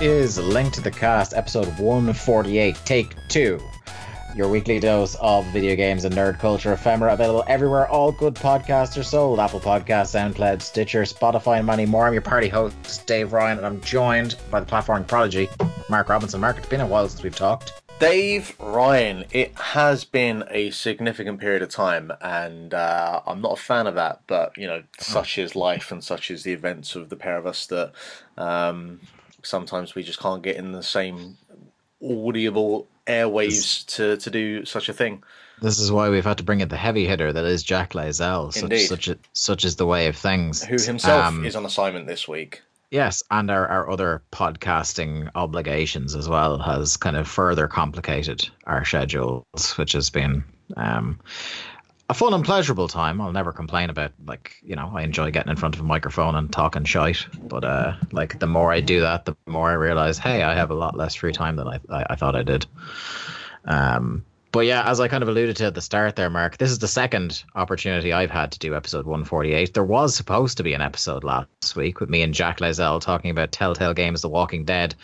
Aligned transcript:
Is 0.00 0.38
Link 0.38 0.72
to 0.74 0.80
the 0.80 0.92
Cast, 0.92 1.34
episode 1.34 1.66
148, 1.76 2.76
take 2.84 3.16
two. 3.26 3.60
Your 4.36 4.48
weekly 4.48 4.78
dose 4.78 5.16
of 5.16 5.44
video 5.46 5.74
games 5.74 6.04
and 6.04 6.14
nerd 6.14 6.38
culture 6.38 6.72
ephemera 6.72 7.14
available 7.14 7.42
everywhere 7.48 7.88
all 7.88 8.12
good 8.12 8.36
podcasts 8.36 8.96
are 8.96 9.02
sold 9.02 9.40
Apple 9.40 9.58
Podcasts, 9.58 10.14
SoundCloud, 10.14 10.62
Stitcher, 10.62 11.02
Spotify, 11.02 11.56
and 11.56 11.66
many 11.66 11.84
more. 11.84 12.06
I'm 12.06 12.12
your 12.12 12.22
party 12.22 12.46
host, 12.46 13.08
Dave 13.08 13.32
Ryan, 13.32 13.58
and 13.58 13.66
I'm 13.66 13.80
joined 13.80 14.36
by 14.52 14.60
the 14.60 14.66
platforming 14.66 15.08
prodigy, 15.08 15.48
Mark 15.90 16.08
Robinson. 16.08 16.40
Mark, 16.40 16.58
it's 16.58 16.68
been 16.68 16.80
a 16.80 16.86
while 16.86 17.08
since 17.08 17.24
we've 17.24 17.34
talked. 17.34 17.82
Dave 17.98 18.54
Ryan, 18.60 19.24
it 19.32 19.52
has 19.56 20.04
been 20.04 20.44
a 20.48 20.70
significant 20.70 21.40
period 21.40 21.62
of 21.62 21.70
time, 21.70 22.12
and 22.20 22.72
uh, 22.72 23.20
I'm 23.26 23.40
not 23.40 23.58
a 23.58 23.60
fan 23.60 23.88
of 23.88 23.96
that. 23.96 24.20
But 24.28 24.56
you 24.56 24.68
know, 24.68 24.84
such 25.00 25.38
is 25.38 25.56
life, 25.56 25.90
and 25.90 26.04
such 26.04 26.30
is 26.30 26.44
the 26.44 26.52
events 26.52 26.94
of 26.94 27.08
the 27.08 27.16
pair 27.16 27.36
of 27.36 27.48
us 27.48 27.66
that 27.66 27.90
um, 28.36 29.00
sometimes 29.42 29.94
we 29.94 30.02
just 30.02 30.20
can't 30.20 30.42
get 30.42 30.56
in 30.56 30.72
the 30.72 30.82
same 30.82 31.36
audible 32.02 32.86
airwaves 33.06 33.86
to, 33.86 34.16
to 34.18 34.30
do 34.30 34.64
such 34.64 34.88
a 34.88 34.92
thing. 34.92 35.22
This 35.60 35.80
is 35.80 35.90
why 35.90 36.08
we've 36.08 36.24
had 36.24 36.38
to 36.38 36.44
bring 36.44 36.60
in 36.60 36.68
the 36.68 36.76
heavy 36.76 37.06
hitter 37.06 37.32
that 37.32 37.44
is 37.44 37.62
Jack 37.64 37.92
Layzell. 37.92 38.52
Such, 38.52 38.86
such, 38.86 39.08
a, 39.08 39.18
such 39.32 39.64
is 39.64 39.76
the 39.76 39.86
way 39.86 40.06
of 40.06 40.16
things. 40.16 40.62
Who 40.62 40.76
himself 40.80 41.24
Um, 41.24 41.44
is 41.44 41.56
on 41.56 41.66
assignment 41.66 42.06
this 42.06 42.28
week. 42.28 42.62
Yes, 42.90 43.22
and 43.30 43.50
our, 43.50 43.66
our 43.66 43.90
other 43.90 44.22
podcasting 44.32 45.30
obligations 45.34 46.14
as 46.14 46.28
well 46.28 46.58
has 46.58 46.96
kind 46.96 47.16
of 47.16 47.28
further 47.28 47.68
complicated 47.68 48.48
our 48.66 48.84
schedules, 48.84 49.72
which 49.76 49.92
has 49.92 50.08
been 50.08 50.44
um, 50.76 51.20
a 52.10 52.14
fun 52.14 52.32
and 52.32 52.44
pleasurable 52.44 52.88
time. 52.88 53.20
I'll 53.20 53.32
never 53.32 53.52
complain 53.52 53.90
about 53.90 54.12
like 54.26 54.56
you 54.62 54.76
know 54.76 54.90
I 54.94 55.02
enjoy 55.02 55.30
getting 55.30 55.50
in 55.50 55.56
front 55.56 55.74
of 55.74 55.80
a 55.80 55.84
microphone 55.84 56.34
and 56.34 56.50
talking 56.50 56.84
shite, 56.84 57.26
but 57.42 57.64
uh, 57.64 57.94
like 58.12 58.38
the 58.38 58.46
more 58.46 58.72
I 58.72 58.80
do 58.80 59.00
that, 59.00 59.26
the 59.26 59.36
more 59.46 59.70
I 59.70 59.74
realize, 59.74 60.18
hey, 60.18 60.42
I 60.42 60.54
have 60.54 60.70
a 60.70 60.74
lot 60.74 60.96
less 60.96 61.14
free 61.14 61.32
time 61.32 61.56
than 61.56 61.68
I 61.68 61.80
I, 61.90 62.06
I 62.10 62.14
thought 62.16 62.36
I 62.36 62.42
did. 62.42 62.66
Um, 63.64 64.24
but 64.50 64.60
yeah, 64.60 64.88
as 64.90 64.98
I 64.98 65.08
kind 65.08 65.22
of 65.22 65.28
alluded 65.28 65.56
to 65.56 65.66
at 65.66 65.74
the 65.74 65.82
start 65.82 66.16
there, 66.16 66.30
Mark, 66.30 66.56
this 66.56 66.70
is 66.70 66.78
the 66.78 66.88
second 66.88 67.44
opportunity 67.54 68.14
I've 68.14 68.30
had 68.30 68.52
to 68.52 68.58
do 68.58 68.74
episode 68.74 69.04
148. 69.04 69.74
There 69.74 69.84
was 69.84 70.16
supposed 70.16 70.56
to 70.56 70.62
be 70.62 70.72
an 70.72 70.80
episode 70.80 71.22
last 71.22 71.76
week 71.76 72.00
with 72.00 72.08
me 72.08 72.22
and 72.22 72.32
Jack 72.32 72.60
Layzell 72.60 73.02
talking 73.02 73.30
about 73.30 73.52
Telltale 73.52 73.92
Games 73.92 74.22
The 74.22 74.30
Walking 74.30 74.64
Dead. 74.64 74.94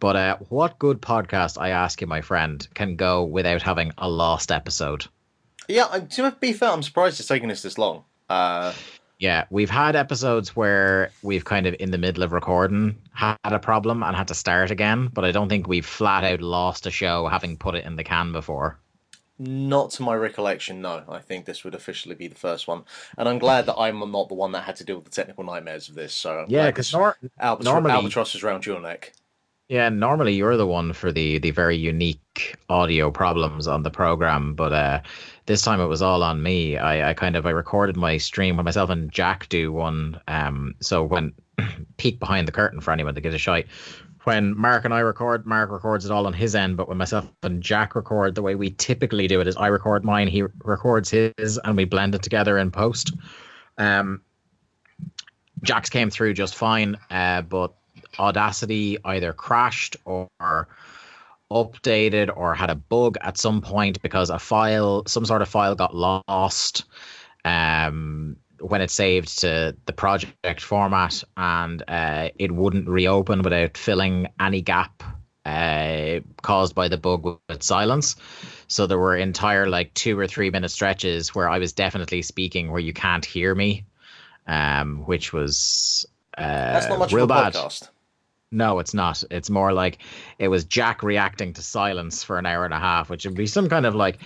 But 0.00 0.16
uh, 0.16 0.36
what 0.50 0.78
good 0.78 1.00
podcast, 1.00 1.58
I 1.58 1.70
ask 1.70 2.02
you, 2.02 2.06
my 2.06 2.20
friend, 2.20 2.66
can 2.74 2.96
go 2.96 3.24
without 3.24 3.62
having 3.62 3.92
a 3.96 4.08
lost 4.08 4.52
episode? 4.52 5.06
Yeah, 5.70 5.86
I- 5.90 6.00
to 6.00 6.32
be 6.40 6.52
fair, 6.52 6.70
I'm 6.70 6.82
surprised 6.82 7.20
it's 7.20 7.28
taken 7.28 7.50
us 7.50 7.62
this 7.62 7.78
long. 7.78 8.04
Uh, 8.28 8.72
Yeah, 9.18 9.44
we've 9.50 9.68
had 9.70 9.96
episodes 9.96 10.56
where 10.56 11.10
we've 11.22 11.44
kind 11.44 11.66
of 11.66 11.76
in 11.78 11.90
the 11.90 11.98
middle 11.98 12.22
of 12.22 12.32
recording 12.32 12.96
had 13.12 13.36
a 13.44 13.58
problem 13.58 14.02
and 14.02 14.16
had 14.16 14.28
to 14.28 14.34
start 14.34 14.70
again, 14.70 15.08
but 15.12 15.26
I 15.26 15.30
don't 15.30 15.48
think 15.50 15.68
we've 15.68 15.84
flat 15.84 16.24
out 16.24 16.40
lost 16.40 16.86
a 16.86 16.90
show 16.90 17.28
having 17.28 17.58
put 17.58 17.74
it 17.74 17.84
in 17.84 17.96
the 17.96 18.04
can 18.04 18.32
before. 18.32 18.78
Not 19.38 19.90
to 19.92 20.02
my 20.02 20.14
recollection, 20.14 20.80
no. 20.80 21.02
I 21.08 21.18
think 21.18 21.44
this 21.44 21.64
would 21.64 21.74
officially 21.74 22.14
be 22.14 22.28
the 22.28 22.34
first 22.34 22.66
one, 22.66 22.84
and 23.18 23.28
I'm 23.28 23.38
glad 23.38 23.66
that 23.66 23.76
I'm 23.78 23.98
not 24.10 24.28
the 24.28 24.34
one 24.34 24.52
that 24.52 24.64
had 24.64 24.76
to 24.76 24.84
deal 24.84 24.96
with 24.96 25.04
the 25.06 25.10
technical 25.10 25.44
nightmares 25.44 25.88
of 25.90 25.94
this. 25.94 26.14
So 26.14 26.40
I'm 26.40 26.46
Yeah, 26.48 26.66
because 26.66 26.90
nor- 26.92 27.16
albatros, 27.40 27.64
normally- 27.64 27.92
albatross 27.92 28.34
is 28.34 28.42
round 28.42 28.64
your 28.66 28.80
neck. 28.80 29.12
Yeah, 29.68 29.88
normally 29.88 30.34
you're 30.34 30.56
the 30.56 30.66
one 30.66 30.92
for 30.94 31.12
the 31.12 31.38
the 31.38 31.52
very 31.52 31.76
unique 31.76 32.56
audio 32.68 33.10
problems 33.10 33.68
on 33.68 33.82
the 33.84 33.90
program, 33.90 34.54
but 34.54 34.72
uh, 34.72 35.00
this 35.50 35.62
time 35.62 35.80
it 35.80 35.86
was 35.86 36.00
all 36.00 36.22
on 36.22 36.44
me. 36.44 36.76
I, 36.76 37.10
I 37.10 37.14
kind 37.14 37.34
of 37.34 37.44
I 37.44 37.50
recorded 37.50 37.96
my 37.96 38.18
stream 38.18 38.56
when 38.56 38.64
myself 38.64 38.88
and 38.88 39.10
Jack 39.10 39.48
do 39.48 39.72
one. 39.72 40.20
Um, 40.28 40.76
so 40.80 41.02
when 41.02 41.32
peek 41.96 42.20
behind 42.20 42.46
the 42.46 42.52
curtain 42.52 42.80
for 42.80 42.92
anyone 42.92 43.16
to 43.16 43.20
get 43.20 43.34
a 43.34 43.38
shite. 43.38 43.66
When 44.22 44.56
Mark 44.56 44.84
and 44.84 44.94
I 44.94 45.00
record, 45.00 45.46
Mark 45.46 45.72
records 45.72 46.04
it 46.04 46.12
all 46.12 46.28
on 46.28 46.34
his 46.34 46.54
end, 46.54 46.76
but 46.76 46.86
when 46.86 46.98
myself 46.98 47.28
and 47.42 47.60
Jack 47.60 47.96
record, 47.96 48.36
the 48.36 48.42
way 48.42 48.54
we 48.54 48.70
typically 48.70 49.26
do 49.26 49.40
it 49.40 49.48
is 49.48 49.56
I 49.56 49.66
record 49.66 50.04
mine, 50.04 50.28
he 50.28 50.44
records 50.62 51.10
his, 51.10 51.58
and 51.64 51.76
we 51.76 51.84
blend 51.84 52.14
it 52.14 52.22
together 52.22 52.56
in 52.56 52.70
post. 52.70 53.12
Um, 53.76 54.20
Jack's 55.64 55.90
came 55.90 56.10
through 56.10 56.34
just 56.34 56.54
fine, 56.54 56.96
uh, 57.10 57.42
but 57.42 57.74
Audacity 58.20 58.98
either 59.04 59.32
crashed 59.32 59.96
or 60.04 60.68
updated 61.50 62.30
or 62.34 62.54
had 62.54 62.70
a 62.70 62.74
bug 62.74 63.16
at 63.20 63.38
some 63.38 63.60
point 63.60 64.00
because 64.02 64.30
a 64.30 64.38
file, 64.38 65.04
some 65.06 65.24
sort 65.24 65.42
of 65.42 65.48
file 65.48 65.74
got 65.74 65.94
lost 65.94 66.84
um, 67.44 68.36
when 68.60 68.80
it 68.80 68.90
saved 68.90 69.40
to 69.40 69.76
the 69.86 69.92
project 69.92 70.60
format 70.60 71.22
and 71.36 71.82
uh, 71.88 72.28
it 72.38 72.52
wouldn't 72.52 72.88
reopen 72.88 73.42
without 73.42 73.76
filling 73.76 74.28
any 74.38 74.60
gap 74.60 75.02
uh, 75.46 76.20
caused 76.42 76.74
by 76.74 76.88
the 76.88 76.98
bug 76.98 77.40
with 77.48 77.62
silence. 77.62 78.16
So 78.68 78.86
there 78.86 78.98
were 78.98 79.16
entire 79.16 79.68
like 79.68 79.92
two 79.94 80.18
or 80.18 80.26
three 80.26 80.50
minute 80.50 80.70
stretches 80.70 81.34
where 81.34 81.48
I 81.48 81.58
was 81.58 81.72
definitely 81.72 82.22
speaking 82.22 82.70
where 82.70 82.80
you 82.80 82.92
can't 82.92 83.24
hear 83.24 83.54
me, 83.54 83.84
um, 84.46 84.98
which 85.06 85.32
was 85.32 86.06
uh, 86.36 86.42
That's 86.42 86.88
not 86.88 86.98
much 86.98 87.12
real 87.12 87.24
of 87.24 87.30
a 87.30 87.34
bad. 87.34 87.52
podcast. 87.54 87.88
No, 88.52 88.80
it's 88.80 88.94
not. 88.94 89.22
It's 89.30 89.48
more 89.48 89.72
like 89.72 89.98
it 90.38 90.48
was 90.48 90.64
Jack 90.64 91.02
reacting 91.02 91.52
to 91.52 91.62
silence 91.62 92.24
for 92.24 92.38
an 92.38 92.46
hour 92.46 92.64
and 92.64 92.74
a 92.74 92.80
half, 92.80 93.08
which 93.08 93.24
would 93.24 93.36
be 93.36 93.46
some 93.46 93.68
kind 93.68 93.86
of 93.86 93.94
like, 93.94 94.18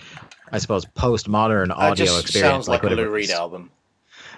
I 0.51 0.57
suppose, 0.57 0.85
postmodern 0.85 1.71
audio 1.71 2.05
just 2.05 2.21
experience. 2.23 2.51
sounds 2.51 2.67
like 2.67 2.83
a 2.83 2.87
Lou 2.87 3.09
Reed 3.09 3.29
album. 3.29 3.69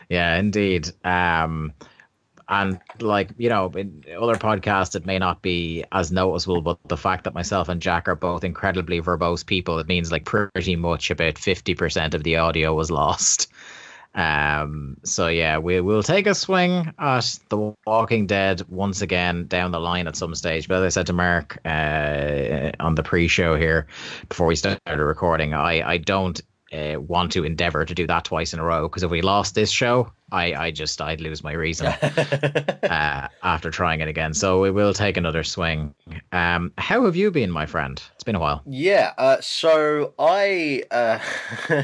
Yeah, 0.10 0.36
indeed. 0.36 0.92
Um, 1.06 1.74
and 2.50 2.80
like 3.00 3.32
you 3.38 3.50
know, 3.50 3.72
in 3.76 4.04
other 4.20 4.36
podcasts, 4.36 4.96
it 4.96 5.06
may 5.06 5.20
not 5.20 5.42
be 5.42 5.84
as 5.92 6.12
noticeable, 6.12 6.62
but 6.62 6.80
the 6.88 6.98
fact 6.98 7.26
that 7.26 7.34
myself 7.34 7.70
and 7.70 7.82
Jack 7.82 8.08
are 8.08 8.16
both 8.16 8.44
incredibly 8.44 9.02
verbose 9.02 9.46
people, 9.46 9.80
it 9.80 9.88
means 9.88 10.12
like 10.12 10.26
pretty 10.26 10.76
much 10.76 11.12
about 11.12 11.38
fifty 11.38 11.76
percent 11.76 12.14
of 12.14 12.24
the 12.24 12.38
audio 12.38 12.74
was 12.74 12.92
lost. 12.92 13.52
Um, 14.16 14.98
so 15.04 15.28
yeah, 15.28 15.60
we 15.60 15.80
will 15.82 16.04
take 16.04 16.28
a 16.28 16.36
swing 16.36 16.94
at 16.98 17.40
The 17.50 17.74
Walking 17.86 18.26
Dead 18.26 18.64
once 18.70 19.02
again 19.02 19.48
down 19.48 19.72
the 19.72 19.80
line 19.80 20.08
at 20.08 20.16
some 20.16 20.34
stage. 20.36 20.68
But 20.68 20.84
as 20.84 20.98
I 20.98 21.00
said 21.00 21.08
to 21.08 21.14
Mark 21.14 21.60
uh, 21.66 22.72
on 22.80 22.96
the 22.96 23.04
pre-show 23.04 23.56
here 23.56 23.88
before 24.28 24.48
we 24.48 24.56
started 24.56 24.82
recording, 24.86 25.54
I 25.54 25.88
I 25.88 25.98
don't 25.98 26.42
uh, 26.74 27.00
want 27.00 27.32
to 27.32 27.44
endeavor 27.44 27.86
to 27.86 27.96
do 27.96 28.08
that 28.08 28.26
twice 28.26 28.54
in 28.54 28.60
a 28.60 28.64
row 28.64 28.88
because 28.88 29.04
if 29.04 29.12
we 29.12 29.22
lost 29.22 29.56
this 29.56 29.72
show, 29.72 30.12
I 30.32 30.54
I 30.54 30.72
just 30.72 31.02
I'd 31.02 31.22
lose 31.22 31.44
my 31.44 31.54
reason 31.54 31.88
uh, 32.84 33.28
after 33.44 33.72
trying 33.72 34.02
it 34.02 34.08
again. 34.08 34.34
So 34.34 34.62
we 34.62 34.72
will 34.72 34.94
take 34.94 35.18
another 35.18 35.44
swing. 35.44 35.94
Um, 36.32 36.74
how 36.78 37.06
have 37.06 37.16
you 37.16 37.32
been, 37.32 37.52
my 37.52 37.66
friend? 37.66 38.02
It's 38.16 38.24
been 38.24 38.36
a 38.36 38.40
while. 38.40 38.62
Yeah, 38.66 39.14
uh, 39.18 39.38
so 39.42 40.14
I 40.20 40.84
uh, 40.92 41.20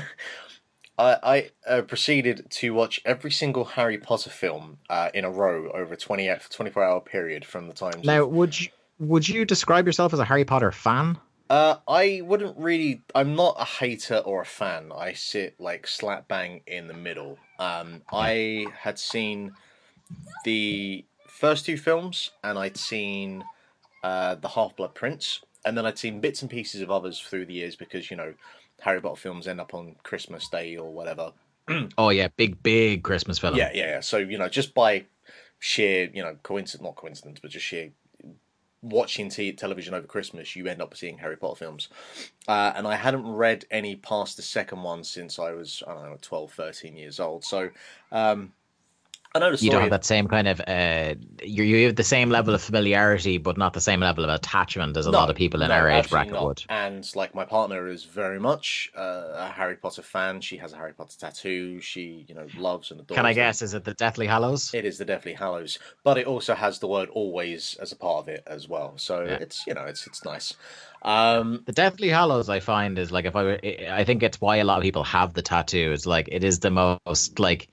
I, 1.03 1.19
I 1.23 1.49
uh, 1.67 1.81
proceeded 1.81 2.47
to 2.49 2.73
watch 2.73 3.01
every 3.03 3.31
single 3.31 3.65
Harry 3.65 3.97
Potter 3.97 4.29
film 4.29 4.77
uh, 4.89 5.09
in 5.13 5.25
a 5.25 5.29
row 5.29 5.69
over 5.71 5.93
a 5.93 5.97
20, 5.97 6.29
24 6.49 6.83
hour 6.83 7.01
period 7.01 7.43
from 7.45 7.67
the 7.67 7.73
time. 7.73 8.01
Now, 8.03 8.25
would 8.25 8.59
you 8.59 8.69
would 8.99 9.27
you 9.27 9.43
describe 9.43 9.85
yourself 9.85 10.13
as 10.13 10.19
a 10.19 10.25
Harry 10.25 10.45
Potter 10.45 10.71
fan? 10.71 11.17
Uh, 11.49 11.75
I 11.87 12.21
wouldn't 12.23 12.57
really. 12.57 13.01
I'm 13.13 13.35
not 13.35 13.55
a 13.59 13.65
hater 13.65 14.17
or 14.17 14.41
a 14.41 14.45
fan. 14.45 14.91
I 14.95 15.13
sit 15.13 15.59
like 15.59 15.87
slap 15.87 16.27
bang 16.27 16.61
in 16.67 16.87
the 16.87 16.93
middle. 16.93 17.37
Um, 17.59 18.01
I 18.11 18.67
had 18.79 18.97
seen 18.97 19.53
the 20.45 21.05
first 21.27 21.65
two 21.65 21.77
films, 21.77 22.31
and 22.43 22.57
I'd 22.57 22.77
seen 22.77 23.43
uh, 24.03 24.35
the 24.35 24.47
Half 24.47 24.77
Blood 24.77 24.95
Prince, 24.95 25.41
and 25.65 25.77
then 25.77 25.85
I'd 25.85 25.99
seen 25.99 26.21
bits 26.21 26.41
and 26.41 26.49
pieces 26.49 26.81
of 26.81 26.89
others 26.89 27.19
through 27.19 27.45
the 27.45 27.53
years 27.53 27.75
because 27.75 28.09
you 28.09 28.15
know 28.15 28.33
Harry 28.83 29.01
Potter 29.01 29.19
films 29.19 29.47
end 29.47 29.61
up 29.61 29.73
on 29.73 29.95
Christmas 30.03 30.47
Day 30.49 30.77
or 30.77 30.91
whatever. 30.91 31.33
Oh 31.97 32.09
yeah, 32.09 32.27
big 32.35 32.61
big 32.61 33.03
Christmas 33.03 33.39
film. 33.39 33.55
Yeah, 33.55 33.71
yeah, 33.73 33.85
yeah. 33.85 33.99
So 34.01 34.17
you 34.17 34.37
know, 34.37 34.49
just 34.49 34.73
by 34.73 35.05
sheer, 35.59 36.09
you 36.13 36.21
know, 36.21 36.35
coincidence, 36.43 36.83
not 36.83 36.95
coincidence, 36.95 37.39
but 37.41 37.51
just 37.51 37.65
sheer 37.65 37.91
watching 38.81 39.29
t- 39.29 39.53
television 39.53 39.93
over 39.93 40.05
Christmas, 40.05 40.57
you 40.57 40.67
end 40.67 40.81
up 40.81 40.95
seeing 40.95 41.17
Harry 41.19 41.37
Potter 41.37 41.55
films. 41.55 41.87
Uh, 42.47 42.73
and 42.75 42.85
I 42.85 42.95
hadn't 42.95 43.25
read 43.25 43.63
any 43.71 43.95
past 43.95 44.35
the 44.35 44.43
second 44.43 44.83
one 44.83 45.05
since 45.05 45.39
I 45.39 45.53
was, 45.53 45.81
I 45.87 45.93
don't 45.93 46.03
know, 46.03 46.17
12, 46.21 46.51
13 46.51 46.97
years 46.97 47.21
old. 47.21 47.45
So 47.45 47.69
um, 48.11 48.19
I 48.21 48.21
know 48.21 48.41
the 48.41 48.51
story. 48.51 49.22
You 49.35 49.69
don't 49.71 49.81
have 49.81 49.89
that 49.89 50.05
same 50.05 50.27
kind 50.27 50.47
of 50.47 50.61
uh, 50.67 51.15
you 51.43 51.63
you 51.63 51.85
have 51.87 51.95
the 51.95 52.03
same 52.03 52.29
level 52.29 52.53
of 52.53 52.61
familiarity, 52.61 53.37
but 53.39 53.57
not 53.57 53.73
the 53.73 53.81
same 53.81 53.99
level 53.99 54.23
of 54.23 54.29
attachment 54.29 54.95
as 54.95 55.07
a 55.07 55.11
No, 55.11 55.17
lot 55.19 55.29
of 55.29 55.35
people 55.35 55.63
in 55.63 55.69
no, 55.69 55.75
our 55.75 55.89
age 55.89 56.09
bracket 56.09 56.33
not. 56.33 56.41
would. 56.47 56.63
And 56.69 57.15
like 57.15 57.33
my 57.33 57.45
partner 57.45 57.87
is 57.87 58.03
very 58.03 58.39
much 58.39 58.91
uh, 58.95 59.33
a 59.35 59.47
Harry 59.55 59.75
Potter 59.75 60.01
fan. 60.03 60.41
She 60.41 60.57
has 60.57 60.73
a 60.73 60.77
Harry 60.77 60.93
Potter 60.93 61.17
tattoo. 61.17 61.81
She, 61.81 62.25
you 62.27 62.35
know, 62.35 62.47
loves 62.55 62.91
and 62.91 62.99
adores. 62.99 63.17
Can 63.17 63.25
I 63.25 63.33
guess? 63.33 63.61
Is 63.61 63.73
it 63.73 63.83
the 63.85 63.93
Deathly 63.93 64.27
Hallows? 64.27 64.71
It 64.73 64.85
is 64.85 64.97
the 64.97 65.05
Deathly 65.05 65.33
Hallows, 65.33 65.79
but 66.03 66.17
it 66.17 66.27
also 66.27 66.55
has 66.55 66.79
the 66.79 66.87
word 66.87 67.09
"always" 67.09 67.75
as 67.81 67.91
a 67.91 67.95
part 67.95 68.23
of 68.23 68.27
it 68.29 68.43
as 68.45 68.67
well. 68.67 68.97
So 68.97 69.23
Yeah. 69.23 69.37
it's 69.39 69.65
you 69.67 69.73
know 69.73 69.85
it's 69.85 70.05
it's 70.07 70.23
nice. 70.25 70.53
Um, 71.01 71.63
The 71.65 71.71
Deathly 71.73 72.09
Hallows, 72.09 72.49
I 72.49 72.59
find, 72.59 72.97
is 72.99 73.11
like 73.11 73.25
if 73.25 73.35
I 73.35 73.43
were, 73.43 73.59
I 73.89 74.03
think 74.03 74.23
it's 74.23 74.39
why 74.41 74.57
a 74.57 74.63
lot 74.63 74.77
of 74.77 74.83
people 74.83 75.03
have 75.03 75.33
the 75.33 75.41
tattoo. 75.41 75.91
It's 75.93 76.05
like 76.05 76.29
it 76.31 76.43
is 76.43 76.59
the 76.59 76.71
most 76.71 77.39
like 77.39 77.69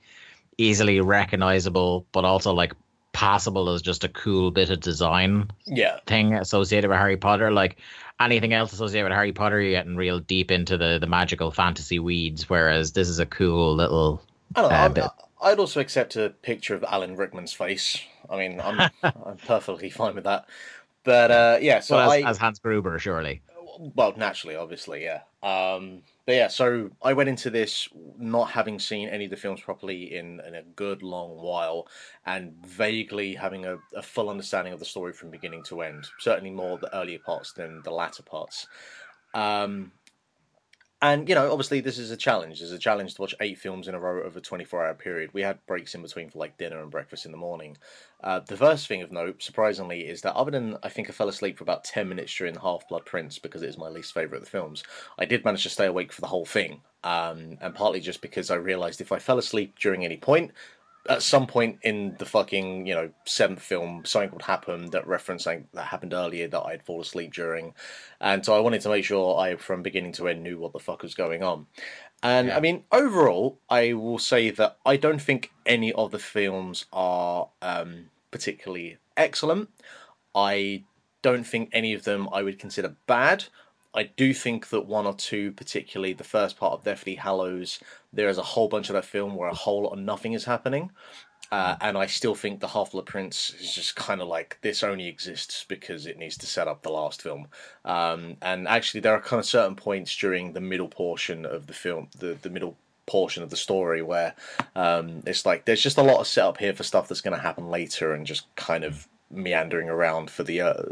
easily 0.61 1.01
recognizable, 1.01 2.05
but 2.11 2.25
also 2.25 2.53
like 2.53 2.73
passable 3.13 3.69
as 3.69 3.81
just 3.81 4.03
a 4.03 4.09
cool 4.09 4.51
bit 4.51 4.69
of 4.69 4.79
design 4.79 5.51
yeah 5.67 5.99
thing 6.07 6.33
associated 6.33 6.89
with 6.89 6.97
Harry 6.97 7.17
Potter. 7.17 7.51
Like 7.51 7.77
anything 8.19 8.53
else 8.53 8.71
associated 8.73 9.05
with 9.09 9.13
Harry 9.13 9.33
Potter, 9.33 9.59
you're 9.59 9.71
getting 9.71 9.95
real 9.95 10.19
deep 10.19 10.51
into 10.51 10.77
the 10.77 10.97
the 10.99 11.07
magical 11.07 11.51
fantasy 11.51 11.99
weeds. 11.99 12.49
Whereas 12.49 12.93
this 12.93 13.09
is 13.09 13.19
a 13.19 13.25
cool 13.25 13.75
little. 13.75 14.21
I 14.55 14.61
don't 14.61 14.71
know, 14.71 14.77
uh, 14.77 14.89
bit. 14.89 15.05
I'd 15.41 15.59
also 15.59 15.79
accept 15.79 16.15
a 16.15 16.29
picture 16.29 16.75
of 16.75 16.83
Alan 16.83 17.15
Rickman's 17.15 17.53
face. 17.53 17.99
I 18.29 18.37
mean, 18.37 18.61
I'm 18.61 18.79
I'm 19.03 19.37
perfectly 19.47 19.89
fine 19.89 20.15
with 20.15 20.25
that. 20.25 20.45
But 21.03 21.31
uh, 21.31 21.57
yeah, 21.61 21.79
so 21.79 21.95
well, 21.95 22.11
as, 22.11 22.23
I 22.23 22.29
as 22.29 22.37
Hans 22.37 22.59
Gruber, 22.59 22.99
surely. 22.99 23.41
well 23.95 24.13
naturally, 24.15 24.55
obviously, 24.55 25.03
yeah. 25.03 25.21
Um, 25.41 26.03
but 26.25 26.35
yeah, 26.35 26.47
so 26.47 26.89
I 27.01 27.13
went 27.13 27.29
into 27.29 27.49
this 27.49 27.87
not 28.17 28.51
having 28.51 28.79
seen 28.79 29.09
any 29.09 29.25
of 29.25 29.31
the 29.31 29.37
films 29.37 29.61
properly 29.61 30.15
in, 30.15 30.39
in 30.47 30.55
a 30.55 30.63
good 30.75 31.01
long 31.01 31.41
while, 31.41 31.87
and 32.25 32.53
vaguely 32.65 33.33
having 33.33 33.65
a, 33.65 33.77
a 33.95 34.01
full 34.01 34.29
understanding 34.29 34.73
of 34.73 34.79
the 34.79 34.85
story 34.85 35.13
from 35.13 35.31
beginning 35.31 35.63
to 35.65 35.81
end. 35.81 36.07
Certainly 36.19 36.51
more 36.51 36.77
the 36.77 36.95
earlier 36.95 37.19
parts 37.19 37.53
than 37.53 37.81
the 37.83 37.91
latter 37.91 38.23
parts. 38.23 38.67
Um, 39.33 39.91
and 41.03 41.27
you 41.27 41.33
know, 41.33 41.51
obviously, 41.51 41.79
this 41.81 41.97
is 41.97 42.11
a 42.11 42.17
challenge. 42.17 42.59
There's 42.59 42.71
a 42.71 42.77
challenge 42.77 43.15
to 43.15 43.21
watch 43.21 43.33
eight 43.41 43.57
films 43.57 43.87
in 43.87 43.95
a 43.95 43.99
row 43.99 44.23
over 44.23 44.37
a 44.37 44.41
24-hour 44.41 44.93
period. 44.95 45.31
We 45.33 45.41
had 45.41 45.65
breaks 45.65 45.95
in 45.95 46.03
between 46.03 46.29
for 46.29 46.37
like 46.37 46.57
dinner 46.57 46.79
and 46.79 46.91
breakfast 46.91 47.25
in 47.25 47.31
the 47.31 47.39
morning. 47.39 47.77
Uh, 48.23 48.39
the 48.39 48.55
first 48.55 48.87
thing 48.87 49.01
of 49.01 49.11
note, 49.11 49.41
surprisingly, 49.41 50.01
is 50.01 50.21
that 50.21 50.35
other 50.35 50.51
than 50.51 50.77
I 50.83 50.89
think 50.89 51.09
I 51.09 51.13
fell 51.13 51.27
asleep 51.27 51.57
for 51.57 51.63
about 51.63 51.83
10 51.85 52.07
minutes 52.07 52.35
during 52.35 52.53
Half 52.53 52.87
Blood 52.87 53.05
Prince 53.05 53.39
because 53.39 53.63
it 53.63 53.69
is 53.69 53.79
my 53.79 53.89
least 53.89 54.13
favourite 54.13 54.41
of 54.41 54.45
the 54.45 54.51
films, 54.51 54.83
I 55.17 55.25
did 55.25 55.43
manage 55.43 55.63
to 55.63 55.69
stay 55.69 55.87
awake 55.87 56.13
for 56.13 56.21
the 56.21 56.27
whole 56.27 56.45
thing. 56.45 56.81
Um, 57.03 57.57
and 57.61 57.73
partly 57.73 57.99
just 57.99 58.21
because 58.21 58.51
I 58.51 58.55
realised 58.55 59.01
if 59.01 59.11
I 59.11 59.17
fell 59.17 59.39
asleep 59.39 59.79
during 59.79 60.05
any 60.05 60.17
point, 60.17 60.51
at 61.09 61.23
some 61.23 61.47
point 61.47 61.79
in 61.81 62.15
the 62.19 62.25
fucking 62.25 62.85
you 62.85 62.93
know 62.93 63.09
seventh 63.25 63.61
film, 63.61 64.03
something 64.05 64.31
would 64.31 64.43
happen 64.43 64.91
that 64.91 65.07
referenced 65.07 65.45
something 65.45 65.67
that 65.73 65.85
happened 65.85 66.13
earlier 66.13 66.47
that 66.47 66.61
I'd 66.61 66.83
fall 66.83 67.01
asleep 67.01 67.33
during, 67.33 67.73
and 68.19 68.45
so 68.45 68.55
I 68.55 68.59
wanted 68.59 68.81
to 68.81 68.89
make 68.89 69.05
sure 69.05 69.39
I, 69.39 69.55
from 69.55 69.81
beginning 69.81 70.13
to 70.13 70.27
end, 70.27 70.43
knew 70.43 70.59
what 70.59 70.73
the 70.73 70.79
fuck 70.79 71.01
was 71.01 71.15
going 71.15 71.43
on. 71.43 71.67
And 72.23 72.49
Yeah. 72.49 72.57
I 72.57 72.59
mean, 72.59 72.83
overall, 72.91 73.59
I 73.69 73.93
will 73.93 74.19
say 74.19 74.51
that 74.51 74.77
I 74.85 74.95
don't 74.97 75.21
think 75.21 75.51
any 75.65 75.91
of 75.93 76.11
the 76.11 76.19
films 76.19 76.85
are 76.93 77.49
um, 77.61 78.09
particularly 78.29 78.97
excellent. 79.17 79.69
I 80.35 80.83
don't 81.21 81.45
think 81.45 81.69
any 81.71 81.93
of 81.93 82.03
them 82.03 82.29
I 82.31 82.43
would 82.43 82.59
consider 82.59 82.95
bad. 83.07 83.45
I 83.93 84.03
do 84.03 84.33
think 84.33 84.69
that 84.69 84.85
one 84.85 85.05
or 85.05 85.13
two, 85.13 85.51
particularly 85.51 86.13
the 86.13 86.23
first 86.23 86.57
part 86.57 86.73
of 86.73 86.83
Deathly 86.83 87.15
Hallows, 87.15 87.79
there 88.13 88.29
is 88.29 88.37
a 88.37 88.43
whole 88.43 88.67
bunch 88.67 88.89
of 88.89 88.93
that 88.93 89.05
film 89.05 89.35
where 89.35 89.49
a 89.49 89.55
whole 89.55 89.83
lot 89.83 89.93
of 89.93 89.99
nothing 89.99 90.33
is 90.33 90.45
happening. 90.45 90.91
Uh, 91.51 91.75
and 91.81 91.97
I 91.97 92.05
still 92.05 92.33
think 92.33 92.61
the 92.61 92.67
Half 92.69 92.93
Blood 92.93 93.05
Prince 93.05 93.53
is 93.59 93.75
just 93.75 93.97
kind 93.97 94.21
of 94.21 94.29
like 94.29 94.57
this 94.61 94.83
only 94.83 95.07
exists 95.07 95.65
because 95.67 96.05
it 96.05 96.17
needs 96.17 96.37
to 96.37 96.45
set 96.45 96.69
up 96.69 96.81
the 96.81 96.91
last 96.91 97.21
film. 97.21 97.47
Um, 97.83 98.37
and 98.41 98.69
actually, 98.69 99.01
there 99.01 99.13
are 99.13 99.19
kind 99.19 99.39
of 99.39 99.45
certain 99.45 99.75
points 99.75 100.15
during 100.15 100.53
the 100.53 100.61
middle 100.61 100.87
portion 100.87 101.45
of 101.45 101.67
the 101.67 101.73
film, 101.73 102.07
the, 102.17 102.37
the 102.41 102.49
middle 102.49 102.77
portion 103.05 103.43
of 103.43 103.49
the 103.49 103.57
story, 103.57 104.01
where 104.01 104.33
um, 104.77 105.23
it's 105.25 105.45
like 105.45 105.65
there's 105.65 105.83
just 105.83 105.97
a 105.97 106.03
lot 106.03 106.21
of 106.21 106.27
setup 106.27 106.57
here 106.57 106.73
for 106.73 106.83
stuff 106.83 107.09
that's 107.09 107.21
going 107.21 107.35
to 107.35 107.43
happen 107.43 107.69
later 107.69 108.13
and 108.13 108.25
just 108.25 108.53
kind 108.55 108.85
of 108.85 109.09
meandering 109.29 109.89
around 109.89 110.31
for 110.31 110.43
the, 110.43 110.61
uh, 110.61 110.83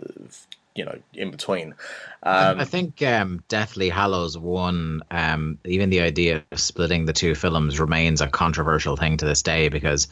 you 0.76 0.86
know, 0.86 0.98
in 1.14 1.32
between. 1.32 1.76
Um, 2.24 2.60
I 2.60 2.66
think 2.66 3.02
um, 3.02 3.44
Deathly 3.48 3.90
Hallows 3.90 4.38
one, 4.38 5.02
um, 5.12 5.58
even 5.66 5.90
the 5.90 6.02
idea 6.02 6.44
of 6.52 6.60
splitting 6.60 7.06
the 7.06 7.14
two 7.14 7.36
films 7.36 7.80
remains 7.80 8.22
a 8.22 8.28
controversial 8.28 8.96
thing 8.96 9.18
to 9.18 9.26
this 9.26 9.42
day 9.42 9.70
because 9.70 10.08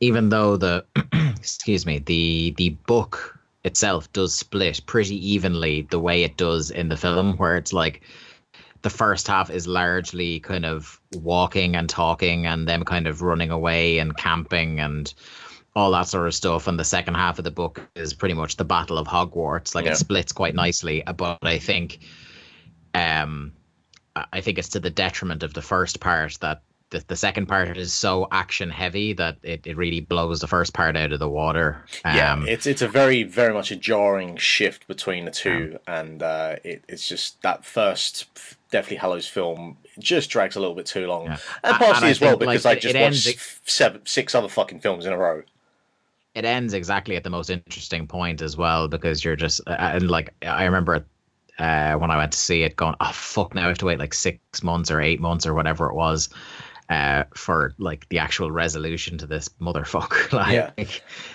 even 0.00 0.28
though 0.28 0.56
the 0.56 0.84
excuse 1.36 1.86
me 1.86 1.98
the 1.98 2.54
the 2.56 2.70
book 2.70 3.38
itself 3.64 4.12
does 4.12 4.34
split 4.34 4.80
pretty 4.86 5.32
evenly 5.32 5.82
the 5.90 6.00
way 6.00 6.24
it 6.24 6.36
does 6.36 6.70
in 6.70 6.88
the 6.88 6.96
film, 6.96 7.36
where 7.36 7.56
it's 7.56 7.72
like 7.72 8.02
the 8.82 8.90
first 8.90 9.28
half 9.28 9.50
is 9.50 9.68
largely 9.68 10.40
kind 10.40 10.66
of 10.66 11.00
walking 11.14 11.76
and 11.76 11.88
talking 11.88 12.46
and 12.46 12.68
them 12.68 12.84
kind 12.84 13.06
of 13.06 13.22
running 13.22 13.50
away 13.50 13.98
and 13.98 14.16
camping 14.16 14.80
and 14.80 15.14
all 15.74 15.90
that 15.92 16.06
sort 16.08 16.26
of 16.26 16.34
stuff. 16.34 16.66
And 16.68 16.78
the 16.78 16.84
second 16.84 17.14
half 17.14 17.38
of 17.38 17.44
the 17.44 17.50
book 17.50 17.80
is 17.94 18.12
pretty 18.14 18.34
much 18.34 18.56
the 18.56 18.64
Battle 18.64 18.98
of 18.98 19.06
Hogwarts. 19.06 19.74
Like 19.74 19.86
Yeah. 19.86 19.92
it 19.92 19.96
splits 19.96 20.32
quite 20.32 20.54
nicely. 20.54 21.02
But 21.16 21.38
I 21.42 21.58
think, 21.58 22.00
um, 22.94 23.52
I 24.14 24.40
think 24.40 24.58
it's 24.58 24.68
to 24.70 24.80
the 24.80 24.90
detriment 24.90 25.42
of 25.42 25.54
the 25.54 25.62
first 25.62 26.00
part 26.00 26.36
that 26.40 26.62
the, 26.90 27.02
the 27.08 27.16
second 27.16 27.46
part 27.46 27.78
is 27.78 27.90
so 27.90 28.28
action 28.30 28.68
heavy 28.68 29.14
that 29.14 29.38
it, 29.42 29.66
it 29.66 29.78
really 29.78 30.00
blows 30.00 30.40
the 30.40 30.46
first 30.46 30.74
part 30.74 30.94
out 30.94 31.10
of 31.12 31.20
the 31.20 31.28
water. 31.28 31.82
Um, 32.04 32.14
yeah, 32.16 32.44
it's 32.46 32.66
it's 32.66 32.82
a 32.82 32.88
very 32.88 33.22
very 33.22 33.54
much 33.54 33.70
a 33.70 33.76
jarring 33.76 34.36
shift 34.36 34.86
between 34.86 35.24
the 35.24 35.30
two, 35.30 35.78
and 35.86 36.22
uh, 36.22 36.56
it, 36.62 36.84
it's 36.90 37.08
just 37.08 37.40
that 37.40 37.64
first 37.64 38.26
Deathly 38.70 38.96
Hallows 38.96 39.26
film 39.26 39.78
just 39.98 40.28
drags 40.28 40.54
a 40.54 40.60
little 40.60 40.74
bit 40.74 40.84
too 40.84 41.06
long, 41.06 41.24
Yeah. 41.28 41.38
and 41.64 41.76
partially 41.78 42.08
and 42.08 42.10
as 42.10 42.20
well 42.20 42.36
because 42.36 42.66
like, 42.66 42.76
I 42.76 42.80
just 42.80 42.94
it 42.94 42.98
ends 42.98 43.26
watched 43.26 43.70
seven 43.70 44.02
six 44.04 44.34
other 44.34 44.48
fucking 44.48 44.80
films 44.80 45.06
in 45.06 45.14
a 45.14 45.16
row. 45.18 45.44
It 46.34 46.44
ends 46.44 46.72
exactly 46.74 47.16
at 47.16 47.24
the 47.24 47.30
most 47.30 47.50
interesting 47.50 48.06
point 48.06 48.40
as 48.42 48.56
well 48.56 48.88
because 48.88 49.24
you're 49.24 49.36
just 49.36 49.60
uh, 49.66 49.76
and 49.78 50.10
like 50.10 50.32
I 50.42 50.64
remember 50.64 51.04
uh, 51.58 51.94
when 51.94 52.10
I 52.10 52.16
went 52.16 52.32
to 52.32 52.38
see 52.38 52.62
it 52.62 52.76
going 52.76 52.94
oh 53.00 53.12
fuck 53.12 53.54
now 53.54 53.64
I 53.64 53.68
have 53.68 53.78
to 53.78 53.86
wait 53.86 53.98
like 53.98 54.14
six 54.14 54.62
months 54.62 54.90
or 54.90 55.00
eight 55.00 55.20
months 55.20 55.46
or 55.46 55.54
whatever 55.54 55.88
it 55.88 55.94
was 55.94 56.30
uh, 56.88 57.24
for 57.34 57.74
like 57.78 58.06
the 58.10 58.18
actual 58.18 58.50
resolution 58.50 59.16
to 59.18 59.26
this 59.26 59.48
motherfucker 59.60 60.32
like 60.34 60.52
Yeah. 60.52 60.70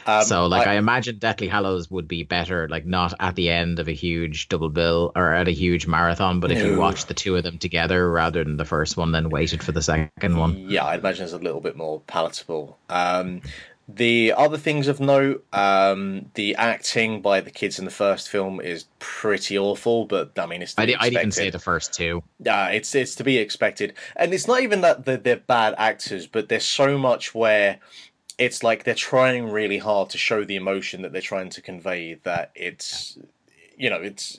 Um, 0.05 0.23
so 0.23 0.45
like 0.45 0.67
I, 0.67 0.73
imagine 0.75 1.17
Deathly 1.19 1.47
Hallows 1.47 1.89
would 1.89 2.07
be 2.07 2.23
better 2.23 2.67
like 2.69 2.85
not 2.85 3.13
at 3.19 3.35
the 3.35 3.49
end 3.49 3.79
of 3.79 3.87
a 3.87 3.93
huge 3.93 4.49
double 4.49 4.69
bill 4.69 5.11
or 5.15 5.33
at 5.33 5.47
a 5.47 5.51
huge 5.51 5.87
marathon 5.87 6.39
but 6.39 6.51
if 6.51 6.63
you 6.63 6.73
No. 6.73 6.79
watch 6.79 7.05
the 7.05 7.13
two 7.13 7.35
of 7.35 7.43
them 7.43 7.57
together 7.57 8.11
rather 8.11 8.43
than 8.43 8.57
the 8.57 8.65
first 8.65 8.97
one 8.97 9.11
then 9.11 9.29
waited 9.29 9.63
for 9.63 9.71
the 9.71 9.81
second 9.81 10.37
one 10.37 10.57
Yeah, 10.69 10.85
I'd 10.85 10.99
imagine 10.99 11.23
it's 11.25 11.33
a 11.33 11.37
little 11.37 11.61
bit 11.61 11.77
more 11.77 12.01
palatable. 12.07 12.77
Um, 12.89 13.41
the 13.87 14.33
other 14.33 14.57
things 14.57 14.87
of 14.87 14.99
note, 14.99 15.45
um, 15.53 16.29
the 16.33 16.55
acting 16.55 17.21
by 17.21 17.39
the 17.39 17.51
kids 17.51 17.79
in 17.79 17.85
the 17.85 17.91
first 17.91 18.27
film 18.27 18.59
is 18.59 18.85
pretty 18.99 19.57
awful, 19.57 20.05
but 20.05 20.37
I 20.37 20.45
mean, 20.45 20.61
it's 20.61 20.73
to 20.73 20.81
I'd, 20.81 20.87
be 20.87 20.95
I'd 20.95 21.13
even 21.13 21.31
say 21.31 21.49
the 21.49 21.59
first 21.59 21.93
two 21.93 22.21
Uh, 22.45 22.69
it's 22.73 22.93
it's 22.95 23.15
to 23.15 23.23
be 23.23 23.37
expected, 23.37 23.93
and 24.17 24.33
it's 24.33 24.47
not 24.47 24.61
even 24.61 24.81
that 24.81 25.05
they're, 25.05 25.17
they're 25.17 25.37
bad 25.37 25.73
actors, 25.77 26.27
but 26.27 26.49
there's 26.49 26.65
so 26.65 26.97
much 26.97 27.33
where 27.33 27.79
it's 28.37 28.61
like 28.61 28.83
they're 28.83 28.93
trying 28.93 29.49
really 29.49 29.77
hard 29.77 30.09
to 30.09 30.17
show 30.17 30.43
the 30.43 30.57
emotion 30.57 31.01
that 31.03 31.13
they're 31.13 31.21
trying 31.21 31.49
to 31.51 31.61
convey. 31.61 32.15
That 32.23 32.51
it's 32.55 33.17
you 33.77 33.89
know 33.89 34.01
it's 34.01 34.37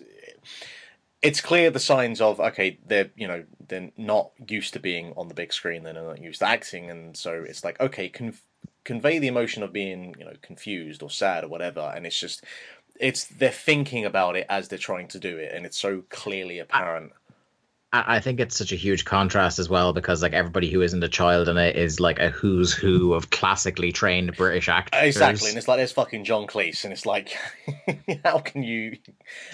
it's 1.23 1.41
clear 1.41 1.71
the 1.71 1.81
signs 1.81 2.21
of 2.21 2.39
okay 2.39 2.79
they're 2.87 3.11
you 3.17 3.27
know 3.27 3.45
they're 3.67 3.91
not 3.97 4.31
used 4.47 4.75
to 4.75 4.81
being 4.81 5.15
on 5.17 5.29
the 5.29 5.35
big 5.35 5.55
screen, 5.55 5.85
they're 5.85 5.95
not 5.95 6.21
used 6.21 6.41
to 6.41 6.47
acting, 6.47 6.91
and 6.91 7.17
so 7.17 7.45
it's 7.49 7.65
like 7.65 7.81
okay 7.81 8.11
con- 8.11 8.35
convey 8.89 9.19
the 9.19 9.29
emotion 9.29 9.63
of 9.63 9.71
being 9.71 10.15
you 10.19 10.25
know 10.25 10.33
confused 10.41 11.03
or 11.03 11.11
sad 11.11 11.45
or 11.45 11.49
whatever, 11.49 11.93
and 11.95 12.07
it's 12.07 12.19
just 12.19 12.43
it's 12.99 13.25
they're 13.25 13.51
thinking 13.51 14.07
about 14.07 14.35
it 14.35 14.47
as 14.49 14.69
they're 14.69 14.79
trying 14.79 15.09
to 15.09 15.19
do 15.19 15.37
it, 15.37 15.53
and 15.55 15.67
it's 15.67 15.79
so 15.79 16.03
clearly 16.09 16.59
apparent. 16.59 17.13
I 17.93 18.17
I 18.17 18.21
think 18.21 18.41
it's 18.41 18.57
such 18.57 18.73
a 18.73 18.77
huge 18.77 19.05
contrast 19.05 19.59
as 19.59 19.69
well 19.69 19.93
because 19.93 20.23
like 20.23 20.33
everybody 20.33 20.71
who 20.71 20.81
isn't 20.81 21.05
a 21.05 21.09
child 21.09 21.51
in 21.51 21.59
it 21.59 21.77
is 21.77 22.01
like 22.01 22.19
a 22.19 22.31
who's 22.31 22.73
who 22.73 23.13
of 23.13 23.29
classically 23.29 23.93
trained 23.93 24.35
British 24.37 24.71
actors. 24.71 25.03
Exactly, 25.03 25.51
and 25.51 25.59
it's 25.59 25.69
like 25.69 25.77
there's 25.77 25.93
fucking 25.93 26.25
John 26.25 26.47
Cleese, 26.47 26.85
and 26.85 26.93
it's 26.93 27.05
like, 27.05 27.37
how 28.25 28.39
can 28.39 28.63
you, 28.63 28.97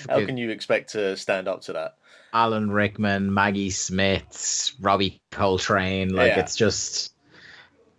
how 0.08 0.24
can 0.24 0.36
you 0.36 0.50
expect 0.50 0.92
to 0.92 1.16
stand 1.16 1.48
up 1.48 1.62
to 1.62 1.72
that? 1.72 1.96
Alan 2.32 2.70
Rickman, 2.70 3.32
Maggie 3.32 3.70
Smith, 3.70 4.72
Robbie 4.80 5.20
Coltrane. 5.30 6.10
Like 6.10 6.32
Yeah. 6.32 6.40
it's 6.40 6.56
just 6.56 7.13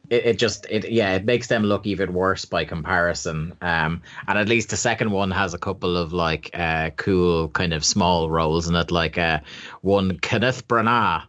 it, 0.10 0.26
it 0.26 0.38
just 0.38 0.66
it 0.70 0.90
yeah, 0.90 1.14
it 1.14 1.26
makes 1.26 1.48
them 1.48 1.64
look 1.64 1.86
even 1.86 2.14
worse 2.14 2.46
by 2.46 2.66
comparison. 2.66 3.54
Um 3.62 4.02
and 4.28 4.38
at 4.40 4.48
least 4.48 4.70
the 4.70 4.78
second 4.78 5.12
one 5.12 5.32
has 5.32 5.54
a 5.54 5.60
couple 5.60 5.98
of 5.98 6.14
like 6.14 6.50
uh 6.54 6.92
cool 6.92 7.50
kind 7.50 7.74
of 7.74 7.86
small 7.86 8.30
roles 8.30 8.68
in 8.68 8.76
it, 8.76 8.92
like 8.92 9.18
uh 9.18 9.40
one 9.82 10.18
Kenneth 10.20 10.68
Branagh 10.68 11.24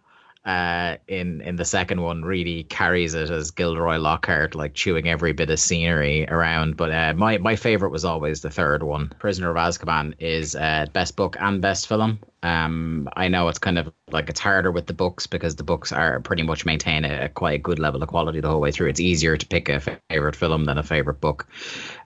uh, 0.47 0.97
in 1.09 1.41
in 1.41 1.57
the 1.57 1.65
second 1.65 2.01
one 2.01 2.23
really 2.23 2.63
carries 2.63 3.15
it 3.15 3.31
as 3.31 3.51
Gilderoy 3.51 3.99
Lockhart, 3.99 4.55
like 4.55 4.75
chewing 4.75 5.09
every 5.09 5.33
bit 5.33 5.51
of 5.51 5.59
scenery 5.59 6.25
around. 6.29 6.77
But 6.77 6.93
uh, 6.93 7.15
my 7.15 7.39
my 7.39 7.57
favorite 7.57 7.91
was 7.91 8.05
always 8.05 8.43
the 8.43 8.51
third 8.51 8.85
one. 8.85 9.13
Prisoner 9.19 9.51
of 9.51 9.57
Azkaban 9.57 10.15
is 10.21 10.55
uh, 10.55 10.87
best 10.93 11.17
book 11.17 11.37
and 11.41 11.61
best 11.61 11.89
film. 11.89 12.21
Um, 12.45 13.09
I 13.17 13.27
know 13.27 13.49
it's 13.49 13.59
kind 13.59 13.77
of 13.77 13.93
like 14.13 14.29
it's 14.29 14.39
harder 14.39 14.71
with 14.71 14.87
the 14.87 14.95
books 14.95 15.27
because 15.27 15.57
the 15.57 15.65
books 15.65 15.91
are 15.91 16.21
pretty 16.21 16.45
much 16.45 16.65
maintain 16.65 17.05
a, 17.05 17.25
a 17.25 17.29
quite 17.29 17.55
a 17.57 17.63
good 17.63 17.81
level 17.81 18.01
of 18.01 18.09
quality 18.09 18.41
the 18.41 18.49
whole 18.49 18.61
way 18.61 18.71
through. 18.71 18.89
It's 18.89 19.01
easier 19.01 19.37
to 19.37 19.47
pick 19.47 19.69
a 19.69 19.81
favorite 19.81 20.37
film 20.37 20.65
than 20.67 20.79
a 20.79 20.85
favorite 20.85 21.21
book. 21.21 21.49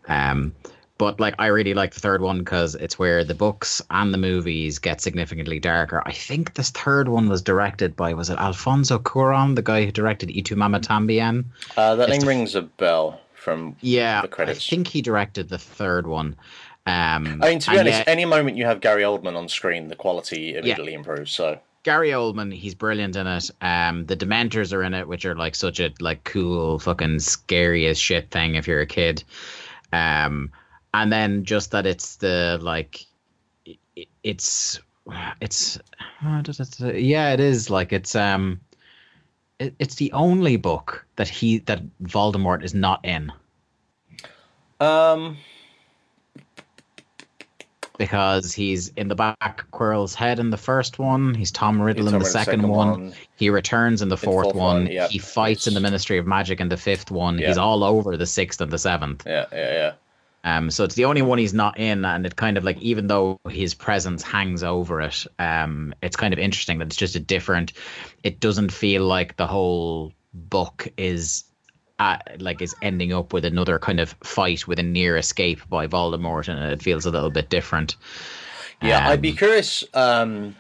Um, 0.08 0.54
but 1.00 1.18
like 1.18 1.34
I 1.38 1.46
really 1.46 1.72
like 1.72 1.94
the 1.94 2.00
third 2.00 2.20
one 2.20 2.40
because 2.40 2.74
it's 2.74 2.98
where 2.98 3.24
the 3.24 3.34
books 3.34 3.80
and 3.88 4.12
the 4.12 4.18
movies 4.18 4.78
get 4.78 5.00
significantly 5.00 5.58
darker. 5.58 6.02
I 6.04 6.12
think 6.12 6.52
this 6.54 6.68
third 6.68 7.08
one 7.08 7.26
was 7.30 7.40
directed 7.40 7.96
by 7.96 8.12
was 8.12 8.28
it 8.28 8.38
Alfonso 8.38 8.98
Cuarón, 8.98 9.56
the 9.56 9.62
guy 9.62 9.86
who 9.86 9.92
directed 9.92 10.28
Y 10.28 10.42
Tu 10.44 10.54
Mamá 10.56 10.78
También. 10.82 11.46
Uh, 11.74 11.94
that 11.96 12.10
It's 12.10 12.18
name 12.18 12.20
the- 12.20 12.26
rings 12.26 12.54
a 12.54 12.60
bell 12.62 13.18
from 13.32 13.76
Yeah, 13.80 14.20
the 14.20 14.28
credits. 14.28 14.68
I 14.68 14.76
think 14.76 14.88
he 14.88 15.00
directed 15.00 15.48
the 15.48 15.56
third 15.56 16.06
one. 16.06 16.36
Um, 16.86 17.40
I 17.42 17.48
mean, 17.48 17.60
to 17.60 17.70
be 17.70 17.78
honest, 17.78 17.98
yeah, 18.00 18.04
any 18.06 18.26
moment 18.26 18.58
you 18.58 18.66
have 18.66 18.82
Gary 18.82 19.02
Oldman 19.02 19.36
on 19.36 19.48
screen, 19.48 19.88
the 19.88 19.96
quality 19.96 20.54
immediately 20.54 20.92
improves. 20.92 21.32
So 21.32 21.58
Gary 21.82 22.10
Oldman, 22.10 22.52
he's 22.52 22.74
brilliant 22.74 23.16
in 23.16 23.26
it. 23.26 23.50
Um, 23.62 24.04
the 24.04 24.18
Dementors 24.18 24.74
are 24.74 24.82
in 24.82 24.92
it, 24.92 25.08
which 25.08 25.24
are 25.24 25.34
like 25.34 25.54
such 25.54 25.80
a 25.80 25.94
like 25.98 26.24
cool, 26.24 26.78
fucking 26.78 27.20
scary 27.20 27.86
as 27.86 27.98
shit 27.98 28.30
thing 28.30 28.56
if 28.56 28.68
you're 28.68 28.82
a 28.82 28.86
kid. 28.86 29.24
Um, 29.94 30.52
and 30.94 31.12
then 31.12 31.44
just 31.44 31.70
that 31.72 31.86
it's 31.86 32.16
the 32.16 32.58
like, 32.60 33.06
it, 33.64 34.08
it's 34.22 34.80
it's 35.40 35.78
uh, 36.24 36.92
yeah, 36.94 37.32
it 37.32 37.40
is 37.40 37.70
like 37.70 37.92
it's 37.92 38.14
um, 38.14 38.60
it, 39.58 39.74
it's 39.78 39.96
the 39.96 40.12
only 40.12 40.56
book 40.56 41.06
that 41.16 41.28
he 41.28 41.58
that 41.60 41.82
Voldemort 42.02 42.64
is 42.64 42.74
not 42.74 43.04
in 43.04 43.32
um, 44.80 45.36
because 47.98 48.52
he's 48.54 48.88
in 48.96 49.08
the 49.08 49.14
back 49.14 49.64
Quirrell's 49.72 50.14
head 50.14 50.38
in 50.38 50.50
the 50.50 50.56
first 50.56 50.98
one. 50.98 51.34
He's 51.34 51.52
Tom 51.52 51.80
Riddle 51.80 52.06
in 52.06 52.12
the 52.12 52.18
Riddle, 52.18 52.32
second, 52.32 52.66
one. 52.66 53.12
He 53.36 53.50
returns 53.50 54.00
in 54.00 54.08
the 54.08 54.16
fourth, 54.16 54.46
fourth 54.46 54.56
one. 54.56 54.84
one, 54.84 54.92
yeah. 54.92 55.08
He 55.08 55.18
fights 55.18 55.66
in 55.66 55.74
the 55.74 55.80
Ministry 55.80 56.18
of 56.18 56.26
Magic 56.26 56.60
in 56.60 56.70
the 56.70 56.78
fifth 56.78 57.10
one. 57.10 57.38
Yeah. 57.38 57.48
He's 57.48 57.58
all 57.58 57.84
over 57.84 58.16
the 58.16 58.26
sixth 58.26 58.60
and 58.60 58.72
the 58.72 58.78
seventh. 58.78 59.24
Yeah, 59.26 59.44
yeah, 59.52 59.72
yeah. 59.72 59.92
Um, 60.42 60.70
so 60.70 60.84
it's 60.84 60.94
the 60.94 61.04
only 61.04 61.22
one 61.22 61.38
he's 61.38 61.52
not 61.54 61.78
in, 61.78 62.04
and 62.04 62.24
it 62.24 62.36
kind 62.36 62.56
of 62.56 62.64
like 62.64 62.80
even 62.80 63.06
though 63.08 63.38
his 63.48 63.74
presence 63.74 64.22
hangs 64.22 64.62
over 64.62 65.00
it, 65.02 65.26
um, 65.38 65.94
it's 66.02 66.16
kind 66.16 66.32
of 66.32 66.38
interesting 66.38 66.78
that 66.78 66.86
it's 66.86 66.96
just 66.96 67.16
a 67.16 67.20
different. 67.20 67.72
It 68.24 68.40
doesn't 68.40 68.72
feel 68.72 69.04
like 69.04 69.36
the 69.36 69.46
whole 69.46 70.12
book 70.32 70.88
is. 70.96 71.44
Uh, 71.98 72.16
like 72.38 72.62
is 72.62 72.74
ending 72.80 73.12
up 73.12 73.34
with 73.34 73.44
another 73.44 73.78
kind 73.78 74.00
of 74.00 74.14
fight 74.24 74.66
with 74.66 74.78
a 74.78 74.82
near 74.82 75.18
escape 75.18 75.60
by 75.68 75.86
Voldemort, 75.86 76.48
and 76.48 76.72
it 76.72 76.82
feels 76.82 77.04
a 77.04 77.10
little 77.10 77.28
bit 77.28 77.50
different. 77.50 77.94
Yeah, 78.80 79.06
I'd 79.06 79.20
be 79.20 79.32
Um, 79.32 79.36
curious. 79.36 79.84
Um, 79.92 80.56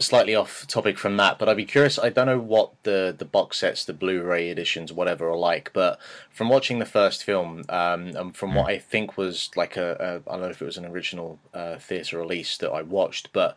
slightly 0.00 0.34
off 0.34 0.66
topic 0.66 0.98
from 0.98 1.16
that, 1.18 1.38
but 1.38 1.48
I'd 1.48 1.56
be 1.56 1.64
curious. 1.64 1.98
I 1.98 2.08
don't 2.10 2.26
know 2.26 2.38
what 2.40 2.72
the 2.82 3.14
the 3.16 3.24
box 3.24 3.58
sets, 3.58 3.84
the 3.84 3.92
Blu-ray 3.92 4.48
editions, 4.50 4.92
whatever, 4.92 5.28
are 5.30 5.36
like. 5.36 5.70
But 5.72 5.98
from 6.30 6.48
watching 6.48 6.78
the 6.80 6.86
first 6.86 7.22
film, 7.24 7.64
um, 7.68 8.08
and 8.16 8.36
from 8.36 8.54
what 8.54 8.66
I 8.68 8.78
think 8.78 9.16
was 9.16 9.50
like 9.56 9.76
a, 9.76 10.22
a 10.26 10.30
I 10.30 10.32
don't 10.34 10.42
know 10.42 10.48
if 10.48 10.60
it 10.62 10.64
was 10.66 10.76
an 10.78 10.86
original 10.86 11.38
uh, 11.52 11.76
theater 11.78 12.18
release 12.18 12.56
that 12.58 12.70
I 12.70 12.82
watched, 12.82 13.32
but 13.32 13.56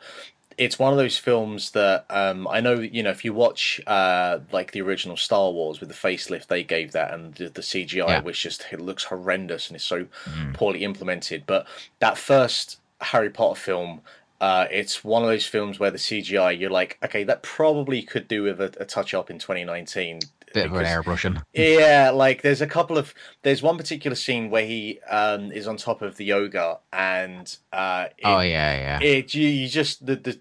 it's 0.59 0.79
one 0.79 0.91
of 0.91 0.97
those 0.97 1.17
films 1.19 1.71
that 1.71 2.05
um, 2.09 2.47
I 2.47 2.61
know. 2.61 2.75
You 2.79 3.03
know, 3.03 3.09
if 3.11 3.23
you 3.25 3.33
watch 3.33 3.81
uh, 3.87 4.39
like 4.51 4.71
the 4.71 4.81
original 4.81 5.17
Star 5.17 5.51
Wars 5.51 5.79
with 5.79 5.89
the 5.89 5.95
facelift 5.95 6.47
they 6.47 6.63
gave 6.63 6.91
that, 6.93 7.13
and 7.13 7.33
the, 7.35 7.49
the 7.49 7.61
CGI, 7.61 8.07
Yeah. 8.07 8.21
which 8.21 8.41
just 8.41 8.65
it 8.71 8.79
looks 8.79 9.05
horrendous 9.05 9.67
and 9.69 9.75
is 9.75 9.83
so 9.83 10.05
Mm. 10.29 10.53
poorly 10.53 10.83
implemented. 10.83 11.43
But 11.47 11.65
that 11.99 12.17
first 12.17 12.79
Harry 13.01 13.29
Potter 13.29 13.59
film, 13.59 14.01
uh, 14.39 14.67
it's 14.69 15.03
one 15.03 15.23
of 15.23 15.29
those 15.29 15.45
films 15.45 15.79
where 15.79 15.91
the 15.91 15.97
CGI, 15.97 16.59
you're 16.59 16.69
like, 16.69 16.97
okay, 17.03 17.23
that 17.23 17.41
probably 17.41 18.03
could 18.03 18.27
do 18.27 18.43
with 18.43 18.61
a, 18.61 18.71
a 18.79 18.85
touch 18.85 19.13
up 19.13 19.29
in 19.31 19.39
2019. 19.39 20.19
bit 20.53 20.67
of 20.67 20.73
an 20.73 20.85
airbrushing. 20.85 21.41
yeah, 21.53 22.11
like 22.11 22.43
there's 22.43 22.61
a 22.61 22.67
couple 22.67 22.97
of 22.97 23.13
there's 23.41 23.63
one 23.63 23.77
particular 23.77 24.15
scene 24.15 24.49
where 24.49 24.65
he 24.65 24.99
um, 25.09 25.51
is 25.51 25.67
on 25.67 25.77
top 25.77 26.01
of 26.01 26.17
the 26.17 26.25
yoga 26.25 26.79
and 26.93 27.57
uh, 27.73 28.07
it, 28.17 28.25
oh 28.25 28.41
yeah, 28.41 28.99
yeah. 28.99 29.07
it 29.07 29.33
you, 29.33 29.47
you 29.47 29.67
just 29.67 30.05
the 30.05 30.15
the 30.15 30.39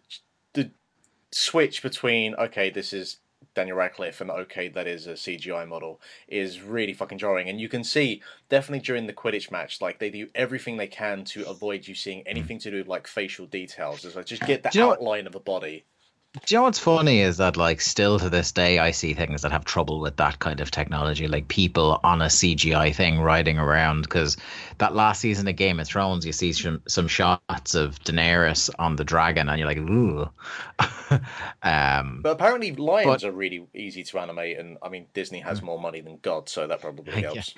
the 0.52 0.70
switch 1.30 1.82
between 1.82 2.34
okay 2.34 2.70
this 2.70 2.92
is 2.92 3.18
Daniel 3.56 3.76
Radcliffe 3.78 4.20
and 4.20 4.30
okay 4.30 4.68
that 4.68 4.86
is 4.86 5.06
a 5.08 5.14
CGI 5.14 5.66
model 5.66 6.00
is 6.28 6.60
really 6.60 6.92
fucking 6.92 7.18
jarring. 7.18 7.48
And 7.48 7.60
you 7.60 7.68
can 7.68 7.82
see 7.82 8.22
definitely 8.48 8.84
during 8.84 9.06
the 9.08 9.12
Quidditch 9.12 9.50
match 9.50 9.80
like 9.80 9.98
they 9.98 10.10
do 10.10 10.28
everything 10.34 10.76
they 10.76 10.86
can 10.86 11.24
to 11.24 11.48
avoid 11.48 11.88
you 11.88 11.94
seeing 11.94 12.22
anything 12.28 12.58
to 12.60 12.70
do 12.70 12.76
with 12.76 12.86
like 12.86 13.06
facial 13.08 13.46
details. 13.46 14.04
It's 14.04 14.14
like 14.14 14.26
just 14.26 14.42
get 14.42 14.62
the 14.62 14.70
you 14.72 14.80
know 14.80 14.88
what- 14.88 14.98
outline 14.98 15.26
of 15.26 15.34
a 15.34 15.40
body 15.40 15.84
Do 16.44 16.54
you 16.54 16.58
know 16.58 16.64
what's 16.64 16.78
funny 16.78 17.20
is 17.20 17.38
that 17.38 17.56
like 17.56 17.80
still 17.80 18.18
to 18.18 18.28
this 18.28 18.52
day 18.52 18.78
I 18.78 18.90
see 18.90 19.14
things 19.14 19.42
that 19.42 19.52
have 19.52 19.64
trouble 19.64 20.00
with 20.00 20.16
that 20.16 20.38
kind 20.38 20.60
of 20.60 20.70
technology, 20.70 21.28
like 21.28 21.48
people 21.48 21.98
on 22.04 22.20
a 22.20 22.26
CGI 22.28 22.94
thing 22.94 23.20
riding 23.20 23.58
around. 23.58 24.02
Because 24.02 24.36
that 24.78 24.94
last 24.94 25.20
season 25.20 25.48
of 25.48 25.56
Game 25.56 25.80
of 25.80 25.86
Thrones, 25.88 26.26
you 26.26 26.32
see 26.32 26.52
some 26.52 26.82
some 26.86 27.08
shots 27.08 27.74
of 27.74 27.98
Daenerys 28.04 28.70
on 28.78 28.96
the 28.96 29.04
dragon, 29.04 29.48
and 29.48 29.58
you're 29.58 29.68
like, 29.68 29.78
ooh. 29.78 30.28
um, 31.62 32.20
but 32.22 32.30
apparently 32.30 32.72
lions 32.74 33.22
But- 33.22 33.28
are 33.28 33.32
really 33.32 33.66
easy 33.74 34.02
to 34.04 34.18
animate 34.18 34.58
and 34.58 34.78
I 34.82 34.88
mean 34.88 35.06
Disney 35.14 35.40
has 35.40 35.62
more 35.62 35.80
money 35.80 36.00
than 36.00 36.18
God 36.20 36.48
so 36.48 36.66
that 36.66 36.80
probably 36.80 37.12
Yeah. 37.22 37.32
helps 37.32 37.54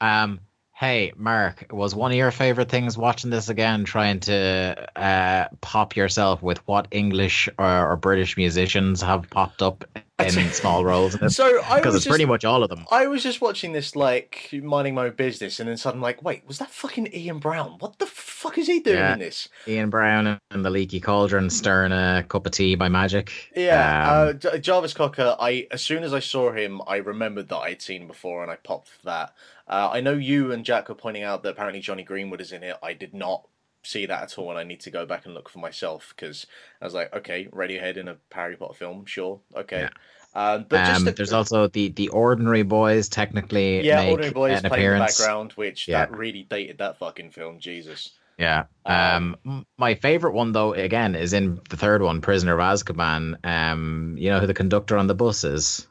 um, 0.00 0.40
hey, 0.74 1.12
Mark, 1.16 1.66
was 1.70 1.94
one 1.94 2.10
of 2.10 2.16
your 2.16 2.30
favorite 2.30 2.68
things 2.68 2.98
watching 2.98 3.30
this 3.30 3.48
again, 3.48 3.84
trying 3.84 4.20
to 4.20 4.88
uh, 4.96 5.48
pop 5.60 5.94
yourself 5.96 6.42
with 6.42 6.58
what 6.66 6.88
English 6.90 7.48
or, 7.58 7.92
or 7.92 7.96
British 7.96 8.36
musicians 8.36 9.02
have 9.02 9.30
popped 9.30 9.62
up 9.62 9.84
in 10.18 10.30
small 10.52 10.84
roles? 10.84 11.16
so 11.34 11.62
I 11.64 11.76
Because 11.76 11.86
was 11.86 11.94
it's 11.96 12.04
just 12.04 12.08
pretty 12.12 12.24
much 12.26 12.44
all 12.44 12.62
of 12.62 12.68
them. 12.68 12.84
I 12.90 13.06
was 13.06 13.22
just 13.22 13.40
watching 13.40 13.72
this, 13.72 13.96
like 13.96 14.50
minding 14.52 14.94
my 14.94 15.06
own 15.06 15.14
business, 15.14 15.58
and 15.60 15.68
then 15.68 15.76
suddenly, 15.76 16.02
like, 16.04 16.22
wait, 16.22 16.46
was 16.46 16.58
that 16.58 16.70
fucking 16.70 17.08
Ian 17.14 17.38
Brown? 17.38 17.76
What 17.78 17.98
the 17.98 18.06
fuck 18.06 18.58
is 18.58 18.66
he 18.66 18.80
doing 18.80 18.98
Yeah. 18.98 19.14
in 19.14 19.18
this? 19.18 19.48
Ian 19.66 19.90
Brown 19.90 20.38
and 20.50 20.64
the 20.64 20.70
Leaky 20.70 21.00
Cauldron 21.00 21.50
stirring 21.50 21.92
a 21.92 22.24
cup 22.28 22.46
of 22.46 22.52
tea 22.52 22.74
by 22.74 22.88
magic. 22.88 23.32
Yeah, 23.56 24.30
Um, 24.30 24.40
uh, 24.52 24.58
Jarvis 24.58 24.94
Cocker. 24.94 25.36
I 25.40 25.66
as 25.70 25.82
soon 25.82 26.04
as 26.04 26.12
I 26.14 26.20
saw 26.20 26.52
him, 26.52 26.80
I 26.86 26.96
remembered 26.96 27.48
that 27.48 27.58
I'd 27.58 27.82
seen 27.82 28.06
before, 28.06 28.42
and 28.42 28.50
I 28.52 28.56
popped 28.56 28.90
that. 29.04 29.34
Uh, 29.68 29.90
I 29.92 30.00
know 30.00 30.12
you 30.12 30.52
and 30.52 30.64
Jack 30.64 30.88
were 30.88 30.94
pointing 30.94 31.22
out 31.22 31.42
that 31.42 31.50
apparently 31.50 31.80
Jonny 31.80 32.02
Greenwood 32.02 32.40
is 32.40 32.52
in 32.52 32.62
it. 32.62 32.76
I 32.82 32.92
did 32.92 33.14
not 33.14 33.46
see 33.82 34.06
that 34.06 34.22
at 34.22 34.38
all, 34.38 34.50
and 34.50 34.58
I 34.58 34.64
need 34.64 34.80
to 34.80 34.90
go 34.90 35.04
back 35.06 35.26
and 35.26 35.34
look 35.34 35.48
for 35.48 35.58
myself 35.58 36.12
because 36.16 36.46
I 36.80 36.84
was 36.84 36.94
like, 36.94 37.14
okay, 37.14 37.46
Radiohead 37.46 37.96
in 37.96 38.08
a 38.08 38.16
Harry 38.32 38.56
Potter 38.56 38.74
film, 38.74 39.04
sure, 39.06 39.40
okay. 39.56 39.80
Yeah. 39.82 39.88
Um, 40.34 40.64
but 40.68 40.78
just 40.78 40.96
um, 41.00 41.04
the- 41.04 41.12
there's 41.12 41.32
also 41.34 41.68
the 41.68 41.88
the 41.90 42.08
Ordinary 42.08 42.62
Boys 42.62 43.08
technically 43.10 43.84
yeah, 43.86 44.08
Ordinary 44.08 44.32
Boys 44.32 44.62
an 44.62 44.70
playing 44.70 44.86
in 44.86 44.92
the 44.94 44.98
background, 45.00 45.52
which 45.52 45.88
Yeah. 45.88 46.06
that 46.06 46.16
really 46.16 46.44
dated 46.44 46.78
that 46.78 46.98
fucking 46.98 47.32
film. 47.32 47.58
Jesus. 47.58 48.12
Yeah. 48.38 48.64
Um, 48.86 49.36
Um, 49.44 49.66
my 49.76 49.94
favorite 49.94 50.32
one 50.32 50.52
though, 50.52 50.72
again, 50.72 51.14
is 51.14 51.34
in 51.34 51.60
the 51.68 51.76
third 51.76 52.00
one, 52.00 52.22
Prisoner 52.22 52.54
of 52.54 52.60
Azkaban. 52.60 53.44
Um, 53.44 54.16
you 54.18 54.30
know 54.30 54.40
who 54.40 54.46
the 54.46 54.54
conductor 54.54 54.96
on 54.96 55.06
the 55.06 55.14
bus 55.14 55.44
is? 55.44 55.86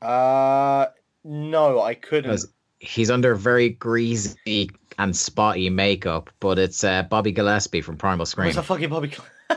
Uh, 0.00 0.86
no, 1.22 1.80
I 1.82 1.94
couldn't. 1.94 2.44
He's 2.78 3.10
under 3.10 3.34
very 3.34 3.68
greasy 3.70 4.70
and 4.98 5.16
spotty 5.16 5.70
makeup, 5.70 6.30
but 6.40 6.58
it's 6.58 6.84
uh, 6.84 7.02
Bobby 7.04 7.32
Gillespie 7.32 7.80
from 7.80 7.96
Primal 7.96 8.26
Scream. 8.26 8.48
Was 8.48 8.56
a 8.56 8.62
fucking 8.62 8.90
Bobby? 8.90 9.12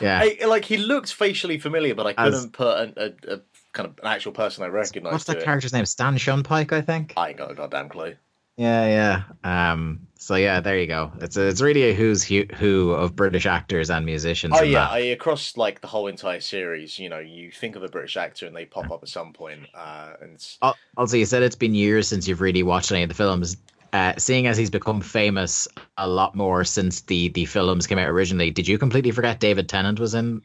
Yeah. 0.00 0.20
I, 0.22 0.44
like 0.46 0.64
he 0.64 0.76
looks 0.76 1.10
facially 1.10 1.58
familiar, 1.58 1.94
but 1.94 2.06
I 2.06 2.14
As- 2.16 2.34
couldn't 2.34 2.52
put 2.52 2.78
an, 2.78 2.94
a, 2.96 3.34
a 3.34 3.40
kind 3.72 3.88
of 3.88 3.98
an 3.98 4.06
actual 4.06 4.32
person 4.32 4.64
I 4.64 4.68
recognised. 4.68 5.12
What's 5.12 5.24
that 5.24 5.38
it. 5.38 5.44
character's 5.44 5.72
name? 5.72 5.86
Stan 5.86 6.16
Shunpike, 6.16 6.72
I 6.72 6.80
think. 6.80 7.14
I 7.16 7.30
ain't 7.30 7.38
got 7.38 7.50
a 7.50 7.54
goddamn 7.54 7.88
clue. 7.88 8.14
Yeah, 8.56 9.22
yeah. 9.44 9.72
Um, 9.72 10.08
so 10.16 10.34
yeah, 10.34 10.60
there 10.60 10.76
you 10.78 10.88
go. 10.88 11.12
It's 11.20 11.36
a, 11.36 11.46
it's 11.46 11.60
really 11.60 11.84
a 11.84 11.94
who's 11.94 12.24
who, 12.24 12.90
of 12.90 13.14
British 13.14 13.46
actors 13.46 13.88
and 13.88 14.04
musicians. 14.04 14.54
Oh 14.56 14.62
yeah. 14.62 14.88
I, 14.88 14.98
across 14.98 15.56
like 15.56 15.80
the 15.80 15.86
whole 15.86 16.08
entire 16.08 16.40
series, 16.40 16.98
you 16.98 17.08
know, 17.08 17.20
you 17.20 17.52
think 17.52 17.76
of 17.76 17.84
a 17.84 17.88
British 17.88 18.16
actor 18.16 18.46
and 18.46 18.56
they 18.56 18.66
pop 18.66 18.90
up 18.90 19.02
at 19.02 19.08
some 19.08 19.32
point, 19.32 19.60
uh, 19.74 20.14
and 20.20 20.34
it's, 20.34 20.58
Also, 20.96 21.16
you 21.16 21.24
said 21.24 21.44
it's 21.44 21.54
been 21.54 21.74
years 21.74 22.08
since 22.08 22.26
you've 22.26 22.40
really 22.40 22.64
watched 22.64 22.90
any 22.90 23.04
of 23.04 23.08
the 23.08 23.14
films. 23.14 23.56
Uh, 23.92 24.12
seeing 24.18 24.46
as 24.46 24.56
he's 24.58 24.70
become 24.70 25.00
famous 25.00 25.66
a 25.96 26.06
lot 26.06 26.34
more 26.34 26.64
since 26.64 27.00
the 27.02 27.28
the 27.30 27.46
films 27.46 27.86
came 27.86 27.98
out 27.98 28.08
originally, 28.08 28.50
did 28.50 28.68
you 28.68 28.78
completely 28.78 29.10
forget 29.10 29.40
David 29.40 29.68
Tennant 29.68 29.98
was 29.98 30.14
in 30.14 30.42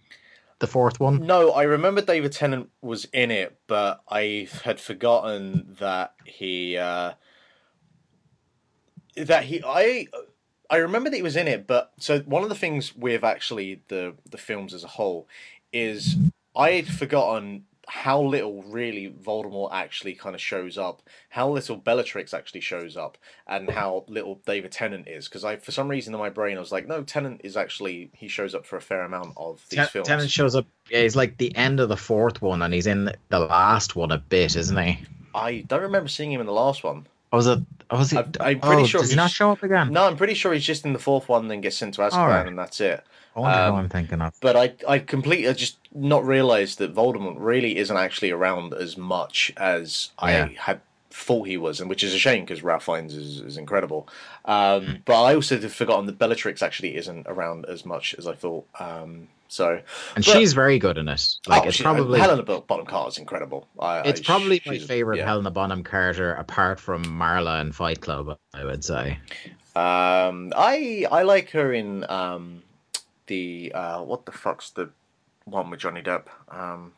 the 0.60 0.68
fourth 0.68 1.00
one? 1.00 1.26
no, 1.26 1.52
I 1.52 1.64
remember 1.64 2.02
David 2.02 2.32
Tennant 2.32 2.70
was 2.82 3.06
in 3.06 3.32
it, 3.32 3.58
but 3.68 4.02
I 4.10 4.48
had 4.64 4.80
forgotten 4.80 5.76
that 5.80 6.14
he 6.26 6.78
uh, 6.78 7.14
that 9.16 9.44
he 9.46 9.62
I. 9.66 10.08
I 10.70 10.78
remember 10.78 11.10
that 11.10 11.18
he 11.18 11.22
was 11.22 11.36
in 11.36 11.48
it, 11.48 11.68
but 11.68 11.92
so 12.00 12.20
one 12.22 12.42
of 12.42 12.50
the 12.50 12.56
things 12.56 12.96
with 12.96 13.24
actually 13.24 13.82
the 13.90 14.16
the 14.30 14.38
films 14.38 14.74
as 14.74 14.84
a 14.84 14.88
whole 14.88 15.28
is 15.72 16.16
I 16.56 16.72
had 16.72 16.88
forgotten 16.88 17.66
how 17.94 18.20
little 18.20 18.64
really 18.64 19.08
Voldemort 19.08 19.70
actually 19.72 20.16
kind 20.16 20.34
of 20.34 20.42
shows 20.42 20.80
up, 20.80 21.04
how 21.30 21.48
little 21.48 21.78
Bellatrix 21.78 22.34
actually 22.34 22.62
shows 22.62 22.98
up, 22.98 23.20
and 23.46 23.70
how 23.70 24.04
little 24.08 24.42
David 24.48 24.72
Tennant 24.72 25.08
is. 25.08 25.30
Because 25.30 25.46
I, 25.46 25.58
for 25.58 25.72
some 25.72 25.88
reason 25.88 26.12
in 26.12 26.20
my 26.20 26.32
brain, 26.32 26.58
I 26.58 26.60
was 26.60 26.72
like, 26.72 26.88
no, 26.88 27.04
Tennant 27.04 27.42
is 27.44 27.56
actually 27.56 28.10
he 28.16 28.28
shows 28.28 28.56
up 28.56 28.66
for 28.66 28.78
a 28.78 28.82
fair 28.82 29.04
amount 29.04 29.34
of 29.38 29.64
these 29.70 29.78
Ten- 29.78 29.88
films. 29.90 30.08
Tennant 30.08 30.32
shows 30.32 30.56
up. 30.56 30.66
Yeah, 30.90 31.04
he's 31.04 31.16
like 31.16 31.38
the 31.38 31.56
end 31.56 31.80
of 31.80 31.88
the 31.88 31.96
fourth 31.96 32.42
one, 32.42 32.64
and 32.64 32.74
he's 32.74 32.88
in 32.88 33.12
the 33.30 33.40
last 33.40 33.96
one 33.96 34.12
a 34.12 34.18
bit, 34.18 34.56
isn't 34.56 34.78
he? 34.78 34.98
I 35.36 35.60
don't 35.60 35.84
remember 35.84 36.10
seeing 36.10 36.32
him 36.32 36.42
in 36.42 36.48
the 36.48 36.52
last 36.52 36.84
one. 36.84 37.06
Or 37.34 37.38
was 37.38 37.48
it? 37.48 37.60
Or 37.90 37.98
was? 37.98 38.14
I- 38.14 38.20
I'm 38.40 38.60
pretty 38.60 38.84
oh, 38.84 38.86
sure 38.86 39.02
Does 39.02 39.10
he 39.10 39.16
he's- 39.16 39.18
not 39.18 39.32
show 39.32 39.52
up 39.52 39.64
again? 39.64 39.92
No, 39.92 40.06
I'm 40.06 40.16
pretty 40.16 40.36
sure 40.36 40.54
he's 40.54 40.64
just 40.64 40.86
in 40.86 40.94
the 40.94 41.00
fourth 41.00 41.28
one, 41.28 41.48
then 41.48 41.62
gets 41.62 41.76
sent 41.76 41.96
to 41.96 42.02
Azkaban, 42.02 42.14
Alright. 42.20 42.48
and 42.48 42.58
that's 42.60 42.80
it. 42.80 43.04
I 43.36 43.40
wonder 43.40 43.60
um, 43.60 43.72
who 43.74 43.80
I'm 43.80 43.90
thinking 43.90 44.22
of. 44.22 44.36
But 44.40 44.56
I, 44.56 44.74
I 44.88 45.00
completely 45.00 45.50
I 45.50 45.54
just 45.54 45.80
not 45.96 46.24
realised 46.24 46.78
that 46.78 46.94
Voldemort 46.94 47.34
really 47.40 47.78
isn't 47.78 47.98
actually 47.98 48.30
around 48.30 48.76
as 48.76 48.96
much 48.98 49.52
as 49.58 50.12
Yeah. 50.22 50.28
I 50.28 50.56
had 50.60 50.82
thought 51.10 51.48
he 51.48 51.58
was, 51.58 51.82
and 51.82 51.90
which 51.90 52.04
is 52.04 52.14
a 52.14 52.20
shame 52.20 52.44
because 52.46 52.62
Ralph 52.62 52.84
Fiennes 52.86 53.16
is, 53.16 53.40
is 53.42 53.58
incredible. 53.58 54.08
Um, 54.46 55.00
but 55.06 55.20
I 55.24 55.34
also 55.34 55.60
had 55.60 55.72
forgotten 55.72 56.06
that 56.06 56.20
Bellatrix 56.20 56.62
actually 56.62 56.96
isn't 56.98 57.26
around 57.28 57.66
as 57.66 57.84
much 57.84 58.14
as 58.20 58.28
I 58.28 58.36
thought. 58.36 58.68
Um, 58.80 59.28
so, 59.54 59.82
and 60.16 60.26
but- 60.26 60.26
she's 60.26 60.54
very 60.54 60.80
good 60.80 60.98
in 60.98 61.08
it. 61.08 61.36
Like 61.48 61.64
oh, 61.64 61.68
it's 61.68 61.78
she- 61.78 61.84
probably 61.84 62.20
Helena 62.20 62.44
Bonham 62.44 62.86
Carter 62.86 63.10
is 63.10 63.18
incredible. 63.18 63.68
I, 63.80 64.00
it's 64.02 64.20
I- 64.22 64.24
probably 64.24 64.62
my 64.66 64.78
favorite 64.80 65.18
yeah. 65.20 65.26
Helena 65.26 65.52
Bonham 65.52 65.84
Carter 65.84 66.34
apart 66.34 66.80
from 66.80 67.04
Marla 67.06 67.62
and 67.62 67.74
Fight 67.76 68.02
Club. 68.02 68.38
I 68.54 68.66
would 68.66 68.84
say. 68.84 69.20
Um, 69.76 70.54
I 70.56 71.06
I 71.12 71.24
like 71.24 71.50
her 71.52 71.74
in 71.74 72.06
um, 72.10 72.62
the 73.28 73.72
uh, 73.74 74.02
what 74.02 74.26
the 74.26 74.32
fuck's 74.32 74.70
the 74.72 74.90
one 75.46 75.70
with 75.70 75.80
Johnny 75.80 76.02
Depp? 76.02 76.26
Um, 76.50 76.94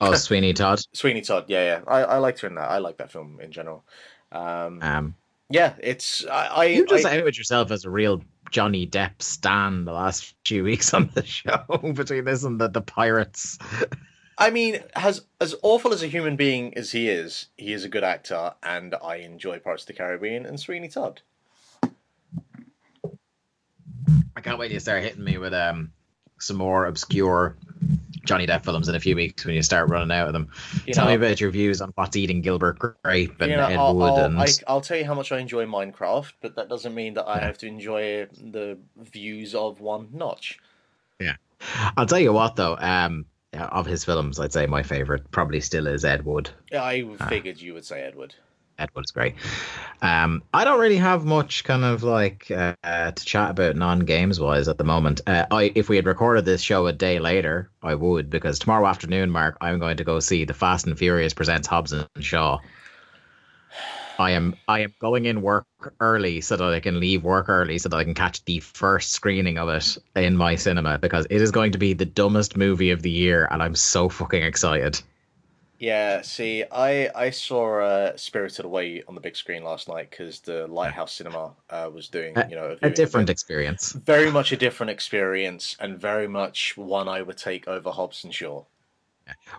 Oh, 0.00 0.14
Sweeney 0.28 0.52
Todd. 0.52 0.78
Sweeney 0.92 1.22
Todd. 1.22 1.46
Yeah, 1.48 1.64
yeah. 1.64 1.80
I, 1.88 2.02
I 2.04 2.18
liked 2.18 2.40
her 2.42 2.48
in 2.48 2.54
that. 2.54 2.70
I 2.70 2.78
like 2.78 2.98
that 2.98 3.10
film 3.10 3.40
in 3.42 3.50
general. 3.50 3.82
Um, 4.30 4.80
Um, 4.80 5.14
yeah, 5.50 5.72
it's 5.80 6.24
I. 6.26 6.46
I, 6.46 6.64
you 6.66 6.86
just 6.86 7.04
I 7.04 7.18
outed 7.18 7.36
yourself 7.36 7.70
as 7.72 7.84
a 7.84 7.90
real 7.90 8.22
Johnny 8.50 8.86
Depp 8.86 9.20
stan 9.22 9.84
the 9.84 9.92
last 9.92 10.34
few 10.44 10.64
weeks 10.64 10.94
on 10.94 11.10
the 11.14 11.24
show 11.26 11.64
between 11.94 12.24
this 12.24 12.44
and 12.44 12.60
the, 12.60 12.68
the 12.68 12.80
pirates. 12.80 13.58
I 14.36 14.50
mean, 14.50 14.80
as 14.94 15.22
as 15.40 15.54
awful 15.62 15.92
as 15.92 16.02
a 16.02 16.06
human 16.06 16.36
being 16.36 16.76
as 16.76 16.92
he 16.92 17.08
is, 17.08 17.46
he 17.56 17.72
is 17.72 17.84
a 17.84 17.88
good 17.88 18.04
actor, 18.04 18.54
and 18.62 18.94
I 19.02 19.16
enjoy 19.16 19.58
Pirates 19.58 19.82
of 19.82 19.88
the 19.88 19.92
Caribbean 19.94 20.46
and 20.46 20.60
Sweeney 20.60 20.88
Todd. 20.88 21.22
I 24.36 24.40
can't 24.40 24.58
wait 24.58 24.68
to 24.68 24.78
start 24.78 25.02
hitting 25.02 25.24
me 25.24 25.38
with 25.38 25.52
um 25.54 25.92
some 26.38 26.56
more 26.56 26.86
obscure 26.86 27.56
Johnny 28.28 28.46
Depp 28.46 28.64
films 28.64 28.88
in 28.88 28.94
a 28.94 29.00
few 29.00 29.16
weeks 29.16 29.44
when 29.44 29.54
you 29.54 29.62
start 29.62 29.88
running 29.88 30.14
out 30.16 30.26
of 30.28 30.32
them. 30.34 30.50
You 30.86 30.92
Tell 30.94 31.06
know, 31.06 31.10
me 31.10 31.16
about 31.16 31.40
your 31.40 31.50
views 31.50 31.80
on 31.80 31.92
what's 31.94 32.14
eating 32.14 32.42
Gilbert 32.42 32.78
Grape 32.78 33.40
and 33.40 33.50
you 33.50 33.56
know, 33.56 33.66
Ed 33.66 33.76
I'll, 33.76 33.96
Wood 33.96 34.10
I'll, 34.10 34.24
and 34.26 34.38
I, 34.38 34.48
I'll 34.66 34.80
tell 34.82 34.98
you 34.98 35.04
how 35.06 35.14
much 35.14 35.32
I 35.32 35.38
enjoy 35.38 35.64
Minecraft, 35.64 36.32
but 36.42 36.54
that 36.56 36.68
doesn't 36.68 36.94
mean 36.94 37.14
that 37.14 37.26
I 37.26 37.38
Yeah. 37.38 37.46
have 37.46 37.58
to 37.58 37.66
enjoy 37.66 38.26
the 38.26 38.78
views 38.96 39.54
of 39.54 39.80
one 39.80 40.10
notch. 40.12 40.58
Yeah, 41.20 41.36
I'll 41.96 42.06
tell 42.06 42.20
you 42.20 42.32
what 42.32 42.56
though, 42.56 42.76
um 42.78 43.24
of 43.54 43.86
his 43.86 44.04
films, 44.04 44.38
I'd 44.38 44.52
say 44.52 44.66
my 44.66 44.82
favorite 44.82 45.30
probably 45.30 45.60
still 45.60 45.86
is 45.86 46.04
Ed 46.04 46.24
Wood. 46.24 46.50
Yeah, 46.70 46.82
I 46.82 47.04
Ah. 47.18 47.28
figured 47.28 47.60
you 47.60 47.74
would 47.74 47.84
say 47.86 48.02
Ed 48.02 48.14
Wood. 48.14 48.14
Ed 48.14 48.16
Wood 48.16 48.34
is 48.78 49.10
great. 49.10 49.34
Um, 50.02 50.42
I 50.54 50.64
don't 50.64 50.80
really 50.80 50.96
have 50.96 51.24
much 51.24 51.64
kind 51.64 51.84
of 51.84 52.02
like 52.02 52.50
uh, 52.50 52.74
to 52.82 53.24
chat 53.24 53.50
about 53.50 53.76
non-games 53.76 54.38
wise 54.38 54.68
at 54.68 54.78
the 54.78 54.84
moment. 54.84 55.20
Uh, 55.26 55.46
I 55.50 55.72
if 55.74 55.88
we 55.88 55.96
had 55.96 56.06
recorded 56.06 56.44
this 56.44 56.60
show 56.60 56.86
a 56.86 56.92
day 56.92 57.18
later, 57.18 57.70
I 57.82 57.94
would 57.94 58.30
because 58.30 58.58
tomorrow 58.58 58.86
afternoon, 58.86 59.30
Mark, 59.30 59.56
I'm 59.60 59.78
going 59.78 59.96
to 59.96 60.04
go 60.04 60.20
see 60.20 60.44
the 60.44 60.54
Fast 60.54 60.86
and 60.86 60.98
Furious 60.98 61.34
presents 61.34 61.68
Hobbs 61.68 61.92
and 61.92 62.06
Shaw. 62.20 62.58
I 64.18 64.32
am 64.32 64.56
I 64.66 64.80
am 64.80 64.94
going 65.00 65.26
in 65.26 65.42
work 65.42 65.66
early 66.00 66.40
so 66.40 66.56
that 66.56 66.74
I 66.74 66.80
can 66.80 66.98
leave 66.98 67.22
work 67.22 67.48
early 67.48 67.78
so 67.78 67.88
that 67.88 67.96
I 67.96 68.04
can 68.04 68.14
catch 68.14 68.44
the 68.44 68.58
first 68.58 69.12
screening 69.12 69.58
of 69.58 69.68
it 69.68 69.96
in 70.16 70.36
my 70.36 70.56
cinema 70.56 70.98
because 70.98 71.26
it 71.30 71.40
is 71.40 71.52
going 71.52 71.72
to 71.72 71.78
be 71.78 71.92
the 71.92 72.04
dumbest 72.04 72.56
movie 72.56 72.90
of 72.90 73.02
the 73.02 73.10
year 73.10 73.46
and 73.50 73.62
I'm 73.62 73.76
so 73.76 74.08
fucking 74.08 74.42
excited. 74.42 75.00
Yeah, 75.78 76.22
see, 76.22 76.64
I 76.72 77.08
I 77.14 77.30
saw 77.30 77.80
uh, 77.80 78.16
Spirited 78.16 78.64
Away 78.64 79.04
on 79.06 79.14
the 79.14 79.20
big 79.20 79.36
screen 79.36 79.62
last 79.62 79.88
night 79.88 80.10
because 80.10 80.40
the 80.40 80.66
Lighthouse 80.66 81.12
Cinema 81.12 81.52
uh, 81.70 81.88
was 81.92 82.08
doing 82.08 82.34
you 82.50 82.56
know 82.56 82.70
A 82.72 82.76
viewing 82.76 82.94
different 82.94 83.30
experience. 83.30 83.92
very 83.92 84.30
much 84.30 84.50
a 84.50 84.56
different 84.56 84.90
experience, 84.90 85.76
and 85.78 85.96
very 86.00 86.26
much 86.26 86.76
one 86.76 87.08
I 87.08 87.22
would 87.22 87.36
take 87.36 87.68
over 87.68 87.90
Hobbs 87.90 88.24
and 88.24 88.34
Shaw. 88.34 88.64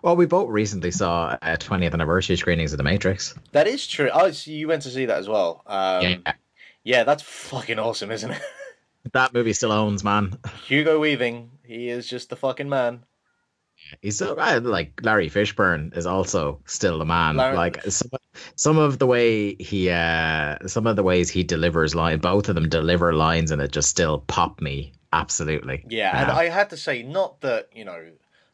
Well, 0.02 0.16
we 0.16 0.26
both 0.26 0.50
recently 0.50 0.92
saw 0.92 1.38
uh, 1.42 1.56
20th 1.56 1.94
anniversary 1.94 2.36
screenings 2.36 2.74
of 2.74 2.78
The 2.78 2.84
Matrix. 2.84 3.36
That 3.52 3.68
is 3.68 3.86
true. 3.86 4.10
Oh, 4.12 4.32
so 4.32 4.50
you 4.50 4.68
went 4.68 4.82
to 4.82 4.90
see 4.90 5.06
that 5.06 5.20
as 5.20 5.30
well. 5.30 5.62
Um, 5.68 6.04
yeah, 6.04 6.34
yeah, 6.84 7.04
that's 7.04 7.22
fucking 7.22 7.78
awesome, 7.78 8.10
isn't 8.12 8.32
it? 8.32 8.42
that 9.14 9.32
movie 9.34 9.54
still 9.54 9.72
owns, 9.72 10.04
man. 10.04 10.34
Hugo 10.66 11.00
Weaving, 11.00 11.52
he 11.64 11.90
is 11.90 12.08
just 12.10 12.30
the 12.30 12.36
fucking 12.36 12.68
man. 12.68 13.04
He's 14.02 14.18
so 14.18 14.36
uh, 14.36 14.60
like 14.64 15.00
Larry 15.04 15.30
Fishburne 15.30 15.96
is 15.96 16.06
also 16.06 16.62
still 16.66 17.00
the 17.00 17.06
man. 17.06 17.38
Larry- 17.38 17.58
Like 17.58 17.84
some, 17.86 18.12
some 18.56 18.78
of 18.78 19.00
the 19.00 19.08
way 19.08 19.56
he, 19.56 19.90
uh 19.90 20.58
some 20.68 20.88
of 20.88 20.96
the 20.96 21.04
ways 21.04 21.30
he 21.30 21.44
delivers 21.44 21.96
line, 21.96 22.20
both 22.20 22.50
of 22.50 22.56
them 22.56 22.70
deliver 22.70 23.14
lines, 23.14 23.52
and 23.52 23.62
it 23.62 23.72
just 23.72 23.90
still 23.90 24.20
pop 24.28 24.62
me 24.62 24.94
absolutely. 25.12 25.84
Yeah, 25.88 26.22
and 26.22 26.32
Uh, 26.32 26.36
I 26.36 26.50
had 26.50 26.70
to 26.70 26.78
say, 26.78 27.04
not 27.04 27.42
that 27.42 27.70
you 27.74 27.86
know, 27.86 28.12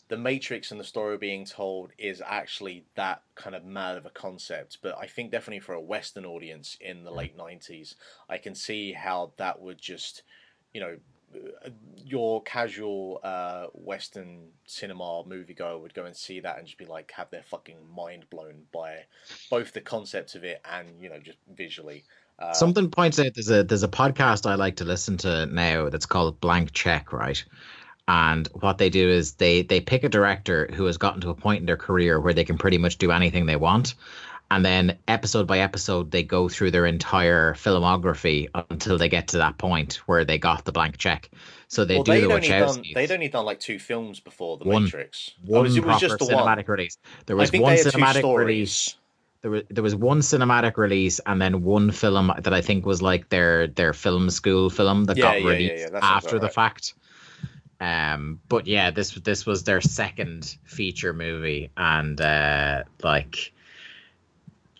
the 0.07 0.17
Matrix 0.17 0.71
and 0.71 0.79
the 0.79 0.83
story 0.85 1.17
being 1.17 1.45
told 1.45 1.91
is 1.97 2.21
actually 2.25 2.85
that 2.95 3.23
kind 3.35 3.55
of 3.55 3.65
mad 3.65 3.97
of 3.97 4.05
a 4.05 4.11
concept, 4.11 4.77
but 4.81 4.95
I 4.97 5.07
think 5.07 5.31
definitely 5.31 5.59
for 5.59 5.73
a 5.73 5.81
Western 5.81 6.25
audience 6.25 6.77
in 6.79 7.03
the 7.03 7.11
late 7.11 7.35
'90s, 7.37 7.95
I 8.29 8.37
can 8.37 8.55
see 8.55 8.93
how 8.93 9.33
that 9.37 9.61
would 9.61 9.79
just, 9.79 10.23
you 10.73 10.81
know. 10.81 10.97
Your 12.03 12.43
casual 12.43 13.19
uh, 13.23 13.65
Western 13.73 14.49
cinema 14.65 15.23
moviegoer 15.23 15.81
would 15.81 15.93
go 15.93 16.05
and 16.05 16.15
see 16.15 16.39
that 16.39 16.57
and 16.57 16.65
just 16.65 16.77
be 16.77 16.85
like, 16.85 17.11
have 17.11 17.29
their 17.31 17.43
fucking 17.43 17.77
mind 17.95 18.25
blown 18.29 18.63
by 18.71 19.05
both 19.49 19.73
the 19.73 19.81
concept 19.81 20.35
of 20.35 20.43
it 20.43 20.61
and 20.71 21.01
you 21.01 21.09
know 21.09 21.19
just 21.19 21.37
visually. 21.55 22.03
Uh, 22.37 22.53
Something 22.53 22.89
points 22.91 23.19
out 23.19 23.33
there's 23.33 23.49
a 23.49 23.63
there's 23.63 23.83
a 23.83 23.87
podcast 23.87 24.49
I 24.49 24.55
like 24.55 24.77
to 24.77 24.85
listen 24.85 25.17
to 25.17 25.45
now 25.45 25.89
that's 25.89 26.05
called 26.05 26.39
Blank 26.39 26.73
Check, 26.73 27.13
right? 27.13 27.43
And 28.07 28.47
what 28.53 28.77
they 28.77 28.89
do 28.89 29.09
is 29.09 29.33
they 29.33 29.63
they 29.63 29.81
pick 29.81 30.03
a 30.03 30.09
director 30.09 30.69
who 30.73 30.85
has 30.85 30.97
gotten 30.97 31.21
to 31.21 31.29
a 31.29 31.35
point 31.35 31.61
in 31.61 31.65
their 31.65 31.77
career 31.77 32.19
where 32.19 32.33
they 32.33 32.43
can 32.43 32.57
pretty 32.57 32.77
much 32.77 32.97
do 32.97 33.11
anything 33.11 33.45
they 33.45 33.55
want. 33.55 33.95
And 34.51 34.63
then 34.63 34.97
episode 35.07 35.47
by 35.47 35.59
episode 35.59 36.11
they 36.11 36.23
go 36.23 36.47
through 36.49 36.71
their 36.71 36.85
entire 36.85 37.53
filmography 37.55 38.47
until 38.69 38.97
they 38.97 39.09
get 39.09 39.27
to 39.29 39.37
that 39.39 39.57
point 39.57 39.95
where 40.05 40.23
they 40.23 40.37
got 40.37 40.65
the 40.65 40.71
blank 40.71 40.97
check. 40.97 41.29
So 41.67 41.83
they 41.83 41.95
well, 41.95 42.03
do 42.03 42.11
they'd 42.11 42.21
the 42.21 42.33
only 42.33 42.47
done 42.47 42.83
Wachowskis. 42.83 42.93
they'd 42.93 43.11
only 43.11 43.27
done 43.27 43.45
like 43.45 43.59
two 43.59 43.79
films 43.79 44.19
before 44.19 44.57
the 44.57 44.65
One- 44.65 44.83
Matrix. 44.83 45.31
Oh, 45.51 45.61
one 45.61 45.65
it 45.65 45.69
was, 45.69 45.77
it 45.77 45.85
was 45.85 45.99
just 45.99 46.19
the 46.19 46.25
one. 46.25 46.45
cinematic 46.45 46.67
release. 46.67 46.97
There 47.25 47.35
was 47.35 47.51
one 47.51 47.75
they 47.75 47.77
had 47.77 47.89
two 47.89 47.97
cinematic 47.97 48.35
release. 48.37 48.95
There 49.41 49.51
was 49.51 49.63
there 49.69 49.83
was 49.83 49.95
one 49.95 50.19
cinematic 50.21 50.77
release 50.77 51.19
and 51.25 51.41
then 51.41 51.63
one 51.63 51.91
film 51.91 52.31
that 52.39 52.53
I 52.53 52.61
think 52.61 52.85
was 52.85 53.01
like 53.01 53.29
their 53.29 53.67
their 53.67 53.93
film 53.93 54.29
school 54.29 54.69
film 54.69 55.05
that 55.05 55.17
Yeah, 55.17 55.23
got 55.23 55.41
yeah, 55.41 55.47
released 55.49 55.89
yeah, 55.91 55.99
after 56.01 56.39
the 56.39 56.47
right. 56.47 56.53
fact. 56.53 56.93
Um, 57.81 58.39
but 58.47 58.67
yeah, 58.67 58.89
this 58.91 59.11
this 59.11 59.45
was 59.45 59.63
their 59.63 59.81
second 59.81 60.57
feature 60.63 61.13
movie, 61.13 61.71
and 61.75 62.19
uh, 62.21 62.83
like, 63.03 63.51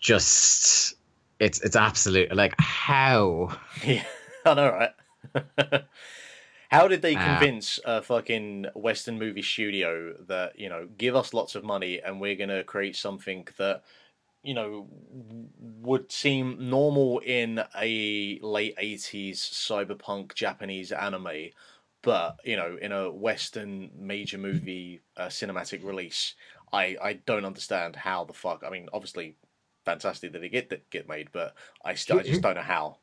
just 0.06 0.94
it's 1.40 1.60
it's 1.62 1.76
absolute 1.76 2.34
like 2.34 2.54
how 2.58 3.50
Yeah, 3.82 4.04
I 4.44 4.54
know, 4.54 4.70
right? 4.72 4.94
How 6.70 6.88
did 6.88 7.02
they 7.02 7.16
Uh, 7.16 7.16
convince 7.16 7.78
a 7.84 8.02
fucking 8.02 8.66
Western 8.74 9.18
movie 9.18 9.42
studio 9.42 10.14
that 10.28 10.58
you 10.58 10.68
know 10.68 10.88
give 10.98 11.14
us 11.16 11.32
lots 11.34 11.54
of 11.54 11.64
money 11.64 12.00
and 12.00 12.20
we're 12.20 12.34
gonna 12.36 12.64
create 12.64 12.96
something 12.96 13.46
that 13.58 13.82
you 14.42 14.54
know 14.54 14.88
would 15.58 16.12
seem 16.12 16.70
normal 16.70 17.20
in 17.20 17.62
a 17.76 18.38
late 18.42 18.74
eighties 18.78 19.40
cyberpunk 19.40 20.34
Japanese 20.34 20.92
anime, 20.92 21.50
but 22.02 22.38
you 22.44 22.56
know 22.56 22.76
in 22.80 22.92
a 22.92 23.10
Western 23.12 23.90
major 23.96 24.38
movie 24.38 25.02
uh, 25.16 25.26
cinematic 25.26 25.84
release, 25.84 26.34
I 26.72 26.96
I 27.02 27.12
don't 27.14 27.44
understand 27.44 27.96
how 27.96 28.24
the 28.24 28.32
fuck. 28.34 28.62
I 28.66 28.70
mean, 28.70 28.88
obviously, 28.92 29.36
fantastic 29.86 30.32
that 30.32 30.44
it 30.44 30.50
get 30.50 30.68
that 30.68 30.90
get 30.90 31.08
made, 31.08 31.28
but 31.32 31.54
I 31.82 31.94
still 31.94 32.18
I 32.18 32.22
just 32.22 32.42
don't 32.42 32.56
know 32.56 32.60
how. 32.60 32.98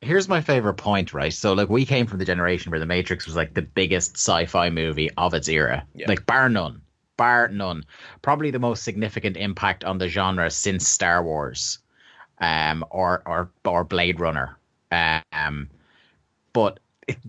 here's 0.00 0.28
my 0.28 0.40
favorite 0.40 0.74
point, 0.74 1.12
right? 1.12 1.32
So 1.32 1.52
like 1.52 1.68
we 1.68 1.84
came 1.84 2.06
from 2.06 2.18
the 2.18 2.24
generation 2.24 2.70
where 2.70 2.80
the 2.80 2.86
Matrix 2.86 3.26
was 3.26 3.36
like 3.36 3.54
the 3.54 3.62
biggest 3.62 4.14
sci-fi 4.16 4.70
movie 4.70 5.10
of 5.16 5.34
its 5.34 5.48
era. 5.48 5.84
Yeah. 5.94 6.08
Like 6.08 6.24
bar 6.26 6.48
none. 6.48 6.80
Bar 7.16 7.48
none. 7.48 7.84
Probably 8.22 8.50
the 8.50 8.58
most 8.58 8.82
significant 8.84 9.36
impact 9.36 9.84
on 9.84 9.98
the 9.98 10.08
genre 10.08 10.50
since 10.50 10.88
Star 10.88 11.22
Wars. 11.22 11.78
Um 12.38 12.84
or 12.90 13.22
or 13.26 13.50
or 13.64 13.84
Blade 13.84 14.20
Runner. 14.20 14.58
Um 15.32 15.68
but 16.52 16.80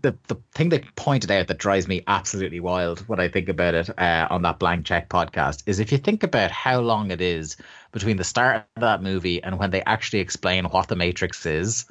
the 0.02 0.18
the 0.28 0.36
thing 0.54 0.70
they 0.70 0.80
pointed 0.96 1.32
out 1.32 1.48
that 1.48 1.58
drives 1.58 1.88
me 1.88 2.04
absolutely 2.08 2.60
wild 2.60 3.00
when 3.08 3.20
I 3.20 3.28
think 3.28 3.50
about 3.50 3.74
it 3.74 3.90
uh, 4.00 4.28
on 4.30 4.42
that 4.44 4.60
blank 4.60 4.86
check 4.86 5.10
podcast 5.10 5.64
is 5.66 5.80
if 5.80 5.92
you 5.92 5.98
think 5.98 6.24
about 6.24 6.52
how 6.52 6.80
long 6.80 7.12
it 7.12 7.22
is 7.22 7.58
between 7.92 8.18
the 8.18 8.24
start 8.24 8.58
of 8.58 8.82
that 8.82 9.02
movie 9.02 9.42
and 9.44 9.60
when 9.60 9.72
they 9.72 9.82
actually 9.84 10.20
explain 10.20 10.66
what 10.66 10.88
the 10.88 10.96
Matrix 10.96 11.46
is, 11.46 11.86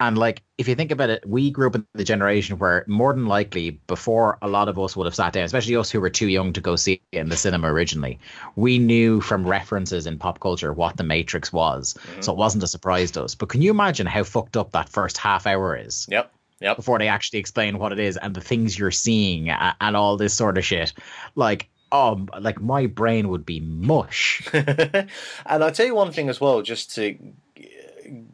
and 0.00 0.16
like, 0.16 0.42
if 0.58 0.68
you 0.68 0.74
think 0.76 0.92
about 0.92 1.10
it, 1.10 1.24
we 1.26 1.50
grew 1.50 1.66
up 1.68 1.74
in 1.74 1.84
the 1.94 2.04
generation 2.04 2.58
where 2.58 2.84
more 2.86 3.12
than 3.12 3.26
likely, 3.26 3.70
before 3.88 4.38
a 4.42 4.48
lot 4.48 4.68
of 4.68 4.78
us 4.78 4.96
would 4.96 5.06
have 5.06 5.14
sat 5.14 5.32
down, 5.32 5.44
especially 5.44 5.74
us 5.76 5.90
who 5.90 6.00
were 6.00 6.08
too 6.10 6.28
young 6.28 6.52
to 6.52 6.60
go 6.60 6.76
see 6.76 7.02
it 7.12 7.18
in 7.18 7.28
the 7.28 7.36
cinema 7.36 7.72
originally, 7.72 8.18
we 8.54 8.78
knew 8.78 9.20
from 9.20 9.46
references 9.46 10.06
in 10.06 10.16
pop 10.18 10.38
culture 10.38 10.72
what 10.72 10.96
the 10.96 11.02
Matrix 11.02 11.52
was. 11.52 11.94
Mhm. 11.94 12.22
So 12.22 12.32
it 12.32 12.38
wasn't 12.38 12.62
a 12.62 12.68
surprise 12.68 13.10
to 13.12 13.24
us. 13.24 13.34
But 13.34 13.48
can 13.48 13.60
you 13.60 13.70
imagine 13.72 14.06
how 14.06 14.22
fucked 14.22 14.56
up 14.56 14.70
that 14.72 14.88
first 14.88 15.18
half 15.18 15.46
hour 15.46 15.76
is 15.76 16.06
Yep. 16.08 16.30
Yep. 16.60 16.76
before 16.76 16.98
they 16.98 17.08
actually 17.08 17.38
explain 17.38 17.78
what 17.78 17.92
it 17.92 17.98
is 17.98 18.16
and 18.16 18.34
the 18.34 18.40
things 18.40 18.78
you're 18.78 18.90
seeing 18.90 19.48
a- 19.48 19.76
and 19.80 19.96
all 19.96 20.16
this 20.16 20.34
sort 20.34 20.58
of 20.58 20.64
shit? 20.64 20.92
Like, 21.34 21.68
oh, 21.92 22.26
like 22.40 22.60
my 22.60 22.86
brain 22.86 23.28
would 23.28 23.46
be 23.46 23.60
mush. 23.60 24.46
and 24.52 25.08
I'll 25.46 25.72
tell 25.72 25.86
you 25.86 25.94
one 25.94 26.12
thing 26.12 26.28
as 26.28 26.40
well, 26.40 26.62
just 26.62 26.94
to 26.96 27.16
uh, 27.58 27.62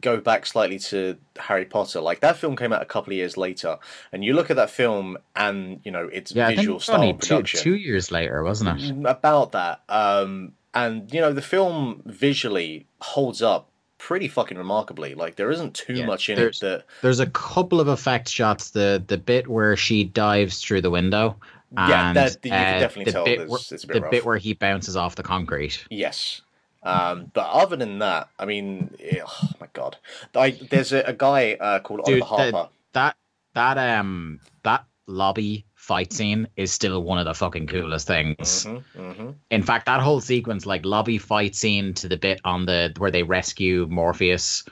go 0.01 0.17
back 0.17 0.45
slightly 0.45 0.79
to 0.79 1.17
Harry 1.37 1.65
Potter. 1.65 2.01
Like 2.01 2.21
that 2.21 2.37
film 2.37 2.55
came 2.55 2.73
out 2.73 2.81
a 2.81 2.85
couple 2.85 3.13
of 3.13 3.17
years 3.17 3.37
later, 3.37 3.77
and 4.11 4.23
you 4.23 4.33
look 4.33 4.49
at 4.49 4.55
that 4.57 4.69
film 4.69 5.17
and 5.35 5.79
you 5.83 5.91
know 5.91 6.07
its 6.07 6.31
yeah, 6.31 6.49
visual 6.49 6.77
I 6.89 6.97
think 6.99 7.23
style 7.23 7.37
and 7.39 7.47
two, 7.47 7.57
two 7.57 7.75
years 7.75 8.11
later, 8.11 8.43
wasn't 8.43 8.81
it? 8.81 8.95
Mm, 8.95 9.09
about 9.09 9.51
that. 9.51 9.81
Um, 9.87 10.53
and 10.73 11.11
you 11.13 11.21
know 11.21 11.31
the 11.33 11.41
film 11.41 12.01
visually 12.05 12.87
holds 12.99 13.41
up 13.41 13.69
pretty 14.05 14.27
fucking 14.27 14.57
remarkably. 14.57 15.15
Like 15.15 15.35
there 15.35 15.49
isn't 15.49 15.73
too 15.73 15.93
Yeah, 15.93 16.05
much 16.05 16.29
in 16.29 16.37
it 16.37 16.59
that 16.61 16.83
There's 17.01 17.19
a 17.19 17.25
couple 17.27 17.79
of 17.81 17.87
effect 17.87 18.29
shots. 18.29 18.69
The 18.69 19.03
the 19.07 19.17
bit 19.17 19.47
where 19.47 19.75
she 19.75 20.03
dives 20.03 20.61
through 20.61 20.81
the 20.81 20.91
window. 20.91 21.37
Yeah, 21.75 22.09
and, 22.09 22.15
that- 22.17 22.37
you 22.43 22.51
can 22.51 22.75
uh, 22.75 22.79
definitely 22.79 23.05
the 23.05 23.11
tell 23.11 23.25
bit 23.25 23.39
it's 23.41 23.83
a 23.83 23.87
bit 23.87 23.93
the 23.93 24.01
rough. 24.01 24.11
bit 24.11 24.25
where 24.25 24.37
he 24.37 24.53
bounces 24.53 24.95
off 24.95 25.15
the 25.15 25.23
concrete. 25.23 25.83
yes. 25.89 26.41
Um, 26.83 27.31
but 27.33 27.49
other 27.49 27.75
than 27.75 27.97
that, 27.99 28.29
I 28.37 28.45
mean, 28.45 28.93
eh, 29.03 29.19
oh 29.25 29.49
my 29.59 29.67
god, 29.73 29.97
I, 30.35 30.51
there's 30.51 30.93
a, 30.93 30.99
a 31.01 31.13
guy 31.13 31.53
uh, 31.59 31.79
called 31.79 32.05
Dude, 32.05 32.21
Oliver 32.21 32.45
the- 32.45 32.51
Harper. 32.53 32.69
that 32.93 33.15
that 33.55 33.77
um 33.97 34.39
that 34.61 34.85
lobby 35.07 35.65
fight 35.85 36.11
scene 36.11 36.47
is 36.57 36.73
still 36.73 37.03
one 37.03 37.19
of 37.19 37.25
the 37.25 37.33
fucking 37.33 37.67
coolest 37.67 38.07
things. 38.07 38.63
hmm 38.63 38.77
hmm 38.95 39.31
In 39.51 39.61
fact, 39.61 39.85
that 39.85 40.01
whole 40.01 40.19
sequence, 40.19 40.65
like 40.65 40.83
lobby 40.83 41.19
fight 41.19 41.55
scene 41.55 41.93
to 41.95 42.07
the 42.07 42.17
bit 42.17 42.41
on 42.43 42.65
the 42.65 42.91
where 42.97 43.11
they 43.11 43.21
rescue 43.21 43.85
Morpheus, 43.87 44.65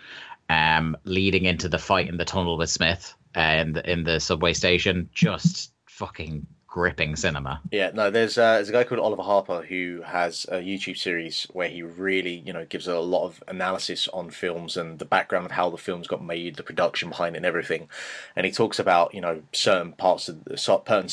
um, 0.50 0.98
leading 1.04 1.46
into 1.46 1.70
the 1.70 1.78
fight 1.78 2.10
in 2.10 2.18
the 2.18 2.26
tunnel 2.26 2.58
with 2.58 2.70
Smith 2.72 3.14
uh, 3.38 3.58
in 3.62 3.74
the 3.74 3.92
in 3.92 4.04
the 4.04 4.20
subway 4.20 4.54
station, 4.54 5.10
just 5.14 5.72
fucking 5.86 6.48
gripping 6.74 7.16
cinema. 7.16 7.62
Yeah, 7.72 7.92
no, 7.94 8.10
there's 8.10 8.36
uh, 8.36 8.54
there's 8.54 8.70
a 8.70 8.72
guy 8.72 8.84
called 8.84 9.00
Oliver 9.00 9.22
Harper 9.22 9.62
who 9.62 10.02
has 10.04 10.48
a 10.50 10.56
YouTube 10.56 10.98
series 10.98 11.48
where 11.54 11.70
he 11.70 11.84
really, 11.84 12.42
you 12.48 12.52
know, 12.52 12.66
gives 12.66 12.88
a 12.88 13.00
lot 13.00 13.26
of 13.26 13.44
analysis 13.48 14.08
on 14.08 14.32
films 14.32 14.76
and 14.76 14.98
the 14.98 15.06
background 15.06 15.46
of 15.46 15.52
how 15.52 15.70
the 15.70 15.78
films 15.78 16.08
got 16.08 16.26
made, 16.26 16.56
the 16.56 16.64
production 16.64 17.10
behind 17.10 17.36
it, 17.36 17.38
and 17.38 17.46
everything. 17.46 17.90
And 18.36 18.48
he 18.48 18.52
talks 18.52 18.80
about, 18.80 19.14
you 19.14 19.22
know, 19.22 19.44
certain 19.52 19.94
parts 19.94 20.28
of 20.28 20.46
the 20.46 20.58
certain 20.58 21.08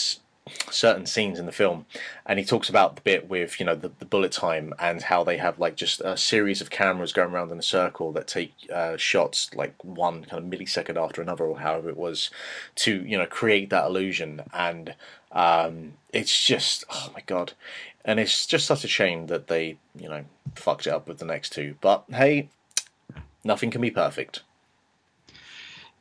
certain 0.70 1.05
scenes 1.05 1.38
in 1.38 1.44
the 1.44 1.53
film, 1.53 1.85
and 2.25 2.38
he 2.38 2.44
talks 2.44 2.70
about 2.70 2.96
the 2.96 3.03
bit 3.03 3.29
with, 3.29 3.61
you 3.61 3.66
know, 3.66 3.75
the, 3.75 3.90
the 3.99 4.07
bullet 4.07 4.33
time 4.33 4.73
and 4.79 5.03
how 5.03 5.23
they 5.23 5.37
have 5.37 5.59
like 5.59 5.77
just 5.77 6.01
a 6.01 6.16
series 6.16 6.62
of 6.62 6.70
cameras 6.70 7.12
going 7.12 7.33
around 7.33 7.53
in 7.53 7.59
a 7.59 7.62
circle 7.62 8.12
that 8.12 8.27
take 8.27 8.55
uh, 8.73 8.96
shots 8.96 9.51
like 9.55 9.75
one 9.85 10.25
kind 10.25 10.42
of 10.42 10.51
millisecond 10.51 10.96
after 10.96 11.20
another, 11.20 11.44
or 11.44 11.61
however 11.61 11.90
it 11.90 11.99
was, 11.99 12.31
to 12.77 13.05
you 13.05 13.18
know 13.18 13.27
create 13.27 13.68
that 13.68 13.85
illusion 13.85 14.40
and 14.55 14.94
um, 15.33 15.95
it's 16.12 16.45
just 16.45 16.85
oh 16.90 17.11
my 17.14 17.23
god, 17.27 17.53
and 18.05 18.19
it's 18.19 18.47
just 18.47 18.66
such 18.66 18.85
a 18.85 18.88
shame 18.88 19.27
that 19.27 19.47
they 19.47 19.79
you 19.99 20.09
know 20.09 20.25
fucked 20.55 20.87
it 20.87 20.93
up 20.93 21.09
with 21.09 21.19
the 21.19 21.25
next 21.25 21.51
two. 21.53 21.77
But 21.81 22.05
hey, 22.09 22.49
nothing 23.45 23.71
can 23.71 23.81
be 23.81 23.90
perfect. 23.90 24.43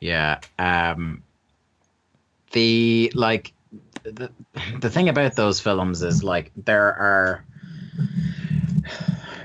Yeah. 0.00 0.40
Um 0.58 1.22
the 2.52 3.12
like 3.14 3.52
the 4.02 4.30
the 4.80 4.90
thing 4.90 5.08
about 5.08 5.36
those 5.36 5.60
films 5.60 6.02
is 6.02 6.24
like 6.24 6.50
there 6.56 6.94
are 6.94 7.44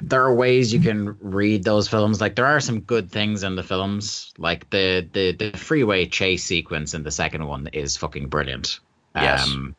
there 0.01 0.23
are 0.23 0.33
ways 0.33 0.73
you 0.73 0.79
can 0.79 1.17
read 1.19 1.63
those 1.63 1.87
films. 1.87 2.21
Like 2.21 2.35
there 2.35 2.45
are 2.45 2.59
some 2.59 2.79
good 2.81 3.11
things 3.11 3.43
in 3.43 3.55
the 3.55 3.63
films. 3.63 4.33
Like 4.37 4.69
the 4.69 5.07
the 5.11 5.31
the 5.33 5.57
freeway 5.57 6.05
chase 6.05 6.43
sequence 6.43 6.93
in 6.93 7.03
the 7.03 7.11
second 7.11 7.47
one 7.47 7.67
is 7.73 7.97
fucking 7.97 8.27
brilliant. 8.27 8.79
Yes. 9.15 9.43
Um 9.47 9.75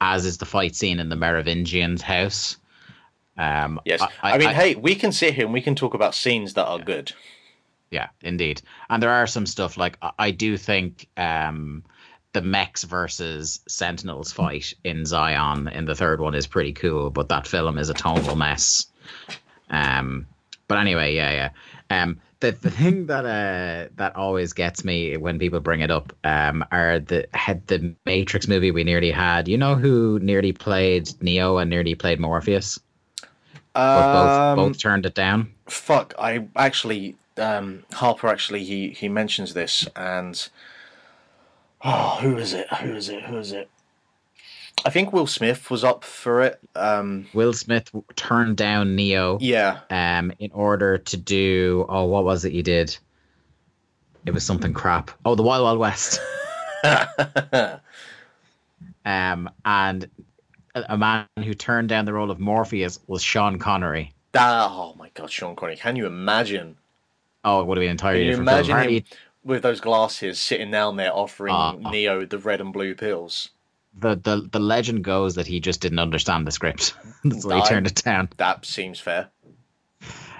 as 0.00 0.26
is 0.26 0.38
the 0.38 0.44
fight 0.46 0.74
scene 0.74 1.00
in 1.00 1.08
the 1.08 1.16
Merovingian's 1.16 2.02
house. 2.02 2.56
Um 3.38 3.80
Yes, 3.84 4.00
I, 4.22 4.38
mean, 4.38 4.48
hey, 4.50 4.74
we 4.74 4.94
can 4.94 5.12
sit 5.12 5.34
here 5.34 5.44
and 5.44 5.52
we 5.54 5.60
can 5.60 5.74
talk 5.74 5.94
about 5.94 6.14
scenes 6.14 6.54
that 6.54 6.66
are 6.66 6.78
good. 6.78 7.12
Yeah, 7.90 8.08
indeed. 8.22 8.62
And 8.90 9.02
there 9.02 9.10
are 9.10 9.26
some 9.26 9.46
stuff 9.46 9.76
like 9.76 9.96
I- 10.02 10.12
I 10.18 10.30
do 10.30 10.56
think 10.56 11.08
um 11.16 11.84
the 12.32 12.42
mechs 12.42 12.84
versus 12.84 13.60
Sentinels 13.66 14.30
fight 14.32 14.74
in 14.84 15.06
Zion 15.06 15.68
in 15.68 15.86
the 15.86 15.94
third 15.94 16.20
one 16.20 16.34
is 16.34 16.46
pretty 16.46 16.72
cool, 16.74 17.08
but 17.10 17.28
that 17.30 17.46
film 17.46 17.78
is 17.78 17.88
a 17.88 17.94
tonal 17.94 18.36
mess. 18.36 18.86
Um 19.70 20.26
but 20.68 20.78
anyway, 20.78 21.14
yeah, 21.14 21.50
yeah. 21.90 22.02
Um 22.02 22.20
the, 22.40 22.52
the 22.52 22.70
thing 22.70 23.06
that 23.06 23.24
uh 23.24 23.88
that 23.96 24.16
always 24.16 24.52
gets 24.52 24.84
me 24.84 25.16
when 25.16 25.38
people 25.38 25.60
bring 25.60 25.80
it 25.80 25.90
up 25.90 26.12
um 26.24 26.64
are 26.70 26.98
the 27.00 27.26
had 27.34 27.66
the 27.66 27.94
Matrix 28.04 28.48
movie 28.48 28.70
we 28.70 28.84
nearly 28.84 29.10
had. 29.10 29.48
You 29.48 29.58
know 29.58 29.74
who 29.74 30.18
nearly 30.20 30.52
played 30.52 31.10
Neo 31.22 31.58
and 31.58 31.70
nearly 31.70 31.94
played 31.94 32.20
Morpheus? 32.20 32.78
But 33.92 34.10
both 34.10 34.42
Um, 34.42 34.54
both 34.54 34.78
turned 34.78 35.06
it 35.06 35.14
down. 35.14 35.52
fuck, 35.68 36.14
I 36.18 36.48
actually 36.56 37.16
um, 37.38 37.84
Harper 37.94 38.28
actually 38.28 38.64
he 38.64 38.90
he 38.90 39.08
mentions 39.08 39.54
this 39.54 39.88
and 39.96 40.48
oh, 41.84 42.18
who 42.20 42.36
is 42.38 42.52
it? 42.52 42.68
Who 42.74 42.94
is 42.94 43.08
it? 43.08 43.24
Who 43.24 43.38
is 43.38 43.52
it? 43.52 43.68
I 44.84 44.90
think 44.90 45.12
Will 45.12 45.26
Smith 45.26 45.70
was 45.70 45.82
up 45.82 46.04
for 46.04 46.42
it. 46.42 46.60
Um, 46.76 47.26
Will 47.34 47.52
Smith 47.52 47.90
turned 48.14 48.56
down 48.56 48.94
Neo. 48.94 49.38
yeah, 49.40 49.80
um, 49.90 50.32
in 50.38 50.52
order 50.52 50.98
to 50.98 51.16
do 51.16 51.86
oh, 51.88 52.04
what 52.04 52.24
was 52.24 52.44
it 52.44 52.52
you 52.52 52.62
did? 52.62 52.96
It 54.26 54.32
was 54.34 54.44
something 54.44 54.72
crap. 54.72 55.10
Oh, 55.24 55.34
the 55.34 55.42
Wild 55.42 55.62
Wild 55.64 55.78
West. 55.78 56.20
Um, 59.04 59.48
and 59.64 60.10
a, 60.74 60.98
man 60.98 61.26
who 61.38 61.54
turned 61.54 61.88
down 61.88 62.06
the 62.06 62.12
role 62.12 62.30
of 62.32 62.40
Morpheus 62.40 62.98
was 63.06 63.22
Sean 63.22 63.56
Connery. 63.58 64.12
That- 64.32 64.68
oh 64.68 64.94
my 64.98 65.10
god, 65.14 65.30
Sean 65.30 65.54
Connery! 65.54 65.76
Can 65.76 65.94
you 65.94 66.06
imagine? 66.06 66.76
Oh, 67.44 67.60
it 67.60 67.66
would 67.68 67.78
have 67.78 67.82
been 67.82 67.92
entirely 67.92 68.18
Can 68.18 68.24
you 68.26 68.30
different 68.44 68.68
imagine 68.68 68.94
him 68.96 69.04
with 69.44 69.62
those 69.62 69.80
glasses 69.80 70.40
sitting 70.40 70.72
down 70.72 70.96
there 70.96 71.14
offering 71.14 71.54
Ah. 71.54 71.76
Neo 71.90 72.26
the 72.26 72.38
red 72.38 72.60
and 72.60 72.72
blue 72.72 72.96
pills? 72.96 73.50
The, 73.98 74.16
the 74.16 74.48
the 74.52 74.60
legend 74.60 75.04
goes 75.04 75.34
that 75.36 75.46
he 75.46 75.60
just 75.60 75.80
didn't 75.80 75.98
understand 75.98 76.46
the 76.46 76.50
script, 76.52 76.94
so 77.40 77.50
he 77.50 77.60
I- 77.62 77.68
turned 77.68 77.86
it 77.86 78.02
down. 78.04 78.28
That 78.36 78.64
seems 78.64 79.00
fair. 79.00 79.30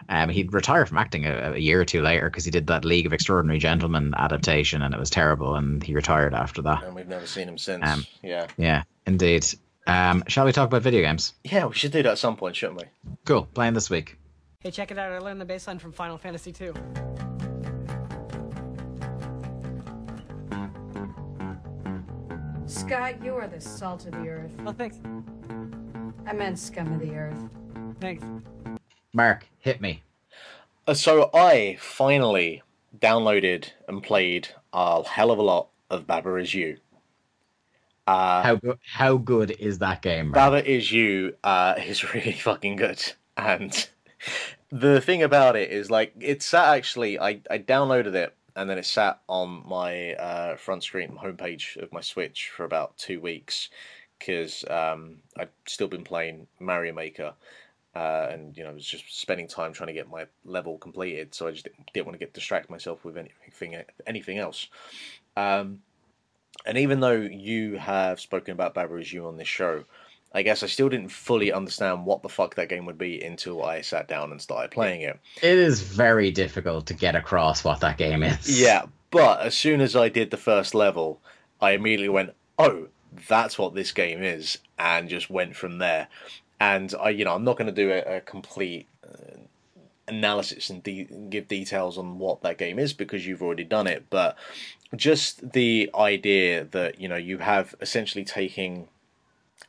Um, 0.09 0.29
he'd 0.29 0.53
retire 0.53 0.87
from 0.87 0.99
acting 0.99 1.27
a, 1.27 1.55
a 1.55 1.59
year 1.59 1.81
or 1.81 1.85
two 1.85 2.01
later 2.01 2.31
because 2.31 2.45
he 2.45 2.53
did 2.53 2.69
that 2.69 2.85
League 2.85 3.07
of 3.07 3.12
Extraordinary 3.12 3.59
Gentlemen 3.59 4.14
adaptation, 4.16 4.83
and 4.83 4.95
it 4.95 5.01
was 5.01 5.11
terrible, 5.11 5.57
and 5.57 5.83
he 5.83 5.95
retired 5.95 6.33
after 6.33 6.62
that. 6.62 6.85
And 6.85 6.95
we've 6.95 7.09
never 7.09 7.27
seen 7.27 7.49
him 7.49 7.59
since. 7.59 7.85
Um, 7.85 8.07
yeah. 8.23 8.47
Yeah, 8.57 8.83
indeed. 9.05 9.45
Um, 9.88 10.23
shall 10.29 10.45
we 10.45 10.53
talk 10.53 10.69
about 10.69 10.83
video 10.83 11.01
games? 11.01 11.35
Yeah, 11.42 11.66
we 11.66 11.75
should 11.75 11.90
do 11.90 12.05
that 12.05 12.12
at 12.12 12.19
some 12.19 12.37
point, 12.37 12.55
shouldn't 12.55 12.81
we? 12.83 12.87
Cool. 13.25 13.47
Playing 13.53 13.75
this 13.75 13.90
week. 13.90 14.16
Hey, 14.61 14.71
check 14.71 14.92
it 14.92 14.99
out. 14.99 15.11
I 15.11 15.19
learned 15.19 15.40
the 15.40 15.45
baseline 15.47 15.81
from 15.81 15.90
Final 15.92 16.19
Fantasy 16.19 16.55
II. 16.61 16.73
Scott, 22.76 23.24
you 23.24 23.34
are 23.34 23.48
the 23.48 23.58
salt 23.58 24.04
of 24.04 24.12
the 24.12 24.28
earth. 24.28 24.50
Oh, 24.66 24.72
thanks. 24.72 24.98
I 26.26 26.34
meant 26.34 26.58
scum 26.58 26.92
of 26.92 27.00
the 27.00 27.14
earth. 27.14 27.48
Thanks. 28.02 28.22
Mark, 29.14 29.46
hit 29.58 29.80
me. 29.80 30.02
Uh, 30.86 30.92
So 30.92 31.30
I 31.32 31.78
finally 31.80 32.62
downloaded 32.98 33.70
and 33.88 34.02
played 34.02 34.48
a 34.74 35.02
hell 35.08 35.30
of 35.30 35.38
a 35.38 35.42
lot 35.42 35.68
of 35.88 36.06
Baba 36.06 36.34
Is 36.36 36.52
You. 36.52 36.76
Uh, 38.06 38.42
How 38.42 38.56
good? 38.56 38.78
How 38.92 39.16
good 39.16 39.52
is 39.52 39.78
that 39.78 40.02
game? 40.02 40.26
Mark? 40.26 40.34
Baba 40.34 40.70
Is 40.70 40.92
You 40.92 41.34
uh, 41.42 41.76
is 41.78 42.04
really 42.14 42.32
fucking 42.32 42.76
good. 42.76 43.02
And 43.38 43.88
the 44.70 45.00
thing 45.00 45.22
about 45.22 45.56
it 45.56 45.70
is, 45.70 45.90
like, 45.90 46.12
it 46.20 46.42
sat 46.42 46.76
actually, 46.76 47.18
I, 47.18 47.40
I 47.50 47.58
downloaded 47.58 48.14
it 48.14 48.36
and 48.57 48.69
then 48.69 48.79
it 48.79 48.87
sat 48.87 49.21
on 49.29 49.62
my 49.66 50.14
uh, 50.14 50.57
front 50.57 50.83
screen 50.83 51.19
homepage 51.23 51.77
of 51.77 51.92
my 51.92 52.01
Switch 52.01 52.49
for 52.49 52.64
about 52.64 52.97
two 52.97 53.21
weeks 53.21 53.69
because 54.19 54.64
um, 54.71 55.19
I'd 55.38 55.51
still 55.66 55.88
been 55.88 56.05
playing 56.05 56.47
Mario 56.59 56.95
Maker. 56.95 57.35
Uh, 57.95 58.29
and 58.31 58.57
you 58.57 58.62
know, 58.62 58.71
I 58.71 58.73
was 58.73 58.87
just 58.87 59.21
spending 59.21 59.47
time 59.47 59.73
trying 59.73 59.88
to 59.88 59.92
get 59.92 60.11
my 60.11 60.27
level 60.45 60.79
completed, 60.79 61.35
so 61.35 61.47
I 61.47 61.53
just 61.53 61.69
didn't, 61.92 62.07
want 62.07 62.19
to 62.19 62.25
get 62.25 62.35
distract 62.35 62.69
myself 62.69 63.05
with 63.05 63.16
anything 63.16 63.77
anything 64.07 64.38
else. 64.38 64.69
Um, 65.37 65.81
and 66.66 66.77
even 66.79 67.01
though 67.01 67.12
you 67.12 67.77
have 67.77 68.21
spoken 68.21 68.53
about 68.53 68.75
Baba 68.75 68.97
Is 68.97 69.12
You 69.12 69.27
on 69.27 69.37
this 69.37 69.49
show, 69.49 69.85
I 70.37 70.42
guess 70.42 70.62
I 70.62 70.66
still 70.66 70.90
didn't 70.90 71.09
fully 71.09 71.51
understand 71.51 72.05
what 72.05 72.22
the 72.22 72.29
fuck 72.29 72.57
that 72.57 72.68
game 72.68 72.85
would 72.85 72.99
be 72.99 73.22
until 73.22 73.64
I 73.64 73.81
sat 73.81 74.07
down 74.07 74.33
and 74.33 74.42
started 74.42 74.70
playing 74.70 75.01
it. 75.01 75.18
It 75.38 75.57
is 75.57 75.81
very 75.81 76.31
difficult 76.31 76.85
to 76.88 76.94
get 76.94 77.16
across 77.16 77.64
what 77.64 77.81
that 77.81 77.96
game 77.96 78.22
is. 78.22 78.61
Yeah, 78.61 78.85
but 79.11 79.40
as 79.40 79.57
soon 79.57 79.81
as 79.81 79.96
I 79.96 80.11
did 80.11 80.31
the 80.31 80.37
first 80.37 80.75
level, 80.75 81.22
I 81.59 81.70
immediately 81.70 82.11
went, 82.11 82.35
"Oh, 82.59 82.88
that's 83.29 83.59
what 83.59 83.75
this 83.75 83.92
game 83.92 84.22
is," 84.22 84.59
and 84.79 85.09
just 85.09 85.31
went 85.31 85.57
from 85.57 85.79
there. 85.79 86.09
And 86.61 86.94
I, 87.01 87.09
you 87.09 87.25
know, 87.25 87.35
I'm 87.35 87.44
not 87.44 87.57
going 87.57 87.75
to 87.75 87.83
do 87.83 87.90
a, 87.90 88.16
a 88.16 88.20
complete 88.20 88.88
uh, 89.03 89.38
analysis 90.07 90.68
and 90.68 90.83
de- 90.83 91.09
give 91.31 91.49
details 91.49 91.96
on 91.96 92.18
what 92.18 92.42
that 92.42 92.59
game 92.59 92.79
is 92.79 92.92
because 92.92 93.27
you've 93.27 93.42
already 93.42 93.64
done 93.64 93.87
it. 93.87 94.05
But 94.11 94.37
just 94.94 95.53
the 95.53 95.88
idea 95.94 96.64
that 96.64 97.01
you 97.01 97.09
know 97.09 97.16
you 97.16 97.38
have 97.38 97.75
essentially 97.81 98.25
taking 98.25 98.88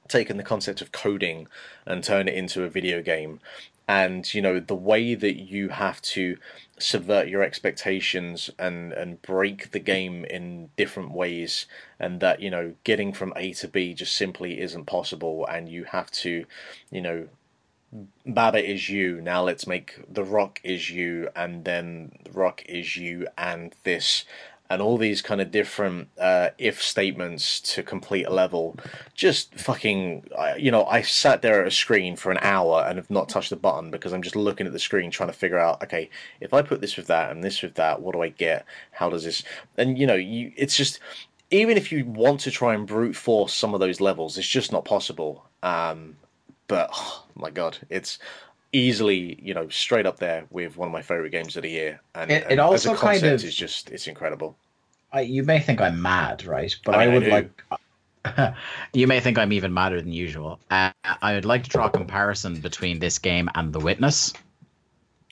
taken 0.08 0.38
the 0.38 0.44
concept 0.44 0.82
of 0.82 0.92
coding 0.92 1.48
and 1.86 2.04
turned 2.04 2.30
it 2.30 2.36
into 2.36 2.64
a 2.64 2.70
video 2.70 3.02
game. 3.02 3.40
And 3.88 4.32
you 4.34 4.42
know 4.42 4.60
the 4.60 4.76
way 4.76 5.16
that 5.16 5.38
you 5.38 5.70
have 5.70 6.02
to 6.14 6.38
subvert 6.78 7.30
your 7.30 7.42
expectations 7.42 8.50
and 8.60 8.92
and 8.94 9.22
break 9.22 9.72
the 9.72 9.80
game 9.80 10.26
in 10.26 10.70
different 10.76 11.12
ways 11.12 11.68
and 12.00 12.20
that 12.20 12.42
you 12.42 12.52
know 12.52 12.76
getting 12.84 13.14
from 13.14 13.32
A 13.38 13.54
to 13.54 13.68
B 13.70 13.94
just 13.94 14.16
simply 14.16 14.60
isn't 14.60 14.86
possible 14.86 15.46
and 15.46 15.70
you 15.70 15.86
have 15.86 16.12
to 16.12 16.46
you 16.92 17.02
know 17.02 17.30
Baba 18.26 18.64
is 18.64 18.90
you 18.90 19.22
now 19.22 19.44
let's 19.44 19.66
make 19.66 19.98
the 20.14 20.24
rock 20.24 20.60
is 20.64 20.90
you 20.90 21.30
and 21.36 21.64
then 21.64 22.12
the 22.26 22.32
rock 22.32 22.62
is 22.68 22.98
you 22.98 23.28
and 23.38 23.74
this 23.84 24.26
and 24.70 24.82
all 24.82 24.98
these 24.98 25.22
kind 25.22 25.40
of 25.40 25.52
different 25.52 26.10
uh, 26.20 26.50
if 26.58 26.82
statements 26.82 27.60
to 27.62 27.84
complete 27.84 28.26
a 28.26 28.30
level. 28.30 28.78
Just 29.14 29.56
fucking, 29.56 30.26
you 30.58 30.72
know, 30.72 30.86
I 30.86 31.02
sat 31.02 31.42
there 31.42 31.62
at 31.62 31.68
a 31.68 31.72
screen 31.72 32.16
for 32.16 32.32
an 32.32 32.40
hour 32.42 32.86
and 32.88 32.98
have 32.98 33.10
not 33.10 33.30
touched 33.30 33.50
the 33.50 33.56
button 33.56 33.92
because 33.92 34.14
I'm 34.14 34.22
just 34.22 34.36
looking 34.36 34.68
at 34.68 34.74
the 34.74 34.80
screen 34.80 35.12
trying 35.12 35.30
to 35.30 35.34
figure 35.34 35.60
out, 35.60 35.82
okay, 35.84 36.10
if 36.42 36.54
I 36.54 36.62
put 36.62 36.82
this 36.82 36.98
with 36.98 37.08
that 37.08 37.32
and 37.32 37.44
this 37.44 37.62
with 37.62 37.76
that, 37.76 38.02
what 38.02 38.14
do 38.14 38.22
I 38.22 38.30
get? 38.30 38.66
How 38.92 39.10
does 39.10 39.24
this? 39.24 39.44
And 39.78 39.98
you 39.98 40.06
know, 40.06 40.16
you 40.16 40.52
it's 40.56 40.76
just 40.76 41.00
even 41.50 41.78
if 41.78 41.92
you 41.92 42.06
want 42.06 42.42
to 42.42 42.52
try 42.52 42.74
and 42.74 42.86
brute 42.86 43.16
force 43.16 43.54
some 43.54 43.74
of 43.74 43.80
those 43.80 44.02
levels, 44.02 44.38
it's 44.38 44.48
just 44.48 44.72
not 44.72 44.86
possible. 44.86 45.46
Um, 45.64 46.18
but 46.68 46.90
oh 46.94 47.24
my 47.36 47.50
god, 47.50 47.78
it's 47.90 48.20
easily, 48.74 49.40
you 49.42 49.54
know, 49.54 49.68
straight 49.70 50.06
up 50.06 50.18
there 50.20 50.46
with 50.50 50.78
one 50.78 50.88
of 50.88 50.92
my 50.92 51.02
favorite 51.02 51.32
games 51.32 51.56
of 51.56 51.64
the 51.64 51.70
year. 51.70 52.02
And 52.16 52.32
It- 52.32 52.44
it 52.44 52.48
and 52.52 52.60
also 52.60 52.92
as 52.92 52.98
a 52.98 53.00
concept 53.00 53.22
kind 53.24 53.34
of- 53.36 53.44
is 53.44 53.56
just 53.56 53.90
it's 53.92 54.08
incredible. 54.08 54.58
I, 55.12 55.22
you 55.22 55.44
may 55.44 55.60
think 55.60 55.80
I'm 55.80 56.02
mad, 56.02 56.46
right? 56.46 56.76
But 56.84 56.96
I 56.96 57.04
I, 57.04 57.06
mean, 57.06 57.12
I 57.12 57.14
would 57.16 57.24
do. 57.26 57.32
like. 57.32 58.56
you 58.94 59.08
may 59.08 59.22
think 59.22 59.38
I'm 59.38 59.54
even 59.54 59.74
madder 59.74 60.02
than 60.02 60.12
usual. 60.12 60.60
Uh, 60.70 60.92
I 61.22 61.34
would 61.34 61.46
like 61.46 61.64
to 61.64 61.70
draw 61.70 61.86
a 61.86 61.90
comparison 61.90 62.60
between 62.60 63.00
this 63.00 63.20
game 63.20 63.50
and 63.56 63.72
The 63.72 63.80
Witness. 63.80 64.34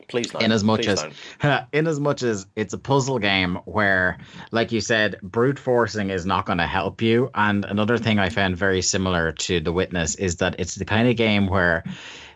Please 0.08 0.28
don't. 0.30 0.44
in 0.44 0.52
as 0.52 0.64
much 0.64 0.88
as 0.88 1.04
in 1.74 1.88
as 1.88 2.00
much 2.00 2.22
as 2.22 2.46
it's 2.56 2.74
a 2.74 2.78
puzzle 2.78 3.18
game 3.18 3.56
where 3.66 4.20
like 4.52 4.72
you 4.72 4.80
said 4.80 5.16
brute 5.24 5.58
forcing 5.58 6.12
is 6.12 6.28
not 6.28 6.46
going 6.46 6.60
to 6.60 6.68
help 6.68 7.02
you 7.02 7.32
and 7.34 7.66
another 7.66 7.98
thing 7.98 8.20
i 8.20 8.30
found 8.30 8.56
very 8.56 8.84
similar 8.84 9.32
to 9.32 9.60
the 9.60 9.72
witness 9.74 10.14
is 10.14 10.36
that 10.36 10.60
it's 10.60 10.76
the 10.76 10.86
kind 10.86 11.10
of 11.10 11.16
game 11.16 11.48
where 11.48 11.84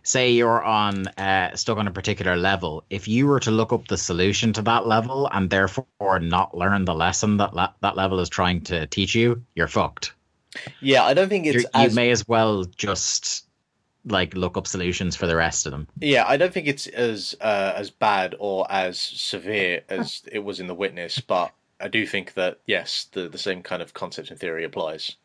say 0.03 0.31
you're 0.31 0.63
on 0.63 1.07
uh, 1.17 1.55
stuck 1.55 1.77
on 1.77 1.87
a 1.87 1.91
particular 1.91 2.35
level 2.35 2.83
if 2.89 3.07
you 3.07 3.27
were 3.27 3.39
to 3.39 3.51
look 3.51 3.71
up 3.73 3.87
the 3.87 3.97
solution 3.97 4.53
to 4.53 4.61
that 4.61 4.87
level 4.87 5.29
and 5.33 5.49
therefore 5.49 5.85
not 6.19 6.55
learn 6.57 6.85
the 6.85 6.93
lesson 6.95 7.37
that 7.37 7.53
la- 7.53 7.73
that 7.81 7.95
level 7.95 8.19
is 8.19 8.29
trying 8.29 8.61
to 8.61 8.85
teach 8.87 9.13
you 9.15 9.41
you're 9.55 9.67
fucked 9.67 10.13
Yeah, 10.81 11.03
I 11.03 11.13
don't 11.13 11.29
think 11.29 11.45
it's 11.45 11.63
You're- 11.63 11.83
you 11.89 11.95
may 11.95 12.09
as 12.11 12.27
well 12.27 12.63
just 12.65 13.45
like 14.05 14.33
look 14.33 14.55
up 14.57 14.65
solutions 14.65 15.15
for 15.15 15.27
the 15.27 15.35
rest 15.35 15.65
of 15.65 15.71
them 15.71 15.87
yeah, 15.99 16.23
I 16.27 16.37
don't 16.37 16.53
think 16.53 16.67
it's 16.67 16.87
as 16.87 17.35
uh, 17.41 17.73
as 17.75 17.89
bad 17.91 18.33
or 18.39 18.65
as 18.71 18.97
severe 18.99 19.81
as 19.89 20.23
it 20.31 20.39
was 20.39 20.59
in 20.59 20.67
The 20.67 20.73
Witness, 20.73 21.19
but 21.19 21.51
I 21.81 21.87
do 21.89 22.05
think 22.07 22.33
that 22.33 22.59
yes, 22.65 23.07
the 23.11 23.27
the 23.29 23.37
same 23.37 23.61
kind 23.61 23.81
of 23.81 23.93
concept 23.93 24.31
and 24.31 24.39
theory 24.39 24.63
applies. 24.63 25.17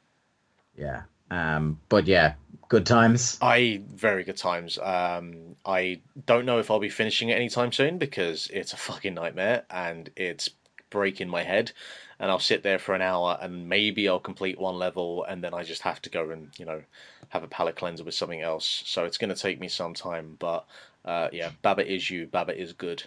yeah 0.77 1.03
um 1.31 1.79
but 1.89 2.07
yeah 2.07 2.35
good 2.69 2.87
times 2.87 3.39
I 3.41 3.83
very 3.89 4.25
good 4.25 4.37
times. 4.37 4.79
Um, 4.79 5.57
I 5.65 6.01
don't 6.27 6.47
know 6.47 6.59
if 6.59 6.71
I'll 6.71 6.81
be 6.81 6.89
finishing 6.89 7.29
it 7.29 7.35
anytime 7.35 7.73
soon 7.73 7.99
because 7.99 8.49
it's 8.53 8.73
a 8.73 8.77
fucking 8.77 9.15
nightmare 9.15 9.65
and 9.71 10.11
it's 10.17 10.51
breaking 10.91 11.29
my 11.29 11.43
head. 11.43 11.73
And 12.21 12.31
I'll 12.31 12.39
sit 12.39 12.63
there 12.63 12.79
for 12.79 12.95
an 12.95 13.03
hour 13.03 13.37
and 13.41 13.69
maybe 13.69 14.09
I'll 14.09 14.21
complete 14.21 14.59
one 14.59 14.77
level 14.79 15.25
and 15.25 15.43
then 15.43 15.53
I 15.53 15.65
just 15.65 15.83
have 15.83 16.01
to 16.03 16.11
go 16.11 16.31
and 16.31 16.51
you 16.59 16.65
know 16.65 16.83
have 17.31 17.43
a 17.43 17.49
palate 17.49 17.77
cleanser 17.77 18.05
with 18.05 18.15
something 18.15 18.41
else. 18.41 18.83
So 18.87 19.05
it's 19.05 19.19
going 19.19 19.35
to 19.35 19.41
take 19.41 19.61
me 19.61 19.69
some 19.69 19.95
time, 19.95 20.37
but 20.39 20.65
uh, 21.05 21.29
yeah, 21.33 21.51
Baba 21.63 21.87
is 21.87 22.09
you. 22.11 22.27
Baba 22.27 22.57
is 22.57 22.73
good. 22.73 23.05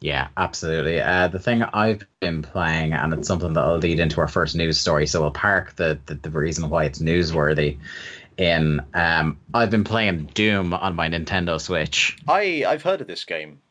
Yeah, 0.00 0.28
absolutely. 0.36 1.00
Uh, 1.00 1.28
the 1.28 1.38
thing 1.38 1.62
I've 1.62 2.06
been 2.20 2.42
playing, 2.42 2.92
and 2.92 3.14
it's 3.14 3.26
something 3.26 3.54
that'll 3.54 3.78
lead 3.78 3.98
into 3.98 4.20
our 4.20 4.28
first 4.28 4.54
news 4.54 4.78
story, 4.78 5.06
so 5.06 5.22
we'll 5.22 5.30
park 5.30 5.74
the, 5.76 5.98
the, 6.06 6.14
the 6.14 6.30
reason 6.30 6.68
why 6.68 6.84
it's 6.84 6.98
newsworthy. 6.98 7.78
In 8.36 8.82
um, 8.92 9.38
I've 9.54 9.70
been 9.70 9.84
playing 9.84 10.26
Doom 10.34 10.74
on 10.74 10.94
my 10.94 11.08
Nintendo 11.08 11.58
Switch. 11.58 12.18
I 12.28 12.66
I've 12.68 12.82
heard 12.82 13.00
of 13.00 13.06
this 13.06 13.24
game, 13.24 13.62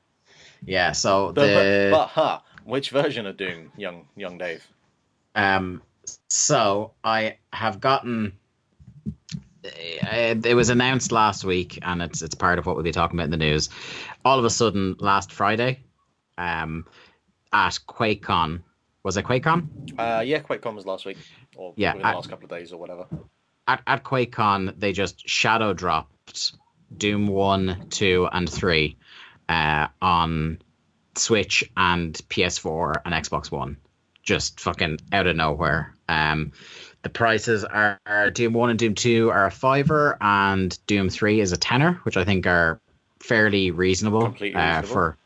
Yeah, 0.65 0.93
so 0.93 1.31
but, 1.31 1.45
the 1.45 1.89
but 1.91 2.07
huh, 2.07 2.39
which 2.63 2.89
version 2.89 3.27
of 3.27 3.37
Doom, 3.37 3.71
young 3.77 4.07
young 4.15 4.39
Dave? 4.39 4.67
Um, 5.35 5.83
so 6.29 6.93
I 7.03 7.37
have 7.53 7.79
gotten. 7.79 8.33
It, 9.63 10.45
it 10.45 10.55
was 10.55 10.69
announced 10.69 11.11
last 11.11 11.43
week, 11.43 11.77
and 11.83 12.01
it's 12.01 12.23
it's 12.23 12.33
part 12.33 12.57
of 12.57 12.65
what 12.65 12.75
we'll 12.75 12.83
be 12.83 12.91
talking 12.91 13.19
about 13.19 13.25
in 13.25 13.31
the 13.31 13.37
news. 13.37 13.69
All 14.23 14.39
of 14.39 14.45
a 14.45 14.49
sudden, 14.49 14.95
last 14.99 15.31
Friday, 15.31 15.79
um, 16.37 16.85
at 17.53 17.79
QuakeCon, 17.87 18.61
was 19.03 19.17
it 19.17 19.25
QuakeCon? 19.25 19.67
Uh, 19.97 20.21
yeah, 20.21 20.39
QuakeCon 20.39 20.75
was 20.75 20.85
last 20.85 21.05
week, 21.05 21.17
or 21.55 21.73
Yeah, 21.75 21.93
within 21.93 22.07
the 22.09 22.15
last 22.15 22.29
couple 22.29 22.45
of 22.45 22.49
days 22.49 22.73
or 22.73 22.77
whatever. 22.77 23.05
At 23.67 23.81
at 23.87 24.03
QuakeCon, 24.03 24.79
they 24.79 24.91
just 24.91 25.27
shadow 25.27 25.73
dropped 25.73 26.53
Doom 26.95 27.27
one, 27.27 27.87
two, 27.89 28.27
and 28.31 28.49
three 28.49 28.97
uh, 29.49 29.87
on 30.01 30.59
Switch 31.15 31.63
and 31.75 32.13
PS4 32.29 33.01
and 33.05 33.13
Xbox 33.13 33.51
One, 33.51 33.77
just 34.23 34.59
fucking 34.59 34.99
out 35.11 35.27
of 35.27 35.35
nowhere. 35.35 35.93
Um, 36.07 36.51
the 37.01 37.09
prices 37.09 37.63
are, 37.63 37.99
are 38.05 38.29
Doom 38.31 38.53
One 38.53 38.69
and 38.69 38.79
Doom 38.79 38.95
Two 38.95 39.29
are 39.31 39.45
a 39.45 39.51
fiver, 39.51 40.17
and 40.21 40.77
Doom 40.87 41.09
Three 41.09 41.39
is 41.39 41.51
a 41.51 41.57
tenner, 41.57 41.93
which 42.03 42.17
I 42.17 42.23
think 42.23 42.45
are 42.47 42.79
fairly 43.19 43.71
reasonable, 43.71 44.21
Completely 44.21 44.59
uh, 44.59 44.81
reasonable. 44.81 44.93
for 44.93 45.17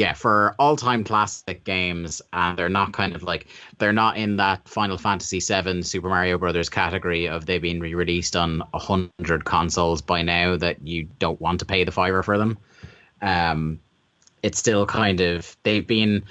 yeah 0.00 0.14
for 0.14 0.54
all-time 0.58 1.04
classic 1.04 1.62
games 1.62 2.22
and 2.32 2.58
they're 2.58 2.70
not 2.70 2.94
kind 2.94 3.14
of 3.14 3.22
like 3.22 3.48
they're 3.76 3.92
not 3.92 4.16
in 4.16 4.36
that 4.36 4.66
final 4.66 4.96
fantasy 4.96 5.40
VII, 5.40 5.82
super 5.82 6.08
mario 6.08 6.38
brothers 6.38 6.70
category 6.70 7.28
of 7.28 7.44
they've 7.44 7.60
been 7.60 7.80
re-released 7.80 8.34
on 8.34 8.62
a 8.72 8.78
100 8.78 9.44
consoles 9.44 10.00
by 10.00 10.22
now 10.22 10.56
that 10.56 10.88
you 10.88 11.06
don't 11.18 11.38
want 11.38 11.60
to 11.60 11.66
pay 11.66 11.84
the 11.84 11.92
fiver 11.92 12.22
for 12.22 12.38
them. 12.38 12.56
Um 13.20 13.78
it's 14.42 14.58
still 14.58 14.86
kind 14.86 15.20
of 15.20 15.54
they've 15.64 15.86
been 15.86 16.24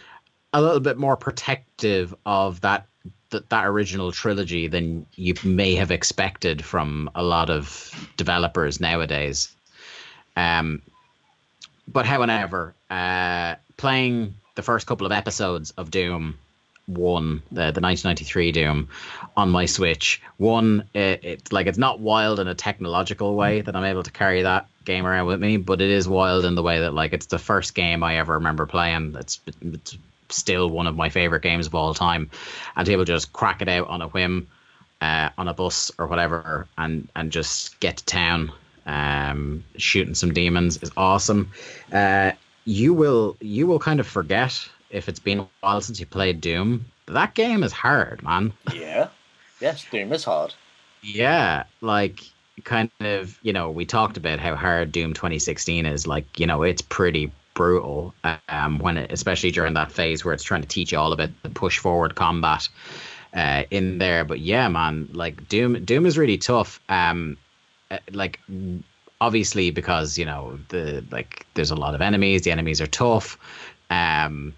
a 0.52 0.64
little 0.64 0.80
bit 0.80 0.98
more 0.98 1.16
protective 1.16 2.16
of 2.26 2.62
that 2.62 2.88
that, 3.30 3.52
that 3.52 3.68
original 3.68 4.12
trilogy 4.12 4.68
than 4.68 5.06
you 5.14 5.36
may 5.44 5.76
have 5.76 5.92
expected 5.92 6.66
from 6.66 7.08
a 7.14 7.22
lot 7.22 7.52
of 7.52 8.10
developers 8.18 8.80
nowadays. 8.80 9.56
Um 10.36 10.82
but 11.92 12.06
however, 12.06 12.74
uh, 12.90 13.56
playing 13.78 14.36
the 14.56 14.62
first 14.62 14.88
couple 14.88 15.06
of 15.06 15.12
episodes 15.12 15.72
of 15.72 15.92
Doom 15.92 16.38
One, 16.86 17.42
the 17.52 17.72
the 17.72 17.82
1993 17.82 18.52
Doom, 18.52 18.90
on 19.36 19.50
my 19.50 19.66
Switch, 19.66 20.22
one 20.38 20.88
it, 20.94 21.24
it's 21.24 21.52
like 21.52 21.68
it's 21.68 21.78
not 21.78 22.00
wild 22.00 22.40
in 22.40 22.48
a 22.48 22.56
technological 22.56 23.36
way 23.36 23.62
that 23.62 23.76
I'm 23.76 23.84
able 23.84 24.04
to 24.04 24.12
carry 24.12 24.44
that 24.44 24.68
game 24.86 25.06
around 25.06 25.28
with 25.28 25.40
me, 25.40 25.58
but 25.58 25.82
it 25.82 25.90
is 25.90 26.08
wild 26.08 26.46
in 26.46 26.56
the 26.56 26.64
way 26.64 26.82
that 26.82 26.94
like 26.94 27.14
it's 27.14 27.28
the 27.28 27.40
first 27.40 27.74
game 27.74 28.04
I 28.04 28.18
ever 28.18 28.34
remember 28.34 28.66
playing. 28.66 29.16
It's, 29.18 29.40
it's 29.62 29.98
still 30.30 30.70
one 30.70 30.88
of 30.88 30.96
my 30.96 31.10
favorite 31.10 31.42
games 31.42 31.68
of 31.68 31.76
all 31.76 31.94
time, 31.94 32.30
and 32.76 32.86
to 32.86 32.90
be 32.90 32.94
able 32.94 33.06
to 33.06 33.14
just 33.14 33.34
crack 33.34 33.62
it 33.62 33.70
out 33.70 33.88
on 33.88 34.02
a 34.02 34.08
whim. 34.08 34.48
Uh, 35.02 35.30
on 35.38 35.48
a 35.48 35.54
bus 35.54 35.94
or 35.98 36.08
whatever, 36.08 36.68
and 36.78 37.08
and 37.16 37.32
just 37.32 37.80
get 37.80 37.96
to 37.96 38.04
town 38.04 38.52
um, 38.90 39.64
shooting 39.78 40.16
some 40.16 40.34
demons 40.34 40.82
is 40.82 40.92
awesome. 40.98 41.52
Uh, 41.94 42.32
you 42.66 42.94
will 42.94 43.38
you 43.40 43.68
will 43.68 43.80
kind 43.80 44.00
of 44.00 44.08
forget 44.08 44.68
if 44.90 45.08
it's 45.08 45.20
been 45.20 45.40
a 45.40 45.48
while 45.62 45.82
since 45.82 46.00
you 46.00 46.06
played 46.06 46.42
Doom. 46.42 46.86
That 47.06 47.36
game 47.36 47.64
is 47.64 47.72
hard, 47.72 48.24
man. 48.24 48.52
Yeah. 48.74 49.10
Yes, 49.62 49.86
Doom 49.92 50.12
is 50.14 50.24
hard. 50.24 50.54
Yeah, 51.02 51.64
like 51.82 52.22
kind 52.64 52.90
of 53.00 53.40
you 53.44 53.54
know 53.54 53.70
we 53.70 53.86
talked 53.86 54.18
about 54.18 54.40
how 54.40 54.56
hard 54.56 54.92
Doom 54.92 55.14
2016 55.14 55.86
is. 55.86 56.08
Like 56.08 56.40
you 56.40 56.48
know 56.48 56.64
it's 56.64 56.82
pretty 56.82 57.32
brutal 57.54 58.14
um, 58.48 58.80
when 58.80 58.98
it, 58.98 59.12
especially 59.12 59.52
during 59.52 59.74
that 59.74 59.92
phase 59.92 60.24
where 60.24 60.34
it's 60.34 60.44
trying 60.44 60.62
to 60.62 60.68
teach 60.68 60.92
you 60.92 60.98
all 60.98 61.14
about 61.14 61.30
the 61.44 61.50
push 61.50 61.78
forward 61.78 62.16
combat 62.16 62.70
uh, 63.34 63.64
in 63.70 64.00
there. 64.00 64.26
But 64.26 64.40
yeah, 64.40 64.68
man, 64.68 65.10
like 65.14 65.48
Doom 65.48 65.84
Doom 65.86 66.08
is 66.08 66.18
really 66.18 66.38
tough. 66.38 66.80
Um, 66.90 67.38
like 68.12 68.40
obviously 69.22 69.72
because 69.72 70.18
you 70.18 70.26
know 70.26 70.60
the 70.70 71.04
like 71.12 71.46
there's 71.54 71.72
a 71.72 71.76
lot 71.76 71.96
of 71.96 72.02
enemies. 72.02 72.44
The 72.44 72.52
enemies 72.52 72.82
are 72.82 72.88
tough. 72.88 73.38
Um, 73.90 74.54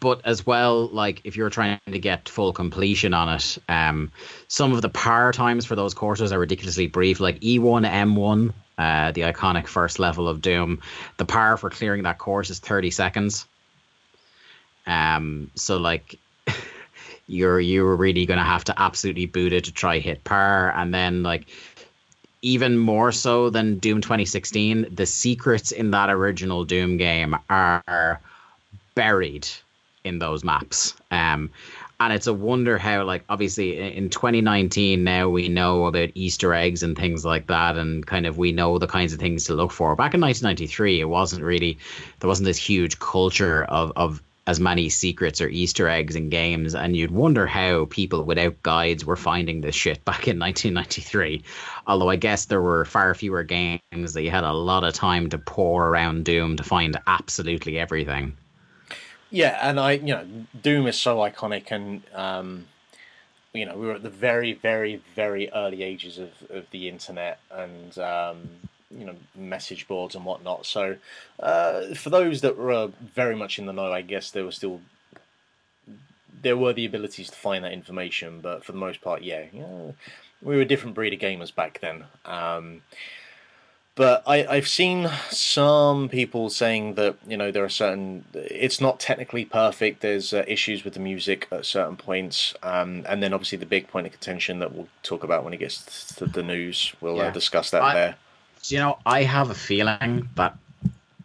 but 0.00 0.20
as 0.24 0.46
well, 0.46 0.88
like 0.88 1.20
if 1.24 1.36
you're 1.36 1.50
trying 1.50 1.78
to 1.90 1.98
get 1.98 2.28
full 2.28 2.52
completion 2.52 3.14
on 3.14 3.28
it, 3.34 3.58
um, 3.68 4.10
some 4.48 4.72
of 4.72 4.82
the 4.82 4.88
power 4.88 5.32
times 5.32 5.64
for 5.64 5.76
those 5.76 5.94
courses 5.94 6.32
are 6.32 6.38
ridiculously 6.38 6.86
brief. 6.86 7.20
Like 7.20 7.40
E1, 7.40 7.88
M1, 7.88 8.52
uh, 8.78 9.12
the 9.12 9.22
iconic 9.22 9.66
first 9.66 9.98
level 9.98 10.28
of 10.28 10.42
Doom, 10.42 10.80
the 11.18 11.24
power 11.24 11.56
for 11.56 11.70
clearing 11.70 12.02
that 12.02 12.18
course 12.18 12.50
is 12.50 12.58
30 12.58 12.90
seconds. 12.90 13.46
Um, 14.86 15.50
so 15.54 15.76
like 15.76 16.18
you're 17.26 17.60
you 17.60 17.84
were 17.84 17.96
really 17.96 18.26
going 18.26 18.38
to 18.38 18.44
have 18.44 18.64
to 18.64 18.74
absolutely 18.80 19.26
boot 19.26 19.52
it 19.52 19.64
to 19.64 19.72
try 19.72 19.98
hit 19.98 20.22
par, 20.24 20.72
and 20.76 20.92
then 20.92 21.22
like 21.22 21.46
even 22.42 22.78
more 22.78 23.10
so 23.10 23.50
than 23.50 23.78
Doom 23.78 24.00
2016, 24.00 24.94
the 24.94 25.06
secrets 25.06 25.72
in 25.72 25.90
that 25.90 26.10
original 26.10 26.64
Doom 26.64 26.96
game 26.96 27.36
are 27.50 28.20
buried 28.94 29.48
in 30.04 30.18
those 30.18 30.44
maps. 30.44 30.94
Um, 31.10 31.50
and 31.98 32.12
it's 32.12 32.26
a 32.26 32.34
wonder 32.34 32.76
how, 32.76 33.04
like, 33.04 33.24
obviously 33.28 33.96
in 33.96 34.10
2019 34.10 35.02
now 35.02 35.28
we 35.28 35.48
know 35.48 35.86
about 35.86 36.10
Easter 36.14 36.52
eggs 36.52 36.82
and 36.82 36.96
things 36.96 37.24
like 37.24 37.46
that, 37.46 37.76
and 37.76 38.06
kind 38.06 38.26
of 38.26 38.36
we 38.36 38.52
know 38.52 38.78
the 38.78 38.86
kinds 38.86 39.12
of 39.12 39.18
things 39.18 39.44
to 39.44 39.54
look 39.54 39.72
for. 39.72 39.96
Back 39.96 40.14
in 40.14 40.20
1993, 40.20 41.00
it 41.00 41.04
wasn't 41.04 41.42
really 41.42 41.78
there 42.20 42.28
wasn't 42.28 42.46
this 42.46 42.58
huge 42.58 42.98
culture 42.98 43.64
of 43.64 43.92
of 43.96 44.22
as 44.46 44.60
many 44.60 44.88
secrets 44.88 45.40
or 45.40 45.48
Easter 45.48 45.88
eggs 45.88 46.14
in 46.14 46.28
games, 46.28 46.74
and 46.74 46.96
you'd 46.96 47.10
wonder 47.10 47.46
how 47.46 47.86
people 47.86 48.22
without 48.22 48.62
guides 48.62 49.04
were 49.04 49.16
finding 49.16 49.60
this 49.60 49.74
shit 49.74 50.04
back 50.04 50.28
in 50.28 50.38
1993. 50.40 51.42
Although 51.86 52.10
I 52.10 52.16
guess 52.16 52.44
there 52.44 52.62
were 52.62 52.84
far 52.84 53.14
fewer 53.14 53.42
games 53.42 54.12
that 54.12 54.22
you 54.22 54.30
had 54.30 54.44
a 54.44 54.52
lot 54.52 54.84
of 54.84 54.94
time 54.94 55.28
to 55.30 55.38
pour 55.38 55.88
around 55.88 56.24
Doom 56.24 56.56
to 56.56 56.62
find 56.62 56.96
absolutely 57.06 57.78
everything. 57.78 58.36
Yeah, 59.30 59.58
and 59.60 59.80
I, 59.80 59.92
you 59.92 60.14
know, 60.14 60.26
Doom 60.62 60.86
is 60.86 60.96
so 60.96 61.18
iconic, 61.18 61.72
and 61.72 62.02
um, 62.14 62.66
you 63.52 63.66
know, 63.66 63.76
we 63.76 63.86
were 63.86 63.94
at 63.94 64.02
the 64.02 64.10
very, 64.10 64.52
very, 64.52 65.02
very 65.16 65.50
early 65.50 65.82
ages 65.82 66.18
of, 66.18 66.30
of 66.50 66.70
the 66.70 66.88
internet, 66.88 67.40
and 67.50 67.98
um, 67.98 68.48
you 68.90 69.04
know 69.04 69.16
message 69.34 69.88
boards 69.88 70.14
and 70.14 70.24
whatnot. 70.24 70.66
So 70.66 70.96
uh, 71.40 71.94
for 71.94 72.10
those 72.10 72.40
that 72.42 72.56
were 72.56 72.90
very 73.14 73.36
much 73.36 73.58
in 73.58 73.66
the 73.66 73.72
know, 73.72 73.92
I 73.92 74.02
guess 74.02 74.30
there 74.30 74.44
were 74.44 74.52
still 74.52 74.80
there 76.42 76.56
were 76.56 76.72
the 76.72 76.84
abilities 76.84 77.30
to 77.30 77.36
find 77.36 77.64
that 77.64 77.72
information, 77.72 78.40
but 78.40 78.64
for 78.64 78.72
the 78.72 78.78
most 78.78 79.00
part, 79.00 79.22
yeah, 79.22 79.44
yeah 79.52 79.92
we 80.42 80.54
were 80.54 80.62
a 80.62 80.66
different 80.66 80.94
breed 80.94 81.12
of 81.14 81.18
gamers 81.18 81.52
back 81.54 81.80
then. 81.80 82.04
Um, 82.24 82.82
but 83.94 84.22
I, 84.26 84.46
I've 84.46 84.68
seen 84.68 85.08
some 85.30 86.10
people 86.10 86.50
saying 86.50 86.94
that 86.94 87.16
you 87.26 87.38
know 87.38 87.50
there 87.50 87.64
are 87.64 87.70
certain 87.70 88.26
it's 88.34 88.80
not 88.80 89.00
technically 89.00 89.46
perfect. 89.46 90.02
There's 90.02 90.34
uh, 90.34 90.44
issues 90.46 90.84
with 90.84 90.92
the 90.94 91.00
music 91.00 91.48
at 91.50 91.64
certain 91.64 91.96
points, 91.96 92.54
um, 92.62 93.04
and 93.08 93.22
then 93.22 93.32
obviously 93.32 93.56
the 93.58 93.64
big 93.66 93.88
point 93.88 94.06
of 94.06 94.12
contention 94.12 94.58
that 94.58 94.74
we'll 94.74 94.88
talk 95.02 95.24
about 95.24 95.44
when 95.44 95.54
it 95.54 95.58
gets 95.58 96.14
to 96.16 96.26
the 96.26 96.42
news. 96.42 96.92
We'll 97.00 97.18
uh, 97.18 97.24
Yeah. 97.24 97.28
uh, 97.28 97.32
discuss 97.32 97.70
that 97.70 97.82
I- 97.82 97.94
there. 97.94 98.16
You 98.70 98.78
know, 98.78 98.98
I 99.06 99.22
have 99.22 99.50
a 99.50 99.54
feeling 99.54 100.28
that 100.34 100.56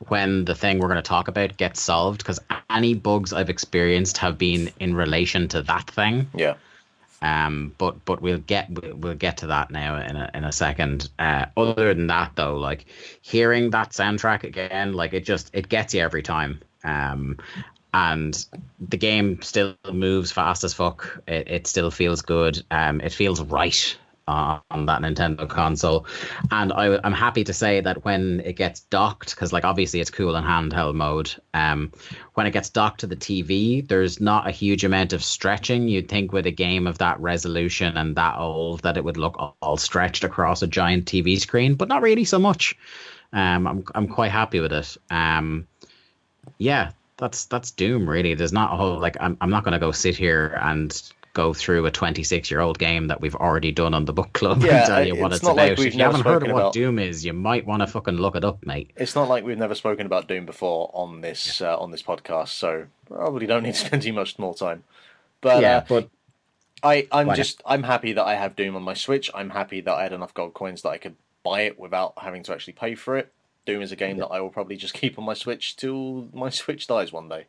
when 0.07 0.45
the 0.45 0.55
thing 0.55 0.79
we're 0.79 0.87
going 0.87 0.97
to 0.97 1.01
talk 1.01 1.27
about 1.27 1.57
gets 1.57 1.81
solved, 1.81 2.19
because 2.19 2.39
any 2.69 2.93
bugs 2.93 3.33
I've 3.33 3.49
experienced 3.49 4.17
have 4.17 4.37
been 4.37 4.71
in 4.79 4.95
relation 4.95 5.47
to 5.49 5.61
that 5.63 5.89
thing. 5.89 6.29
Yeah. 6.35 6.55
Um, 7.21 7.75
but 7.77 8.03
but 8.03 8.21
we'll 8.21 8.39
get 8.39 8.69
we'll 8.95 9.13
get 9.13 9.37
to 9.37 9.47
that 9.47 9.69
now 9.69 9.95
in 9.97 10.15
a 10.15 10.31
in 10.33 10.43
a 10.43 10.51
second. 10.51 11.09
Uh, 11.19 11.45
other 11.55 11.93
than 11.93 12.07
that, 12.07 12.31
though, 12.35 12.57
like 12.57 12.85
hearing 13.21 13.69
that 13.71 13.91
soundtrack 13.91 14.43
again, 14.43 14.93
like 14.93 15.13
it 15.13 15.23
just 15.23 15.51
it 15.53 15.69
gets 15.69 15.93
you 15.93 16.01
every 16.01 16.23
time. 16.23 16.61
Um, 16.83 17.37
and 17.93 18.45
the 18.79 18.97
game 18.97 19.41
still 19.41 19.75
moves 19.91 20.31
fast 20.31 20.63
as 20.63 20.73
fuck. 20.73 21.21
It, 21.27 21.47
it 21.49 21.67
still 21.67 21.91
feels 21.91 22.21
good. 22.21 22.63
Um, 22.71 23.01
it 23.01 23.11
feels 23.11 23.41
right 23.41 23.97
on 24.27 24.85
that 24.85 25.01
Nintendo 25.01 25.47
console, 25.47 26.05
and 26.51 26.71
I, 26.73 26.99
I'm 27.03 27.13
happy 27.13 27.43
to 27.43 27.53
say 27.53 27.81
that 27.81 28.05
when 28.05 28.41
it 28.45 28.53
gets 28.53 28.81
docked, 28.81 29.31
because 29.31 29.51
like 29.51 29.65
obviously 29.65 29.99
it's 29.99 30.09
cool 30.09 30.35
in 30.35 30.43
handheld 30.43 30.95
mode. 30.95 31.33
Um, 31.53 31.91
when 32.35 32.47
it 32.47 32.51
gets 32.51 32.69
docked 32.69 33.01
to 33.01 33.07
the 33.07 33.15
TV, 33.15 33.87
there's 33.87 34.21
not 34.21 34.47
a 34.47 34.51
huge 34.51 34.83
amount 34.83 35.13
of 35.13 35.23
stretching. 35.23 35.87
You'd 35.87 36.07
think 36.07 36.31
with 36.31 36.45
a 36.45 36.51
game 36.51 36.87
of 36.87 36.97
that 36.99 37.19
resolution 37.19 37.97
and 37.97 38.15
that 38.15 38.37
old 38.37 38.81
that 38.81 38.97
it 38.97 39.03
would 39.03 39.17
look 39.17 39.35
all- 39.37 39.57
all 39.61 39.77
stretched 39.77 40.23
across 40.23 40.61
a 40.61 40.67
giant 40.67 41.05
TV 41.05 41.39
screen, 41.39 41.75
but 41.75 41.87
not 41.89 42.01
really 42.01 42.25
so 42.25 42.39
much. 42.39 42.75
Um, 43.33 43.67
I'm 43.67 43.83
I'm 43.95 44.07
quite 44.07 44.31
happy 44.31 44.59
with 44.59 44.73
it. 44.73 44.97
Um, 45.09 45.67
yeah, 46.57 46.91
that's 47.17 47.45
that's 47.45 47.71
Doom 47.71 48.09
really. 48.09 48.33
There's 48.33 48.51
not 48.51 48.73
a 48.73 48.75
whole 48.75 48.99
like 48.99 49.15
I'm 49.19 49.37
I'm 49.41 49.49
not 49.49 49.63
going 49.63 49.73
to 49.73 49.79
go 49.79 49.91
sit 49.91 50.17
here 50.17 50.57
and 50.61 50.91
go 51.33 51.53
through 51.53 51.85
a 51.85 51.91
26 51.91 52.51
year 52.51 52.59
old 52.59 52.77
game 52.77 53.07
that 53.07 53.21
we've 53.21 53.35
already 53.35 53.71
done 53.71 53.93
on 53.93 54.05
the 54.05 54.13
book 54.13 54.33
club 54.33 54.61
Yeah, 54.63 54.77
and 54.79 54.85
tell 54.87 55.07
you 55.07 55.15
what 55.15 55.27
it's 55.31 55.37
it's, 55.37 55.43
about. 55.43 55.55
like 55.55 55.79
if 55.79 55.95
you 55.95 56.03
haven't 56.03 56.21
heard 56.21 56.43
of 56.43 56.51
what 56.51 56.59
about- 56.59 56.73
Doom 56.73 56.99
is, 56.99 57.23
you 57.25 57.33
might 57.33 57.65
want 57.65 57.81
to 57.81 57.87
fucking 57.87 58.15
look 58.17 58.35
it 58.35 58.43
up, 58.43 58.65
mate. 58.65 58.91
It's 58.97 59.15
not 59.15 59.29
like 59.29 59.43
we've 59.45 59.57
never 59.57 59.75
spoken 59.75 60.05
about 60.05 60.27
Doom 60.27 60.45
before 60.45 60.91
on 60.93 61.21
this 61.21 61.61
uh, 61.61 61.77
on 61.77 61.91
this 61.91 62.03
podcast, 62.03 62.49
so 62.49 62.87
probably 63.07 63.45
don't 63.47 63.63
need 63.63 63.75
to 63.75 63.79
spend 63.85 64.01
too 64.01 64.13
much 64.13 64.37
more 64.39 64.53
time. 64.53 64.83
But 65.41 65.63
uh, 65.63 65.83
but 65.87 66.09
I, 66.83 67.07
I'm 67.11 67.33
just 67.35 67.61
I'm 67.65 67.83
happy 67.83 68.13
that 68.13 68.25
I 68.25 68.35
have 68.35 68.55
Doom 68.55 68.75
on 68.75 68.83
my 68.83 68.93
Switch. 68.93 69.29
I'm 69.33 69.51
happy 69.51 69.81
that 69.81 69.93
I 69.93 70.03
had 70.03 70.13
enough 70.13 70.33
gold 70.33 70.53
coins 70.53 70.81
that 70.81 70.89
I 70.89 70.97
could 70.97 71.15
buy 71.43 71.61
it 71.61 71.79
without 71.79 72.13
having 72.17 72.43
to 72.43 72.53
actually 72.53 72.73
pay 72.73 72.95
for 72.95 73.17
it. 73.17 73.31
Doom 73.65 73.81
is 73.81 73.91
a 73.91 73.95
game 73.95 74.17
that 74.17 74.27
I 74.27 74.41
will 74.41 74.49
probably 74.49 74.75
just 74.75 74.93
keep 75.01 75.17
on 75.17 75.25
my 75.25 75.33
Switch 75.33 75.75
till 75.77 76.27
my 76.33 76.49
Switch 76.49 76.87
dies 76.87 77.11
one 77.13 77.29
day. 77.29 77.45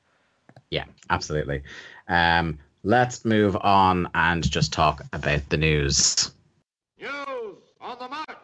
Yeah, 0.70 0.84
absolutely. 1.10 1.62
Um, 2.08 2.58
let's 2.84 3.24
move 3.24 3.56
on 3.60 4.08
and 4.14 4.48
just 4.48 4.72
talk 4.72 5.02
about 5.12 5.48
the 5.48 5.56
news. 5.56 6.32
News 7.00 7.56
on 7.80 7.98
the 7.98 8.08
mark. 8.08 8.38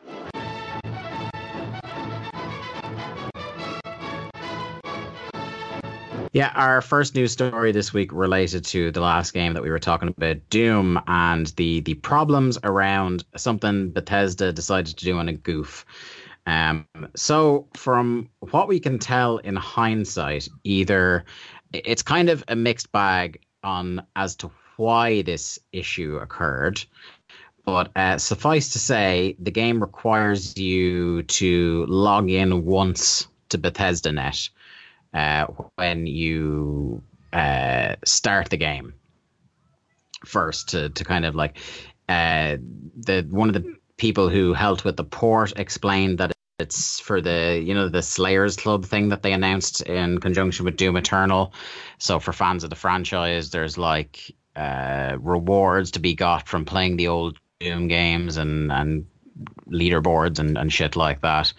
Yeah, 6.33 6.53
our 6.55 6.83
first 6.83 7.15
news 7.15 7.33
story 7.33 7.73
this 7.73 7.93
week 7.93 8.13
related 8.13 8.65
to 8.67 8.93
the 8.93 9.01
last 9.01 9.33
game 9.33 9.55
that 9.55 9.63
we 9.63 9.71
were 9.71 9.79
talking 9.79 10.09
about, 10.09 10.37
Doom, 10.51 11.01
and 11.07 11.47
the 11.57 11.81
the 11.81 11.95
problems 11.95 12.59
around 12.63 13.25
something 13.35 13.91
Bethesda 13.91 14.53
decided 14.53 14.97
to 14.99 15.05
do 15.05 15.19
on 15.19 15.29
a 15.29 15.33
goof. 15.33 15.87
Um, 16.47 16.87
so 17.17 17.67
from 17.75 18.29
what 18.39 18.69
we 18.69 18.79
can 18.79 18.99
tell 18.99 19.39
in 19.39 19.57
hindsight, 19.57 20.49
either 20.65 21.25
it's 21.73 22.03
kind 22.03 22.29
of 22.31 22.45
a 22.49 22.57
mixed 22.57 22.93
bag 22.93 23.41
on 23.63 24.03
as 24.17 24.37
to 24.37 24.51
why 24.77 25.23
this 25.23 25.59
issue 25.73 26.17
occurred. 26.17 26.83
But 27.65 27.91
uh, 27.97 28.19
suffice 28.19 28.73
to 28.73 28.79
say, 28.79 29.37
the 29.39 29.51
game 29.51 29.81
requires 29.81 30.57
you 30.57 31.23
to 31.25 31.85
log 31.87 32.31
in 32.31 32.65
once 32.65 33.29
to 33.51 33.59
Bethesda 33.59 34.13
Net 34.13 34.49
uh, 35.13 35.47
when 35.75 36.07
you 36.07 37.03
uh, 37.33 37.97
start 38.05 38.49
the 38.51 38.57
game 38.57 38.95
first 40.25 40.71
to, 40.71 40.89
to 40.91 41.05
kind 41.05 41.25
of 41.25 41.35
like 41.35 41.59
uh, 42.09 42.57
the 42.97 43.27
one 43.29 43.49
of 43.49 43.55
the 43.55 43.77
people 43.97 44.29
who 44.29 44.55
helped 44.55 44.85
with 44.85 44.97
the 44.97 45.05
port 45.05 45.53
explained 45.57 46.19
that 46.19 46.33
it's 46.59 46.99
for 46.99 47.21
the 47.21 47.63
you 47.65 47.73
know 47.73 47.89
the 47.89 48.03
Slayers 48.03 48.57
Club 48.57 48.85
thing 48.85 49.09
that 49.11 49.23
they 49.23 49.33
announced 49.33 49.81
in 49.83 50.19
conjunction 50.19 50.65
with 50.65 50.77
Doom 50.77 50.97
Eternal. 50.97 51.53
So 51.99 52.19
for 52.19 52.33
fans 52.33 52.65
of 52.65 52.71
the 52.71 52.77
franchise, 52.77 53.51
there's 53.51 53.79
like 53.79 54.35
uh, 54.57 55.17
rewards 55.21 55.93
to 55.93 56.01
be 56.01 56.15
got 56.15 56.49
from 56.49 56.65
playing 56.65 56.97
the 56.97 57.09
old 57.09 57.39
Doom 57.61 57.89
games 57.89 58.37
and 58.37 58.73
and 58.73 59.07
leaderboards 59.69 60.41
and, 60.41 60.59
and 60.59 60.73
shit 60.73 60.97
like 60.97 61.21
that. 61.21 61.53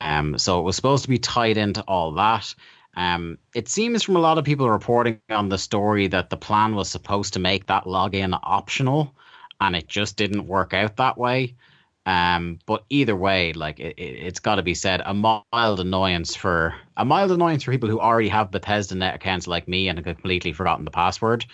Um, 0.00 0.38
so 0.38 0.60
it 0.60 0.62
was 0.62 0.76
supposed 0.76 1.02
to 1.02 1.10
be 1.10 1.18
tied 1.18 1.56
into 1.56 1.82
all 1.82 2.12
that. 2.12 2.54
Um, 2.96 3.38
it 3.54 3.68
seems 3.68 4.04
from 4.04 4.16
a 4.16 4.20
lot 4.20 4.38
of 4.38 4.44
people 4.44 4.70
reporting 4.70 5.18
on 5.30 5.48
the 5.48 5.58
story 5.58 6.06
that 6.08 6.30
the 6.30 6.36
plan 6.36 6.76
was 6.76 6.88
supposed 6.88 7.32
to 7.32 7.40
make 7.40 7.66
that 7.66 7.84
login 7.84 8.38
optional, 8.44 9.16
and 9.60 9.74
it 9.74 9.88
just 9.88 10.16
didn't 10.16 10.46
work 10.46 10.74
out 10.74 10.96
that 10.98 11.18
way. 11.18 11.56
Um, 12.04 12.58
but 12.66 12.84
either 12.90 13.14
way, 13.14 13.52
like 13.52 13.78
it, 13.78 13.94
it's 13.96 14.40
got 14.40 14.56
to 14.56 14.62
be 14.62 14.74
said, 14.74 15.02
a 15.04 15.14
mild 15.14 15.80
annoyance 15.80 16.34
for 16.34 16.74
a 16.96 17.04
mild 17.04 17.30
annoyance 17.30 17.62
for 17.62 17.70
people 17.70 17.88
who 17.88 18.00
already 18.00 18.28
have 18.28 18.50
Bethesda 18.50 18.94
net 18.96 19.14
accounts 19.14 19.46
like 19.46 19.68
me 19.68 19.88
and 19.88 19.98
have 19.98 20.04
completely 20.04 20.52
forgotten 20.52 20.84
the 20.84 20.90
password. 20.90 21.44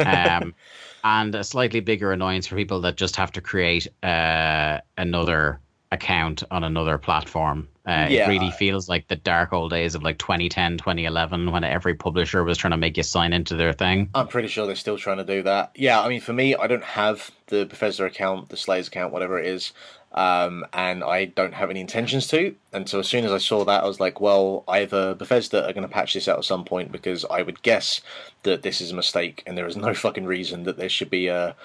um, 0.00 0.54
and 1.04 1.34
a 1.34 1.44
slightly 1.44 1.80
bigger 1.80 2.12
annoyance 2.12 2.46
for 2.46 2.56
people 2.56 2.80
that 2.80 2.96
just 2.96 3.16
have 3.16 3.32
to 3.32 3.40
create 3.40 3.88
uh, 4.02 4.78
another 4.98 5.60
account 5.92 6.42
on 6.50 6.64
another 6.64 6.98
platform. 6.98 7.68
Uh, 7.86 8.06
Yeah. 8.10 8.24
It 8.24 8.28
really 8.28 8.50
feels 8.52 8.88
like 8.88 9.08
the 9.08 9.16
dark 9.16 9.52
old 9.52 9.70
days 9.70 9.94
of 9.94 10.02
like 10.02 10.18
2010, 10.18 10.78
2011, 10.78 11.50
when 11.52 11.64
every 11.64 11.94
publisher 11.94 12.42
was 12.44 12.58
trying 12.58 12.70
to 12.72 12.76
make 12.76 12.96
you 12.96 13.02
sign 13.02 13.32
into 13.32 13.54
their 13.56 13.72
thing. 13.72 14.08
I'm 14.14 14.28
pretty 14.28 14.48
sure 14.48 14.66
they're 14.66 14.74
still 14.76 14.98
trying 14.98 15.18
to 15.18 15.24
do 15.24 15.42
that. 15.42 15.72
Yeah, 15.74 16.00
I 16.00 16.08
mean, 16.08 16.20
for 16.20 16.32
me, 16.32 16.54
I 16.56 16.66
don't 16.66 16.82
have 16.84 17.30
the 17.48 17.66
Bethesda 17.66 18.04
account, 18.04 18.48
the 18.48 18.56
Slayers 18.56 18.88
account, 18.88 19.12
whatever 19.12 19.38
it 19.38 19.46
is, 19.46 19.72
um, 20.14 20.66
and 20.72 21.02
I 21.02 21.26
don't 21.26 21.54
have 21.54 21.70
any 21.70 21.80
intentions 21.80 22.26
to. 22.28 22.54
And 22.72 22.88
so 22.88 23.00
as 23.00 23.08
soon 23.08 23.24
as 23.24 23.32
I 23.32 23.38
saw 23.38 23.64
that, 23.64 23.82
I 23.82 23.86
was 23.86 24.00
like, 24.00 24.20
well, 24.20 24.64
either 24.68 25.14
Bethesda 25.14 25.66
are 25.66 25.72
going 25.72 25.86
to 25.86 25.92
patch 25.92 26.14
this 26.14 26.28
out 26.28 26.38
at 26.38 26.44
some 26.44 26.64
point 26.64 26.92
because 26.92 27.24
I 27.30 27.42
would 27.42 27.62
guess 27.62 28.00
that 28.42 28.62
this 28.62 28.80
is 28.80 28.90
a 28.90 28.96
mistake, 28.96 29.42
and 29.46 29.56
there 29.56 29.66
is 29.66 29.76
no 29.76 29.94
fucking 30.04 30.26
reason 30.26 30.64
that 30.64 30.76
there 30.76 30.88
should 30.88 31.10
be 31.10 31.28
a, 31.28 31.56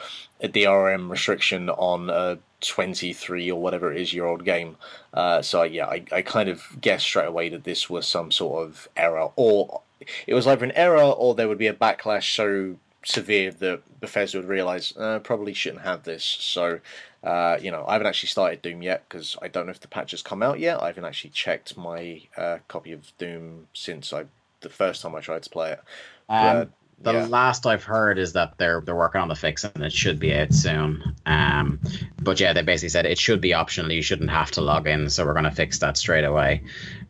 a 0.42 0.48
DRM 0.48 1.10
restriction 1.10 1.70
on 1.70 2.10
a 2.10 2.40
23 2.62 3.52
or 3.52 3.62
whatever 3.62 3.92
it 3.92 4.02
is 4.02 4.14
year 4.14 4.26
old 4.26 4.46
game. 4.46 4.78
Uh, 5.14 5.42
so 5.42 5.64
yeah, 5.64 5.86
I, 5.86 6.04
I 6.12 6.22
kind 6.22 6.50
of 6.50 6.80
guessed 6.80 7.06
straight 7.06 7.28
away 7.28 7.50
that 7.50 7.64
this 7.64 7.90
was 7.90 8.08
some 8.08 8.32
sort 8.32 8.66
of 8.66 8.88
error, 8.96 9.30
or 9.36 9.82
it 10.26 10.34
was 10.34 10.48
either 10.48 10.66
an 10.66 10.72
error 10.72 11.02
or 11.02 11.36
there 11.36 11.48
would 11.48 11.58
be 11.58 11.68
a 11.68 11.74
backlash 11.74 12.36
so 12.36 12.78
severe 13.04 13.52
that 13.52 14.00
Bethesda 14.00 14.38
would 14.38 14.48
realize 14.48 14.94
uh, 14.98 15.20
probably 15.20 15.54
shouldn't 15.54 15.84
have 15.84 16.04
this. 16.04 16.24
So, 16.24 16.80
uh, 17.24 17.58
you 17.62 17.72
know, 17.72 17.86
I 17.88 17.94
haven't 17.94 18.08
actually 18.08 18.30
started 18.30 18.62
Doom 18.62 18.82
yet 18.82 19.04
because 19.08 19.36
I 19.42 19.48
don't 19.48 19.66
know 19.66 19.72
if 19.72 19.80
the 19.80 19.88
patch 19.88 20.12
has 20.12 20.22
come 20.22 20.44
out 20.44 20.60
yet. 20.60 20.82
I 20.82 20.88
haven't 20.88 21.06
actually 21.06 21.32
checked 21.32 21.78
my 21.78 22.22
uh, 22.38 22.60
copy 22.68 22.92
of 22.92 23.12
Doom 23.18 23.68
since 23.74 24.14
I 24.14 24.26
the 24.62 24.70
first 24.70 25.02
time 25.02 25.16
I 25.16 25.22
tried 25.22 25.44
to 25.44 25.50
play 25.50 25.74
it. 25.74 25.82
Um, 26.30 26.74
the 27.00 27.14
yeah. 27.14 27.26
last 27.28 27.66
I've 27.68 27.84
heard 27.84 28.18
is 28.18 28.34
that 28.34 28.58
they're 28.58 28.82
they're 28.82 28.96
working 28.96 29.22
on 29.22 29.28
the 29.28 29.36
fix 29.36 29.64
and 29.64 29.84
it 29.84 29.94
should 29.94 30.20
be 30.20 30.34
out 30.34 30.54
soon. 30.54 31.16
Um, 31.26 31.80
but 32.22 32.40
yeah, 32.40 32.54
they 32.54 32.64
basically 32.64 32.90
said 32.90 33.06
it 33.06 33.20
should 33.20 33.42
be 33.42 33.54
optional. 33.54 33.92
You 33.92 34.02
shouldn't 34.02 34.32
have 34.32 34.52
to 34.52 34.62
log 34.62 34.88
in, 34.88 35.10
so 35.10 35.26
we're 35.26 35.34
going 35.34 35.46
to 35.46 35.52
fix 35.52 35.80
that 35.80 35.98
straight 35.98 36.24
away. 36.24 36.64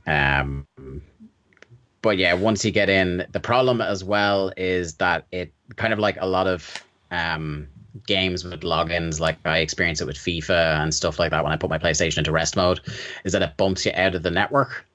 Um, 0.05 0.67
but 2.01 2.17
yeah, 2.17 2.33
once 2.33 2.65
you 2.65 2.71
get 2.71 2.89
in, 2.89 3.25
the 3.31 3.39
problem 3.39 3.81
as 3.81 4.03
well 4.03 4.51
is 4.57 4.95
that 4.95 5.25
it 5.31 5.53
kind 5.75 5.93
of 5.93 5.99
like 5.99 6.17
a 6.19 6.27
lot 6.27 6.47
of 6.47 6.83
um, 7.11 7.67
games 8.05 8.43
with 8.43 8.61
logins, 8.61 9.19
like 9.19 9.37
I 9.45 9.59
experience 9.59 10.01
it 10.01 10.07
with 10.07 10.17
FIFA 10.17 10.81
and 10.81 10.93
stuff 10.93 11.19
like 11.19 11.31
that 11.31 11.43
when 11.43 11.53
I 11.53 11.57
put 11.57 11.69
my 11.69 11.79
PlayStation 11.79 12.19
into 12.19 12.31
rest 12.31 12.55
mode, 12.55 12.81
is 13.23 13.33
that 13.33 13.41
it 13.41 13.57
bumps 13.57 13.85
you 13.85 13.91
out 13.95 14.15
of 14.15 14.23
the 14.23 14.31
network 14.31 14.85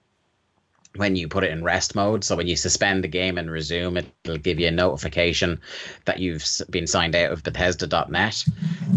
when 0.96 1.16
you 1.16 1.26
put 1.26 1.44
it 1.44 1.50
in 1.50 1.64
rest 1.64 1.94
mode. 1.94 2.22
So 2.22 2.36
when 2.36 2.46
you 2.46 2.56
suspend 2.56 3.02
the 3.02 3.08
game 3.08 3.38
and 3.38 3.50
resume, 3.50 3.96
it'll 4.24 4.36
give 4.36 4.60
you 4.60 4.68
a 4.68 4.72
notification 4.72 5.60
that 6.04 6.18
you've 6.18 6.44
been 6.68 6.86
signed 6.86 7.14
out 7.14 7.32
of 7.32 7.42
Bethesda.net. 7.42 8.44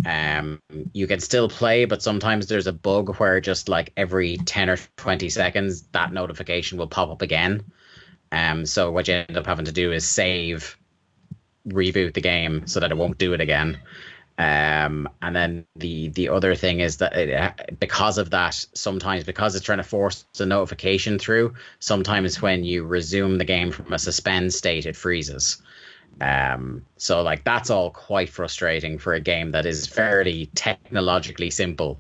Um, 0.05 0.59
you 0.91 1.07
can 1.07 1.19
still 1.19 1.47
play, 1.47 1.85
but 1.85 2.03
sometimes 2.03 2.47
there's 2.47 2.67
a 2.67 2.73
bug 2.73 3.15
where 3.15 3.39
just 3.39 3.69
like 3.69 3.93
every 3.95 4.37
10 4.37 4.69
or 4.69 4.77
20 4.97 5.29
seconds, 5.29 5.83
that 5.93 6.11
notification 6.11 6.77
will 6.77 6.87
pop 6.87 7.09
up 7.09 7.21
again. 7.21 7.63
Um, 8.31 8.65
so 8.65 8.91
what 8.91 9.07
you 9.07 9.13
end 9.13 9.37
up 9.37 9.45
having 9.45 9.65
to 9.65 9.71
do 9.71 9.93
is 9.93 10.05
save, 10.05 10.77
reboot 11.67 12.13
the 12.13 12.21
game 12.21 12.67
so 12.67 12.79
that 12.79 12.91
it 12.91 12.97
won't 12.97 13.17
do 13.17 13.33
it 13.33 13.41
again. 13.41 13.77
Um, 14.37 15.07
and 15.21 15.33
then 15.33 15.65
the 15.77 16.09
the 16.09 16.27
other 16.27 16.55
thing 16.55 16.81
is 16.81 16.97
that 16.97 17.15
it, 17.15 17.79
because 17.79 18.17
of 18.17 18.31
that, 18.31 18.65
sometimes 18.73 19.23
because 19.23 19.55
it's 19.55 19.65
trying 19.65 19.77
to 19.77 19.83
force 19.83 20.25
the 20.35 20.45
notification 20.45 21.17
through, 21.17 21.53
sometimes 21.79 22.41
when 22.41 22.65
you 22.65 22.83
resume 22.83 23.37
the 23.37 23.45
game 23.45 23.71
from 23.71 23.93
a 23.93 23.99
suspend 23.99 24.53
state, 24.53 24.85
it 24.85 24.95
freezes. 24.97 25.61
Um, 26.19 26.85
so 26.97 27.21
like 27.21 27.43
that's 27.43 27.69
all 27.69 27.91
quite 27.91 28.29
frustrating 28.29 28.97
for 28.97 29.13
a 29.13 29.21
game 29.21 29.51
that 29.51 29.65
is 29.65 29.87
fairly 29.87 30.49
technologically 30.55 31.49
simple 31.49 31.99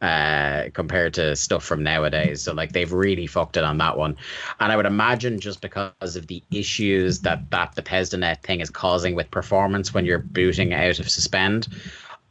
uh, 0.00 0.64
compared 0.74 1.14
to 1.14 1.34
stuff 1.36 1.64
from 1.64 1.82
nowadays. 1.82 2.42
So 2.42 2.52
like 2.52 2.72
they've 2.72 2.92
really 2.92 3.26
fucked 3.26 3.56
it 3.56 3.64
on 3.64 3.78
that 3.78 3.96
one, 3.96 4.16
and 4.60 4.72
I 4.72 4.76
would 4.76 4.86
imagine 4.86 5.40
just 5.40 5.60
because 5.60 6.16
of 6.16 6.26
the 6.26 6.42
issues 6.50 7.20
that 7.20 7.50
that 7.50 7.74
Bethesda 7.74 8.16
Net 8.16 8.42
thing 8.42 8.60
is 8.60 8.70
causing 8.70 9.14
with 9.14 9.30
performance 9.30 9.92
when 9.92 10.04
you're 10.04 10.18
booting 10.18 10.72
out 10.74 10.98
of 10.98 11.10
suspend, 11.10 11.68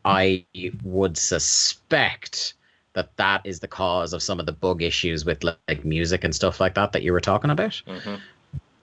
I 0.05 0.45
would 0.83 1.17
suspect 1.17 2.53
that 2.93 3.15
that 3.17 3.41
is 3.43 3.59
the 3.59 3.67
cause 3.67 4.13
of 4.13 4.23
some 4.23 4.39
of 4.39 4.45
the 4.45 4.51
bug 4.51 4.81
issues 4.81 5.23
with 5.23 5.43
like 5.43 5.85
music 5.85 6.23
and 6.23 6.33
stuff 6.33 6.59
like 6.59 6.73
that 6.75 6.93
that 6.93 7.03
you 7.03 7.11
were 7.11 7.21
talking 7.21 7.51
about. 7.51 7.81
Mm-hmm. 7.85 8.15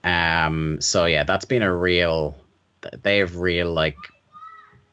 Um, 0.09 0.79
so 0.79 1.05
yeah, 1.05 1.23
that's 1.23 1.45
been 1.45 1.63
a 1.63 1.75
real. 1.75 2.35
They've 3.01 3.35
real 3.35 3.73
like 3.73 3.97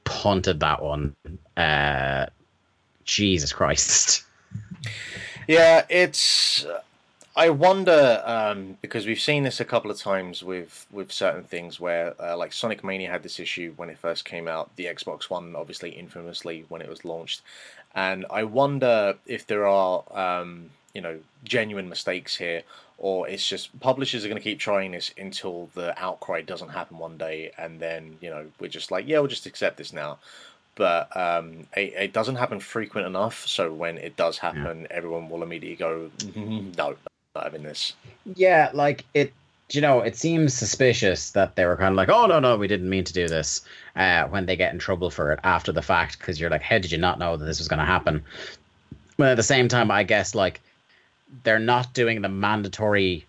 punted 0.05 0.61
that 0.61 0.82
one. 0.82 1.14
Uh, 1.57 2.26
Jesus 3.05 3.53
Christ. 3.53 4.24
Yeah, 5.48 5.84
it's. 5.88 6.66
I 7.34 7.48
wonder 7.48 8.22
um, 8.26 8.76
because 8.82 9.07
we've 9.07 9.20
seen 9.20 9.42
this 9.42 9.59
a 9.59 9.64
couple 9.64 9.90
of 9.90 9.98
times 9.98 10.42
with 10.42 10.86
with 10.90 11.11
certain 11.11 11.44
things 11.44 11.80
where, 11.80 12.14
uh, 12.22 12.36
like 12.36 12.53
Sonic 12.53 12.84
Mania 12.84 13.11
had 13.11 13.22
this 13.22 13.40
issue 13.40 13.72
when 13.76 13.88
it 13.88 13.98
first 13.98 14.24
came 14.24 14.46
out. 14.46 14.74
The 14.76 14.84
Xbox 14.84 15.30
One, 15.30 15.57
obviously, 15.57 15.90
infamously 15.90 16.66
when 16.68 16.82
it 16.82 16.88
was 16.88 17.05
launched, 17.05 17.40
and 17.94 18.26
I 18.30 18.44
wonder 18.44 19.16
if 19.26 19.46
there 19.46 19.66
are, 19.66 20.05
um, 20.12 20.70
you 20.94 21.00
know, 21.00 21.20
genuine 21.42 21.88
mistakes 21.88 22.36
here, 22.36 22.62
or 22.98 23.26
it's 23.28 23.48
just 23.48 23.78
publishers 23.80 24.24
are 24.24 24.28
going 24.28 24.40
to 24.40 24.44
keep 24.44 24.59
trying 24.59 24.92
this 24.92 25.11
until 25.16 25.70
the 25.74 25.98
outcry 26.03 26.42
doesn't 26.42 26.68
happen 26.68 26.98
one 26.98 27.16
day, 27.16 27.50
and 27.57 27.80
then 27.80 28.18
you 28.20 28.28
know 28.28 28.46
we're 28.61 28.68
just 28.68 28.90
like, 28.90 29.09
yeah, 29.09 29.18
we'll 29.18 29.28
just 29.28 29.46
accept 29.46 29.78
this 29.78 29.92
now 29.92 30.18
but 30.74 31.14
um, 31.16 31.66
it, 31.76 31.92
it, 31.94 32.12
doesn't 32.12 32.36
happen 32.36 32.60
frequent 32.60 33.06
enough. 33.06 33.46
So 33.46 33.72
when 33.72 33.98
it 33.98 34.16
does 34.16 34.38
happen, 34.38 34.82
yeah. 34.82 34.86
everyone 34.90 35.28
will 35.28 35.42
immediately 35.42 35.76
go, 35.76 36.10
"No, 36.34 36.88
I'm 36.88 36.96
not 37.34 37.44
having 37.44 37.62
this." 37.62 37.94
Yeah, 38.34 38.70
like 38.72 39.04
it. 39.14 39.32
You 39.70 39.80
know, 39.80 40.00
it 40.00 40.16
seems 40.16 40.52
suspicious 40.52 41.30
that 41.30 41.56
they 41.56 41.64
were 41.64 41.76
kind 41.76 41.90
of 41.90 41.96
like, 41.96 42.08
"Oh 42.08 42.26
no, 42.26 42.40
no, 42.40 42.56
we 42.56 42.68
didn't 42.68 42.88
mean 42.88 43.04
to 43.04 43.12
do 43.12 43.28
this." 43.28 43.62
Uh, 43.96 44.26
when 44.28 44.46
they 44.46 44.56
get 44.56 44.72
in 44.72 44.78
trouble 44.78 45.10
for 45.10 45.32
it 45.32 45.40
after 45.44 45.72
the 45.72 45.82
fact, 45.82 46.18
because 46.18 46.40
you're 46.40 46.50
like, 46.50 46.62
"How 46.62 46.78
did 46.78 46.92
you 46.92 46.98
not 46.98 47.18
know 47.18 47.36
that 47.36 47.44
this 47.44 47.58
was 47.58 47.68
going 47.68 47.80
to 47.80 47.86
happen?" 47.86 48.24
But 49.16 49.28
at 49.28 49.36
the 49.36 49.42
same 49.42 49.68
time, 49.68 49.90
I 49.90 50.02
guess 50.04 50.34
like 50.34 50.60
they're 51.44 51.58
not 51.58 51.92
doing 51.94 52.22
the 52.22 52.28
mandatory 52.28 53.26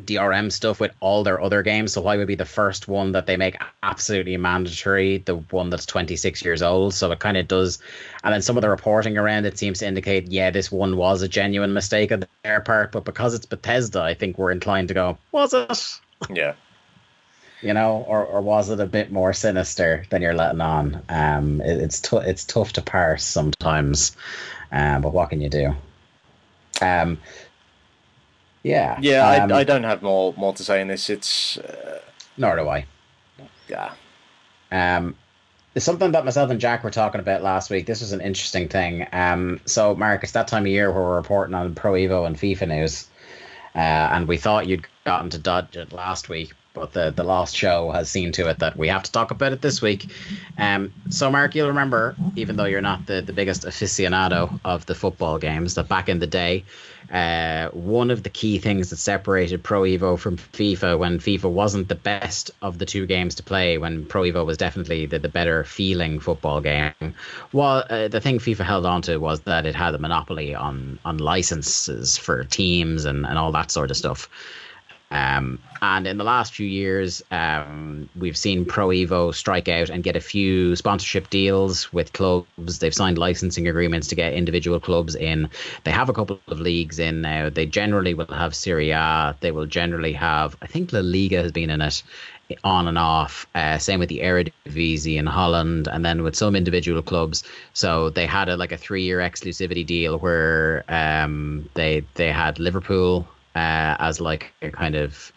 DRM 0.00 0.52
stuff 0.52 0.78
with 0.78 0.92
all 1.00 1.24
their 1.24 1.40
other 1.40 1.62
games. 1.62 1.92
So 1.92 2.02
why 2.02 2.16
would 2.16 2.26
be 2.26 2.34
the 2.34 2.44
first 2.44 2.88
one 2.88 3.12
that 3.12 3.26
they 3.26 3.36
make 3.36 3.56
absolutely 3.82 4.36
mandatory, 4.36 5.18
the 5.18 5.36
one 5.36 5.70
that's 5.70 5.86
26 5.86 6.44
years 6.44 6.62
old? 6.62 6.94
So 6.94 7.10
it 7.12 7.18
kind 7.18 7.36
of 7.36 7.48
does. 7.48 7.78
And 8.22 8.32
then 8.32 8.42
some 8.42 8.56
of 8.56 8.62
the 8.62 8.68
reporting 8.68 9.16
around 9.16 9.46
it 9.46 9.58
seems 9.58 9.78
to 9.78 9.86
indicate, 9.86 10.28
yeah, 10.28 10.50
this 10.50 10.70
one 10.70 10.96
was 10.96 11.22
a 11.22 11.28
genuine 11.28 11.72
mistake 11.72 12.12
on 12.12 12.24
their 12.42 12.60
part. 12.60 12.92
But 12.92 13.04
because 13.04 13.34
it's 13.34 13.46
Bethesda, 13.46 14.02
I 14.02 14.14
think 14.14 14.38
we're 14.38 14.52
inclined 14.52 14.88
to 14.88 14.94
go, 14.94 15.18
was 15.32 15.54
it? 15.54 16.00
Yeah. 16.30 16.54
You 17.62 17.72
know, 17.72 18.04
or, 18.06 18.24
or 18.24 18.42
was 18.42 18.68
it 18.68 18.80
a 18.80 18.86
bit 18.86 19.10
more 19.10 19.32
sinister 19.32 20.04
than 20.10 20.20
you're 20.20 20.34
letting 20.34 20.60
on? 20.60 21.02
Um, 21.08 21.60
it, 21.62 21.78
it's 21.78 22.00
t- 22.00 22.18
it's 22.18 22.44
tough 22.44 22.74
to 22.74 22.82
parse 22.82 23.24
sometimes, 23.24 24.14
um, 24.70 25.00
but 25.00 25.14
what 25.14 25.30
can 25.30 25.40
you 25.40 25.48
do? 25.48 25.74
Um, 26.82 27.18
yeah. 28.66 28.98
Yeah, 29.00 29.44
um, 29.44 29.52
I, 29.52 29.58
I 29.58 29.64
don't 29.64 29.84
have 29.84 30.02
more 30.02 30.34
more 30.36 30.52
to 30.54 30.64
say 30.64 30.80
in 30.80 30.88
this. 30.88 31.08
It's 31.08 31.58
uh, 31.58 32.00
nor 32.36 32.56
do 32.56 32.68
I. 32.68 32.86
Yeah. 33.68 33.92
Um, 34.70 35.14
it's 35.74 35.84
something 35.84 36.12
that 36.12 36.24
myself 36.24 36.50
and 36.50 36.60
Jack 36.60 36.82
were 36.82 36.90
talking 36.90 37.20
about 37.20 37.42
last 37.42 37.70
week. 37.70 37.86
This 37.86 38.00
was 38.00 38.12
an 38.12 38.20
interesting 38.20 38.68
thing. 38.68 39.06
Um, 39.12 39.60
so 39.66 39.94
Mark, 39.94 40.22
it's 40.22 40.32
that 40.32 40.48
time 40.48 40.62
of 40.62 40.68
year 40.68 40.90
where 40.90 41.02
we're 41.02 41.16
reporting 41.16 41.54
on 41.54 41.74
Pro 41.74 41.92
Evo 41.92 42.26
and 42.26 42.36
FIFA 42.36 42.68
news, 42.68 43.06
uh, 43.74 43.78
and 43.78 44.26
we 44.26 44.38
thought 44.38 44.66
you'd 44.66 44.86
gotten 45.04 45.30
to 45.30 45.38
dodge 45.38 45.76
it 45.76 45.92
last 45.92 46.28
week, 46.28 46.52
but 46.74 46.92
the 46.92 47.10
the 47.10 47.24
last 47.24 47.54
show 47.54 47.90
has 47.92 48.10
seen 48.10 48.32
to 48.32 48.48
it 48.48 48.58
that 48.58 48.76
we 48.76 48.88
have 48.88 49.02
to 49.04 49.12
talk 49.12 49.30
about 49.30 49.52
it 49.52 49.62
this 49.62 49.80
week. 49.80 50.10
Um, 50.58 50.92
so 51.10 51.30
Mark, 51.30 51.54
you'll 51.54 51.68
remember, 51.68 52.16
even 52.34 52.56
though 52.56 52.64
you're 52.64 52.80
not 52.80 53.06
the 53.06 53.20
the 53.20 53.32
biggest 53.32 53.62
aficionado 53.62 54.58
of 54.64 54.86
the 54.86 54.94
football 54.94 55.38
games, 55.38 55.74
that 55.74 55.88
back 55.88 56.08
in 56.08 56.18
the 56.18 56.26
day 56.26 56.64
uh, 57.10 57.68
one 57.70 58.10
of 58.10 58.22
the 58.22 58.30
key 58.30 58.58
things 58.58 58.90
that 58.90 58.96
separated 58.96 59.62
Pro 59.62 59.82
Evo 59.82 60.18
from 60.18 60.36
FIFA 60.36 60.98
when 60.98 61.18
FIFA 61.18 61.50
wasn't 61.50 61.88
the 61.88 61.94
best 61.94 62.50
of 62.62 62.78
the 62.78 62.86
two 62.86 63.06
games 63.06 63.34
to 63.36 63.42
play, 63.42 63.78
when 63.78 64.04
Pro 64.06 64.22
Evo 64.22 64.44
was 64.44 64.56
definitely 64.56 65.06
the, 65.06 65.18
the 65.18 65.28
better 65.28 65.64
feeling 65.64 66.20
football 66.20 66.60
game, 66.60 67.14
well, 67.52 67.84
uh, 67.88 68.08
the 68.08 68.20
thing 68.20 68.38
FIFA 68.38 68.64
held 68.64 68.86
on 68.86 69.02
to 69.02 69.18
was 69.18 69.40
that 69.40 69.66
it 69.66 69.74
had 69.74 69.94
a 69.94 69.98
monopoly 69.98 70.54
on, 70.54 70.98
on 71.04 71.18
licenses 71.18 72.16
for 72.16 72.44
teams 72.44 73.04
and, 73.04 73.26
and 73.26 73.38
all 73.38 73.52
that 73.52 73.70
sort 73.70 73.90
of 73.90 73.96
stuff. 73.96 74.28
Um, 75.10 75.60
and 75.82 76.06
in 76.06 76.18
the 76.18 76.24
last 76.24 76.54
few 76.54 76.66
years, 76.66 77.22
um, 77.30 78.08
we've 78.16 78.36
seen 78.36 78.64
Pro 78.64 78.88
Evo 78.88 79.32
strike 79.32 79.68
out 79.68 79.88
and 79.88 80.02
get 80.02 80.16
a 80.16 80.20
few 80.20 80.74
sponsorship 80.74 81.30
deals 81.30 81.92
with 81.92 82.12
clubs. 82.12 82.80
They've 82.80 82.94
signed 82.94 83.18
licensing 83.18 83.68
agreements 83.68 84.08
to 84.08 84.14
get 84.14 84.34
individual 84.34 84.80
clubs 84.80 85.14
in. 85.14 85.48
They 85.84 85.92
have 85.92 86.08
a 86.08 86.12
couple 86.12 86.40
of 86.48 86.60
leagues 86.60 86.98
in 86.98 87.20
now. 87.20 87.50
They 87.50 87.66
generally 87.66 88.14
will 88.14 88.26
have 88.26 88.54
Serie 88.54 88.90
A. 88.90 89.36
They 89.40 89.52
will 89.52 89.66
generally 89.66 90.12
have, 90.14 90.56
I 90.60 90.66
think 90.66 90.92
La 90.92 91.00
Liga 91.00 91.42
has 91.42 91.52
been 91.52 91.70
in 91.70 91.80
it 91.80 92.02
on 92.64 92.88
and 92.88 92.98
off. 92.98 93.46
Uh, 93.54 93.78
same 93.78 94.00
with 94.00 94.08
the 94.08 94.20
Eredivisie 94.20 95.16
in 95.16 95.26
Holland, 95.26 95.88
and 95.88 96.04
then 96.04 96.22
with 96.22 96.36
some 96.36 96.54
individual 96.56 97.02
clubs. 97.02 97.44
So 97.74 98.10
they 98.10 98.26
had 98.26 98.48
a 98.48 98.56
like 98.56 98.72
a 98.72 98.76
three 98.76 99.02
year 99.02 99.18
exclusivity 99.18 99.84
deal 99.84 100.18
where 100.18 100.84
um, 100.88 101.68
they 101.74 102.04
they 102.14 102.32
had 102.32 102.58
Liverpool 102.58 103.26
uh, 103.56 103.96
as 103.98 104.20
like 104.20 104.52
a 104.62 104.70
kind 104.70 104.94
of 104.94 105.32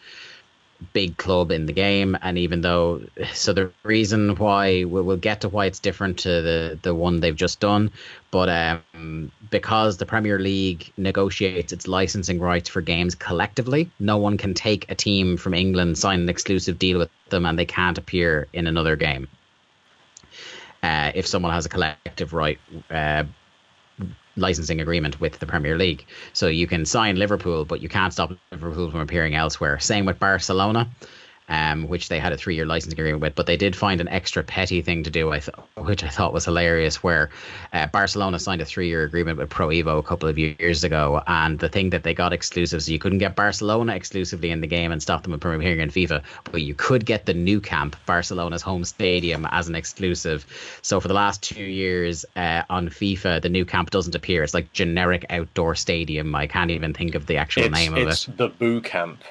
big 0.92 1.16
club 1.16 1.50
in 1.50 1.66
the 1.66 1.72
game. 1.72 2.16
And 2.22 2.38
even 2.38 2.60
though 2.60 3.02
so 3.32 3.52
the 3.52 3.70
reason 3.82 4.36
why 4.36 4.84
we'll, 4.84 5.16
get 5.16 5.40
to 5.42 5.48
why 5.48 5.66
it's 5.66 5.78
different 5.78 6.18
to 6.20 6.28
the 6.28 6.78
the 6.82 6.94
one 6.94 7.20
they've 7.20 7.36
just 7.36 7.60
done 7.60 7.90
but 8.30 8.48
um, 8.48 9.30
because 9.50 9.96
the 9.96 10.06
premier 10.06 10.38
league 10.38 10.90
negotiates 10.96 11.72
its 11.72 11.86
licensing 11.86 12.38
rights 12.40 12.68
for 12.68 12.80
games 12.80 13.14
collectively 13.14 13.90
no 13.98 14.16
one 14.16 14.38
can 14.38 14.54
take 14.54 14.90
a 14.90 14.94
team 14.94 15.36
from 15.36 15.52
england 15.52 15.98
sign 15.98 16.20
an 16.20 16.28
exclusive 16.28 16.78
deal 16.78 16.98
with 16.98 17.10
them 17.28 17.44
and 17.44 17.58
they 17.58 17.64
can't 17.66 17.98
appear 17.98 18.46
in 18.52 18.66
another 18.66 18.96
game. 18.96 19.28
Uh, 20.82 21.12
if 21.14 21.26
someone 21.26 21.52
has 21.52 21.66
a 21.66 21.68
collective 21.68 22.32
right 22.32 22.58
uh, 22.90 23.24
licensing 24.36 24.80
agreement 24.80 25.20
with 25.20 25.38
the 25.38 25.46
Premier 25.46 25.76
League. 25.76 26.06
So 26.32 26.46
you 26.46 26.66
can 26.66 26.84
sign 26.84 27.16
Liverpool, 27.16 27.64
but 27.64 27.80
you 27.80 27.88
can't 27.88 28.12
stop 28.12 28.32
Liverpool 28.52 28.90
from 28.90 29.00
appearing 29.00 29.34
elsewhere. 29.34 29.78
Same 29.78 30.06
with 30.06 30.18
Barcelona. 30.18 30.88
Um, 31.50 31.88
which 31.88 32.08
they 32.08 32.18
had 32.18 32.32
a 32.32 32.36
three-year 32.36 32.64
license 32.64 32.94
agreement 32.94 33.20
with. 33.20 33.34
But 33.34 33.46
they 33.46 33.58
did 33.58 33.76
find 33.76 34.00
an 34.00 34.08
extra 34.08 34.42
petty 34.42 34.80
thing 34.80 35.02
to 35.02 35.10
do, 35.10 35.32
I 35.32 35.40
th- 35.40 35.56
which 35.76 36.02
I 36.02 36.08
thought 36.08 36.32
was 36.32 36.46
hilarious, 36.46 37.02
where 37.02 37.28
uh, 37.72 37.88
Barcelona 37.88 38.38
signed 38.38 38.62
a 38.62 38.64
three-year 38.64 39.02
agreement 39.04 39.36
with 39.36 39.50
Pro 39.50 39.68
Evo 39.68 39.98
a 39.98 40.02
couple 40.02 40.28
of 40.28 40.38
years 40.38 40.84
ago, 40.84 41.22
and 41.26 41.58
the 41.58 41.68
thing 41.68 41.90
that 41.90 42.04
they 42.04 42.14
got 42.14 42.32
exclusive, 42.32 42.82
so 42.82 42.92
you 42.92 42.98
couldn't 42.98 43.18
get 43.18 43.36
Barcelona 43.36 43.94
exclusively 43.94 44.50
in 44.50 44.60
the 44.60 44.66
game 44.66 44.92
and 44.92 45.02
stop 45.02 45.22
them 45.24 45.38
from 45.38 45.54
appearing 45.54 45.80
in 45.80 45.90
FIFA, 45.90 46.22
but 46.44 46.62
you 46.62 46.74
could 46.74 47.04
get 47.04 47.26
the 47.26 47.34
Nou 47.34 47.60
Camp, 47.60 47.96
Barcelona's 48.06 48.62
home 48.62 48.84
stadium, 48.84 49.46
as 49.50 49.68
an 49.68 49.74
exclusive. 49.74 50.46
So 50.82 51.00
for 51.00 51.08
the 51.08 51.14
last 51.14 51.42
two 51.42 51.64
years 51.64 52.24
uh, 52.36 52.62
on 52.70 52.88
FIFA, 52.88 53.42
the 53.42 53.48
Nou 53.48 53.64
Camp 53.64 53.90
doesn't 53.90 54.14
appear. 54.14 54.44
It's 54.44 54.54
like 54.54 54.72
generic 54.72 55.26
outdoor 55.30 55.74
stadium. 55.74 56.34
I 56.34 56.46
can't 56.46 56.70
even 56.70 56.94
think 56.94 57.16
of 57.16 57.26
the 57.26 57.36
actual 57.36 57.64
It's, 57.64 57.74
name 57.74 57.94
of 57.94 58.08
it's 58.08 58.28
it. 58.28 58.36
the 58.36 58.48
Boo 58.48 58.80
Camp. 58.80 59.22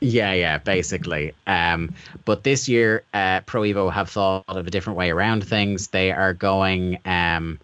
Yeah, 0.00 0.32
yeah, 0.32 0.58
basically. 0.58 1.34
Um, 1.46 1.94
but 2.24 2.42
this 2.42 2.68
year, 2.68 3.04
uh, 3.12 3.40
Pro 3.40 3.62
Evo 3.62 3.92
have 3.92 4.08
thought 4.08 4.44
of 4.48 4.66
a 4.66 4.70
different 4.70 4.98
way 4.98 5.10
around 5.10 5.46
things. 5.46 5.88
They 5.88 6.10
are 6.10 6.32
going, 6.32 6.98
um, 7.04 7.60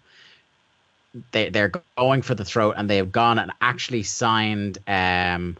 they 1.31 1.49
they're 1.49 1.71
going 1.97 2.21
for 2.21 2.35
the 2.35 2.45
throat, 2.45 2.75
and 2.77 2.87
they 2.87 2.97
have 2.97 3.11
gone 3.11 3.39
and 3.39 3.51
actually 3.59 4.03
signed 4.03 4.77
um, 4.87 5.57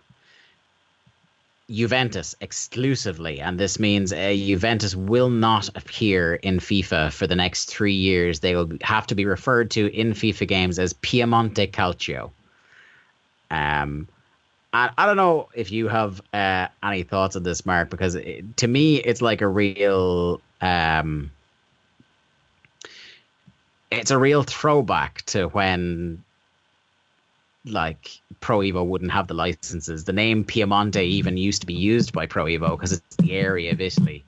Juventus 1.70 2.36
exclusively, 2.40 3.42
and 3.42 3.60
this 3.60 3.80
means 3.80 4.14
uh, 4.14 4.34
Juventus 4.38 4.96
will 4.96 5.30
not 5.30 5.70
appear 5.76 6.36
in 6.36 6.60
FIFA 6.60 7.12
for 7.12 7.28
the 7.28 7.36
next 7.36 7.66
three 7.66 7.96
years. 7.96 8.40
They 8.40 8.56
will 8.56 8.70
have 8.82 9.08
to 9.08 9.16
be 9.16 9.26
referred 9.26 9.72
to 9.72 9.92
in 9.92 10.14
FIFA 10.14 10.48
games 10.48 10.80
as 10.80 10.94
Piemonte 10.94 11.72
Calcio. 11.72 12.32
Um, 13.50 14.08
I, 14.78 14.92
I 14.96 15.06
don't 15.08 15.18
know 15.18 15.50
if 15.56 15.72
you 15.72 15.88
have 15.88 16.22
uh, 16.32 16.68
any 16.84 17.02
thoughts 17.02 17.36
on 17.36 17.42
this, 17.42 17.66
Mark, 17.66 17.90
because 17.90 18.14
it, 18.14 18.58
to 18.58 18.68
me, 18.68 18.98
it's 18.98 19.24
like 19.24 19.42
a 19.42 19.48
real. 19.48 20.40
Um, 20.62 21.32
it's 23.90 24.12
a 24.12 24.20
real 24.20 24.44
throwback 24.44 25.24
to 25.28 25.48
when 25.48 26.24
like 27.66 28.22
Pro 28.40 28.60
Evo 28.60 28.86
wouldn't 28.86 29.12
have 29.12 29.26
the 29.28 29.34
licenses. 29.34 30.04
The 30.04 30.14
name 30.14 30.46
Piemonte 30.46 31.04
even 31.04 31.38
used 31.38 31.62
to 31.62 31.68
be 31.68 31.74
used 31.74 32.14
by 32.14 32.28
Pro 32.28 32.46
Evo 32.46 32.78
because 32.78 32.94
it's 32.94 33.16
the 33.16 33.32
area 33.34 33.72
of 33.72 33.82
Italy 33.82 34.24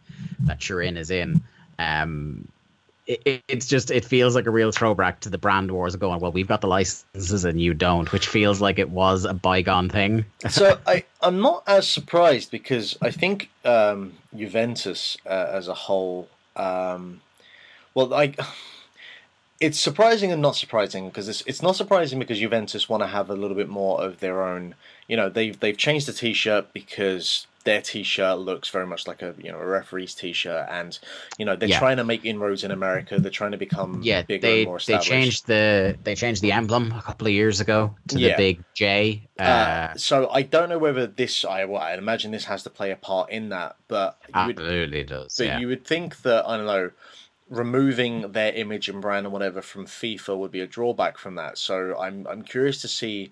that 0.46 0.60
Turin 0.60 0.98
is 0.98 1.12
in. 1.12 1.44
Um, 1.78 2.48
it, 3.10 3.22
it, 3.26 3.44
it's 3.48 3.66
just 3.66 3.92
it 3.92 4.06
feels 4.06 4.36
like 4.36 4.46
a 4.46 4.52
real 4.52 4.72
throwback 4.72 5.20
to 5.22 5.30
the 5.30 5.38
brand 5.38 5.72
wars 5.72 5.96
going 5.96 6.20
well 6.22 6.32
we've 6.32 6.48
got 6.48 6.62
the 6.62 6.68
licenses 6.68 7.44
and 7.44 7.60
you 7.60 7.74
don't 7.74 8.12
which 8.14 8.28
feels 8.28 8.62
like 8.62 8.80
it 8.80 8.90
was 8.90 9.26
a 9.26 9.34
bygone 9.34 9.90
thing 9.90 10.24
so 10.50 10.78
I, 10.88 11.04
I'm 11.22 11.42
not 11.42 11.64
as 11.68 11.88
surprised 11.88 12.52
because 12.52 12.98
I 13.02 13.12
think 13.12 13.50
um, 13.66 14.14
Juventus 14.36 15.18
uh, 15.26 15.48
as 15.52 15.68
a 15.68 15.74
whole, 15.74 16.30
um, 16.56 17.22
well, 17.94 18.08
like 18.08 18.40
it's 19.60 19.80
surprising 19.80 20.32
and 20.32 20.42
not 20.42 20.56
surprising 20.56 21.10
because 21.10 21.28
it's 21.28 21.44
it's 21.46 21.62
not 21.62 21.76
surprising 21.76 22.20
because 22.20 22.40
Juventus 22.40 22.88
want 22.88 23.04
to 23.04 23.08
have 23.08 23.30
a 23.30 23.36
little 23.36 23.58
bit 23.58 23.70
more 23.70 24.02
of 24.02 24.20
their 24.20 24.44
own. 24.44 24.76
You 25.08 25.18
know, 25.18 25.30
they've 25.30 25.60
they've 25.60 25.78
changed 25.78 26.08
the 26.08 26.14
T-shirt 26.14 26.72
because 26.74 27.48
their 27.70 27.82
T-shirt 27.84 28.40
looks 28.40 28.70
very 28.70 28.88
much 28.88 29.08
like 29.08 29.22
a 29.22 29.36
you 29.38 29.52
know 29.52 29.60
a 29.60 29.66
referee's 29.66 30.16
T-shirt, 30.16 30.66
and 30.70 30.98
you 31.38 31.46
know 31.46 31.56
they're 31.56 31.70
Yeah. 31.70 31.78
trying 31.78 31.98
to 31.98 32.04
make 32.04 32.26
inroads 32.26 32.64
in 32.64 32.72
America. 32.72 33.20
They're 33.20 33.40
trying 33.42 33.52
to 33.52 33.58
become 33.58 34.02
yeah 34.02 34.24
bigger 34.24 34.48
they 34.48 34.60
and 34.62 34.70
more 34.70 34.80
they 34.80 34.98
changed 34.98 35.46
the 35.46 35.96
they 36.04 36.16
changed 36.16 36.42
the 36.42 36.52
emblem 36.52 36.92
a 36.92 37.02
couple 37.04 37.28
of 37.28 37.34
years 37.34 37.62
ago 37.62 37.96
to 38.08 38.16
the 38.18 38.34
big 38.36 38.64
J 38.74 39.28
uh, 39.38 39.44
Uh, 39.44 39.94
so 39.96 40.30
I 40.40 40.42
don't 40.42 40.70
know 40.70 40.80
whether 40.80 41.06
this 41.06 41.46
I 41.46 41.66
well, 41.66 41.82
I 41.82 41.94
imagine 41.94 42.32
this 42.32 42.46
has 42.46 42.64
to 42.64 42.72
play 42.72 42.90
a 42.90 42.96
part 42.96 43.30
in 43.30 43.50
that, 43.50 43.76
but 43.88 44.18
you 44.36 44.48
would, 44.48 44.60
absolutely 44.60 45.04
does 45.04 45.36
but 45.38 45.46
yeah. 45.46 45.60
you 45.60 45.68
would 45.68 45.86
think 45.86 46.24
that 46.24 46.48
I 46.48 46.58
don't 46.58 46.66
know, 46.66 46.90
removing 47.50 48.32
their 48.32 48.52
image 48.54 48.90
and 48.90 49.00
brand 49.02 49.26
and 49.28 49.34
whatever 49.34 49.62
from 49.62 49.86
FIFA 49.86 50.38
would 50.40 50.52
be 50.52 50.62
a 50.62 50.68
drawback 50.68 51.18
from 51.20 51.36
that. 51.36 51.58
So 51.60 51.98
I'm 52.00 52.26
I'm 52.28 52.42
curious 52.42 52.82
to 52.82 52.88
see 52.88 53.32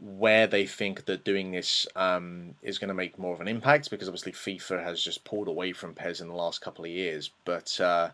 where 0.00 0.46
they 0.46 0.66
think 0.66 1.06
that 1.06 1.24
doing 1.24 1.52
this 1.52 1.86
um, 1.96 2.54
is 2.62 2.78
going 2.78 2.88
to 2.88 2.94
make 2.94 3.18
more 3.18 3.34
of 3.34 3.40
an 3.40 3.48
impact 3.48 3.90
because 3.90 4.08
obviously 4.08 4.32
FIFA 4.32 4.82
has 4.84 5.02
just 5.02 5.24
pulled 5.24 5.48
away 5.48 5.72
from 5.72 5.94
PES 5.94 6.20
in 6.20 6.28
the 6.28 6.34
last 6.34 6.60
couple 6.60 6.84
of 6.84 6.90
years, 6.90 7.30
but. 7.44 7.80
Uh, 7.80 8.10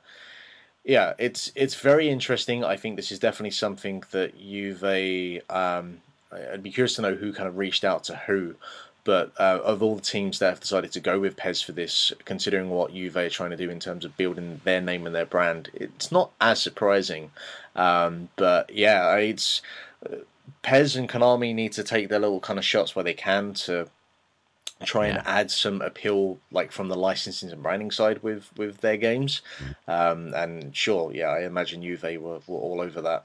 yeah, 0.84 1.12
it's 1.18 1.52
it's 1.54 1.76
very 1.76 2.08
interesting. 2.08 2.64
I 2.64 2.76
think 2.76 2.96
this 2.96 3.12
is 3.12 3.20
definitely 3.20 3.52
something 3.52 4.02
that 4.10 4.36
Juve. 4.36 5.42
Um, 5.48 6.00
I'd 6.32 6.62
be 6.62 6.72
curious 6.72 6.96
to 6.96 7.02
know 7.02 7.14
who 7.14 7.32
kind 7.32 7.48
of 7.48 7.56
reached 7.56 7.84
out 7.84 8.04
to 8.04 8.16
who, 8.16 8.56
but 9.04 9.32
uh, 9.38 9.60
of 9.62 9.82
all 9.82 9.96
the 9.96 10.02
teams 10.02 10.38
that 10.38 10.48
have 10.48 10.60
decided 10.60 10.90
to 10.92 11.00
go 11.00 11.20
with 11.20 11.36
PES 11.36 11.62
for 11.62 11.72
this, 11.72 12.12
considering 12.24 12.70
what 12.70 12.92
Juve 12.92 13.16
are 13.16 13.28
trying 13.28 13.50
to 13.50 13.56
do 13.56 13.70
in 13.70 13.80
terms 13.80 14.04
of 14.04 14.16
building 14.16 14.60
their 14.64 14.80
name 14.80 15.06
and 15.06 15.14
their 15.14 15.26
brand, 15.26 15.70
it's 15.74 16.10
not 16.10 16.30
as 16.40 16.60
surprising. 16.60 17.30
Um, 17.76 18.28
but 18.36 18.74
yeah, 18.74 19.14
it's 19.16 19.62
PES 20.62 20.96
and 20.96 21.08
Konami 21.08 21.54
need 21.54 21.72
to 21.72 21.84
take 21.84 22.08
their 22.08 22.18
little 22.20 22.40
kind 22.40 22.58
of 22.58 22.64
shots 22.64 22.94
where 22.96 23.04
they 23.04 23.14
can 23.14 23.54
to 23.54 23.88
try 24.84 25.06
and 25.06 25.18
Yeah. 25.18 25.22
add 25.24 25.50
some 25.50 25.80
appeal 25.80 26.38
like 26.50 26.72
from 26.72 26.88
the 26.88 26.96
licensing 26.96 27.50
and 27.52 27.62
branding 27.62 27.90
side 27.90 28.22
with 28.22 28.50
with 28.56 28.80
their 28.80 28.96
games 28.96 29.40
um 29.88 30.34
and 30.34 30.76
sure 30.76 31.12
yeah 31.12 31.28
i 31.28 31.44
imagine 31.44 31.82
juve 31.82 32.02
were, 32.02 32.40
were 32.46 32.58
all 32.58 32.80
over 32.80 33.00
that 33.00 33.24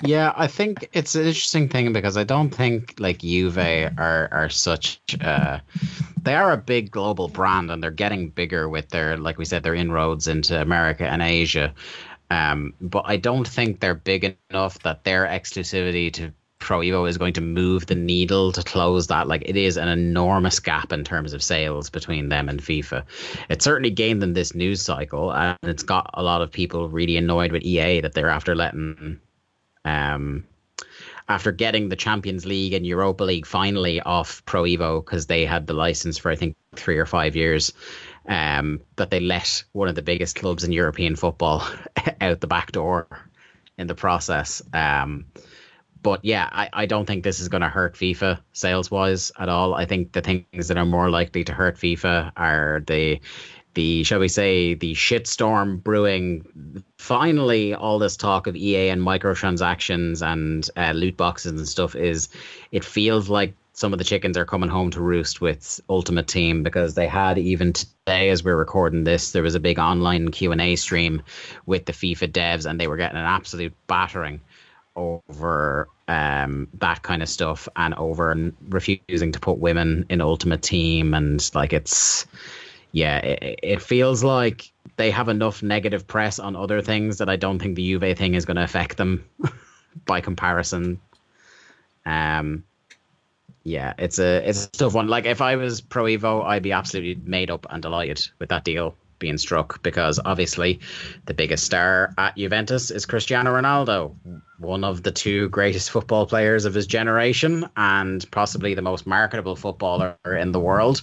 Yeah, 0.00 0.32
I 0.36 0.46
think 0.46 0.88
it's 0.92 1.14
an 1.14 1.26
interesting 1.26 1.68
thing 1.68 1.92
because 1.92 2.16
I 2.16 2.24
don't 2.24 2.50
think 2.50 2.94
like 2.98 3.18
Juve 3.18 3.58
are 3.58 4.28
are 4.32 4.48
such. 4.48 5.00
Uh, 5.20 5.58
they 6.22 6.34
are 6.34 6.52
a 6.52 6.56
big 6.56 6.90
global 6.90 7.28
brand 7.28 7.70
and 7.70 7.82
they're 7.82 7.90
getting 7.90 8.30
bigger 8.30 8.68
with 8.68 8.88
their, 8.90 9.16
like 9.18 9.38
we 9.38 9.44
said, 9.44 9.62
their 9.62 9.74
inroads 9.74 10.28
into 10.28 10.60
America 10.60 11.06
and 11.06 11.20
Asia. 11.22 11.74
Um, 12.32 12.72
but 12.80 13.02
I 13.04 13.18
don't 13.18 13.46
think 13.46 13.80
they're 13.80 13.94
big 13.94 14.36
enough 14.50 14.78
that 14.80 15.04
their 15.04 15.26
exclusivity 15.26 16.10
to 16.14 16.32
Pro 16.60 16.78
Evo 16.78 17.06
is 17.06 17.18
going 17.18 17.34
to 17.34 17.42
move 17.42 17.86
the 17.86 17.94
needle 17.94 18.52
to 18.52 18.62
close 18.62 19.08
that. 19.08 19.28
Like 19.28 19.42
it 19.44 19.56
is 19.56 19.76
an 19.76 19.88
enormous 19.88 20.58
gap 20.58 20.92
in 20.92 21.04
terms 21.04 21.34
of 21.34 21.42
sales 21.42 21.90
between 21.90 22.30
them 22.30 22.48
and 22.48 22.62
FIFA. 22.62 23.04
It 23.50 23.60
certainly 23.60 23.90
gained 23.90 24.22
them 24.22 24.32
this 24.32 24.54
news 24.54 24.80
cycle, 24.80 25.30
and 25.34 25.58
it's 25.62 25.82
got 25.82 26.08
a 26.14 26.22
lot 26.22 26.40
of 26.40 26.50
people 26.50 26.88
really 26.88 27.18
annoyed 27.18 27.52
with 27.52 27.64
EA 27.64 28.00
that 28.00 28.14
they're 28.14 28.30
after 28.30 28.54
letting 28.54 29.20
um, 29.84 30.44
after 31.28 31.52
getting 31.52 31.88
the 31.88 31.96
Champions 31.96 32.46
League 32.46 32.72
and 32.72 32.86
Europa 32.86 33.24
League 33.24 33.46
finally 33.46 34.00
off 34.00 34.42
Pro 34.46 34.62
Evo 34.62 35.04
because 35.04 35.26
they 35.26 35.44
had 35.44 35.66
the 35.66 35.74
license 35.74 36.16
for 36.16 36.30
I 36.30 36.36
think 36.36 36.56
three 36.76 36.96
or 36.96 37.06
five 37.06 37.36
years, 37.36 37.74
um, 38.28 38.80
that 38.96 39.10
they 39.10 39.20
let 39.20 39.64
one 39.72 39.88
of 39.88 39.94
the 39.94 40.02
biggest 40.02 40.36
clubs 40.36 40.64
in 40.64 40.72
European 40.72 41.16
football 41.16 41.66
out 42.20 42.40
the 42.40 42.46
back 42.46 42.72
door 42.72 43.08
in 43.78 43.86
the 43.86 43.94
process. 43.94 44.62
Um, 44.72 45.26
but 46.02 46.24
yeah, 46.24 46.48
I, 46.50 46.68
I 46.72 46.86
don't 46.86 47.06
think 47.06 47.22
this 47.22 47.40
is 47.40 47.48
going 47.48 47.62
to 47.62 47.68
hurt 47.68 47.94
FIFA 47.94 48.40
sales 48.52 48.90
wise 48.90 49.30
at 49.38 49.48
all. 49.48 49.74
I 49.74 49.84
think 49.84 50.12
the 50.12 50.20
things 50.20 50.68
that 50.68 50.76
are 50.76 50.84
more 50.84 51.10
likely 51.10 51.44
to 51.44 51.52
hurt 51.52 51.76
FIFA 51.76 52.32
are 52.36 52.82
the 52.86 53.20
the 53.74 54.04
shall 54.04 54.20
we 54.20 54.28
say 54.28 54.74
the 54.74 54.92
shitstorm 54.92 55.82
brewing. 55.82 56.84
Finally, 56.98 57.74
all 57.74 57.98
this 57.98 58.16
talk 58.16 58.46
of 58.46 58.56
EA 58.56 58.88
and 58.88 59.00
microtransactions 59.00 60.20
and 60.26 60.68
uh, 60.76 60.92
loot 60.92 61.16
boxes 61.16 61.52
and 61.52 61.68
stuff 61.68 61.94
is 61.94 62.28
it 62.70 62.84
feels 62.84 63.28
like 63.30 63.54
some 63.74 63.92
of 63.92 63.98
the 63.98 64.04
chickens 64.04 64.36
are 64.36 64.44
coming 64.44 64.68
home 64.68 64.90
to 64.90 65.00
roost 65.00 65.40
with 65.40 65.80
Ultimate 65.88 66.26
Team 66.26 66.62
because 66.62 66.94
they 66.94 67.06
had 67.06 67.38
even 67.38 67.72
today 67.72 68.28
as 68.28 68.44
we're 68.44 68.56
recording 68.56 69.04
this 69.04 69.32
there 69.32 69.42
was 69.42 69.54
a 69.54 69.60
big 69.60 69.78
online 69.78 70.30
Q&A 70.30 70.76
stream 70.76 71.22
with 71.66 71.86
the 71.86 71.92
FIFA 71.92 72.30
devs 72.32 72.66
and 72.68 72.78
they 72.78 72.86
were 72.86 72.96
getting 72.96 73.18
an 73.18 73.24
absolute 73.24 73.72
battering 73.86 74.40
over 74.94 75.88
um, 76.08 76.68
that 76.74 77.02
kind 77.02 77.22
of 77.22 77.28
stuff 77.28 77.68
and 77.76 77.94
over 77.94 78.52
refusing 78.68 79.32
to 79.32 79.40
put 79.40 79.58
women 79.58 80.04
in 80.10 80.20
Ultimate 80.20 80.62
Team 80.62 81.14
and 81.14 81.50
like 81.54 81.72
it's 81.72 82.26
yeah 82.92 83.18
it, 83.18 83.60
it 83.62 83.82
feels 83.82 84.22
like 84.22 84.70
they 84.96 85.10
have 85.10 85.28
enough 85.28 85.62
negative 85.62 86.06
press 86.06 86.38
on 86.38 86.56
other 86.56 86.82
things 86.82 87.18
that 87.18 87.28
I 87.28 87.36
don't 87.36 87.58
think 87.58 87.76
the 87.76 87.92
Juve 87.92 88.18
thing 88.18 88.34
is 88.34 88.44
going 88.44 88.58
to 88.58 88.64
affect 88.64 88.98
them 88.98 89.24
by 90.04 90.20
comparison. 90.20 91.00
Um, 92.04 92.64
yeah, 93.64 93.94
it's 93.98 94.18
a 94.18 94.48
it's 94.48 94.66
a 94.66 94.70
tough 94.70 94.94
one. 94.94 95.08
Like 95.08 95.24
if 95.24 95.40
I 95.40 95.56
was 95.56 95.80
Pro 95.80 96.04
Evo, 96.04 96.44
I'd 96.44 96.62
be 96.62 96.72
absolutely 96.72 97.22
made 97.24 97.50
up 97.50 97.66
and 97.70 97.82
delighted 97.82 98.26
with 98.38 98.48
that 98.48 98.64
deal 98.64 98.96
being 99.22 99.38
struck 99.38 99.80
because 99.84 100.18
obviously 100.24 100.80
the 101.26 101.34
biggest 101.34 101.64
star 101.64 102.12
at 102.18 102.36
Juventus 102.36 102.90
is 102.90 103.06
Cristiano 103.06 103.52
Ronaldo, 103.52 104.16
one 104.58 104.82
of 104.82 105.04
the 105.04 105.12
two 105.12 105.48
greatest 105.50 105.92
football 105.92 106.26
players 106.26 106.64
of 106.64 106.74
his 106.74 106.88
generation 106.88 107.68
and 107.76 108.28
possibly 108.32 108.74
the 108.74 108.82
most 108.82 109.06
marketable 109.06 109.54
footballer 109.54 110.16
in 110.24 110.50
the 110.50 110.58
world. 110.58 111.02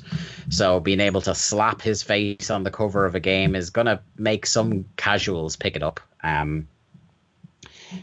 So 0.49 0.81
being 0.81 0.99
able 0.99 1.21
to 1.21 1.33
slap 1.33 1.81
his 1.81 2.03
face 2.03 2.49
on 2.49 2.63
the 2.63 2.71
cover 2.71 3.05
of 3.05 3.15
a 3.15 3.21
game 3.21 3.55
is 3.55 3.69
gonna 3.69 4.01
make 4.17 4.45
some 4.45 4.83
casuals 4.97 5.55
pick 5.55 5.77
it 5.77 5.83
up. 5.83 6.01
Um, 6.21 6.67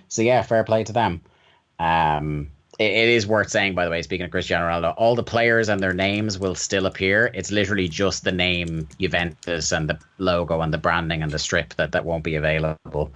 so 0.09 0.23
yeah, 0.23 0.41
fair 0.41 0.65
play 0.65 0.83
to 0.85 0.95
them. 0.95 1.21
Um, 1.79 2.49
it, 2.79 2.91
it 2.91 3.09
is 3.09 3.27
worth 3.27 3.51
saying, 3.51 3.75
by 3.75 3.85
the 3.85 3.91
way, 3.91 4.03
speaking 4.03 4.25
of 4.25 4.31
Cristiano 4.31 4.67
Ronaldo, 4.67 4.95
all 4.97 5.15
the 5.15 5.23
players 5.23 5.69
and 5.69 5.81
their 5.81 5.95
names 5.95 6.39
will 6.39 6.55
still 6.55 6.87
appear. 6.87 7.31
It's 7.33 7.51
literally 7.51 7.89
just 7.89 8.25
the 8.25 8.33
name 8.33 8.89
Juventus 9.01 9.73
and 9.73 9.89
the 9.89 9.99
logo 10.19 10.61
and 10.61 10.73
the 10.73 10.79
branding 10.79 11.23
and 11.23 11.31
the 11.31 11.39
strip 11.39 11.75
that, 11.75 11.93
that 11.93 12.05
won't 12.05 12.25
be 12.25 12.37
available 12.37 13.13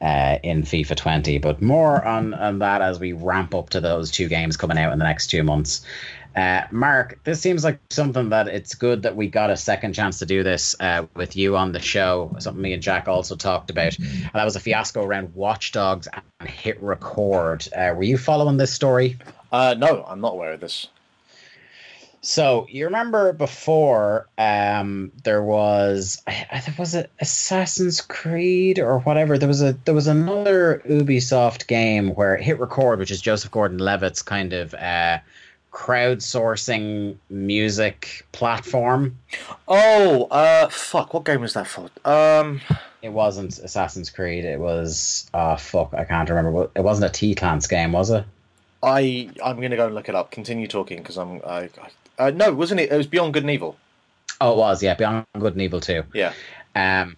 uh, 0.00 0.38
in 0.42 0.62
FIFA 0.62 0.96
20. 0.96 1.38
But 1.38 1.60
more 1.60 2.04
on, 2.04 2.34
on 2.34 2.60
that 2.60 2.82
as 2.82 3.00
we 3.00 3.12
ramp 3.12 3.54
up 3.54 3.70
to 3.70 3.80
those 3.80 4.10
two 4.10 4.28
games 4.28 4.56
coming 4.56 4.78
out 4.78 4.92
in 4.92 4.98
the 4.98 5.04
next 5.04 5.28
two 5.28 5.42
months. 5.42 5.84
Uh, 6.36 6.62
Mark, 6.70 7.18
this 7.24 7.40
seems 7.40 7.64
like 7.64 7.80
something 7.90 8.28
that 8.28 8.48
it's 8.48 8.74
good 8.74 9.02
that 9.02 9.16
we 9.16 9.26
got 9.26 9.50
a 9.50 9.56
second 9.56 9.94
chance 9.94 10.18
to 10.20 10.26
do 10.26 10.42
this 10.42 10.76
uh, 10.80 11.06
with 11.14 11.36
you 11.36 11.56
on 11.56 11.72
the 11.72 11.80
show. 11.80 12.34
Something 12.38 12.62
me 12.62 12.72
and 12.72 12.82
Jack 12.82 13.08
also 13.08 13.36
talked 13.36 13.70
about. 13.70 13.98
And 13.98 14.30
that 14.34 14.44
was 14.44 14.56
a 14.56 14.60
fiasco 14.60 15.02
around 15.02 15.34
Watchdogs 15.34 16.08
and 16.12 16.48
Hit 16.48 16.80
Record. 16.82 17.66
Uh, 17.74 17.92
were 17.96 18.04
you 18.04 18.16
following 18.16 18.56
this 18.56 18.72
story? 18.72 19.18
Uh, 19.50 19.74
no, 19.76 20.04
I'm 20.06 20.20
not 20.20 20.34
aware 20.34 20.52
of 20.52 20.60
this. 20.60 20.86
So 22.22 22.66
you 22.68 22.84
remember 22.84 23.32
before 23.32 24.28
um, 24.36 25.10
there 25.24 25.42
was 25.42 26.22
I 26.26 26.60
think 26.60 26.78
was 26.78 26.94
it 26.94 27.10
Assassin's 27.18 28.02
Creed 28.02 28.78
or 28.78 28.98
whatever. 29.00 29.38
There 29.38 29.48
was 29.48 29.62
a 29.62 29.72
there 29.86 29.94
was 29.94 30.06
another 30.06 30.82
Ubisoft 30.86 31.66
game 31.66 32.10
where 32.10 32.36
Hit 32.36 32.60
Record, 32.60 32.98
which 32.98 33.10
is 33.10 33.22
Joseph 33.22 33.50
Gordon-Levitt's 33.50 34.20
kind 34.20 34.52
of 34.52 34.74
uh, 34.74 35.18
crowdsourcing 35.72 37.16
music 37.28 38.26
platform. 38.32 39.16
Oh, 39.68 40.24
uh, 40.30 40.68
fuck! 40.68 41.14
What 41.14 41.24
game 41.24 41.40
was 41.40 41.54
that 41.54 41.66
for? 41.66 41.88
Um, 42.04 42.60
It 43.02 43.10
wasn't 43.10 43.58
Assassin's 43.58 44.10
Creed. 44.10 44.44
It 44.44 44.60
was 44.60 45.30
uh 45.32 45.56
fuck. 45.56 45.94
I 45.94 46.04
can't 46.04 46.28
remember. 46.28 46.70
It 46.74 46.82
wasn't 46.82 47.10
a 47.10 47.12
T 47.12 47.34
Clans 47.34 47.66
game, 47.66 47.92
was 47.92 48.10
it? 48.10 48.24
I 48.82 49.30
I'm 49.44 49.60
gonna 49.60 49.76
go 49.76 49.86
and 49.86 49.94
look 49.94 50.08
it 50.08 50.14
up. 50.14 50.30
Continue 50.30 50.66
talking 50.66 50.98
because 50.98 51.16
I'm 51.16 51.40
I, 51.46 51.70
I 52.18 52.26
uh, 52.26 52.30
no, 52.30 52.52
wasn't 52.52 52.80
it? 52.80 52.92
It 52.92 52.96
was 52.96 53.06
Beyond 53.06 53.32
Good 53.32 53.44
and 53.44 53.50
Evil. 53.50 53.76
Oh, 54.40 54.52
it 54.52 54.58
was. 54.58 54.82
Yeah, 54.82 54.94
Beyond 54.94 55.24
Good 55.38 55.54
and 55.54 55.62
Evil 55.62 55.80
too. 55.80 56.02
Yeah. 56.12 56.32
Um, 56.74 57.16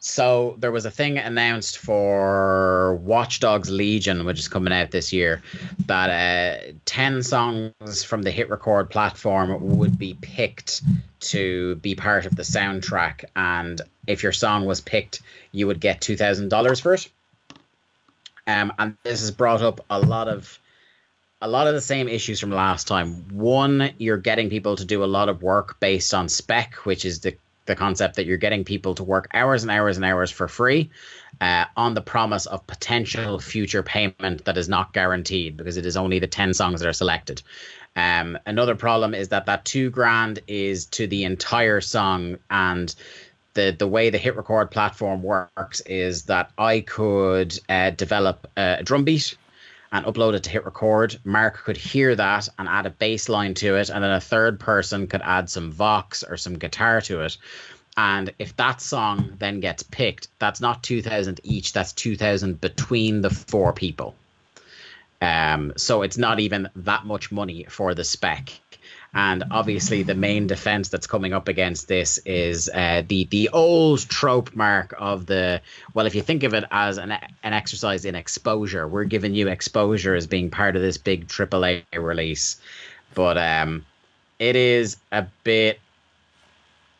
so 0.00 0.56
there 0.58 0.72
was 0.72 0.86
a 0.86 0.90
thing 0.90 1.18
announced 1.18 1.76
for 1.78 2.96
Watch 3.02 3.38
Dogs 3.38 3.70
Legion, 3.70 4.24
which 4.24 4.38
is 4.38 4.48
coming 4.48 4.72
out 4.72 4.90
this 4.90 5.12
year, 5.12 5.42
that 5.86 6.08
uh, 6.10 6.72
ten 6.86 7.22
songs 7.22 8.02
from 8.02 8.22
the 8.22 8.30
Hit 8.30 8.48
Record 8.48 8.88
platform 8.88 9.76
would 9.76 9.98
be 9.98 10.14
picked 10.14 10.80
to 11.20 11.76
be 11.76 11.94
part 11.94 12.24
of 12.24 12.34
the 12.34 12.42
soundtrack, 12.42 13.24
and 13.36 13.82
if 14.06 14.22
your 14.22 14.32
song 14.32 14.64
was 14.64 14.80
picked, 14.80 15.20
you 15.52 15.66
would 15.66 15.80
get 15.80 16.00
two 16.00 16.16
thousand 16.16 16.48
dollars 16.48 16.80
for 16.80 16.94
it. 16.94 17.08
Um, 18.46 18.72
and 18.78 18.96
this 19.02 19.20
has 19.20 19.30
brought 19.30 19.60
up 19.60 19.84
a 19.90 20.00
lot 20.00 20.28
of 20.28 20.58
a 21.42 21.48
lot 21.48 21.66
of 21.66 21.74
the 21.74 21.80
same 21.80 22.08
issues 22.08 22.40
from 22.40 22.50
last 22.50 22.88
time. 22.88 23.28
One, 23.36 23.92
you're 23.98 24.16
getting 24.16 24.48
people 24.48 24.76
to 24.76 24.84
do 24.84 25.04
a 25.04 25.06
lot 25.06 25.28
of 25.28 25.42
work 25.42 25.78
based 25.78 26.14
on 26.14 26.28
spec, 26.28 26.74
which 26.84 27.04
is 27.04 27.20
the 27.20 27.36
the 27.66 27.76
concept 27.76 28.16
that 28.16 28.26
you're 28.26 28.36
getting 28.36 28.64
people 28.64 28.94
to 28.94 29.04
work 29.04 29.28
hours 29.32 29.62
and 29.62 29.70
hours 29.70 29.96
and 29.96 30.04
hours 30.04 30.30
for 30.30 30.48
free 30.48 30.90
uh, 31.40 31.64
on 31.76 31.94
the 31.94 32.00
promise 32.00 32.46
of 32.46 32.66
potential 32.66 33.38
future 33.38 33.82
payment 33.82 34.44
that 34.44 34.56
is 34.56 34.68
not 34.68 34.92
guaranteed 34.92 35.56
because 35.56 35.76
it 35.76 35.86
is 35.86 35.96
only 35.96 36.18
the 36.18 36.26
10 36.26 36.54
songs 36.54 36.80
that 36.80 36.88
are 36.88 36.92
selected. 36.92 37.42
Um, 37.96 38.38
another 38.46 38.74
problem 38.74 39.14
is 39.14 39.28
that 39.28 39.46
that 39.46 39.64
two 39.64 39.90
grand 39.90 40.40
is 40.46 40.86
to 40.86 41.06
the 41.06 41.24
entire 41.24 41.80
song 41.80 42.38
and 42.50 42.94
the 43.54 43.74
the 43.76 43.86
way 43.86 44.10
the 44.10 44.18
hit 44.18 44.36
record 44.36 44.70
platform 44.70 45.22
works 45.22 45.80
is 45.80 46.24
that 46.24 46.52
I 46.56 46.80
could 46.80 47.58
uh, 47.68 47.90
develop 47.90 48.48
a 48.56 48.82
drum 48.84 49.04
beat 49.04 49.36
and 49.92 50.06
upload 50.06 50.34
it 50.34 50.44
to 50.44 50.50
hit 50.50 50.64
record. 50.64 51.18
Mark 51.24 51.58
could 51.64 51.76
hear 51.76 52.14
that 52.14 52.48
and 52.58 52.68
add 52.68 52.86
a 52.86 52.90
bass 52.90 53.28
line 53.28 53.54
to 53.54 53.76
it, 53.76 53.90
and 53.90 54.04
then 54.04 54.12
a 54.12 54.20
third 54.20 54.60
person 54.60 55.06
could 55.06 55.22
add 55.22 55.50
some 55.50 55.72
vox 55.72 56.22
or 56.22 56.36
some 56.36 56.58
guitar 56.58 57.00
to 57.02 57.22
it. 57.22 57.36
And 57.96 58.32
if 58.38 58.56
that 58.56 58.80
song 58.80 59.36
then 59.38 59.60
gets 59.60 59.82
picked, 59.82 60.28
that's 60.38 60.60
not 60.60 60.82
2000 60.82 61.40
each, 61.42 61.72
that's 61.72 61.92
2000 61.92 62.60
between 62.60 63.20
the 63.20 63.30
four 63.30 63.72
people. 63.72 64.14
Um, 65.20 65.72
so 65.76 66.02
it's 66.02 66.16
not 66.16 66.40
even 66.40 66.70
that 66.76 67.04
much 67.04 67.30
money 67.30 67.66
for 67.68 67.94
the 67.94 68.04
spec. 68.04 68.58
And 69.12 69.44
obviously, 69.50 70.04
the 70.04 70.14
main 70.14 70.46
defense 70.46 70.88
that's 70.88 71.06
coming 71.06 71.32
up 71.32 71.48
against 71.48 71.88
this 71.88 72.18
is 72.18 72.70
uh, 72.72 73.02
the 73.08 73.24
the 73.24 73.48
old 73.48 74.08
trope 74.08 74.54
mark 74.54 74.94
of 74.98 75.26
the 75.26 75.60
well, 75.94 76.06
if 76.06 76.14
you 76.14 76.22
think 76.22 76.44
of 76.44 76.54
it 76.54 76.64
as 76.70 76.96
an 76.96 77.12
an 77.42 77.52
exercise 77.52 78.04
in 78.04 78.14
exposure, 78.14 78.86
we're 78.86 79.04
giving 79.04 79.34
you 79.34 79.48
exposure 79.48 80.14
as 80.14 80.28
being 80.28 80.48
part 80.48 80.76
of 80.76 80.82
this 80.82 80.96
big 80.96 81.26
AAA 81.26 81.82
release, 81.96 82.60
but 83.14 83.36
um, 83.36 83.84
it 84.38 84.54
is 84.54 84.96
a 85.10 85.26
bit 85.42 85.80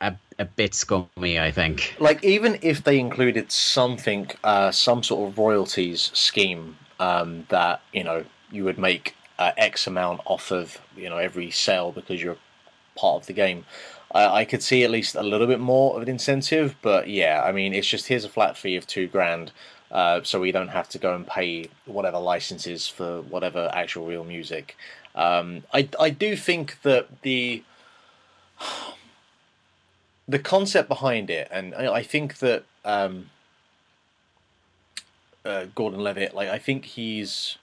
a, 0.00 0.14
a 0.38 0.44
bit 0.44 0.74
scummy, 0.74 1.38
I 1.38 1.52
think. 1.52 1.94
Like 2.00 2.24
even 2.24 2.58
if 2.62 2.82
they 2.82 2.98
included 2.98 3.52
something, 3.52 4.30
uh, 4.42 4.72
some 4.72 5.02
sort 5.02 5.30
of 5.30 5.38
royalties 5.38 6.11
scheme 6.14 6.76
um, 6.98 7.46
that 7.50 7.82
you 7.92 8.02
know 8.02 8.24
you 8.50 8.64
would 8.64 8.78
make 8.78 9.14
uh, 9.41 9.53
X 9.57 9.86
amount 9.86 10.20
off 10.24 10.53
of 10.53 10.78
you 10.97 11.09
know 11.09 11.18
every 11.18 11.51
sale 11.51 11.91
because 11.91 12.22
you're 12.22 12.36
part 12.95 13.22
of 13.22 13.26
the 13.26 13.32
game. 13.32 13.64
I, 14.12 14.26
I 14.41 14.45
could 14.45 14.62
see 14.62 14.84
at 14.84 14.91
least 14.91 15.14
a 15.16 15.22
little 15.22 15.47
bit 15.47 15.61
more 15.61 15.97
of 15.97 16.03
an 16.03 16.09
incentive, 16.09 16.76
but 16.82 17.09
yeah, 17.09 17.43
I 17.45 17.51
mean 17.51 17.74
it's 17.74 17.88
just 17.88 18.07
here's 18.07 18.24
a 18.24 18.28
flat 18.28 18.57
fee 18.57 18.76
of 18.76 18.86
two 18.86 19.09
grand, 19.09 19.51
uh, 19.91 20.20
so 20.22 20.38
we 20.38 20.53
don't 20.53 20.68
have 20.68 20.88
to 20.91 20.99
go 20.99 21.14
and 21.14 21.26
pay 21.26 21.70
whatever 21.86 22.18
licenses 22.18 22.86
for 22.86 23.22
whatever 23.22 23.70
actual 23.72 24.07
real 24.07 24.24
music. 24.24 24.76
Um, 25.14 25.64
I 25.72 25.88
I 25.99 26.11
do 26.11 26.36
think 26.36 26.82
that 26.82 27.22
the 27.22 27.64
the 30.28 30.38
concept 30.38 30.88
behind 30.88 31.30
it, 31.30 31.49
and 31.51 31.74
I 31.74 32.03
think 32.03 32.38
that 32.38 32.64
um, 32.84 33.30
uh, 35.45 35.66
Gordon 35.74 36.01
Levitt, 36.01 36.34
like 36.34 36.49
I 36.49 36.59
think 36.59 36.84
he's, 36.84 37.57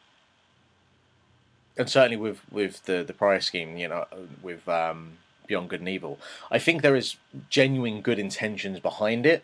and 1.78 1.90
certainly 1.90 2.18
with 2.18 2.42
with 2.52 2.86
the 2.86 3.04
the 3.04 3.14
prior 3.14 3.42
scheme, 3.42 3.78
you 3.78 3.88
know, 3.88 4.06
with 4.42 4.68
um, 4.68 5.14
Beyond 5.48 5.70
Good 5.70 5.80
and 5.80 5.90
Evil, 5.90 6.20
I 6.52 6.60
think 6.60 6.82
there 6.82 6.96
is 6.96 7.18
genuine 7.50 8.02
good 8.02 8.20
intentions 8.20 8.80
behind 8.80 9.26
it, 9.26 9.44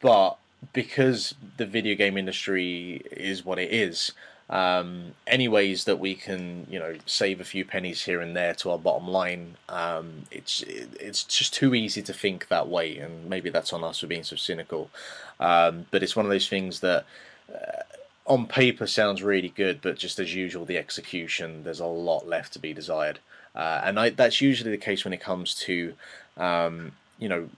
but 0.00 0.36
because 0.72 1.34
the 1.56 1.66
video 1.66 1.94
game 1.94 2.16
industry 2.16 3.02
is 3.12 3.44
what 3.44 3.58
it 3.58 3.72
is, 3.72 4.12
um, 4.50 5.14
any 5.26 5.46
ways 5.46 5.84
that 5.84 5.98
we 5.98 6.14
can, 6.14 6.66
you 6.70 6.78
know, 6.78 6.96
save 7.06 7.40
a 7.40 7.44
few 7.44 7.64
pennies 7.64 8.04
here 8.04 8.20
and 8.20 8.34
there 8.34 8.54
to 8.54 8.70
our 8.70 8.78
bottom 8.78 9.06
line, 9.06 9.56
um, 9.68 10.24
it's 10.30 10.62
it's 10.66 11.24
just 11.24 11.52
too 11.54 11.74
easy 11.74 12.02
to 12.02 12.12
think 12.12 12.48
that 12.48 12.68
way, 12.68 12.96
and 12.98 13.28
maybe 13.28 13.50
that's 13.50 13.72
on 13.72 13.84
us 13.84 14.00
for 14.00 14.06
being 14.06 14.24
so 14.24 14.36
cynical. 14.36 14.90
Um, 15.38 15.86
but 15.90 16.02
it's 16.02 16.16
one 16.16 16.26
of 16.26 16.30
those 16.30 16.48
things 16.48 16.80
that, 16.80 17.04
uh, 17.54 17.82
on 18.28 18.46
paper, 18.46 18.86
sounds 18.86 19.22
really 19.22 19.48
good, 19.48 19.80
but 19.80 19.96
just 19.96 20.18
as 20.18 20.34
usual, 20.34 20.64
the 20.64 20.78
execution 20.78 21.64
there's 21.64 21.80
a 21.80 21.86
lot 21.86 22.28
left 22.28 22.52
to 22.52 22.58
be 22.58 22.72
desired, 22.72 23.18
uh, 23.54 23.80
and 23.82 23.98
I, 23.98 24.10
that's 24.10 24.40
usually 24.40 24.70
the 24.70 24.76
case 24.76 25.04
when 25.04 25.14
it 25.14 25.20
comes 25.20 25.54
to, 25.60 25.94
um, 26.36 26.92
you 27.18 27.28
know, 27.28 27.48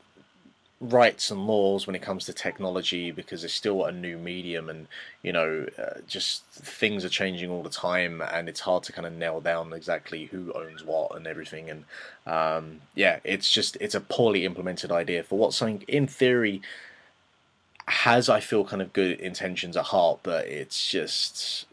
rights 0.80 1.30
and 1.30 1.46
laws 1.46 1.86
when 1.86 1.94
it 1.94 2.00
comes 2.00 2.24
to 2.24 2.32
technology 2.32 3.10
because 3.10 3.44
it's 3.44 3.52
still 3.52 3.84
a 3.84 3.92
new 3.92 4.16
medium 4.16 4.70
and 4.70 4.86
you 5.22 5.30
know 5.30 5.66
uh, 5.78 6.00
just 6.08 6.42
things 6.52 7.04
are 7.04 7.10
changing 7.10 7.50
all 7.50 7.62
the 7.62 7.68
time 7.68 8.22
and 8.32 8.48
it's 8.48 8.60
hard 8.60 8.82
to 8.82 8.90
kind 8.90 9.06
of 9.06 9.12
nail 9.12 9.42
down 9.42 9.74
exactly 9.74 10.24
who 10.26 10.50
owns 10.54 10.82
what 10.82 11.14
and 11.14 11.26
everything. 11.26 11.68
And 11.68 11.84
um, 12.26 12.80
yeah 12.94 13.18
it's 13.24 13.50
just 13.50 13.76
it's 13.78 13.94
a 13.94 14.00
poorly 14.00 14.46
implemented 14.46 14.90
idea 14.90 15.22
for 15.22 15.38
what 15.38 15.52
something 15.52 15.84
in 15.86 16.06
theory 16.06 16.62
has 17.90 18.28
I 18.28 18.40
feel 18.40 18.64
kind 18.64 18.82
of 18.82 18.92
good 18.92 19.20
intentions 19.20 19.76
at 19.76 19.84
heart 19.86 20.20
but 20.22 20.46
it's 20.46 20.88
just 20.88 21.66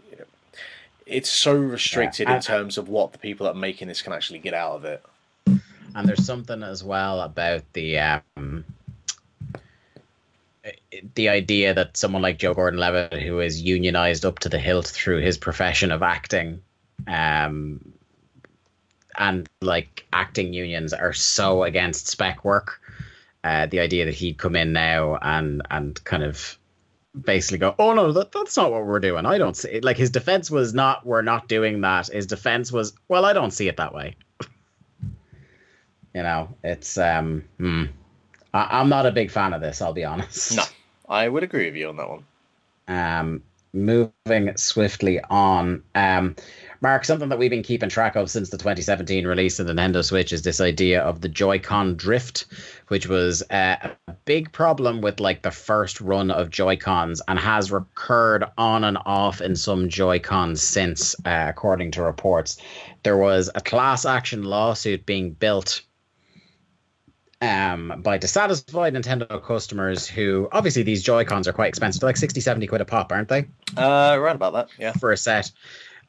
it's 1.05 1.30
so 1.30 1.53
restricted 1.53 2.28
Yeah, 2.28 2.36
in 2.36 2.41
terms 2.41 2.78
of 2.78 2.89
what 2.89 3.13
the 3.13 3.18
people 3.18 3.45
that 3.45 3.51
are 3.51 3.59
making 3.59 3.88
this 3.88 4.01
can 4.01 4.13
actually 4.13 4.39
get 4.39 4.53
out 4.53 4.74
of 4.74 4.86
it 4.86 5.03
And 5.95 6.07
there's 6.07 6.26
something 6.26 6.63
as 6.63 6.84
well 6.84 7.22
about 7.22 7.63
the 7.74 7.97
um, 7.99 8.65
the 11.15 11.30
idea 11.30 11.74
that 11.74 11.97
someone 11.97 12.22
like 12.22 12.39
Joe 12.39 12.53
Gordon 12.53 12.80
Levitt, 12.80 13.13
who 13.22 13.39
is 13.39 13.61
unionized 13.61 14.26
up 14.26 14.39
to 14.39 14.49
the 14.49 14.59
hilt 14.59 14.88
through 14.88 15.22
his 15.22 15.38
profession 15.38 15.91
of 15.91 16.01
acting, 16.03 16.61
um, 17.07 17.93
and 19.18 19.49
like 19.61 20.05
acting 20.13 20.53
unions 20.53 20.93
are 20.93 21.13
so 21.13 21.63
against 21.63 22.07
spec 22.07 22.43
work. 22.43 22.80
Uh, 23.48 23.66
the 23.66 23.80
idea 23.80 24.04
that 24.04 24.14
he'd 24.14 24.38
come 24.38 24.58
in 24.58 24.74
now 24.74 25.18
and 25.22 25.62
and 25.72 26.04
kind 26.04 26.22
of 26.22 26.60
basically 27.24 27.60
go, 27.60 27.74
oh 27.80 27.93
no, 27.93 28.12
that, 28.12 28.34
that's 28.34 28.58
not 28.58 28.72
what 28.72 28.86
we're 28.86 29.00
doing. 29.00 29.26
I 29.26 29.38
don't 29.38 29.56
see 29.56 29.70
it. 29.70 29.86
Like 29.86 29.95
his 29.95 30.10
defense 30.10 30.52
was 30.52 30.74
not, 30.74 31.06
we're 31.06 31.22
not 31.22 31.48
doing 31.48 31.80
that. 31.82 32.08
His 32.08 32.28
defense 32.28 32.74
was, 32.74 32.91
well, 33.08 33.24
I 33.24 33.32
don't 33.32 33.52
see 33.52 33.70
it 33.70 33.78
that 33.78 33.93
way. 33.93 34.18
you 36.14 36.24
know, 36.24 36.50
it's 36.62 36.98
um, 36.98 37.45
hmm. 37.58 37.86
I, 38.54 38.80
I'm 38.80 38.89
not 38.89 39.06
a 39.06 39.12
big 39.12 39.32
fan 39.32 39.54
of 39.54 39.62
this. 39.62 39.82
I'll 39.82 39.93
be 39.93 40.04
honest. 40.04 40.58
no 40.58 40.64
I 41.08 41.30
would 41.30 41.43
agree 41.43 41.68
with 41.68 41.76
you 41.76 41.88
on 41.88 41.95
that 41.95 42.10
one 42.10 42.26
Um, 42.89 43.43
moving 43.72 44.58
swiftly 44.58 45.22
on. 45.22 45.84
Um, 45.95 46.36
Mark, 46.82 47.05
something 47.05 47.30
that 47.30 47.39
we've 47.39 47.49
been 47.49 47.63
keeping 47.63 47.89
track 47.89 48.15
of 48.15 48.30
since 48.30 48.49
the 48.49 48.57
2017 48.57 49.25
release 49.25 49.59
of 49.59 49.67
the 49.67 49.73
Nintendo 49.73 50.03
Switch 50.03 50.32
is 50.32 50.43
this 50.43 50.61
idea 50.61 51.01
of 51.01 51.21
the 51.21 51.30
Joy-Con 51.30 51.95
drift, 51.95 52.45
which 52.89 53.07
was 53.07 53.41
uh, 53.49 53.75
a 54.07 54.13
big 54.25 54.51
problem 54.51 55.01
with 55.01 55.19
like 55.19 55.41
the 55.41 55.51
first 55.51 55.99
run 56.01 56.30
of 56.30 56.49
Joy-Cons 56.49 57.21
and 57.28 57.39
has 57.39 57.71
recurred 57.71 58.45
on 58.57 58.84
and 58.84 58.97
off 59.05 59.41
in 59.41 59.55
some 59.55 59.89
Joy-Cons 59.89 60.61
since, 60.61 61.15
uh, 61.25 61.47
according 61.49 61.91
to 61.91 62.03
reports. 62.03 62.61
There 63.03 63.17
was 63.17 63.49
a 63.55 63.61
class 63.61 64.05
action 64.05 64.43
lawsuit 64.43 65.05
being 65.05 65.32
built 65.32 65.82
um, 67.41 68.01
by 68.03 68.17
dissatisfied 68.17 68.93
Nintendo 68.93 69.43
customers 69.43 70.07
who 70.07 70.49
obviously 70.51 70.84
these 70.84 71.03
Joy 71.03 71.23
Cons 71.23 71.47
are 71.47 71.53
quite 71.53 71.69
expensive, 71.69 72.01
They're 72.01 72.09
like 72.09 72.17
60, 72.17 72.41
70 72.41 72.67
quid 72.67 72.82
a 72.82 72.86
pop, 72.86 73.11
aren't 73.11 73.30
they? 73.30 73.47
Uh, 73.75 74.15
around 74.17 74.36
about 74.36 74.53
that, 74.53 74.69
yeah. 74.80 74.93
For 74.93 75.11
a 75.11 75.17
set. 75.17 75.51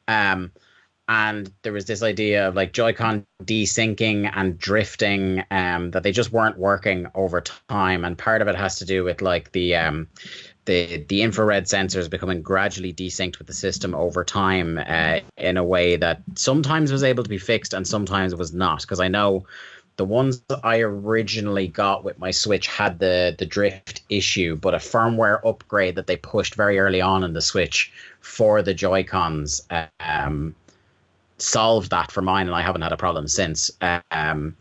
Um, 0.09 0.51
and 1.07 1.51
there 1.63 1.73
was 1.73 1.85
this 1.85 2.03
idea 2.03 2.47
of 2.47 2.55
like 2.55 2.71
Joy-Con 2.73 3.25
desyncing 3.43 4.31
and 4.31 4.57
drifting 4.59 5.43
um, 5.49 5.91
that 5.91 6.03
they 6.03 6.11
just 6.11 6.31
weren't 6.31 6.57
working 6.59 7.07
over 7.15 7.41
time, 7.41 8.05
and 8.05 8.17
part 8.17 8.41
of 8.41 8.47
it 8.47 8.55
has 8.55 8.77
to 8.77 8.85
do 8.85 9.03
with 9.03 9.21
like 9.21 9.51
the 9.51 9.75
um, 9.75 10.07
the 10.65 11.03
the 11.09 11.23
infrared 11.23 11.65
sensors 11.65 12.09
becoming 12.09 12.43
gradually 12.43 12.93
desynced 12.93 13.39
with 13.39 13.47
the 13.47 13.53
system 13.53 13.95
over 13.95 14.23
time 14.23 14.79
uh, 14.85 15.19
in 15.37 15.57
a 15.57 15.63
way 15.63 15.95
that 15.95 16.21
sometimes 16.35 16.91
was 16.91 17.03
able 17.03 17.23
to 17.23 17.29
be 17.29 17.39
fixed 17.39 17.73
and 17.73 17.87
sometimes 17.87 18.35
was 18.35 18.53
not. 18.53 18.81
Because 18.81 18.99
I 18.99 19.07
know 19.07 19.47
the 19.97 20.05
ones 20.05 20.41
that 20.47 20.59
I 20.63 20.79
originally 20.81 21.67
got 21.67 22.03
with 22.03 22.19
my 22.19 22.29
Switch 22.29 22.67
had 22.67 22.99
the 22.99 23.35
the 23.37 23.47
drift 23.47 24.01
issue, 24.09 24.55
but 24.55 24.75
a 24.75 24.77
firmware 24.77 25.43
upgrade 25.43 25.95
that 25.95 26.05
they 26.05 26.17
pushed 26.17 26.53
very 26.53 26.77
early 26.77 27.01
on 27.01 27.23
in 27.23 27.33
the 27.33 27.41
Switch 27.41 27.91
for 28.29 28.61
the 28.61 28.73
Joy 28.73 29.03
Cons 29.03 29.61
um, 29.99 30.55
solved 31.37 31.89
that 31.89 32.11
for 32.11 32.21
mine, 32.21 32.45
and 32.47 32.55
I 32.55 32.61
haven't 32.61 32.83
had 32.83 32.93
a 32.93 32.97
problem 32.97 33.27
since. 33.27 33.71
Um, 34.11 34.55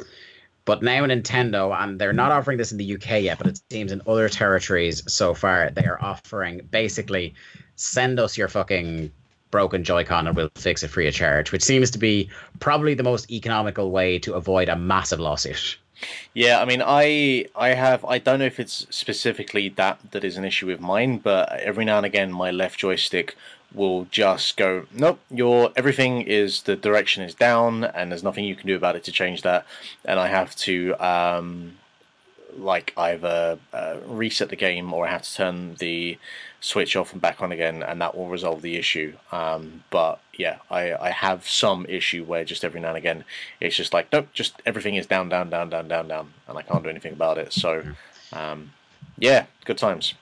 but 0.65 0.83
now 0.83 1.05
Nintendo, 1.05 1.75
and 1.79 2.01
they're 2.01 2.13
not 2.13 2.33
offering 2.33 2.59
this 2.59 2.73
in 2.73 2.79
the 2.79 2.95
UK 2.95 3.23
yet, 3.23 3.39
but 3.39 3.47
it 3.47 3.61
seems 3.71 3.93
in 3.93 4.03
other 4.07 4.29
territories 4.29 5.03
so 5.07 5.35
far, 5.35 5.71
they 5.71 5.85
are 5.85 6.03
offering 6.03 6.67
basically 6.71 7.35
send 7.77 8.19
us 8.19 8.37
your 8.37 8.49
fucking 8.49 9.13
broken 9.51 9.85
Joy-Con 9.85 10.27
and 10.27 10.37
we'll 10.37 10.51
fix 10.57 10.83
it 10.83 10.89
free 10.89 11.09
of 11.09 11.15
charge, 11.15 11.53
which 11.53 11.63
seems 11.63 11.91
to 11.93 11.99
be 11.99 12.29
probably 12.61 12.95
the 12.95 13.03
most 13.03 13.31
economical 13.31 13.91
way 13.91 14.19
to 14.19 14.35
avoid 14.35 14.69
a 14.69 14.77
massive 14.77 15.21
lawsuit. 15.21 15.79
Yeah, 16.35 16.61
I 16.61 16.65
mean, 16.65 16.83
I 16.85 17.47
I 17.57 17.71
have 17.71 18.05
I 18.05 18.19
don't 18.19 18.39
know 18.39 18.45
if 18.45 18.61
it's 18.61 18.87
specifically 18.91 19.69
that 19.71 19.99
that 20.13 20.25
is 20.25 20.37
an 20.37 20.45
issue 20.45 20.67
with 20.67 20.81
mine, 20.81 21.19
but 21.19 21.51
every 21.61 21.85
now 21.85 21.97
and 21.97 22.07
again 22.07 22.33
my 22.33 22.51
left 22.51 22.79
joystick 22.79 23.37
will 23.75 24.07
just 24.07 24.57
go 24.57 24.87
nope 24.93 25.21
your 25.31 25.71
everything 25.77 26.23
is 26.23 26.63
the 26.63 26.77
direction 26.77 27.23
is 27.23 27.35
down 27.35 27.85
and 27.85 28.11
there's 28.11 28.23
nothing 28.23 28.45
you 28.45 28.57
can 28.57 28.67
do 28.67 28.77
about 28.77 28.97
it 28.97 29.05
to 29.05 29.13
change 29.13 29.43
that. 29.43 29.67
And 30.05 30.19
i 30.19 30.29
have 30.29 30.55
to 30.57 30.95
um 30.95 31.77
like 32.57 32.93
either 32.97 33.59
uh, 33.73 33.99
reset 34.07 34.49
the 34.49 34.57
game 34.57 34.93
or 34.93 35.07
i 35.07 35.11
have 35.11 35.23
to 35.23 35.35
turn 35.35 35.75
the 35.77 36.19
switch 36.61 36.97
off 36.97 37.13
and 37.13 37.21
back 37.21 37.41
on 37.41 37.53
again 37.53 37.83
and 37.83 38.01
that 38.01 38.17
will 38.17 38.29
resolve 38.29 38.63
the 38.63 38.77
issue. 38.77 39.13
Um 39.31 39.85
but 39.91 40.21
yeah 40.37 40.59
i 40.71 40.95
i 40.95 41.11
have 41.11 41.47
some 41.49 41.85
issue 41.87 42.25
where 42.25 42.45
just 42.45 42.65
every 42.65 42.81
now 42.81 42.89
and 42.89 42.97
again 42.97 43.25
it's 43.61 43.77
just 43.77 43.93
like 43.93 44.11
nope 44.13 44.29
just 44.33 44.61
everything 44.65 44.95
is 44.95 45.07
down 45.07 45.29
down 45.29 45.51
down 45.51 45.69
down 45.69 45.89
down 45.89 46.09
down 46.09 46.33
and 46.49 46.57
i 46.57 46.63
can't 46.63 46.83
do 46.83 46.89
anything 46.89 47.13
about 47.13 47.39
it. 47.39 47.53
So 47.53 47.83
um 48.33 48.73
yeah 49.19 49.47
good 49.67 49.79
times 49.79 50.15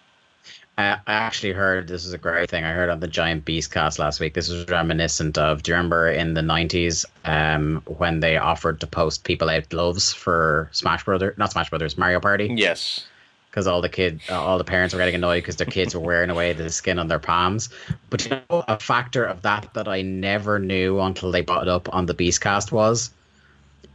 I 0.78 0.98
actually 1.06 1.52
heard 1.52 1.88
this 1.88 2.04
is 2.04 2.12
a 2.12 2.18
great 2.18 2.50
thing. 2.50 2.64
I 2.64 2.72
heard 2.72 2.90
on 2.90 3.00
the 3.00 3.08
Giant 3.08 3.46
Beastcast 3.46 3.98
last 3.98 4.20
week. 4.20 4.34
This 4.34 4.50
was 4.50 4.68
reminiscent 4.68 5.38
of. 5.38 5.62
Do 5.62 5.70
you 5.70 5.76
remember 5.76 6.10
in 6.10 6.34
the 6.34 6.42
nineties 6.42 7.06
um, 7.24 7.82
when 7.86 8.20
they 8.20 8.36
offered 8.36 8.80
to 8.80 8.86
post 8.86 9.24
people 9.24 9.48
out 9.48 9.70
gloves 9.70 10.12
for 10.12 10.68
Smash 10.72 11.04
Brothers, 11.04 11.38
not 11.38 11.52
Smash 11.52 11.70
Brothers, 11.70 11.96
Mario 11.96 12.20
Party? 12.20 12.52
Yes. 12.54 13.06
Because 13.50 13.66
all 13.66 13.80
the 13.80 13.88
kid, 13.88 14.20
all 14.28 14.58
the 14.58 14.64
parents 14.64 14.92
were 14.92 15.00
getting 15.00 15.14
annoyed 15.14 15.40
because 15.40 15.56
their 15.56 15.66
kids 15.66 15.94
were 15.94 16.00
wearing 16.02 16.28
away 16.28 16.52
the 16.52 16.68
skin 16.68 16.98
on 16.98 17.08
their 17.08 17.18
palms. 17.18 17.70
But 18.10 18.26
you 18.26 18.36
know, 18.50 18.62
a 18.68 18.78
factor 18.78 19.24
of 19.24 19.40
that 19.42 19.72
that 19.72 19.88
I 19.88 20.02
never 20.02 20.58
knew 20.58 21.00
until 21.00 21.30
they 21.30 21.40
brought 21.40 21.62
it 21.62 21.68
up 21.68 21.94
on 21.94 22.04
the 22.04 22.14
Beastcast 22.14 22.70
was. 22.70 23.10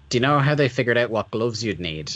Do 0.10 0.18
you 0.18 0.22
know 0.22 0.40
how 0.40 0.56
they 0.56 0.68
figured 0.68 0.98
out 0.98 1.12
what 1.12 1.30
gloves 1.30 1.64
you'd 1.64 1.80
need? 1.80 2.12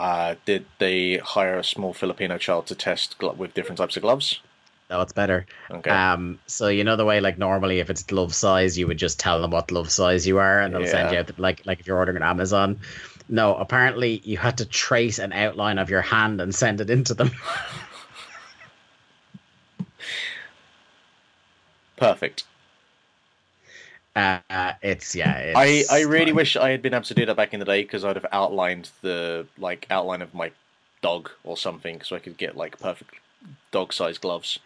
Uh, 0.00 0.34
did 0.46 0.64
they 0.78 1.18
hire 1.18 1.58
a 1.58 1.64
small 1.64 1.92
Filipino 1.92 2.38
child 2.38 2.66
to 2.66 2.74
test 2.74 3.18
glo- 3.18 3.34
with 3.34 3.52
different 3.52 3.76
types 3.76 3.98
of 3.98 4.02
gloves? 4.02 4.40
No, 4.88 5.02
it's 5.02 5.12
better. 5.12 5.44
Okay. 5.70 5.90
Um, 5.90 6.38
so 6.46 6.68
you 6.68 6.84
know 6.84 6.96
the 6.96 7.04
way, 7.04 7.20
like 7.20 7.36
normally, 7.36 7.80
if 7.80 7.90
it's 7.90 8.02
glove 8.02 8.34
size, 8.34 8.78
you 8.78 8.86
would 8.86 8.96
just 8.96 9.20
tell 9.20 9.42
them 9.42 9.50
what 9.50 9.68
glove 9.68 9.90
size 9.90 10.26
you 10.26 10.38
are, 10.38 10.62
and 10.62 10.74
they'll 10.74 10.86
send 10.86 11.12
you 11.12 11.18
out. 11.18 11.26
The, 11.26 11.34
like, 11.36 11.66
like 11.66 11.80
if 11.80 11.86
you're 11.86 11.98
ordering 11.98 12.16
on 12.16 12.22
Amazon. 12.22 12.80
No, 13.28 13.54
apparently 13.54 14.22
you 14.24 14.38
had 14.38 14.56
to 14.58 14.64
trace 14.64 15.18
an 15.18 15.34
outline 15.34 15.78
of 15.78 15.90
your 15.90 16.00
hand 16.00 16.40
and 16.40 16.54
send 16.54 16.80
it 16.80 16.88
into 16.88 17.12
them. 17.12 17.30
Perfect. 21.98 22.44
Uh, 24.16 24.72
it's 24.82 25.14
yeah. 25.14 25.52
I, 25.56 25.66
It's 25.66 25.90
I 25.92 26.00
really 26.02 26.26
fine. 26.26 26.34
wish 26.36 26.56
I 26.56 26.70
had 26.70 26.82
been 26.82 26.94
able 26.94 27.04
to 27.04 27.14
do 27.14 27.24
that 27.26 27.36
back 27.36 27.54
in 27.54 27.60
the 27.60 27.66
day 27.66 27.82
because 27.82 28.04
I'd 28.04 28.16
have 28.16 28.26
outlined 28.32 28.90
the 29.02 29.46
like 29.58 29.86
outline 29.90 30.20
of 30.22 30.34
my 30.34 30.50
dog 31.02 31.30
or 31.44 31.56
something 31.56 32.00
so 32.02 32.16
I 32.16 32.18
could 32.18 32.36
get 32.36 32.56
like 32.56 32.78
perfect 32.78 33.14
dog 33.70 33.92
size 33.92 34.18
gloves. 34.18 34.58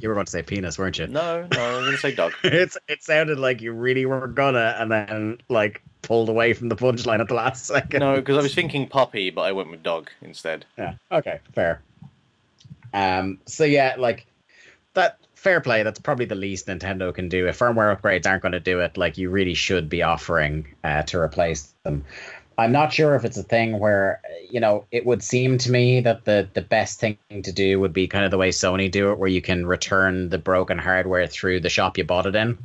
you 0.00 0.08
were 0.08 0.14
going 0.14 0.26
to 0.26 0.32
say 0.32 0.42
penis, 0.42 0.78
weren't 0.78 0.98
you? 0.98 1.06
No, 1.06 1.46
no, 1.52 1.78
I'm 1.78 1.84
gonna 1.84 1.98
say 1.98 2.14
dog. 2.14 2.32
It's 2.44 2.76
it 2.88 3.02
sounded 3.02 3.38
like 3.38 3.60
you 3.60 3.72
really 3.72 4.06
were 4.06 4.26
gonna, 4.26 4.74
and 4.78 4.90
then 4.90 5.38
like 5.48 5.82
pulled 6.02 6.28
away 6.28 6.52
from 6.54 6.68
the 6.68 6.76
punchline 6.76 7.20
at 7.20 7.28
the 7.28 7.34
last 7.34 7.66
second. 7.66 8.00
No, 8.00 8.16
because 8.16 8.38
I 8.38 8.42
was 8.42 8.54
thinking 8.54 8.88
puppy, 8.88 9.30
but 9.30 9.42
I 9.42 9.52
went 9.52 9.70
with 9.70 9.82
dog 9.82 10.10
instead. 10.22 10.64
Yeah. 10.78 10.94
Okay. 11.12 11.40
Fair. 11.54 11.82
Um. 12.94 13.38
So 13.46 13.64
yeah, 13.64 13.94
like 13.98 14.26
that. 14.94 15.18
Fair 15.46 15.60
play. 15.60 15.84
That's 15.84 16.00
probably 16.00 16.24
the 16.24 16.34
least 16.34 16.66
Nintendo 16.66 17.14
can 17.14 17.28
do. 17.28 17.46
If 17.46 17.60
firmware 17.60 17.96
upgrades 17.96 18.26
aren't 18.26 18.42
going 18.42 18.50
to 18.50 18.58
do 18.58 18.80
it, 18.80 18.96
like 18.96 19.16
you 19.16 19.30
really 19.30 19.54
should 19.54 19.88
be 19.88 20.02
offering 20.02 20.66
uh, 20.82 21.02
to 21.02 21.20
replace 21.20 21.72
them. 21.84 22.04
I'm 22.58 22.72
not 22.72 22.92
sure 22.92 23.14
if 23.14 23.24
it's 23.24 23.36
a 23.36 23.44
thing 23.44 23.78
where 23.78 24.20
you 24.50 24.58
know 24.58 24.86
it 24.90 25.06
would 25.06 25.22
seem 25.22 25.56
to 25.58 25.70
me 25.70 26.00
that 26.00 26.24
the 26.24 26.48
the 26.54 26.62
best 26.62 26.98
thing 26.98 27.16
to 27.30 27.52
do 27.52 27.78
would 27.78 27.92
be 27.92 28.08
kind 28.08 28.24
of 28.24 28.32
the 28.32 28.38
way 28.38 28.48
Sony 28.48 28.90
do 28.90 29.12
it, 29.12 29.20
where 29.20 29.28
you 29.28 29.40
can 29.40 29.66
return 29.66 30.30
the 30.30 30.38
broken 30.38 30.78
hardware 30.78 31.28
through 31.28 31.60
the 31.60 31.68
shop 31.68 31.96
you 31.96 32.02
bought 32.02 32.26
it 32.26 32.34
in. 32.34 32.58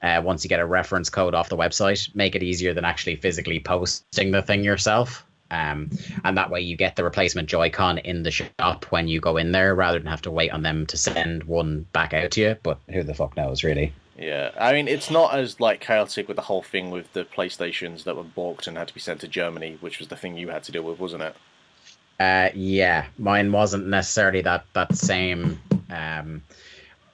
Uh, 0.00 0.22
once 0.24 0.44
you 0.44 0.48
get 0.48 0.60
a 0.60 0.64
reference 0.64 1.10
code 1.10 1.34
off 1.34 1.50
the 1.50 1.58
website, 1.58 2.08
make 2.14 2.34
it 2.34 2.42
easier 2.42 2.72
than 2.72 2.86
actually 2.86 3.16
physically 3.16 3.60
posting 3.60 4.30
the 4.30 4.40
thing 4.40 4.64
yourself. 4.64 5.26
Um, 5.54 5.90
and 6.24 6.36
that 6.36 6.50
way 6.50 6.60
you 6.60 6.76
get 6.76 6.96
the 6.96 7.04
replacement 7.04 7.48
Joy-Con 7.48 7.98
in 7.98 8.24
the 8.24 8.30
shop 8.30 8.86
when 8.90 9.06
you 9.06 9.20
go 9.20 9.36
in 9.36 9.52
there, 9.52 9.74
rather 9.74 9.98
than 9.98 10.08
have 10.08 10.22
to 10.22 10.30
wait 10.30 10.50
on 10.50 10.62
them 10.62 10.86
to 10.86 10.96
send 10.96 11.44
one 11.44 11.86
back 11.92 12.12
out 12.12 12.32
to 12.32 12.40
you. 12.40 12.56
But 12.62 12.78
who 12.92 13.04
the 13.04 13.14
fuck 13.14 13.36
knows, 13.36 13.62
really? 13.62 13.92
Yeah, 14.18 14.50
I 14.58 14.72
mean 14.72 14.86
it's 14.86 15.10
not 15.10 15.34
as 15.34 15.58
like 15.58 15.80
chaotic 15.80 16.28
with 16.28 16.36
the 16.36 16.42
whole 16.42 16.62
thing 16.62 16.90
with 16.92 17.12
the 17.14 17.24
PlayStations 17.24 18.04
that 18.04 18.16
were 18.16 18.22
balked 18.22 18.66
and 18.66 18.76
had 18.78 18.88
to 18.88 18.94
be 18.94 19.00
sent 19.00 19.20
to 19.22 19.28
Germany, 19.28 19.76
which 19.80 19.98
was 19.98 20.08
the 20.08 20.16
thing 20.16 20.36
you 20.36 20.50
had 20.50 20.62
to 20.64 20.72
deal 20.72 20.84
with, 20.84 21.00
wasn't 21.00 21.22
it? 21.22 21.36
Uh, 22.20 22.48
yeah, 22.54 23.06
mine 23.18 23.50
wasn't 23.50 23.86
necessarily 23.88 24.40
that 24.42 24.66
that 24.72 24.94
same. 24.94 25.60
Um, 25.90 26.42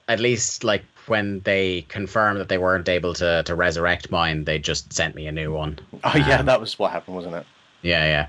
at 0.07 0.19
least 0.19 0.63
like 0.63 0.83
when 1.07 1.39
they 1.39 1.81
confirmed 1.89 2.39
that 2.39 2.49
they 2.49 2.59
weren't 2.59 2.87
able 2.87 3.15
to 3.15 3.41
to 3.43 3.55
resurrect 3.55 4.11
mine, 4.11 4.43
they 4.43 4.59
just 4.59 4.93
sent 4.93 5.15
me 5.15 5.25
a 5.25 5.31
new 5.31 5.51
one. 5.51 5.79
Oh 6.03 6.15
yeah, 6.15 6.39
Um, 6.39 6.45
that 6.45 6.61
was 6.61 6.77
what 6.77 6.91
happened, 6.91 7.15
wasn't 7.15 7.35
it? 7.35 7.45
Yeah, 7.81 8.27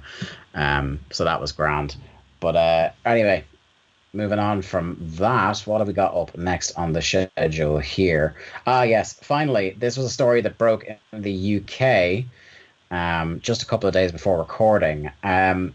yeah. 0.54 0.78
Um, 0.78 1.00
so 1.10 1.24
that 1.24 1.40
was 1.40 1.52
grand. 1.52 1.96
But 2.40 2.56
uh, 2.56 2.90
anyway, 3.04 3.44
moving 4.12 4.38
on 4.38 4.62
from 4.62 4.96
that, 5.00 5.60
what 5.60 5.78
have 5.78 5.88
we 5.88 5.94
got 5.94 6.14
up 6.14 6.36
next 6.36 6.72
on 6.72 6.92
the 6.92 7.02
schedule 7.02 7.78
here? 7.78 8.34
Ah, 8.66 8.82
yes. 8.82 9.14
Finally, 9.14 9.76
this 9.78 9.96
was 9.96 10.06
a 10.06 10.10
story 10.10 10.40
that 10.42 10.58
broke 10.58 10.84
in 10.84 11.22
the 11.22 11.60
UK 11.60 12.24
um, 12.92 13.40
just 13.40 13.62
a 13.62 13.66
couple 13.66 13.88
of 13.88 13.94
days 13.94 14.12
before 14.12 14.38
recording. 14.38 15.10
Um, 15.24 15.74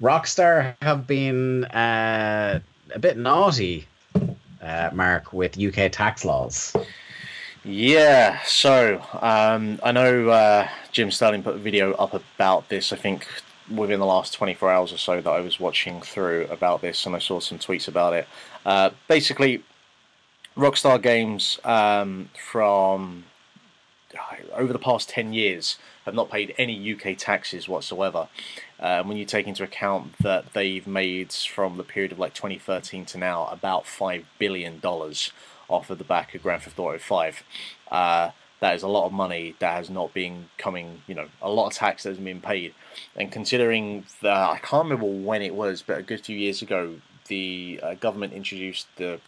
Rockstar 0.00 0.76
have 0.80 1.06
been 1.06 1.64
uh, 1.66 2.60
a 2.94 2.98
bit 2.98 3.16
naughty, 3.18 3.86
uh, 4.62 4.90
Mark, 4.92 5.32
with 5.32 5.58
UK 5.58 5.90
tax 5.92 6.24
laws. 6.24 6.74
Yeah, 7.64 8.40
so 8.44 9.00
um, 9.20 9.78
I 9.84 9.92
know 9.92 10.30
uh, 10.30 10.68
Jim 10.90 11.12
Sterling 11.12 11.44
put 11.44 11.54
a 11.54 11.58
video 11.58 11.92
up 11.92 12.12
about 12.12 12.68
this. 12.68 12.92
I 12.92 12.96
think 12.96 13.26
within 13.70 14.00
the 14.00 14.06
last 14.06 14.34
24 14.34 14.70
hours 14.70 14.92
or 14.92 14.98
so 14.98 15.20
that 15.20 15.30
I 15.30 15.40
was 15.40 15.60
watching 15.60 16.00
through 16.02 16.48
about 16.50 16.80
this, 16.80 17.06
and 17.06 17.14
I 17.14 17.20
saw 17.20 17.38
some 17.38 17.58
tweets 17.58 17.86
about 17.86 18.14
it. 18.14 18.26
Uh, 18.66 18.90
basically, 19.06 19.62
Rockstar 20.56 21.00
Games 21.00 21.60
um, 21.64 22.30
from 22.34 23.24
over 24.52 24.72
the 24.72 24.78
past 24.78 25.08
10 25.08 25.32
years 25.32 25.78
have 26.04 26.14
not 26.14 26.30
paid 26.30 26.54
any 26.58 26.92
UK 26.92 27.16
taxes 27.16 27.68
whatsoever. 27.68 28.28
Uh, 28.80 29.02
when 29.04 29.16
you 29.16 29.24
take 29.24 29.46
into 29.46 29.62
account 29.62 30.18
that 30.18 30.52
they've 30.52 30.86
made 30.86 31.32
from 31.32 31.76
the 31.76 31.84
period 31.84 32.10
of 32.10 32.18
like 32.18 32.34
2013 32.34 33.04
to 33.04 33.18
now 33.18 33.46
about 33.46 33.84
$5 33.84 34.24
billion 34.38 34.80
off 35.68 35.90
of 35.90 35.98
the 35.98 36.04
back 36.04 36.34
of 36.34 36.42
Grand 36.42 36.62
Theft 36.62 36.78
Auto 36.78 36.98
5. 36.98 37.42
Uh, 37.90 38.30
that 38.62 38.76
is 38.76 38.84
a 38.84 38.88
lot 38.88 39.06
of 39.06 39.12
money 39.12 39.56
that 39.58 39.74
has 39.74 39.90
not 39.90 40.14
been 40.14 40.48
coming, 40.56 41.02
you 41.08 41.16
know, 41.16 41.26
a 41.42 41.50
lot 41.50 41.66
of 41.66 41.72
tax 41.72 42.04
that 42.04 42.10
has 42.10 42.18
been 42.18 42.40
paid. 42.40 42.74
And 43.16 43.32
considering 43.32 44.06
that, 44.22 44.50
I 44.50 44.58
can't 44.58 44.84
remember 44.84 45.06
when 45.06 45.42
it 45.42 45.54
was, 45.54 45.82
but 45.82 45.98
a 45.98 46.02
good 46.02 46.24
few 46.24 46.36
years 46.36 46.62
ago, 46.62 46.94
the 47.26 47.80
uh, 47.82 47.94
government 47.94 48.32
introduced 48.32 48.86
the 48.96 49.20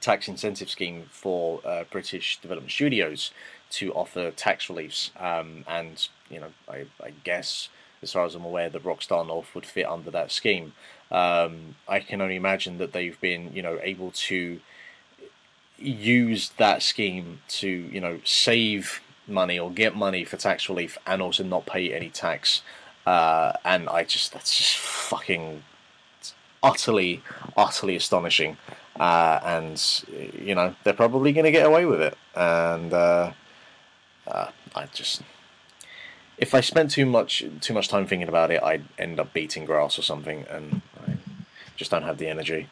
tax 0.00 0.26
incentive 0.26 0.68
scheme 0.68 1.04
for 1.10 1.60
uh, 1.64 1.84
British 1.92 2.40
development 2.40 2.72
studios 2.72 3.30
to 3.70 3.92
offer 3.92 4.32
tax 4.32 4.68
reliefs. 4.68 5.12
Um, 5.16 5.64
and, 5.68 6.08
you 6.28 6.40
know, 6.40 6.50
I, 6.68 6.86
I, 7.00 7.12
guess, 7.22 7.68
as 8.02 8.12
far 8.12 8.24
as 8.24 8.34
I'm 8.34 8.44
aware, 8.44 8.68
that 8.68 8.82
Rockstar 8.82 9.24
North 9.24 9.54
would 9.54 9.66
fit 9.66 9.86
under 9.86 10.10
that 10.10 10.32
scheme. 10.32 10.72
Um, 11.12 11.76
I 11.86 12.00
can 12.00 12.20
only 12.20 12.36
imagine 12.36 12.78
that 12.78 12.92
they've 12.92 13.20
been, 13.20 13.52
you 13.54 13.62
know, 13.62 13.78
able 13.80 14.10
to 14.12 14.60
use 15.80 16.50
that 16.58 16.82
scheme 16.82 17.40
to, 17.48 17.68
you 17.68 18.00
know, 18.00 18.20
save 18.24 19.00
money 19.26 19.58
or 19.58 19.70
get 19.70 19.96
money 19.96 20.24
for 20.24 20.36
tax 20.36 20.68
relief 20.68 20.98
and 21.06 21.22
also 21.22 21.42
not 21.42 21.66
pay 21.66 21.92
any 21.92 22.10
tax. 22.10 22.62
Uh, 23.06 23.52
and 23.64 23.88
I 23.88 24.04
just, 24.04 24.32
that's 24.32 24.56
just 24.56 24.76
fucking 24.76 25.62
utterly, 26.62 27.22
utterly 27.56 27.96
astonishing. 27.96 28.56
Uh, 28.98 29.40
and 29.44 30.04
you 30.38 30.54
know 30.54 30.74
they're 30.84 30.92
probably 30.92 31.32
going 31.32 31.44
to 31.44 31.50
get 31.50 31.64
away 31.64 31.86
with 31.86 32.02
it. 32.02 32.16
And 32.34 32.92
uh, 32.92 33.32
uh, 34.26 34.50
I 34.74 34.86
just, 34.92 35.22
if 36.36 36.54
I 36.54 36.60
spent 36.60 36.90
too 36.90 37.06
much 37.06 37.44
too 37.60 37.72
much 37.72 37.88
time 37.88 38.06
thinking 38.06 38.28
about 38.28 38.50
it, 38.50 38.62
I'd 38.62 38.84
end 38.98 39.18
up 39.18 39.32
beating 39.32 39.64
grass 39.64 39.98
or 39.98 40.02
something, 40.02 40.44
and 40.50 40.82
I 41.06 41.16
just 41.76 41.90
don't 41.90 42.02
have 42.02 42.18
the 42.18 42.28
energy. 42.28 42.68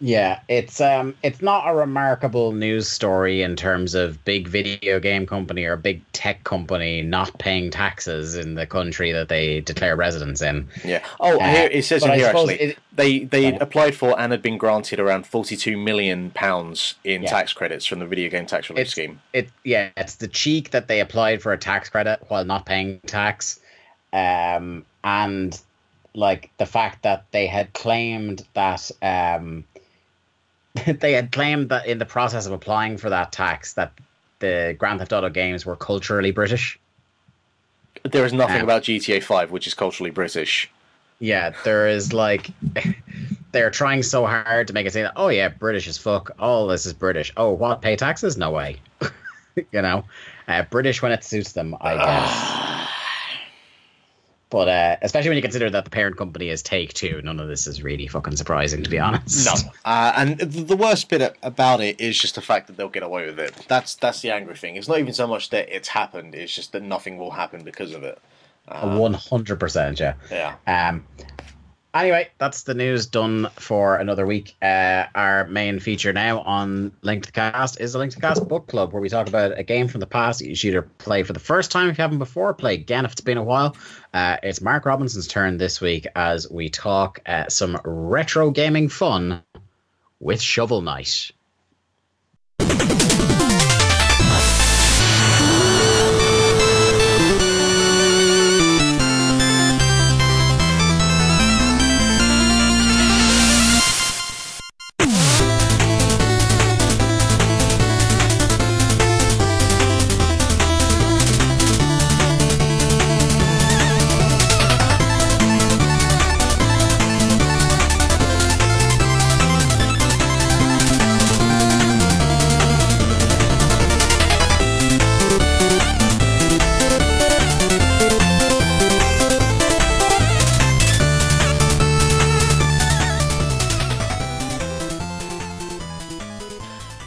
Yeah, 0.00 0.40
it's 0.48 0.80
um 0.80 1.14
it's 1.22 1.40
not 1.40 1.68
a 1.68 1.74
remarkable 1.74 2.52
news 2.52 2.88
story 2.88 3.42
in 3.42 3.54
terms 3.54 3.94
of 3.94 4.22
big 4.24 4.48
video 4.48 4.98
game 4.98 5.24
company 5.24 5.64
or 5.64 5.76
big 5.76 6.02
tech 6.12 6.42
company 6.44 7.00
not 7.00 7.38
paying 7.38 7.70
taxes 7.70 8.34
in 8.34 8.54
the 8.54 8.66
country 8.66 9.12
that 9.12 9.28
they 9.28 9.60
declare 9.60 9.94
residence 9.94 10.42
in. 10.42 10.68
Yeah. 10.84 11.04
Oh, 11.20 11.38
uh, 11.38 11.48
here 11.48 11.68
it 11.70 11.84
says 11.84 12.04
in 12.04 12.12
here 12.12 12.26
actually 12.26 12.60
it, 12.60 12.78
they 12.92 13.20
they 13.20 13.56
applied 13.58 13.94
for 13.94 14.18
and 14.18 14.32
had 14.32 14.42
been 14.42 14.58
granted 14.58 14.98
around 14.98 15.26
42 15.26 15.76
million 15.76 16.30
pounds 16.32 16.96
in 17.04 17.22
yeah. 17.22 17.30
tax 17.30 17.52
credits 17.52 17.86
from 17.86 18.00
the 18.00 18.06
video 18.06 18.28
game 18.28 18.46
tax 18.46 18.68
relief 18.68 18.82
it's, 18.82 18.90
scheme. 18.90 19.20
It 19.32 19.48
yeah, 19.62 19.90
it's 19.96 20.16
the 20.16 20.28
cheek 20.28 20.70
that 20.70 20.88
they 20.88 21.00
applied 21.00 21.40
for 21.40 21.52
a 21.52 21.58
tax 21.58 21.88
credit 21.88 22.20
while 22.28 22.44
not 22.44 22.66
paying 22.66 23.00
tax. 23.06 23.60
Um 24.12 24.84
and 25.04 25.58
like 26.14 26.50
the 26.58 26.66
fact 26.66 27.04
that 27.04 27.26
they 27.30 27.46
had 27.46 27.72
claimed 27.74 28.44
that 28.54 28.90
um 29.00 29.64
they 31.00 31.12
had 31.12 31.32
claimed 31.32 31.68
that 31.68 31.86
in 31.86 31.98
the 31.98 32.06
process 32.06 32.46
of 32.46 32.52
applying 32.52 32.96
for 32.96 33.10
that 33.10 33.32
tax 33.32 33.74
that 33.74 33.92
the 34.40 34.74
Grand 34.78 34.98
Theft 34.98 35.12
Auto 35.12 35.30
games 35.30 35.64
were 35.64 35.76
culturally 35.76 36.30
British. 36.30 36.78
There 38.02 38.26
is 38.26 38.32
nothing 38.32 38.58
um, 38.58 38.64
about 38.64 38.82
GTA 38.82 39.22
Five 39.22 39.50
which 39.50 39.66
is 39.66 39.74
culturally 39.74 40.10
British. 40.10 40.70
Yeah, 41.20 41.54
there 41.64 41.88
is 41.88 42.12
like 42.12 42.50
they're 43.52 43.70
trying 43.70 44.02
so 44.02 44.26
hard 44.26 44.66
to 44.68 44.74
make 44.74 44.86
it 44.86 44.92
say 44.92 45.02
that 45.02 45.12
oh 45.16 45.28
yeah, 45.28 45.48
British 45.48 45.86
as 45.88 45.96
fuck. 45.96 46.32
All 46.38 46.66
this 46.66 46.86
is 46.86 46.92
British. 46.92 47.32
Oh, 47.36 47.52
what 47.52 47.80
pay 47.80 47.96
taxes? 47.96 48.36
No 48.36 48.50
way. 48.50 48.80
you 49.56 49.80
know, 49.80 50.04
uh, 50.48 50.64
British 50.64 51.00
when 51.00 51.12
it 51.12 51.22
suits 51.22 51.52
them, 51.52 51.76
I 51.80 51.96
guess. 51.96 52.60
But 54.54 54.68
uh, 54.68 54.96
especially 55.02 55.30
when 55.30 55.36
you 55.36 55.42
consider 55.42 55.68
that 55.68 55.82
the 55.82 55.90
parent 55.90 56.16
company 56.16 56.48
is 56.48 56.62
Take 56.62 56.94
Two, 56.94 57.20
none 57.24 57.40
of 57.40 57.48
this 57.48 57.66
is 57.66 57.82
really 57.82 58.06
fucking 58.06 58.36
surprising, 58.36 58.84
to 58.84 58.88
be 58.88 59.00
honest. 59.00 59.46
No, 59.46 59.72
uh, 59.84 60.12
and 60.16 60.38
the 60.38 60.76
worst 60.76 61.08
bit 61.08 61.36
about 61.42 61.80
it 61.80 62.00
is 62.00 62.16
just 62.16 62.36
the 62.36 62.40
fact 62.40 62.68
that 62.68 62.76
they'll 62.76 62.88
get 62.88 63.02
away 63.02 63.26
with 63.26 63.40
it. 63.40 63.52
That's 63.66 63.96
that's 63.96 64.20
the 64.22 64.30
angry 64.30 64.54
thing. 64.54 64.76
It's 64.76 64.86
not 64.86 65.00
even 65.00 65.12
so 65.12 65.26
much 65.26 65.50
that 65.50 65.74
it's 65.74 65.88
happened; 65.88 66.36
it's 66.36 66.54
just 66.54 66.70
that 66.70 66.84
nothing 66.84 67.18
will 67.18 67.32
happen 67.32 67.64
because 67.64 67.92
of 67.94 68.04
it. 68.04 68.16
One 68.68 69.14
hundred 69.14 69.58
percent, 69.58 69.98
yeah. 69.98 70.14
Yeah. 70.30 70.54
Um, 70.68 71.04
Anyway, 71.94 72.28
that's 72.38 72.64
the 72.64 72.74
news 72.74 73.06
done 73.06 73.48
for 73.54 73.96
another 73.96 74.26
week. 74.26 74.56
Uh, 74.60 75.04
our 75.14 75.46
main 75.46 75.78
feature 75.78 76.12
now 76.12 76.40
on 76.40 76.90
Link 77.02 77.22
to 77.22 77.28
the 77.28 77.32
Cast 77.32 77.80
is 77.80 77.92
the 77.92 78.00
Link 78.00 78.10
to 78.10 78.16
the 78.16 78.20
Cast 78.20 78.48
Book 78.48 78.66
Club, 78.66 78.92
where 78.92 79.00
we 79.00 79.08
talk 79.08 79.28
about 79.28 79.56
a 79.56 79.62
game 79.62 79.86
from 79.86 80.00
the 80.00 80.06
past 80.06 80.40
you 80.40 80.56
should 80.56 80.68
either 80.68 80.82
play 80.82 81.22
for 81.22 81.32
the 81.32 81.38
first 81.38 81.70
time 81.70 81.88
if 81.88 81.96
you 81.96 82.02
haven't 82.02 82.18
before, 82.18 82.52
play 82.52 82.74
again 82.74 83.04
if 83.04 83.12
it's 83.12 83.20
been 83.20 83.38
a 83.38 83.44
while. 83.44 83.76
Uh, 84.12 84.38
it's 84.42 84.60
Mark 84.60 84.86
Robinson's 84.86 85.28
turn 85.28 85.56
this 85.56 85.80
week 85.80 86.08
as 86.16 86.50
we 86.50 86.68
talk 86.68 87.20
uh, 87.26 87.48
some 87.48 87.80
retro 87.84 88.50
gaming 88.50 88.88
fun 88.88 89.44
with 90.18 90.42
Shovel 90.42 90.82
Knight. 90.82 91.30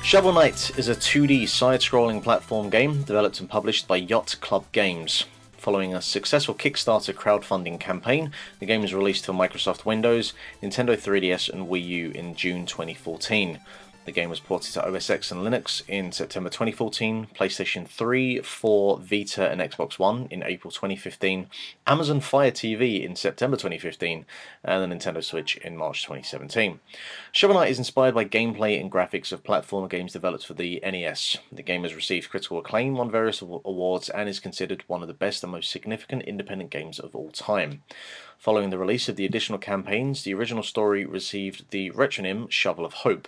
Shovel 0.08 0.32
Knight 0.32 0.72
is 0.78 0.88
a 0.88 0.96
2D 0.96 1.50
side 1.50 1.82
scrolling 1.82 2.24
platform 2.24 2.70
game 2.70 3.04
developed 3.04 3.42
and 3.42 3.50
published 3.50 3.90
by 3.90 3.98
Yacht 3.98 4.38
Club 4.40 4.64
Games. 4.72 5.26
Following 5.58 5.94
a 5.94 6.02
successful 6.02 6.56
Kickstarter 6.56 7.14
crowdfunding 7.14 7.78
campaign, 7.78 8.32
the 8.62 8.66
game 8.66 8.82
was 8.82 8.94
released 8.94 9.26
for 9.26 9.34
Microsoft 9.34 9.84
Windows, 9.84 10.32
Nintendo 10.64 10.96
3DS, 10.96 11.50
and 11.50 11.68
Wii 11.68 11.86
U 11.86 12.12
in 12.12 12.36
June 12.36 12.66
2014. 12.66 13.60
The 14.08 14.14
game 14.14 14.30
was 14.30 14.40
ported 14.40 14.72
to 14.72 14.88
OS 14.88 15.10
X 15.10 15.34
and 15.34 15.42
Linux 15.42 15.84
in 15.86 16.14
September 16.14 16.50
2014, 16.50 17.28
PlayStation 17.36 17.86
3, 17.86 18.40
4, 18.40 19.00
Vita, 19.00 19.50
and 19.50 19.60
Xbox 19.60 20.00
One 20.00 20.30
in 20.32 20.44
April 20.44 20.72
2015, 20.72 21.50
Amazon 21.86 22.22
Fire 22.22 22.50
TV 22.50 23.04
in 23.04 23.18
September 23.18 23.58
2015, 23.58 24.26
and 24.64 24.92
the 24.92 24.96
Nintendo 24.96 25.22
Switch 25.22 25.58
in 25.58 25.76
March 25.76 26.04
2017. 26.04 26.80
Shovel 27.34 27.58
Knight 27.58 27.70
is 27.70 27.80
inspired 27.80 28.16
by 28.16 28.24
gameplay 28.24 28.80
and 28.80 28.90
graphics 28.90 29.34
of 29.34 29.44
platformer 29.44 29.90
games 29.90 30.14
developed 30.14 30.46
for 30.46 30.54
the 30.54 30.80
NES. 30.86 31.40
The 31.52 31.62
game 31.62 31.84
has 31.84 31.94
received 31.94 32.30
critical 32.30 32.60
acclaim, 32.60 32.96
won 32.96 33.12
various 33.12 33.42
awards, 33.42 34.08
and 34.08 34.30
is 34.30 34.40
considered 34.40 34.86
one 34.88 35.02
of 35.02 35.10
the 35.10 35.14
best 35.14 35.44
and 35.44 35.52
most 35.52 35.70
significant 35.70 36.22
independent 36.22 36.70
games 36.70 36.98
of 36.98 37.14
all 37.14 37.30
time. 37.30 37.84
Following 38.38 38.70
the 38.70 38.78
release 38.78 39.10
of 39.10 39.16
the 39.18 39.26
additional 39.26 39.60
campaigns, 39.60 40.24
the 40.24 40.34
original 40.34 40.64
story 40.64 41.04
received 41.04 41.72
the 41.72 41.92
retronym 41.92 42.50
Shovel 42.50 42.86
of 42.86 42.94
Hope. 42.94 43.28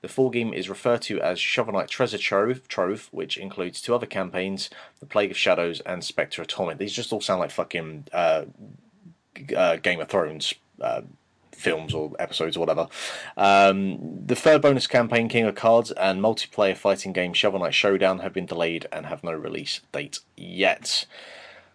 The 0.00 0.08
full 0.08 0.30
game 0.30 0.52
is 0.52 0.68
referred 0.68 1.02
to 1.02 1.20
as 1.20 1.40
Shovel 1.40 1.72
Knight 1.72 1.88
Treasure 1.88 2.18
Trove, 2.18 2.68
Trove, 2.68 3.08
which 3.10 3.36
includes 3.36 3.80
two 3.80 3.94
other 3.94 4.06
campaigns, 4.06 4.70
The 5.00 5.06
Plague 5.06 5.32
of 5.32 5.36
Shadows 5.36 5.80
and 5.80 6.04
Spectre 6.04 6.42
of 6.42 6.48
Torment. 6.48 6.78
These 6.78 6.92
just 6.92 7.12
all 7.12 7.20
sound 7.20 7.40
like 7.40 7.50
fucking 7.50 8.04
uh, 8.12 8.44
uh, 9.56 9.76
Game 9.76 10.00
of 10.00 10.08
Thrones 10.08 10.54
uh, 10.80 11.02
films 11.52 11.92
or 11.92 12.12
episodes 12.18 12.56
or 12.56 12.60
whatever. 12.60 12.86
Um, 13.36 14.24
the 14.24 14.36
third 14.36 14.62
bonus 14.62 14.86
campaign, 14.86 15.28
King 15.28 15.46
of 15.46 15.56
Cards, 15.56 15.90
and 15.90 16.22
multiplayer 16.22 16.76
fighting 16.76 17.12
game 17.12 17.32
Shovel 17.32 17.60
Knight 17.60 17.74
Showdown 17.74 18.20
have 18.20 18.32
been 18.32 18.46
delayed 18.46 18.86
and 18.92 19.06
have 19.06 19.24
no 19.24 19.32
release 19.32 19.80
date 19.92 20.20
yet. 20.36 21.06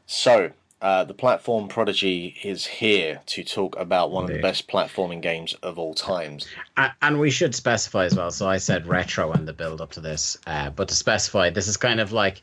So, 0.06 0.52
uh, 0.84 1.06
the 1.06 1.14
platform 1.14 1.70
prodigy 1.70 2.36
is 2.44 2.66
here 2.66 3.22
to 3.26 3.42
talk 3.42 3.74
about 3.80 4.12
one 4.12 4.26
Indeed. 4.26 4.36
of 4.36 4.38
the 4.42 4.48
best 4.50 4.68
platforming 4.68 5.22
games 5.22 5.54
of 5.64 5.80
all 5.80 5.94
times. 5.94 6.46
And 7.02 7.22
we 7.22 7.32
should 7.32 7.56
specify 7.56 8.04
as 8.04 8.16
well. 8.18 8.32
So 8.32 8.50
I 8.50 8.58
said 8.58 8.86
retro 8.86 9.32
in 9.32 9.46
the 9.46 9.54
build 9.54 9.80
up 9.80 9.92
to 9.94 10.02
this, 10.02 10.38
uh, 10.46 10.72
but 10.72 10.90
to 10.90 10.94
specify, 10.94 11.50
this 11.52 11.70
is 11.70 11.78
kind 11.78 12.02
of 12.02 12.12
like 12.12 12.42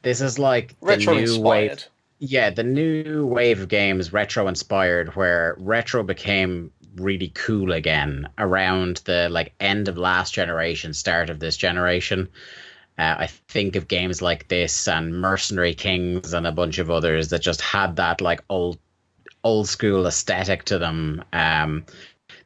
this 0.00 0.22
is 0.22 0.38
like 0.38 0.74
retro 0.80 1.14
the 1.14 1.20
new 1.20 1.34
inspired. 1.34 1.68
wave. 1.68 1.86
Yeah, 2.18 2.48
the 2.48 2.64
new 2.64 3.26
wave 3.26 3.60
of 3.60 3.68
games, 3.68 4.10
retro 4.10 4.48
inspired, 4.48 5.14
where 5.14 5.54
retro 5.58 6.02
became 6.02 6.72
really 6.96 7.28
cool 7.28 7.72
again 7.72 8.26
around 8.38 9.02
the 9.04 9.28
like 9.30 9.52
end 9.60 9.86
of 9.88 9.98
last 9.98 10.32
generation, 10.32 10.94
start 10.94 11.28
of 11.28 11.40
this 11.40 11.58
generation. 11.58 12.30
Uh, 13.00 13.16
I 13.20 13.26
think 13.28 13.76
of 13.76 13.88
games 13.88 14.20
like 14.20 14.48
this 14.48 14.86
and 14.86 15.18
Mercenary 15.18 15.72
Kings 15.72 16.34
and 16.34 16.46
a 16.46 16.52
bunch 16.52 16.76
of 16.76 16.90
others 16.90 17.30
that 17.30 17.40
just 17.40 17.62
had 17.62 17.96
that 17.96 18.20
like 18.20 18.44
old 18.50 18.78
old 19.42 19.68
school 19.68 20.06
aesthetic 20.06 20.64
to 20.64 20.78
them 20.78 21.24
um, 21.32 21.86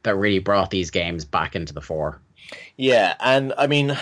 that 0.03 0.15
really 0.15 0.39
brought 0.39 0.71
these 0.71 0.91
games 0.91 1.25
back 1.25 1.57
into 1.57 1.73
the 1.73 1.81
fore. 1.81 2.21
Yeah, 2.77 3.15
and 3.19 3.53
I 3.57 3.67
mean, 3.67 3.97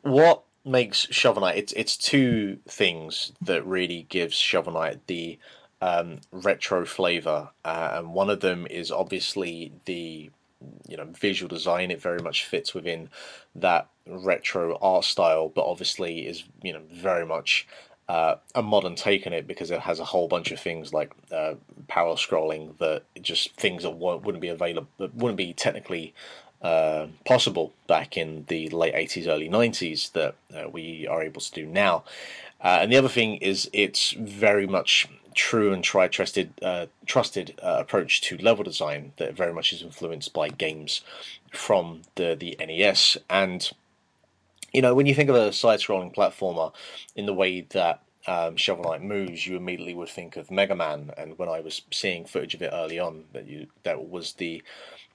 what 0.00 0.42
makes 0.64 1.06
Shovel 1.10 1.42
Knight? 1.42 1.58
It's 1.58 1.72
it's 1.74 1.98
two 1.98 2.60
things 2.66 3.32
that 3.42 3.66
really 3.66 4.06
gives 4.08 4.36
Shovel 4.36 4.72
Knight 4.72 5.06
the 5.06 5.38
um, 5.82 6.20
retro 6.32 6.86
flavor, 6.86 7.50
uh, 7.62 7.90
and 7.92 8.14
one 8.14 8.30
of 8.30 8.40
them 8.40 8.66
is 8.70 8.90
obviously 8.90 9.72
the 9.84 10.30
you 10.88 10.96
know 10.96 11.04
visual 11.04 11.48
design. 11.48 11.90
It 11.90 12.00
very 12.00 12.20
much 12.20 12.46
fits 12.46 12.72
within 12.72 13.10
that 13.54 13.88
retro 14.10 14.78
art 14.80 15.04
style, 15.04 15.48
but 15.48 15.64
obviously 15.64 16.26
is 16.26 16.44
you 16.62 16.72
know 16.72 16.82
very 16.92 17.26
much 17.26 17.66
uh, 18.10 18.36
a 18.56 18.62
modern 18.62 18.96
take 18.96 19.24
on 19.24 19.32
it 19.32 19.46
because 19.46 19.70
it 19.70 19.80
has 19.80 20.00
a 20.00 20.04
whole 20.04 20.26
bunch 20.26 20.50
of 20.50 20.58
things 20.58 20.92
like 20.92 21.12
uh, 21.30 21.54
power 21.86 22.14
scrolling 22.14 22.76
that 22.78 23.04
just 23.22 23.52
things 23.54 23.84
that 23.84 23.90
wouldn't 23.90 24.40
be 24.40 24.48
available, 24.48 24.88
wouldn't 24.98 25.36
be 25.36 25.52
technically 25.52 26.12
uh, 26.60 27.06
possible 27.24 27.72
back 27.86 28.16
in 28.16 28.44
the 28.48 28.68
late 28.70 28.94
80s, 28.94 29.28
early 29.28 29.48
90s 29.48 30.10
that 30.12 30.34
uh, 30.52 30.68
we 30.68 31.06
are 31.06 31.22
able 31.22 31.40
to 31.40 31.52
do 31.52 31.64
now. 31.64 32.02
Uh, 32.60 32.80
and 32.82 32.92
the 32.92 32.96
other 32.96 33.08
thing 33.08 33.36
is 33.36 33.70
it's 33.72 34.10
very 34.12 34.66
much 34.66 35.08
true 35.32 35.72
and 35.72 35.84
tried 35.84 36.10
trusted 36.10 36.52
uh, 36.62 36.86
trusted 37.06 37.54
approach 37.62 38.20
to 38.20 38.36
level 38.38 38.64
design 38.64 39.12
that 39.18 39.34
very 39.34 39.54
much 39.54 39.72
is 39.72 39.82
influenced 39.82 40.34
by 40.34 40.48
games 40.48 41.02
from 41.52 42.02
the 42.16 42.36
the 42.38 42.56
NES 42.58 43.16
and 43.30 43.70
you 44.72 44.82
know 44.82 44.94
when 44.94 45.06
you 45.06 45.14
think 45.14 45.30
of 45.30 45.36
a 45.36 45.52
side 45.52 45.80
scrolling 45.80 46.14
platformer 46.14 46.72
in 47.16 47.26
the 47.26 47.34
way 47.34 47.62
that 47.62 48.02
um, 48.26 48.56
Shovel 48.56 48.84
Knight 48.84 49.02
moves, 49.02 49.46
you 49.46 49.56
immediately 49.56 49.94
would 49.94 50.08
think 50.08 50.36
of 50.36 50.50
Mega 50.50 50.74
Man. 50.74 51.10
And 51.16 51.38
when 51.38 51.48
I 51.48 51.60
was 51.60 51.82
seeing 51.90 52.26
footage 52.26 52.54
of 52.54 52.62
it 52.62 52.70
early 52.72 52.98
on, 52.98 53.24
that 53.32 53.46
you 53.46 53.68
that 53.82 54.08
was 54.08 54.34
the 54.34 54.62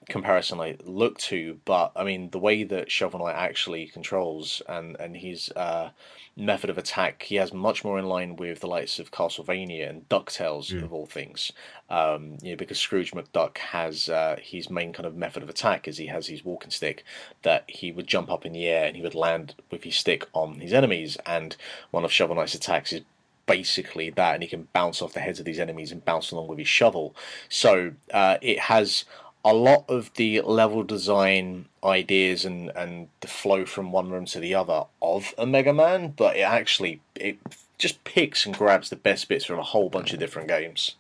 comparison 0.10 0.60
I 0.60 0.78
looked 0.84 1.22
to. 1.26 1.60
But 1.66 1.91
I 1.95 2.03
mean, 2.03 2.30
the 2.32 2.39
way 2.39 2.64
that 2.64 2.91
Shovel 2.91 3.20
Knight 3.20 3.36
actually 3.36 3.88
controls 3.88 4.62
and 4.68 4.97
and 4.99 5.16
his 5.16 5.51
uh, 5.56 5.89
method 6.38 6.69
of 6.69 6.77
attack, 6.77 7.23
he 7.23 7.36
has 7.36 7.53
much 7.53 7.83
more 7.83 7.97
in 7.97 8.05
line 8.05 8.36
with 8.36 8.59
the 8.59 8.67
likes 8.67 8.99
of 8.99 9.11
Castlevania 9.11 9.89
and 9.89 10.07
Ducktales 10.09 10.73
mm. 10.73 10.83
of 10.83 10.91
all 10.91 11.05
things. 11.05 11.51
Um, 11.89 12.38
you 12.41 12.51
know, 12.51 12.57
because 12.57 12.77
Scrooge 12.77 13.13
McDuck 13.13 13.57
has 13.57 14.09
uh, 14.09 14.38
his 14.41 14.69
main 14.69 14.91
kind 14.91 15.05
of 15.05 15.15
method 15.15 15.43
of 15.43 15.49
attack 15.49 15.88
is 15.88 15.97
he 15.97 16.07
has 16.07 16.27
his 16.27 16.43
walking 16.43 16.71
stick 16.71 17.05
that 17.43 17.63
he 17.69 17.91
would 17.91 18.07
jump 18.07 18.29
up 18.29 18.45
in 18.45 18.53
the 18.53 18.67
air 18.67 18.86
and 18.86 18.95
he 18.95 19.01
would 19.01 19.15
land 19.15 19.55
with 19.71 19.83
his 19.83 19.95
stick 19.95 20.27
on 20.33 20.59
his 20.59 20.73
enemies. 20.73 21.17
And 21.25 21.55
one 21.91 22.03
of 22.03 22.11
Shovel 22.11 22.36
Knight's 22.36 22.55
attacks 22.55 22.91
is 22.91 23.01
basically 23.45 24.09
that, 24.09 24.33
and 24.33 24.43
he 24.43 24.49
can 24.49 24.67
bounce 24.73 25.01
off 25.01 25.13
the 25.13 25.19
heads 25.19 25.39
of 25.39 25.45
these 25.45 25.59
enemies 25.59 25.91
and 25.91 26.03
bounce 26.03 26.31
along 26.31 26.47
with 26.47 26.59
his 26.59 26.67
shovel. 26.67 27.15
So 27.47 27.93
uh, 28.13 28.38
it 28.41 28.59
has 28.59 29.05
a 29.46 29.54
lot 29.54 29.86
of 29.88 30.12
the 30.16 30.41
level 30.41 30.84
design 30.84 31.66
ideas 31.84 32.46
and, 32.46 32.72
and 32.76 33.08
the 33.22 33.28
flow 33.28 33.64
from 33.64 33.91
one 33.91 34.10
room 34.10 34.26
to 34.26 34.39
the 34.39 34.56
other 34.56 34.86
of 35.04 35.36
a 35.38 35.46
Mega 35.46 35.72
Man, 35.72 36.14
but 36.18 36.36
it 36.36 36.41
actually 36.41 37.00
it 37.14 37.38
just 37.78 38.04
picks 38.04 38.46
and 38.46 38.58
grabs 38.58 38.89
the 38.89 38.96
best 38.96 39.30
bits 39.30 39.46
from 39.46 39.60
a 39.60 39.64
whole 39.64 39.89
bunch 39.89 40.12
of 40.12 40.20
different 40.20 40.48
games. 40.48 40.96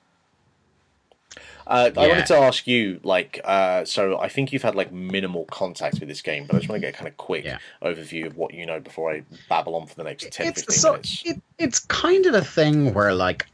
Uh, 1.67 1.89
yeah. 1.95 2.01
I 2.01 2.07
wanted 2.07 2.27
to 2.27 2.35
ask 2.35 2.67
you, 2.67 2.99
like, 3.03 3.41
uh, 3.43 3.83
so 3.85 4.19
I 4.19 4.29
think 4.29 4.53
you've 4.53 4.61
had 4.61 4.75
like 4.75 4.91
minimal 4.91 5.45
contact 5.45 5.99
with 5.99 6.07
this 6.07 6.21
game, 6.21 6.45
but 6.45 6.55
I 6.55 6.59
just 6.59 6.69
want 6.69 6.79
to 6.79 6.87
get 6.87 6.93
a 6.93 6.97
kind 6.97 7.07
of 7.07 7.17
quick 7.17 7.45
yeah. 7.45 7.57
overview 7.81 8.27
of 8.27 8.37
what 8.37 8.53
you 8.53 8.67
know 8.67 8.79
before 8.79 9.11
I 9.11 9.23
babble 9.49 9.75
on 9.75 9.87
for 9.87 9.95
the 9.95 10.03
next 10.03 10.31
10, 10.31 10.47
it's 10.47 10.61
15 10.61 10.77
so, 10.77 10.91
minutes. 10.91 11.23
It, 11.25 11.41
it's 11.57 11.79
kind 11.79 12.27
of 12.27 12.33
the 12.33 12.43
thing 12.43 12.93
where, 12.93 13.15
like, 13.15 13.47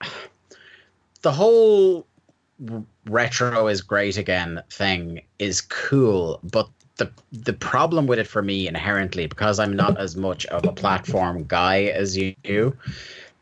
the 1.22 1.32
whole 1.32 2.06
retro 3.06 3.68
is 3.68 3.82
great 3.82 4.16
again 4.16 4.62
thing 4.70 5.22
is 5.38 5.60
cool, 5.60 6.40
but 6.42 6.68
the 6.96 7.10
the 7.32 7.52
problem 7.52 8.06
with 8.06 8.18
it 8.18 8.26
for 8.26 8.42
me 8.42 8.66
inherently 8.66 9.26
because 9.26 9.58
I'm 9.58 9.74
not 9.74 9.98
as 9.98 10.16
much 10.16 10.46
of 10.46 10.64
a 10.64 10.72
platform 10.72 11.44
guy 11.46 11.84
as 11.84 12.16
you, 12.16 12.76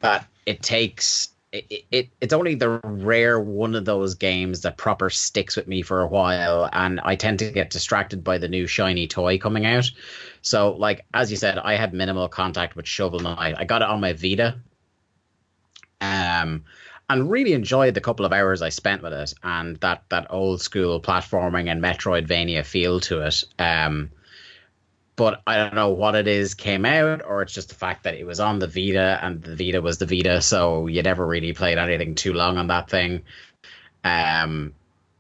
that 0.01 0.27
it 0.47 0.63
takes 0.63 1.31
it, 1.53 1.85
it 1.93 2.09
it's 2.21 2.33
only 2.33 2.57
the 2.57 2.81
rare 2.83 3.39
one 3.39 3.77
of 3.77 3.85
those 3.85 4.15
games 4.15 4.63
that 4.63 4.77
proper 4.77 5.09
sticks 5.09 5.55
with 5.55 5.69
me 5.69 5.83
for 5.83 6.01
a 6.01 6.09
while 6.09 6.69
and 6.73 7.01
I 7.05 7.15
tend 7.15 7.39
to 7.39 7.51
get 7.53 7.71
distracted 7.71 8.25
by 8.25 8.39
the 8.39 8.49
new 8.49 8.67
shiny 8.67 9.07
toy 9.07 9.39
coming 9.39 9.65
out. 9.65 9.89
So 10.43 10.73
like 10.73 11.05
as 11.15 11.31
you 11.31 11.37
said, 11.37 11.59
I 11.59 11.77
had 11.77 11.95
minimal 11.95 12.29
contact 12.29 12.75
with 12.75 12.89
Shovel 12.89 13.21
Knight. 13.21 13.55
I 13.57 13.65
got 13.65 13.83
it 13.83 13.89
on 13.89 14.01
my 14.01 14.15
Vita. 14.15 14.57
Um 16.01 16.65
and 17.11 17.31
really 17.31 17.53
enjoyed 17.53 17.95
the 17.95 18.01
couple 18.01 18.25
of 18.25 18.33
hours 18.33 18.63
I 18.63 18.71
spent 18.71 19.03
with 19.03 19.13
it 19.13 19.35
and 19.43 19.77
that 19.79 20.05
that 20.09 20.27
old 20.31 20.63
school 20.63 21.01
platforming 21.01 21.71
and 21.71 21.83
Metroidvania 21.83 22.65
feel 22.65 23.01
to 23.01 23.21
it. 23.21 23.45
Um, 23.59 24.11
but 25.17 25.43
I 25.47 25.57
don't 25.57 25.75
know 25.75 25.91
what 25.91 26.17
it 26.17 26.27
is 26.27 26.55
came 26.55 26.85
out, 26.85 27.23
or 27.25 27.43
it's 27.43 27.53
just 27.53 27.69
the 27.69 27.75
fact 27.75 28.03
that 28.05 28.15
it 28.15 28.27
was 28.27 28.41
on 28.41 28.59
the 28.59 28.67
Vita 28.67 29.21
and 29.23 29.43
the 29.43 29.55
Vita 29.55 29.81
was 29.81 29.99
the 29.99 30.07
Vita, 30.07 30.43
so 30.43 30.87
you 30.89 31.03
never 31.03 31.25
really 31.25 31.53
played 31.53 31.79
anything 31.79 32.15
too 32.15 32.33
long 32.33 32.59
on 32.59 32.67
that 32.67 32.91
thing. 32.91 33.23
Um, 34.03 34.75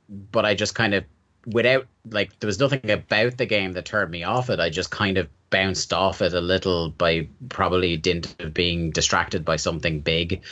but 0.08 0.44
I 0.44 0.54
just 0.54 0.74
kind 0.74 0.94
of, 0.94 1.04
without 1.46 1.86
like, 2.10 2.38
there 2.40 2.48
was 2.48 2.58
nothing 2.58 2.90
about 2.90 3.36
the 3.36 3.46
game 3.46 3.72
that 3.74 3.84
turned 3.84 4.10
me 4.10 4.24
off 4.24 4.50
it. 4.50 4.58
I 4.58 4.68
just 4.68 4.90
kind 4.90 5.16
of 5.16 5.28
bounced 5.50 5.92
off 5.92 6.22
it 6.22 6.34
a 6.34 6.40
little 6.40 6.90
by 6.90 7.28
probably 7.48 7.96
dint 7.96 8.34
of 8.40 8.52
being 8.52 8.90
distracted 8.90 9.44
by 9.44 9.56
something 9.56 10.00
big. 10.00 10.42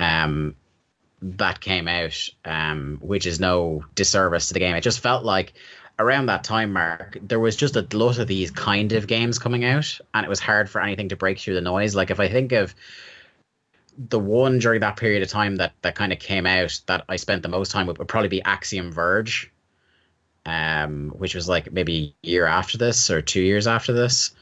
Um, 0.00 0.54
that 1.22 1.60
came 1.60 1.88
out, 1.88 2.28
um, 2.44 2.98
which 3.00 3.26
is 3.26 3.40
no 3.40 3.84
disservice 3.94 4.48
to 4.48 4.54
the 4.54 4.60
game. 4.60 4.74
It 4.74 4.82
just 4.82 5.00
felt 5.00 5.24
like 5.24 5.54
around 5.98 6.26
that 6.26 6.44
time 6.44 6.72
mark, 6.72 7.18
there 7.22 7.40
was 7.40 7.56
just 7.56 7.76
a 7.76 7.86
lot 7.92 8.18
of 8.18 8.28
these 8.28 8.50
kind 8.50 8.92
of 8.92 9.06
games 9.06 9.38
coming 9.38 9.64
out, 9.64 9.98
and 10.14 10.24
it 10.24 10.28
was 10.28 10.40
hard 10.40 10.68
for 10.68 10.80
anything 10.80 11.08
to 11.08 11.16
break 11.16 11.38
through 11.38 11.54
the 11.54 11.60
noise. 11.60 11.94
Like 11.94 12.10
if 12.10 12.20
I 12.20 12.28
think 12.28 12.52
of 12.52 12.74
the 13.98 14.18
one 14.18 14.58
during 14.58 14.80
that 14.80 14.96
period 14.96 15.22
of 15.22 15.28
time 15.30 15.56
that 15.56 15.72
that 15.82 15.94
kind 15.94 16.12
of 16.12 16.18
came 16.18 16.46
out 16.46 16.78
that 16.86 17.04
I 17.08 17.16
spent 17.16 17.42
the 17.42 17.48
most 17.48 17.70
time 17.70 17.86
with 17.86 17.98
would 17.98 18.08
probably 18.08 18.28
be 18.28 18.42
Axiom 18.42 18.92
Verge, 18.92 19.50
um, 20.44 21.10
which 21.16 21.34
was 21.34 21.48
like 21.48 21.72
maybe 21.72 22.14
a 22.22 22.26
year 22.26 22.46
after 22.46 22.76
this 22.76 23.10
or 23.10 23.22
two 23.22 23.40
years 23.40 23.66
after 23.66 23.92
this. 23.92 24.32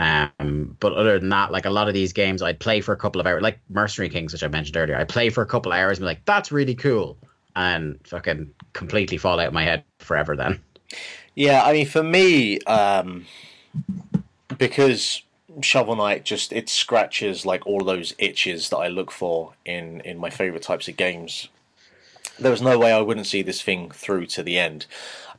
Um, 0.00 0.78
but 0.80 0.94
other 0.94 1.18
than 1.18 1.28
that, 1.28 1.52
like 1.52 1.66
a 1.66 1.70
lot 1.70 1.86
of 1.86 1.92
these 1.92 2.14
games, 2.14 2.40
I'd 2.40 2.58
play 2.58 2.80
for 2.80 2.92
a 2.92 2.96
couple 2.96 3.20
of 3.20 3.26
hours, 3.26 3.42
like 3.42 3.60
Mercenary 3.68 4.08
Kings, 4.08 4.32
which 4.32 4.42
I 4.42 4.48
mentioned 4.48 4.78
earlier. 4.78 4.96
I 4.96 5.04
play 5.04 5.28
for 5.28 5.42
a 5.42 5.46
couple 5.46 5.72
of 5.72 5.78
hours 5.78 5.98
and 5.98 6.04
be 6.04 6.06
like, 6.06 6.24
that's 6.24 6.50
really 6.50 6.74
cool, 6.74 7.18
and 7.54 7.98
fucking 8.04 8.50
completely 8.72 9.18
fall 9.18 9.38
out 9.38 9.48
of 9.48 9.52
my 9.52 9.64
head 9.64 9.84
forever. 9.98 10.34
Then. 10.34 10.58
Yeah, 11.34 11.62
I 11.62 11.74
mean, 11.74 11.86
for 11.86 12.02
me, 12.02 12.60
um, 12.60 13.26
because 14.56 15.22
Shovel 15.60 15.96
Knight 15.96 16.24
just 16.24 16.50
it 16.50 16.70
scratches 16.70 17.44
like 17.44 17.66
all 17.66 17.84
those 17.84 18.14
itches 18.18 18.70
that 18.70 18.78
I 18.78 18.88
look 18.88 19.10
for 19.10 19.52
in 19.66 20.00
in 20.00 20.16
my 20.16 20.30
favorite 20.30 20.62
types 20.62 20.88
of 20.88 20.96
games. 20.96 21.48
There 22.38 22.50
was 22.50 22.62
no 22.62 22.78
way 22.78 22.90
I 22.90 23.02
wouldn't 23.02 23.26
see 23.26 23.42
this 23.42 23.60
thing 23.60 23.90
through 23.90 24.26
to 24.28 24.42
the 24.42 24.58
end. 24.58 24.86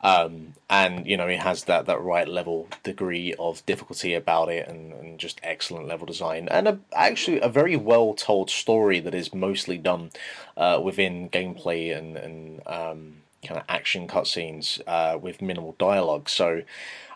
Um, 0.04 0.54
and 0.70 1.06
you 1.06 1.18
know 1.18 1.28
it 1.28 1.40
has 1.40 1.66
that 1.66 1.86
that 1.86 2.02
right 2.02 2.28
level 2.28 2.68
degree 2.82 3.36
of 3.38 3.64
difficulty 3.66 4.14
about 4.14 4.50
it 4.50 4.68
and, 4.68 4.94
and 4.94 5.20
just 5.20 5.40
excellent 5.44 5.88
level 5.88 6.08
design 6.08 6.48
and 6.50 6.68
a, 6.68 6.80
actually 6.94 7.40
a 7.42 7.50
very 7.50 7.76
well 7.76 8.14
told 8.14 8.50
story 8.50 9.00
that 9.02 9.14
is 9.14 9.34
mostly 9.34 9.78
done 9.78 10.12
uh, 10.58 10.80
within 10.82 11.30
gameplay 11.30 11.96
and, 11.96 12.18
and 12.18 12.62
um, 12.66 13.18
kind 13.46 13.60
of 13.60 13.66
action 13.68 14.08
cutscenes 14.08 14.82
uh, 14.88 15.18
with 15.18 15.42
minimal 15.42 15.76
dialogue. 15.78 16.30
So 16.30 16.62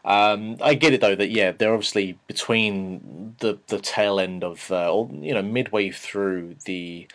um, 0.03 0.57
I 0.61 0.75
get 0.75 0.93
it 0.93 1.01
though 1.01 1.15
that 1.15 1.31
yeah 1.31 1.51
they're 1.51 1.73
obviously 1.73 2.17
between 2.27 3.35
the 3.39 3.57
the 3.67 3.79
tail 3.79 4.19
end 4.19 4.43
of 4.43 4.71
uh, 4.71 4.93
or 4.93 5.09
you 5.11 5.33
know 5.33 5.41
midway 5.41 5.89
through 5.89 6.55
the 6.65 7.07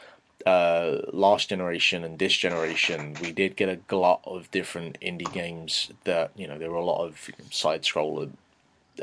uh, 0.46 0.98
last 1.12 1.48
generation 1.48 2.04
and 2.04 2.18
this 2.18 2.34
generation, 2.36 3.16
we 3.20 3.32
did 3.32 3.56
get 3.56 3.68
a 3.68 3.76
glut 3.76 4.20
of 4.24 4.50
different 4.50 4.98
indie 5.00 5.30
games 5.32 5.90
that, 6.04 6.30
you 6.36 6.46
know, 6.46 6.58
there 6.58 6.70
were 6.70 6.76
a 6.76 6.84
lot 6.84 7.04
of 7.04 7.30
side 7.50 7.82
scroller 7.82 8.30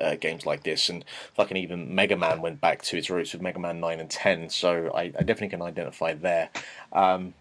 uh, 0.01 0.15
games 0.15 0.45
like 0.45 0.63
this, 0.63 0.89
and 0.89 1.03
fucking 1.33 1.57
even 1.57 1.93
Mega 1.93 2.15
Man 2.15 2.41
went 2.41 2.61
back 2.61 2.81
to 2.83 2.97
its 2.97 3.09
roots 3.09 3.33
with 3.33 3.41
Mega 3.41 3.59
Man 3.59 3.79
9 3.79 3.99
and 3.99 4.09
10, 4.09 4.49
so 4.49 4.91
I, 4.93 5.03
I 5.03 5.23
definitely 5.23 5.49
can 5.49 5.61
identify 5.61 6.13
there. 6.13 6.49
Um, 6.91 7.33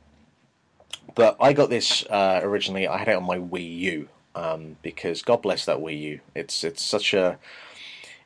but 1.15 1.37
I 1.41 1.53
got 1.53 1.71
this 1.71 2.05
uh, 2.07 2.41
originally, 2.43 2.89
I 2.89 2.99
had 2.99 3.09
it 3.09 3.17
on 3.17 3.25
my 3.25 3.39
Wii 3.39 3.79
U, 3.79 4.09
um, 4.35 4.77
because 4.83 5.23
God 5.23 5.43
bless 5.43 5.65
that 5.67 5.79
Wii 5.79 6.01
U. 6.01 6.21
It's, 6.35 6.65
it's 6.65 6.85
such 6.85 7.15
a 7.15 7.39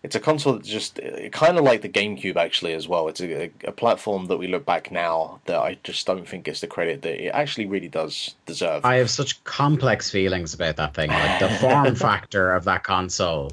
it's 0.03 0.17
a 0.17 0.21
console 0.21 0.55
that's 0.55 0.69
just 0.69 0.99
kind 1.31 1.59
of 1.59 1.65
like 1.65 1.83
the 1.83 1.89
GameCube 1.89 2.37
actually 2.37 2.73
as 2.73 2.89
well. 2.89 3.09
It's 3.09 3.21
a, 3.21 3.51
a, 3.65 3.73
platform 3.73 4.27
that 4.27 4.39
we 4.39 4.47
look 4.47 4.65
back 4.65 4.91
now 4.91 5.41
that 5.45 5.59
I 5.59 5.77
just 5.83 6.07
don't 6.07 6.27
think 6.27 6.45
gets 6.45 6.61
the 6.61 6.67
credit 6.67 7.03
that 7.03 7.23
it 7.23 7.29
actually 7.29 7.67
really 7.67 7.89
does 7.89 8.35
deserve. 8.47 8.85
I 8.85 8.97
have 8.97 9.11
such 9.11 9.43
complex 9.45 10.11
feelings 10.11 10.55
about 10.55 10.77
that 10.77 10.95
thing. 10.95 11.11
Like 11.11 11.41
the 11.41 11.51
form 11.51 11.95
factor 11.97 12.53
of 12.53 12.65
that 12.65 12.83
console, 12.83 13.53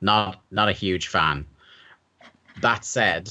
not 0.00 0.40
not 0.50 0.70
a 0.70 0.72
huge 0.72 1.08
fan. 1.08 1.46
that 2.62 2.86
said, 2.86 3.30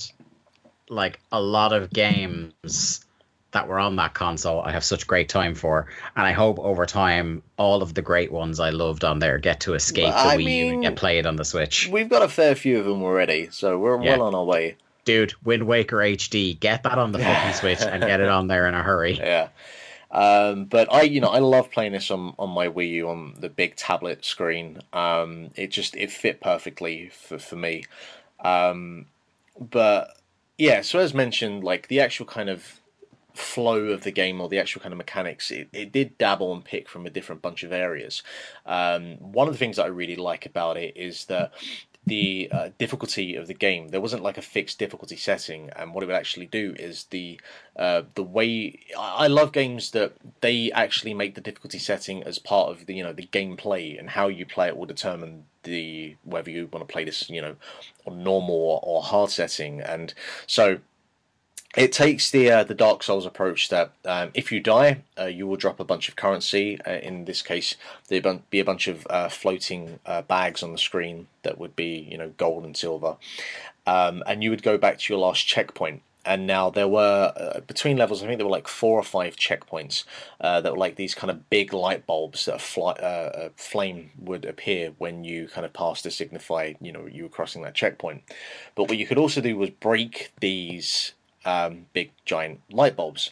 like 0.87 1.19
a 1.31 1.41
lot 1.41 1.73
of 1.73 1.89
games 1.89 3.05
that 3.51 3.67
were 3.67 3.79
on 3.79 3.97
that 3.97 4.13
console, 4.13 4.61
I 4.61 4.71
have 4.71 4.83
such 4.83 5.05
great 5.07 5.27
time 5.29 5.55
for, 5.55 5.87
and 6.15 6.25
I 6.25 6.31
hope 6.31 6.57
over 6.59 6.85
time 6.85 7.43
all 7.57 7.81
of 7.81 7.93
the 7.93 8.01
great 8.01 8.31
ones 8.31 8.59
I 8.59 8.69
loved 8.69 9.03
on 9.03 9.19
there 9.19 9.37
get 9.37 9.59
to 9.61 9.73
escape 9.73 10.05
Well, 10.13 10.27
I 10.29 10.37
the 10.37 10.45
Wii 10.45 10.57
U 10.57 10.63
and 10.67 10.71
mean- 10.71 10.81
get 10.81 10.95
played 10.95 11.25
on 11.25 11.35
the 11.35 11.45
Switch. 11.45 11.87
We've 11.91 12.09
got 12.09 12.21
a 12.21 12.29
fair 12.29 12.55
few 12.55 12.79
of 12.79 12.85
them 12.85 13.03
already, 13.03 13.49
so 13.51 13.77
we're 13.77 14.01
Yeah. 14.01 14.17
well 14.17 14.27
on 14.27 14.35
our 14.35 14.45
way. 14.45 14.75
Dude, 15.03 15.33
Wind 15.43 15.63
Waker 15.63 15.97
HD, 15.97 16.53
get 16.59 16.83
that 16.83 16.97
on 16.97 17.11
the 17.11 17.19
fucking 17.19 17.53
Switch 17.53 17.81
and 17.81 18.01
get 18.03 18.21
it 18.21 18.29
on 18.29 18.47
there 18.47 18.67
in 18.67 18.73
a 18.73 18.83
hurry. 18.83 19.13
Yeah. 19.17 19.47
Um, 20.11 20.65
but 20.65 20.91
I, 20.93 21.03
you 21.03 21.21
know, 21.21 21.29
I 21.29 21.39
love 21.39 21.71
playing 21.71 21.93
this 21.93 22.11
on, 22.11 22.33
on 22.37 22.49
my 22.49 22.67
Wii 22.67 22.89
U 22.95 23.07
on 23.09 23.33
the 23.39 23.47
big 23.47 23.77
tablet 23.77 24.25
screen. 24.25 24.79
Um, 24.91 25.51
it 25.55 25.67
just 25.71 25.95
it 25.95 26.11
fit 26.11 26.41
perfectly 26.41 27.07
for 27.13 27.39
for 27.39 27.55
me. 27.55 27.85
Um, 28.43 29.05
but 29.57 30.17
yeah, 30.57 30.81
so 30.81 30.99
as 30.99 31.13
mentioned, 31.13 31.63
like 31.63 31.87
the 31.87 32.01
actual 32.01 32.25
kind 32.25 32.49
of 32.49 32.80
flow 33.33 33.87
of 33.87 34.03
the 34.03 34.11
game 34.11 34.41
or 34.41 34.49
the 34.49 34.59
actual 34.59 34.81
kind 34.81 34.93
of 34.93 34.97
mechanics, 34.97 35.51
it, 35.51 35.69
it 35.73 35.91
did 35.91 36.17
dabble 36.17 36.53
and 36.53 36.63
pick 36.63 36.89
from 36.89 37.05
a 37.05 37.09
different 37.09 37.41
bunch 37.41 37.63
of 37.63 37.71
areas. 37.71 38.23
Um, 38.65 39.17
one 39.17 39.47
of 39.47 39.53
the 39.53 39.57
things 39.57 39.77
that 39.77 39.85
I 39.85 39.89
really 39.89 40.15
like 40.15 40.45
about 40.45 40.77
it 40.77 40.95
is 40.95 41.25
that 41.25 41.51
the 42.05 42.49
uh, 42.51 42.69
difficulty 42.79 43.35
of 43.35 43.45
the 43.45 43.53
game 43.53 43.89
there 43.89 44.01
wasn't 44.01 44.23
like 44.23 44.37
a 44.37 44.41
fixed 44.41 44.79
difficulty 44.79 45.15
setting 45.15 45.69
and 45.75 45.93
what 45.93 46.03
it 46.03 46.07
would 46.07 46.15
actually 46.15 46.47
do 46.47 46.73
is 46.79 47.03
the 47.05 47.39
uh, 47.75 48.01
the 48.15 48.23
way 48.23 48.79
I 48.97 49.27
love 49.27 49.51
games 49.51 49.91
that 49.91 50.13
they 50.41 50.71
actually 50.71 51.13
make 51.13 51.35
the 51.35 51.41
difficulty 51.41 51.77
setting 51.77 52.23
as 52.23 52.39
part 52.39 52.71
of 52.71 52.87
the 52.87 52.95
you 52.95 53.03
know 53.03 53.13
the 53.13 53.27
gameplay 53.27 53.99
and 53.99 54.09
how 54.09 54.29
you 54.29 54.47
play 54.47 54.67
it 54.67 54.77
will 54.77 54.87
determine 54.87 55.45
the 55.63 56.15
whether 56.23 56.49
you 56.49 56.67
want 56.73 56.87
to 56.87 56.91
play 56.91 57.03
this 57.03 57.29
you 57.29 57.41
know 57.41 57.55
on 58.07 58.23
normal 58.23 58.55
or, 58.55 58.79
or 58.81 59.03
hard 59.03 59.29
setting 59.29 59.79
and 59.79 60.15
so 60.47 60.79
it 61.75 61.93
takes 61.93 62.31
the 62.31 62.51
uh, 62.51 62.63
the 62.63 62.73
Dark 62.73 63.01
Souls 63.01 63.25
approach 63.25 63.69
that 63.69 63.91
um, 64.05 64.31
if 64.33 64.51
you 64.51 64.59
die, 64.59 65.03
uh, 65.17 65.25
you 65.25 65.47
will 65.47 65.55
drop 65.55 65.79
a 65.79 65.85
bunch 65.85 66.09
of 66.09 66.15
currency. 66.15 66.79
Uh, 66.85 66.93
in 66.93 67.25
this 67.25 67.41
case, 67.41 67.75
there'd 68.09 68.49
be 68.49 68.59
a 68.59 68.65
bunch 68.65 68.87
of 68.87 69.07
uh, 69.09 69.29
floating 69.29 69.99
uh, 70.05 70.21
bags 70.21 70.63
on 70.63 70.73
the 70.73 70.77
screen 70.77 71.27
that 71.43 71.57
would 71.57 71.75
be 71.75 72.07
you 72.09 72.17
know 72.17 72.29
gold 72.37 72.65
and 72.65 72.75
silver, 72.75 73.15
um, 73.87 74.21
and 74.27 74.43
you 74.43 74.49
would 74.49 74.63
go 74.63 74.77
back 74.77 74.99
to 74.99 75.13
your 75.13 75.19
last 75.19 75.47
checkpoint. 75.47 76.01
And 76.23 76.45
now 76.45 76.69
there 76.69 76.87
were 76.87 77.33
uh, 77.35 77.61
between 77.61 77.97
levels, 77.97 78.21
I 78.21 78.27
think 78.27 78.37
there 78.37 78.45
were 78.45 78.51
like 78.51 78.67
four 78.67 78.99
or 78.99 79.03
five 79.03 79.35
checkpoints 79.37 80.03
that 80.39 80.71
were 80.71 80.77
like 80.77 80.95
these 80.95 81.15
kind 81.15 81.31
of 81.31 81.49
big 81.49 81.73
light 81.73 82.05
bulbs 82.05 82.45
that 82.45 82.55
a 82.55 82.59
fly, 82.59 82.93
a 82.99 83.49
flame 83.55 84.11
would 84.19 84.45
appear 84.45 84.91
when 84.99 85.23
you 85.23 85.47
kind 85.47 85.65
of 85.65 85.73
passed 85.73 86.03
to 86.03 86.11
signify 86.11 86.73
you 86.79 86.91
know 86.91 87.07
you 87.07 87.23
were 87.23 87.29
crossing 87.29 87.63
that 87.63 87.73
checkpoint. 87.73 88.21
But 88.75 88.83
what 88.83 88.99
you 88.99 89.07
could 89.07 89.17
also 89.17 89.41
do 89.41 89.57
was 89.57 89.71
break 89.71 90.31
these 90.39 91.13
um, 91.45 91.87
big 91.93 92.11
giant 92.25 92.61
light 92.71 92.95
bulbs. 92.95 93.31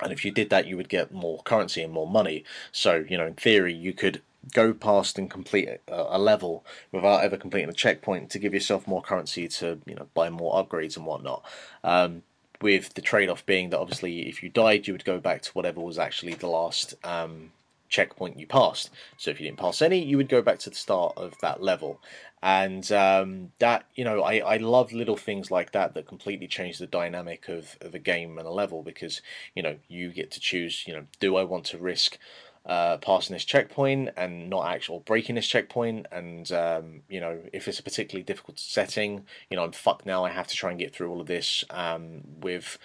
And 0.00 0.12
if 0.12 0.24
you 0.24 0.30
did 0.30 0.50
that, 0.50 0.66
you 0.66 0.76
would 0.76 0.88
get 0.88 1.12
more 1.12 1.42
currency 1.42 1.82
and 1.82 1.92
more 1.92 2.08
money. 2.08 2.44
So, 2.72 3.04
you 3.08 3.18
know, 3.18 3.26
in 3.26 3.34
theory, 3.34 3.74
you 3.74 3.92
could 3.92 4.22
go 4.52 4.72
past 4.72 5.18
and 5.18 5.30
complete 5.30 5.68
a, 5.86 6.18
level 6.18 6.64
without 6.90 7.22
ever 7.22 7.36
completing 7.36 7.68
a 7.68 7.74
checkpoint 7.74 8.30
to 8.30 8.38
give 8.38 8.54
yourself 8.54 8.88
more 8.88 9.02
currency 9.02 9.46
to, 9.46 9.78
you 9.86 9.94
know, 9.94 10.08
buy 10.14 10.30
more 10.30 10.54
upgrades 10.54 10.96
and 10.96 11.06
whatnot. 11.06 11.44
Um, 11.84 12.22
with 12.60 12.94
the 12.94 13.02
trade 13.02 13.28
off 13.28 13.44
being 13.44 13.70
that 13.70 13.78
obviously, 13.78 14.28
if 14.28 14.42
you 14.42 14.48
died, 14.48 14.86
you 14.86 14.94
would 14.94 15.04
go 15.04 15.18
back 15.18 15.42
to 15.42 15.52
whatever 15.52 15.80
was 15.80 15.98
actually 15.98 16.34
the 16.34 16.46
last 16.46 16.94
um, 17.04 17.52
checkpoint 17.92 18.40
you 18.40 18.46
passed. 18.46 18.90
So 19.16 19.30
if 19.30 19.38
you 19.38 19.46
didn't 19.46 19.60
pass 19.60 19.82
any, 19.82 20.02
you 20.02 20.16
would 20.16 20.28
go 20.28 20.42
back 20.42 20.58
to 20.60 20.70
the 20.70 20.76
start 20.76 21.12
of 21.16 21.34
that 21.42 21.62
level. 21.62 22.00
And 22.42 22.90
um, 22.90 23.52
that, 23.60 23.84
you 23.94 24.04
know, 24.04 24.22
I, 24.22 24.38
I 24.38 24.56
love 24.56 24.92
little 24.92 25.16
things 25.16 25.50
like 25.52 25.70
that 25.72 25.94
that 25.94 26.08
completely 26.08 26.48
change 26.48 26.78
the 26.78 26.88
dynamic 26.88 27.48
of, 27.48 27.76
of 27.80 27.94
a 27.94 28.00
game 28.00 28.38
and 28.38 28.48
a 28.48 28.50
level 28.50 28.82
because, 28.82 29.22
you 29.54 29.62
know, 29.62 29.76
you 29.86 30.10
get 30.10 30.32
to 30.32 30.40
choose, 30.40 30.84
you 30.86 30.94
know, 30.94 31.04
do 31.20 31.36
I 31.36 31.44
want 31.44 31.66
to 31.66 31.78
risk 31.78 32.18
uh, 32.66 32.96
passing 32.96 33.34
this 33.34 33.44
checkpoint 33.44 34.10
and 34.16 34.50
not 34.50 34.66
actual 34.66 35.00
breaking 35.00 35.36
this 35.36 35.46
checkpoint? 35.46 36.06
And, 36.10 36.50
um, 36.50 37.02
you 37.08 37.20
know, 37.20 37.38
if 37.52 37.68
it's 37.68 37.78
a 37.78 37.82
particularly 37.84 38.24
difficult 38.24 38.58
setting, 38.58 39.24
you 39.48 39.56
know, 39.56 39.62
I'm 39.62 39.72
fucked 39.72 40.06
now, 40.06 40.24
I 40.24 40.30
have 40.30 40.48
to 40.48 40.56
try 40.56 40.70
and 40.70 40.80
get 40.80 40.92
through 40.92 41.10
all 41.10 41.20
of 41.20 41.28
this 41.28 41.64
um, 41.70 42.22
with 42.40 42.78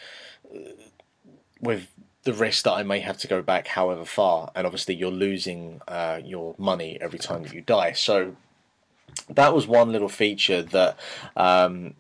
with 1.60 1.88
the 2.28 2.34
risk 2.34 2.66
that 2.66 2.74
I 2.74 2.84
may 2.84 3.00
have 3.00 3.18
to 3.20 3.28
go 3.28 3.42
back 3.42 3.68
however 3.68 4.04
far, 4.04 4.52
and 4.54 4.68
obviously 4.68 4.96
you're 4.96 5.10
losing 5.10 5.80
uh, 5.88 6.20
your 6.22 6.56
money 6.58 6.98
every 7.00 7.20
time 7.20 7.44
that 7.44 7.54
you 7.54 7.62
die. 7.62 7.94
So 7.94 8.36
that 9.30 9.56
was 9.56 9.66
one 9.66 9.94
little 9.94 10.10
feature 10.10 10.62
that 10.62 11.00
um, 11.38 11.94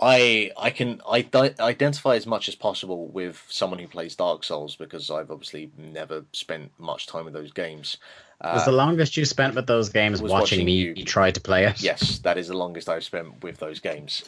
I 0.00 0.50
I 0.56 0.70
can 0.70 1.00
I 1.08 1.24
identify 1.60 2.16
as 2.16 2.26
much 2.26 2.48
as 2.48 2.56
possible 2.56 3.06
with 3.06 3.46
someone 3.48 3.78
who 3.78 3.86
plays 3.86 4.16
Dark 4.16 4.42
Souls 4.42 4.74
because 4.74 5.12
I've 5.12 5.30
obviously 5.30 5.70
never 5.78 6.24
spent 6.32 6.72
much 6.76 7.06
time 7.06 7.24
with 7.24 7.34
those 7.34 7.52
games. 7.52 7.98
Was 8.40 8.64
the 8.66 8.70
longest 8.72 9.16
you 9.16 9.24
spent 9.24 9.56
with 9.56 9.66
those 9.66 9.88
games 9.88 10.22
watching, 10.22 10.32
watching 10.38 10.64
me 10.66 10.72
you- 10.94 11.04
try 11.04 11.32
to 11.32 11.40
play 11.40 11.64
it? 11.64 11.82
Yes, 11.82 12.20
that 12.20 12.38
is 12.38 12.46
the 12.46 12.56
longest 12.56 12.88
I've 12.88 13.02
spent 13.02 13.42
with 13.42 13.58
those 13.58 13.80
games. 13.80 14.22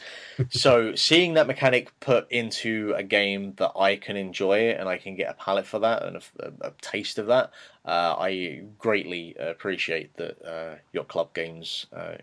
so 0.49 0.95
seeing 0.95 1.35
that 1.35 1.47
mechanic 1.47 1.97
put 2.01 2.29
into 2.29 2.93
a 2.97 3.03
game 3.03 3.53
that 3.55 3.71
I 3.79 3.95
can 3.95 4.17
enjoy 4.17 4.71
and 4.71 4.89
I 4.89 4.97
can 4.97 5.15
get 5.15 5.29
a 5.29 5.33
palette 5.33 5.65
for 5.65 5.79
that 5.79 6.03
and 6.03 6.17
a, 6.17 6.21
a- 6.39 6.67
a 6.67 6.71
taste 6.81 7.19
of 7.19 7.27
that, 7.27 7.51
uh, 7.85 8.15
I 8.19 8.63
greatly 8.79 9.33
appreciate 9.39 10.15
that 10.17 10.41
uh, 10.45 10.75
Yacht 10.91 11.07
Club 11.07 11.33
Games 11.33 11.85
uh, 11.95 12.15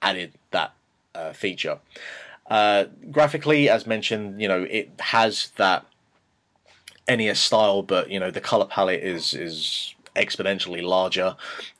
added 0.00 0.32
that 0.52 0.72
uh, 1.14 1.32
feature. 1.34 1.80
Uh, 2.48 2.84
graphically, 3.10 3.68
as 3.68 3.86
mentioned, 3.86 4.40
you 4.40 4.48
know 4.48 4.62
it 4.70 4.90
has 4.98 5.50
that 5.56 5.84
NES 7.08 7.38
style, 7.38 7.82
but 7.82 8.10
you 8.10 8.18
know 8.18 8.30
the 8.30 8.40
color 8.40 8.64
palette 8.64 9.02
is 9.02 9.34
is 9.34 9.94
exponentially 10.16 10.82
larger. 10.82 11.36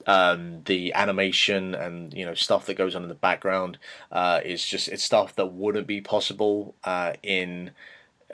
Um, 0.07 0.62
the 0.64 0.93
animation 0.95 1.74
and 1.74 2.12
you 2.14 2.24
know 2.24 2.35
stuff 2.35 2.66
that 2.66 2.74
goes 2.74 2.95
on 2.95 3.03
in 3.03 3.09
the 3.09 3.14
background 3.14 3.78
uh, 4.12 4.41
is 4.45 4.64
just 4.64 4.89
it's 4.89 5.05
stuff 5.05 5.35
that 5.37 5.53
wouldn't 5.53 5.87
be 5.87 6.01
possible 6.01 6.74
uh, 6.85 7.14
in 7.22 7.72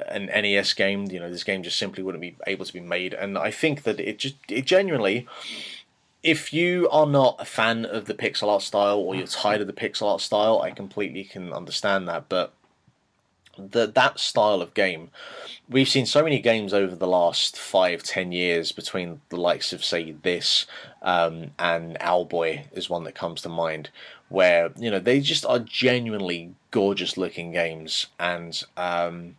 an 0.08 0.26
NES 0.26 0.74
game. 0.74 1.06
You 1.06 1.20
know, 1.20 1.30
this 1.30 1.44
game 1.44 1.62
just 1.62 1.78
simply 1.78 2.02
wouldn't 2.02 2.22
be 2.22 2.36
able 2.46 2.64
to 2.64 2.72
be 2.72 2.80
made, 2.80 3.14
and 3.14 3.38
I 3.38 3.50
think 3.50 3.82
that 3.84 4.00
it 4.00 4.18
just 4.18 4.36
it 4.48 4.66
genuinely. 4.66 5.26
If 6.22 6.52
you 6.52 6.88
are 6.90 7.06
not 7.06 7.36
a 7.38 7.44
fan 7.44 7.84
of 7.84 8.06
the 8.06 8.14
pixel 8.14 8.48
art 8.48 8.62
style 8.62 8.98
or 8.98 9.14
you're 9.14 9.28
tired 9.28 9.60
of 9.60 9.68
the 9.68 9.72
pixel 9.72 10.10
art 10.10 10.20
style, 10.20 10.60
I 10.60 10.72
completely 10.72 11.22
can 11.22 11.52
understand 11.52 12.08
that. 12.08 12.28
But 12.28 12.52
the 13.58 13.86
that 13.86 14.18
style 14.18 14.62
of 14.62 14.74
game, 14.74 15.10
we've 15.68 15.88
seen 15.88 16.06
so 16.06 16.22
many 16.22 16.40
games 16.40 16.72
over 16.72 16.94
the 16.94 17.06
last 17.06 17.56
five, 17.56 18.02
ten 18.02 18.32
years 18.32 18.72
between 18.72 19.20
the 19.28 19.36
likes 19.36 19.72
of 19.72 19.84
say 19.84 20.12
this 20.12 20.66
um, 21.02 21.50
and 21.58 21.96
Owlboy 22.00 22.64
is 22.72 22.90
one 22.90 23.04
that 23.04 23.14
comes 23.14 23.42
to 23.42 23.48
mind, 23.48 23.90
where 24.28 24.70
you 24.76 24.90
know 24.90 24.98
they 24.98 25.20
just 25.20 25.44
are 25.46 25.58
genuinely 25.58 26.54
gorgeous 26.70 27.16
looking 27.16 27.52
games, 27.52 28.06
and 28.18 28.62
um, 28.76 29.36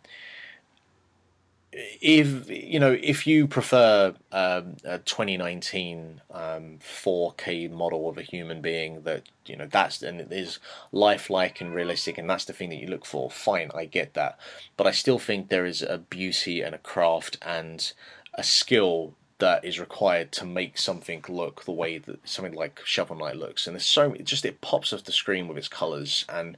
if 2.00 2.50
you 2.50 2.80
know 2.80 2.96
if 3.00 3.26
you 3.26 3.46
prefer 3.46 4.14
um, 4.32 4.76
a 4.84 4.98
2019 4.98 6.20
um, 6.32 6.78
4K 6.80 7.70
model 7.70 8.08
of 8.08 8.18
a 8.18 8.22
human 8.22 8.60
being 8.60 9.02
that 9.02 9.22
you 9.46 9.56
know 9.56 9.68
that's 9.70 10.02
and 10.02 10.20
it 10.20 10.32
is 10.32 10.58
lifelike 10.90 11.60
and 11.60 11.74
realistic 11.74 12.18
and 12.18 12.28
that's 12.28 12.46
the 12.46 12.52
thing 12.52 12.70
that 12.70 12.80
you 12.80 12.88
look 12.88 13.06
for 13.06 13.30
fine 13.30 13.70
I 13.74 13.84
get 13.84 14.14
that. 14.14 14.38
But 14.76 14.86
I 14.86 14.90
still 14.90 15.18
think 15.18 15.48
there 15.48 15.66
is 15.66 15.82
a 15.82 15.98
beauty 15.98 16.60
and 16.62 16.74
a 16.74 16.78
craft 16.78 17.38
and 17.42 17.92
a 18.34 18.42
skill 18.42 19.14
that 19.38 19.64
is 19.64 19.78
required 19.78 20.32
to 20.32 20.44
make 20.44 20.78
something 20.78 21.24
look 21.28 21.64
the 21.64 21.72
way 21.72 21.98
that 21.98 22.28
something 22.28 22.54
like 22.54 22.80
Shovel 22.84 23.16
Knight 23.16 23.36
looks. 23.36 23.66
And 23.66 23.76
there's 23.76 23.86
so 23.86 24.12
it 24.12 24.24
just 24.24 24.44
it 24.44 24.60
pops 24.60 24.92
off 24.92 25.04
the 25.04 25.12
screen 25.12 25.46
with 25.46 25.58
its 25.58 25.68
colors 25.68 26.24
and 26.28 26.56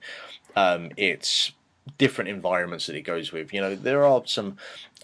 um, 0.56 0.90
it's 0.96 1.52
different 1.98 2.30
environments 2.30 2.86
that 2.86 2.96
it 2.96 3.02
goes 3.02 3.32
with. 3.32 3.52
You 3.52 3.60
know, 3.60 3.74
there 3.74 4.04
are 4.04 4.22
some 4.26 4.56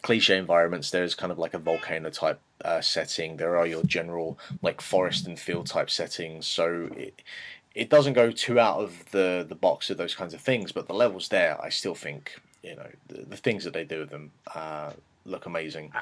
cliche 0.03 0.37
environments. 0.37 0.91
There's 0.91 1.15
kind 1.15 1.33
of 1.33 1.39
like 1.39 1.55
a 1.55 1.59
volcano 1.59 2.11
type 2.11 2.41
uh, 2.65 2.81
setting. 2.81 3.37
There 3.37 3.57
are 3.57 3.67
your 3.67 3.83
general 3.85 4.39
like 4.63 4.81
forest 4.81 5.27
and 5.27 5.39
field 5.39 5.67
type 5.67 5.91
settings. 5.91 6.47
So 6.47 6.91
it 6.97 7.23
it 7.75 7.91
doesn't 7.91 8.15
go 8.15 8.31
too 8.31 8.59
out 8.59 8.79
of 8.79 9.11
the 9.11 9.45
the 9.49 9.55
box 9.55 9.91
of 9.91 9.97
those 9.97 10.15
kinds 10.15 10.35
of 10.35 10.41
things. 10.41 10.73
But 10.73 10.87
the 10.87 10.95
levels 10.95 11.29
there, 11.29 11.63
I 11.63 11.69
still 11.69 11.95
think 11.95 12.41
you 12.63 12.77
know 12.77 12.89
the, 13.09 13.23
the 13.23 13.37
things 13.37 13.65
that 13.65 13.73
they 13.73 13.85
do 13.85 14.01
with 14.01 14.11
them 14.11 14.33
uh, 14.55 14.93
look 15.25 15.47
amazing. 15.47 15.93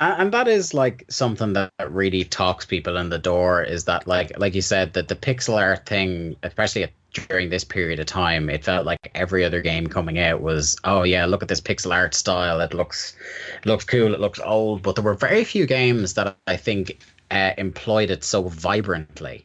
And 0.00 0.32
that 0.32 0.46
is 0.46 0.74
like 0.74 1.04
something 1.08 1.54
that 1.54 1.72
really 1.88 2.22
talks 2.22 2.64
people 2.64 2.96
in 2.96 3.08
the 3.08 3.18
door 3.18 3.62
is 3.62 3.84
that 3.84 4.06
like 4.06 4.38
like 4.38 4.54
you 4.54 4.62
said 4.62 4.92
that 4.92 5.08
the 5.08 5.16
pixel 5.16 5.60
art 5.60 5.86
thing 5.86 6.36
especially 6.42 6.84
at, 6.84 6.92
during 7.12 7.48
this 7.48 7.64
period 7.64 7.98
of 7.98 8.06
time 8.06 8.48
it 8.48 8.62
felt 8.62 8.86
like 8.86 9.10
every 9.14 9.44
other 9.44 9.60
game 9.60 9.88
coming 9.88 10.18
out 10.18 10.40
was 10.40 10.76
oh 10.84 11.02
yeah 11.02 11.24
look 11.24 11.42
at 11.42 11.48
this 11.48 11.60
pixel 11.60 11.92
art 11.92 12.14
style 12.14 12.60
it 12.60 12.74
looks 12.74 13.16
looks 13.64 13.84
cool 13.84 14.14
it 14.14 14.20
looks 14.20 14.38
old 14.44 14.82
but 14.82 14.94
there 14.94 15.02
were 15.02 15.14
very 15.14 15.42
few 15.42 15.66
games 15.66 16.14
that 16.14 16.36
i 16.46 16.56
think 16.56 17.00
uh, 17.30 17.52
employed 17.58 18.10
it 18.10 18.22
so 18.22 18.42
vibrantly 18.42 19.44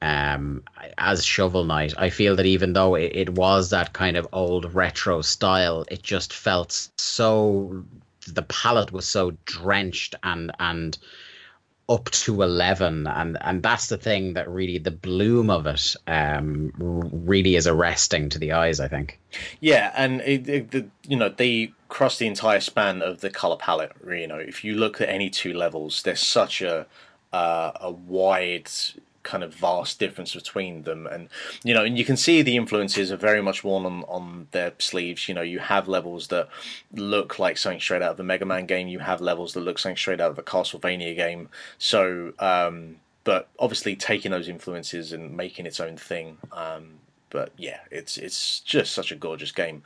um, 0.00 0.62
as 0.96 1.24
Shovel 1.24 1.64
Knight. 1.64 1.94
I 1.98 2.10
feel 2.10 2.36
that 2.36 2.46
even 2.46 2.72
though 2.72 2.94
it, 2.94 3.12
it 3.14 3.30
was 3.30 3.70
that 3.70 3.92
kind 3.92 4.16
of 4.16 4.28
old 4.32 4.72
retro 4.74 5.22
style, 5.22 5.84
it 5.90 6.02
just 6.02 6.32
felt 6.32 6.88
so. 6.96 7.84
The 8.34 8.42
palette 8.42 8.92
was 8.92 9.06
so 9.06 9.32
drenched 9.44 10.14
and 10.22 10.52
and 10.58 10.98
up 11.90 12.10
to 12.10 12.42
11 12.42 13.06
and 13.06 13.38
and 13.40 13.62
that's 13.62 13.86
the 13.86 13.96
thing 13.96 14.34
that 14.34 14.46
really 14.46 14.76
the 14.76 14.90
bloom 14.90 15.48
of 15.48 15.66
it 15.66 15.96
um 16.06 16.70
really 16.76 17.56
is 17.56 17.66
arresting 17.66 18.28
to 18.28 18.38
the 18.38 18.52
eyes 18.52 18.78
i 18.78 18.86
think 18.86 19.18
Yeah, 19.60 19.92
and 19.96 20.20
it, 20.20 20.48
it, 20.48 20.70
the, 20.70 20.86
you 21.06 21.16
know 21.16 21.30
they 21.30 21.72
cross 21.88 22.18
the 22.18 22.26
entire 22.26 22.60
span 22.60 23.02
of 23.02 23.20
the 23.20 23.30
color 23.30 23.56
palette. 23.56 23.92
You 24.06 24.26
know, 24.26 24.38
if 24.38 24.64
you 24.64 24.74
look 24.74 25.00
at 25.00 25.08
any 25.08 25.30
two 25.30 25.52
levels, 25.52 26.02
there's 26.02 26.20
such 26.20 26.62
a 26.62 26.86
uh, 27.32 27.72
a 27.80 27.90
wide 27.90 28.70
kind 29.22 29.42
of 29.44 29.54
vast 29.54 29.98
difference 29.98 30.34
between 30.34 30.82
them, 30.82 31.06
and 31.06 31.28
you 31.64 31.74
know, 31.74 31.84
and 31.84 31.98
you 31.98 32.04
can 32.04 32.16
see 32.16 32.42
the 32.42 32.56
influences 32.56 33.12
are 33.12 33.16
very 33.16 33.42
much 33.42 33.64
worn 33.64 33.86
on 33.86 34.04
on 34.04 34.48
their 34.50 34.72
sleeves. 34.78 35.28
You 35.28 35.34
know, 35.34 35.42
you 35.42 35.58
have 35.58 35.88
levels 35.88 36.28
that 36.28 36.48
look 36.92 37.38
like 37.38 37.58
something 37.58 37.80
straight 37.80 38.02
out 38.02 38.12
of 38.12 38.16
the 38.16 38.24
Mega 38.24 38.44
Man 38.44 38.66
game. 38.66 38.88
You 38.88 39.00
have 39.00 39.20
levels 39.20 39.52
that 39.54 39.60
look 39.60 39.78
something 39.78 39.96
straight 39.96 40.20
out 40.20 40.30
of 40.30 40.36
the 40.36 40.42
Castlevania 40.42 41.14
game. 41.14 41.48
So. 41.78 42.32
Um, 42.38 42.96
but 43.24 43.48
obviously 43.58 43.94
taking 43.94 44.30
those 44.30 44.48
influences 44.48 45.12
and 45.12 45.36
making 45.36 45.66
its 45.66 45.80
own 45.80 45.98
thing. 45.98 46.38
Um, 46.50 46.94
but 47.30 47.52
yeah, 47.58 47.80
it's 47.90 48.16
it's 48.16 48.60
just 48.60 48.92
such 48.92 49.12
a 49.12 49.16
gorgeous 49.16 49.52
game. 49.52 49.82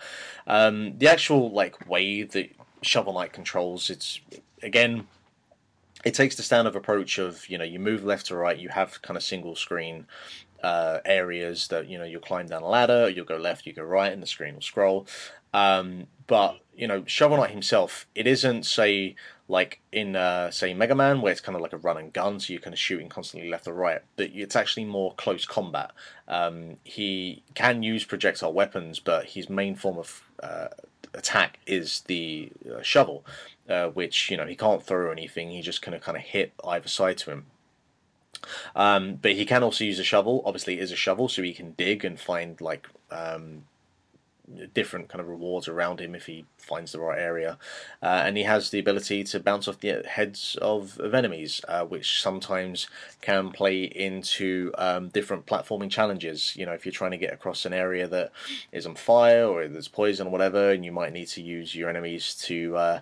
Um, 0.46 0.96
the 0.98 1.08
actual 1.08 1.50
like 1.50 1.88
way 1.88 2.22
that 2.22 2.50
Shovel 2.82 3.14
Knight 3.14 3.32
controls, 3.32 3.90
it's 3.90 4.20
again, 4.62 5.06
it 6.04 6.14
takes 6.14 6.36
the 6.36 6.42
standard 6.42 6.76
approach 6.76 7.18
of 7.18 7.48
you 7.48 7.58
know 7.58 7.64
you 7.64 7.78
move 7.78 8.04
left 8.04 8.26
to 8.26 8.36
right, 8.36 8.58
you 8.58 8.68
have 8.70 9.02
kind 9.02 9.16
of 9.16 9.22
single 9.22 9.56
screen 9.56 10.06
uh, 10.62 11.00
areas 11.04 11.68
that 11.68 11.88
you 11.88 11.98
know 11.98 12.04
you'll 12.04 12.20
climb 12.20 12.46
down 12.46 12.62
a 12.62 12.68
ladder, 12.68 13.08
you'll 13.08 13.24
go 13.24 13.36
left, 13.36 13.66
you 13.66 13.72
go 13.72 13.82
right, 13.82 14.12
and 14.12 14.22
the 14.22 14.26
screen 14.26 14.54
will 14.54 14.62
scroll. 14.62 15.06
Um, 15.54 16.06
but 16.26 16.60
you 16.74 16.86
know, 16.86 17.04
Shovel 17.06 17.36
Knight 17.36 17.50
himself, 17.50 18.06
it 18.14 18.26
isn't 18.26 18.64
say 18.64 19.16
like 19.48 19.80
in 19.92 20.16
uh, 20.16 20.50
say 20.50 20.72
Mega 20.72 20.94
Man 20.94 21.20
where 21.20 21.32
it's 21.32 21.40
kind 21.40 21.56
of 21.56 21.62
like 21.62 21.72
a 21.72 21.78
run 21.78 21.98
and 21.98 22.12
gun, 22.12 22.40
so 22.40 22.52
you're 22.52 22.62
kind 22.62 22.72
of 22.72 22.80
shooting 22.80 23.08
constantly 23.08 23.50
left 23.50 23.68
or 23.68 23.74
right. 23.74 24.00
But 24.16 24.30
it's 24.32 24.56
actually 24.56 24.86
more 24.86 25.14
close 25.14 25.44
combat. 25.44 25.90
Um, 26.28 26.78
he 26.84 27.42
can 27.54 27.82
use 27.82 28.04
projectile 28.04 28.52
weapons, 28.52 28.98
but 28.98 29.26
his 29.26 29.50
main 29.50 29.74
form 29.76 29.98
of 29.98 30.22
uh, 30.42 30.68
attack 31.12 31.58
is 31.66 32.00
the 32.06 32.50
uh, 32.74 32.82
shovel, 32.82 33.24
uh, 33.72 33.88
which 33.88 34.30
you 34.30 34.36
know 34.36 34.46
he 34.46 34.56
can't 34.56 34.82
throw 34.82 35.10
anything. 35.10 35.50
He 35.50 35.62
just 35.62 35.82
kind 35.82 35.94
of 35.94 36.02
kind 36.02 36.16
of 36.16 36.22
hit 36.22 36.52
either 36.64 36.88
side 36.88 37.18
to 37.18 37.30
him. 37.30 37.46
Um, 38.74 39.16
but 39.16 39.32
he 39.32 39.44
can 39.44 39.62
also 39.62 39.84
use 39.84 39.98
a 39.98 40.04
shovel. 40.04 40.42
Obviously, 40.44 40.78
it 40.78 40.82
is 40.82 40.92
a 40.92 40.96
shovel, 40.96 41.28
so 41.28 41.42
he 41.42 41.52
can 41.52 41.72
dig 41.72 42.04
and 42.04 42.18
find 42.18 42.60
like 42.60 42.88
um, 43.10 43.64
different 44.74 45.08
kind 45.08 45.20
of 45.20 45.28
rewards 45.28 45.68
around 45.68 46.00
him 46.00 46.14
if 46.14 46.26
he 46.26 46.44
finds 46.58 46.92
the 46.92 47.00
right 47.00 47.18
area. 47.18 47.58
Uh, 48.02 48.22
and 48.24 48.36
he 48.36 48.42
has 48.42 48.70
the 48.70 48.78
ability 48.78 49.24
to 49.24 49.40
bounce 49.40 49.68
off 49.68 49.80
the 49.80 50.02
heads 50.06 50.56
of, 50.60 50.98
of 50.98 51.14
enemies, 51.14 51.60
uh, 51.68 51.84
which 51.84 52.20
sometimes 52.20 52.88
can 53.20 53.50
play 53.50 53.84
into 53.84 54.72
um, 54.76 55.08
different 55.08 55.46
platforming 55.46 55.90
challenges. 55.90 56.54
You 56.56 56.66
know, 56.66 56.72
if 56.72 56.84
you're 56.84 56.92
trying 56.92 57.12
to 57.12 57.16
get 57.16 57.32
across 57.32 57.64
an 57.64 57.72
area 57.72 58.06
that 58.08 58.32
is 58.72 58.86
on 58.86 58.96
fire 58.96 59.46
or 59.46 59.68
there's 59.68 59.88
poison 59.88 60.26
or 60.26 60.30
whatever, 60.30 60.70
and 60.70 60.84
you 60.84 60.92
might 60.92 61.12
need 61.12 61.28
to 61.28 61.42
use 61.42 61.74
your 61.74 61.88
enemies 61.88 62.34
to. 62.46 62.76
Uh, 62.76 63.00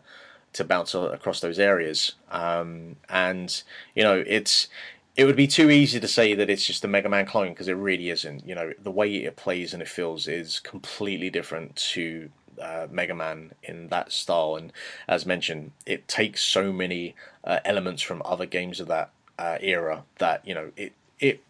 to 0.53 0.65
bounce 0.65 0.95
across 0.95 1.41
those 1.41 1.59
areas, 1.59 2.13
um, 2.31 2.97
and 3.09 3.63
you 3.95 4.03
know 4.03 4.23
it's 4.27 4.69
it 5.17 5.25
would 5.25 5.37
be 5.37 5.47
too 5.47 5.71
easy 5.71 6.01
to 6.01 6.09
say 6.09 6.35
that 6.35 6.49
it's 6.49 6.67
just 6.67 6.85
a 6.85 6.89
Mega 6.89 7.09
Man 7.09 7.27
clone 7.27 7.51
because 7.51 7.69
it 7.69 7.75
really 7.75 8.11
isn't. 8.11 8.47
You 8.47 8.55
know, 8.55 8.73
the 8.81 8.91
way 8.91 9.15
it 9.17 9.37
plays 9.37 9.73
and 9.75 9.83
it 9.83 9.89
feels 9.89 10.29
is 10.29 10.61
completely 10.61 11.31
different 11.31 11.77
to 11.77 12.31
uh, 12.61 12.87
Mega 12.91 13.15
Man 13.15 13.53
in 13.63 13.89
that 13.89 14.13
style. 14.13 14.57
And 14.57 14.73
as 15.09 15.27
mentioned, 15.27 15.73
it 15.87 16.09
takes 16.09 16.43
so 16.43 16.73
many 16.73 17.15
uh, 17.45 17.61
elements 17.65 18.03
from 18.03 18.23
other 18.25 18.47
games 18.47 18.81
of 18.81 18.89
that 18.89 19.11
uh, 19.39 19.59
era 19.61 20.05
that 20.19 20.47
you 20.47 20.55
know 20.55 20.71
it 20.77 20.93
it 21.19 21.43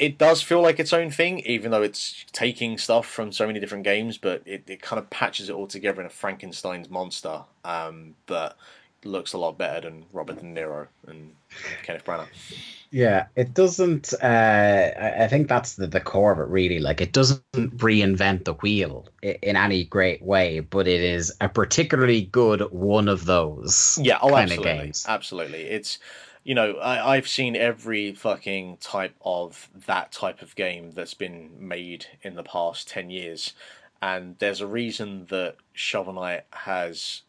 it 0.00 0.18
does 0.18 0.42
feel 0.42 0.62
like 0.62 0.80
its 0.80 0.92
own 0.92 1.10
thing, 1.10 1.40
even 1.40 1.70
though 1.70 1.82
it's 1.82 2.24
taking 2.32 2.78
stuff 2.78 3.06
from 3.06 3.30
so 3.30 3.46
many 3.46 3.60
different 3.60 3.84
games. 3.84 4.18
But 4.18 4.42
it, 4.46 4.64
it 4.66 4.82
kind 4.82 4.98
of 4.98 5.10
patches 5.10 5.48
it 5.48 5.52
all 5.52 5.68
together 5.68 6.00
in 6.00 6.06
a 6.06 6.10
Frankenstein's 6.10 6.90
monster. 6.90 7.42
Um, 7.64 8.16
but 8.26 8.56
looks 9.04 9.32
a 9.32 9.38
lot 9.38 9.56
better 9.56 9.88
than 9.88 10.04
Robert 10.12 10.36
De 10.36 10.42
Niro 10.42 10.86
and 11.06 11.34
Kenneth 11.82 12.04
Branagh. 12.04 12.28
Yeah, 12.90 13.26
it 13.36 13.54
doesn't. 13.54 14.12
Uh, 14.22 14.90
I 15.20 15.28
think 15.28 15.48
that's 15.48 15.76
the, 15.76 15.86
the 15.86 16.00
core 16.00 16.32
of 16.32 16.38
it, 16.38 16.48
really. 16.48 16.80
Like, 16.80 17.00
it 17.00 17.12
doesn't 17.12 17.42
reinvent 17.52 18.44
the 18.44 18.54
wheel 18.54 19.06
in 19.22 19.56
any 19.56 19.84
great 19.84 20.22
way, 20.22 20.60
but 20.60 20.88
it 20.88 21.00
is 21.00 21.32
a 21.40 21.48
particularly 21.48 22.22
good 22.22 22.62
one 22.72 23.08
of 23.08 23.26
those. 23.26 23.98
Yeah, 24.02 24.18
oh, 24.20 24.30
kind 24.30 24.50
absolutely, 24.50 24.70
of 24.70 24.78
games. 24.78 25.06
absolutely. 25.08 25.62
It's 25.62 25.98
you 26.42 26.54
know 26.54 26.74
I, 26.74 27.16
I've 27.16 27.28
seen 27.28 27.56
every 27.56 28.12
fucking 28.14 28.78
type 28.78 29.14
of 29.22 29.68
that 29.86 30.12
type 30.12 30.42
of 30.42 30.54
game 30.54 30.92
that's 30.92 31.14
been 31.14 31.50
made 31.58 32.06
in 32.22 32.34
the 32.34 32.42
past 32.42 32.88
ten 32.88 33.10
years, 33.10 33.54
and 34.00 34.36
there's 34.38 34.60
a 34.60 34.66
reason 34.66 35.26
that 35.30 35.56
Shovel 35.72 36.14
Knight 36.14 36.44
has 36.52 37.22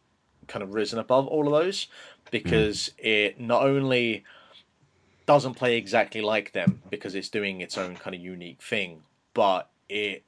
kind 0.48 0.62
of 0.62 0.74
risen 0.74 0.98
above 0.98 1.26
all 1.26 1.46
of 1.46 1.52
those 1.52 1.86
because 2.30 2.88
hmm. 2.98 3.06
it 3.06 3.40
not 3.40 3.62
only 3.62 4.24
doesn't 5.26 5.54
play 5.54 5.76
exactly 5.76 6.20
like 6.20 6.52
them 6.52 6.82
because 6.90 7.14
it's 7.14 7.28
doing 7.28 7.60
its 7.60 7.78
own 7.78 7.96
kind 7.96 8.14
of 8.14 8.20
unique 8.20 8.60
thing, 8.60 9.02
but 9.34 9.70
it 9.88 10.24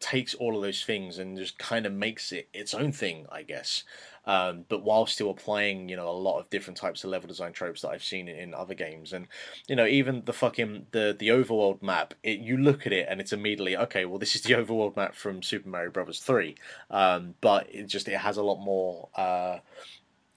takes 0.00 0.34
all 0.34 0.56
of 0.56 0.62
those 0.62 0.84
things 0.84 1.18
and 1.18 1.36
just 1.36 1.58
kind 1.58 1.86
of 1.86 1.92
makes 1.92 2.30
it 2.30 2.48
its 2.52 2.72
own 2.72 2.92
thing, 2.92 3.26
I 3.30 3.42
guess. 3.42 3.82
Um, 4.28 4.66
but 4.68 4.82
while 4.82 5.06
still 5.06 5.30
applying, 5.30 5.88
you 5.88 5.96
know, 5.96 6.06
a 6.06 6.12
lot 6.12 6.38
of 6.38 6.50
different 6.50 6.76
types 6.76 7.02
of 7.02 7.08
level 7.08 7.28
design 7.28 7.52
tropes 7.52 7.80
that 7.80 7.88
I've 7.88 8.04
seen 8.04 8.28
in, 8.28 8.52
other 8.52 8.74
games, 8.74 9.14
and 9.14 9.26
you 9.68 9.74
know, 9.74 9.86
even 9.86 10.22
the 10.26 10.34
fucking 10.34 10.86
the 10.90 11.16
the 11.18 11.28
overworld 11.28 11.82
map, 11.82 12.12
it, 12.22 12.38
you 12.38 12.58
look 12.58 12.86
at 12.86 12.92
it 12.92 13.06
and 13.08 13.22
it's 13.22 13.32
immediately 13.32 13.74
okay. 13.74 14.04
Well, 14.04 14.18
this 14.18 14.34
is 14.34 14.42
the 14.42 14.52
overworld 14.60 14.96
map 14.96 15.14
from 15.14 15.42
Super 15.42 15.70
Mario 15.70 15.90
Brothers 15.90 16.20
three, 16.20 16.56
um, 16.90 17.36
but 17.40 17.74
it 17.74 17.86
just 17.86 18.06
it 18.06 18.18
has 18.18 18.36
a 18.36 18.42
lot 18.42 18.60
more. 18.60 19.08
Uh, 19.16 19.58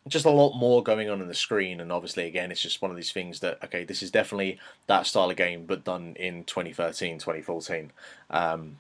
just 0.08 0.26
a 0.26 0.32
lot 0.32 0.58
more 0.58 0.82
going 0.82 1.12
on 1.12 1.22
in 1.22 1.28
the 1.28 1.34
screen 1.36 1.80
and 1.80 1.92
obviously 1.92 2.26
again 2.26 2.50
it's 2.50 2.60
just 2.60 2.82
one 2.82 2.90
of 2.90 2.98
these 2.98 3.12
things 3.12 3.40
that 3.42 3.64
okay 3.64 3.84
this 3.84 4.02
is 4.02 4.10
definitely 4.10 4.58
that 4.88 5.06
style 5.06 5.30
of 5.30 5.36
game 5.36 5.64
but 5.68 5.84
done 5.84 6.16
in 6.16 6.44
2013 6.46 7.20
2014 7.20 7.92
um, 8.32 8.78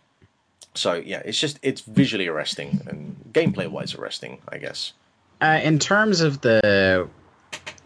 so 0.73 0.93
yeah 0.93 1.21
it's 1.23 1.39
just 1.39 1.59
it's 1.61 1.81
visually 1.81 2.27
arresting 2.27 2.81
and 2.87 3.15
gameplay 3.33 3.69
wise 3.69 3.93
arresting 3.93 4.39
i 4.49 4.57
guess 4.57 4.93
Uh, 5.41 5.59
in 5.63 5.79
terms 5.79 6.21
of 6.21 6.41
the, 6.41 7.07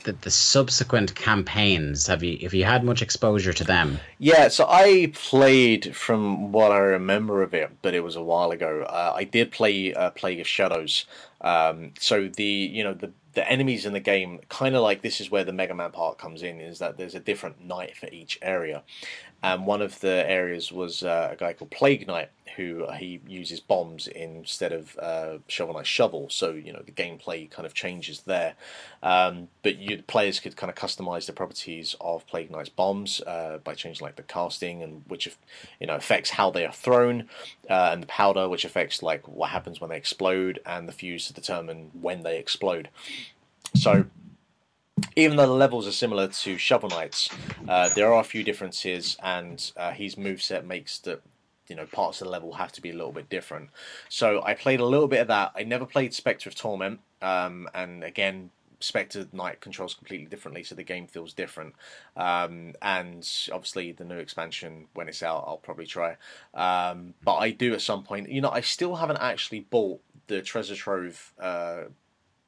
the 0.04 0.12
the 0.12 0.30
subsequent 0.30 1.16
campaigns, 1.16 2.08
have 2.08 2.22
you 2.24 2.38
have 2.44 2.54
you 2.54 2.66
had 2.66 2.84
much 2.84 3.02
exposure 3.02 3.54
to 3.54 3.64
them? 3.64 3.98
yeah 4.20 4.48
so 4.48 4.66
i 4.70 5.12
played 5.14 5.96
from 5.96 6.52
what 6.52 6.72
i 6.72 6.78
remember 6.78 7.42
of 7.42 7.54
it 7.54 7.70
but 7.82 7.94
it 7.94 8.02
was 8.02 8.16
a 8.16 8.22
while 8.24 8.52
ago 8.52 8.82
uh, 8.84 9.14
i 9.16 9.24
did 9.24 9.52
play 9.52 9.94
uh, 9.94 10.10
plague 10.12 10.40
of 10.40 10.48
shadows 10.48 11.06
um, 11.42 11.92
so 12.00 12.28
the 12.28 12.44
you 12.44 12.84
know 12.84 12.94
the 12.94 13.12
the 13.34 13.50
enemies 13.52 13.86
in 13.86 13.94
the 13.94 14.00
game 14.00 14.40
kind 14.50 14.76
of 14.76 14.82
like 14.82 15.02
this 15.02 15.20
is 15.20 15.30
where 15.30 15.44
the 15.44 15.52
mega 15.52 15.74
man 15.76 15.92
part 15.92 16.18
comes 16.18 16.42
in 16.42 16.60
is 16.60 16.80
that 16.80 16.98
there's 16.98 17.16
a 17.16 17.20
different 17.20 17.64
knight 17.64 17.96
for 17.96 18.08
each 18.12 18.40
area 18.42 18.82
and 19.44 19.66
one 19.66 19.82
of 19.82 20.00
the 20.00 20.30
areas 20.30 20.72
was 20.72 21.04
uh, 21.04 21.30
a 21.32 21.36
guy 21.36 21.54
called 21.54 21.72
Plague 21.72 22.08
Knight, 22.08 22.30
who 22.56 22.86
uh, 22.86 22.94
he 22.94 23.20
uses 23.28 23.60
bombs 23.60 24.08
instead 24.08 24.72
of 24.72 24.98
uh, 24.98 25.38
shovel 25.48 25.74
knight 25.74 25.86
shovel. 25.86 26.30
So 26.30 26.52
you 26.52 26.72
know 26.74 26.82
the 26.86 26.92
gameplay 26.92 27.50
kind 27.50 27.66
of 27.66 27.74
changes 27.74 28.22
there. 28.22 28.56
Um, 29.04 29.50
but 29.62 29.78
you 29.78 30.02
players 30.04 30.40
could 30.40 30.56
kind 30.56 30.70
of 30.70 30.76
customize 30.76 31.26
the 31.26 31.34
properties 31.34 31.96
of 32.02 32.26
Plague 32.28 32.50
Knight's 32.50 32.70
bombs 32.70 33.22
uh, 33.22 33.60
by 33.64 33.76
changing 33.76 34.04
like 34.04 34.16
the 34.16 34.24
casting 34.24 34.82
and 34.82 35.04
which 35.08 35.28
you 35.80 35.88
know 35.88 35.96
affects 35.96 36.32
how 36.32 36.50
they 36.50 36.66
are 36.66 36.74
thrown, 36.74 37.30
uh, 37.70 37.90
and 37.92 38.02
the 38.02 38.08
powder 38.08 38.50
which 38.50 38.66
affects 38.66 39.04
like 39.04 39.28
what 39.28 39.50
happens 39.50 39.82
when 39.82 39.90
they 39.90 39.98
explode, 39.98 40.60
and 40.66 40.88
the 40.88 40.94
fuse 40.94 41.28
to 41.28 41.34
determine 41.34 41.92
when 41.94 42.24
they 42.24 42.38
explode. 42.38 42.90
So 43.76 44.06
even 45.16 45.38
though 45.38 45.48
the 45.48 45.54
levels 45.54 45.88
are 45.88 45.92
similar 45.92 46.28
to 46.28 46.58
Shovel 46.58 46.90
Knight's, 46.90 47.30
uh, 47.68 47.90
there 47.90 48.14
are 48.14 48.20
a 48.20 48.24
few 48.24 48.44
differences, 48.44 49.18
and 49.24 49.72
uh, 49.78 49.92
his 49.92 50.16
moveset 50.16 50.66
makes 50.66 51.00
the 51.00 51.20
you 51.68 51.76
know 51.76 51.86
parts 51.86 52.22
of 52.22 52.26
the 52.26 52.32
level 52.32 52.54
have 52.54 52.72
to 52.74 52.82
be 52.82 52.92
a 52.92 52.94
little 52.94 53.12
bit 53.12 53.30
different. 53.30 53.70
So 54.10 54.42
I 54.44 54.54
played 54.54 54.80
a 54.80 54.86
little 54.86 55.08
bit 55.08 55.22
of 55.22 55.28
that. 55.28 55.52
I 55.56 55.64
never 55.64 55.86
played 55.86 56.14
Spectre 56.14 56.50
of 56.50 56.56
Torment, 56.56 57.00
um, 57.22 57.70
and 57.74 58.04
again. 58.04 58.52
Spectre 58.82 59.26
Knight 59.32 59.62
controls 59.62 59.96
completely 59.96 60.28
differently, 60.28 60.62
so 60.62 60.76
the 60.76 60.84
game 60.84 61.08
feels 61.08 61.34
different. 61.34 61.74
Um, 62.18 62.74
and 62.82 63.28
obviously, 63.52 63.94
the 63.94 64.04
new 64.04 64.18
expansion, 64.18 64.88
when 64.94 65.08
it's 65.08 65.24
out, 65.24 65.46
I'll 65.48 65.58
probably 65.58 65.88
try. 65.88 66.18
Um, 66.54 67.14
but 67.24 67.38
I 67.38 67.52
do 67.52 67.74
at 67.74 67.82
some 67.82 68.04
point. 68.04 68.30
You 68.30 68.42
know, 68.42 68.50
I 68.50 68.60
still 68.60 68.98
haven't 68.98 69.20
actually 69.22 69.62
bought 69.62 70.02
the 70.28 70.42
Treasure 70.42 70.76
Trove 70.76 71.34
uh, 71.40 71.84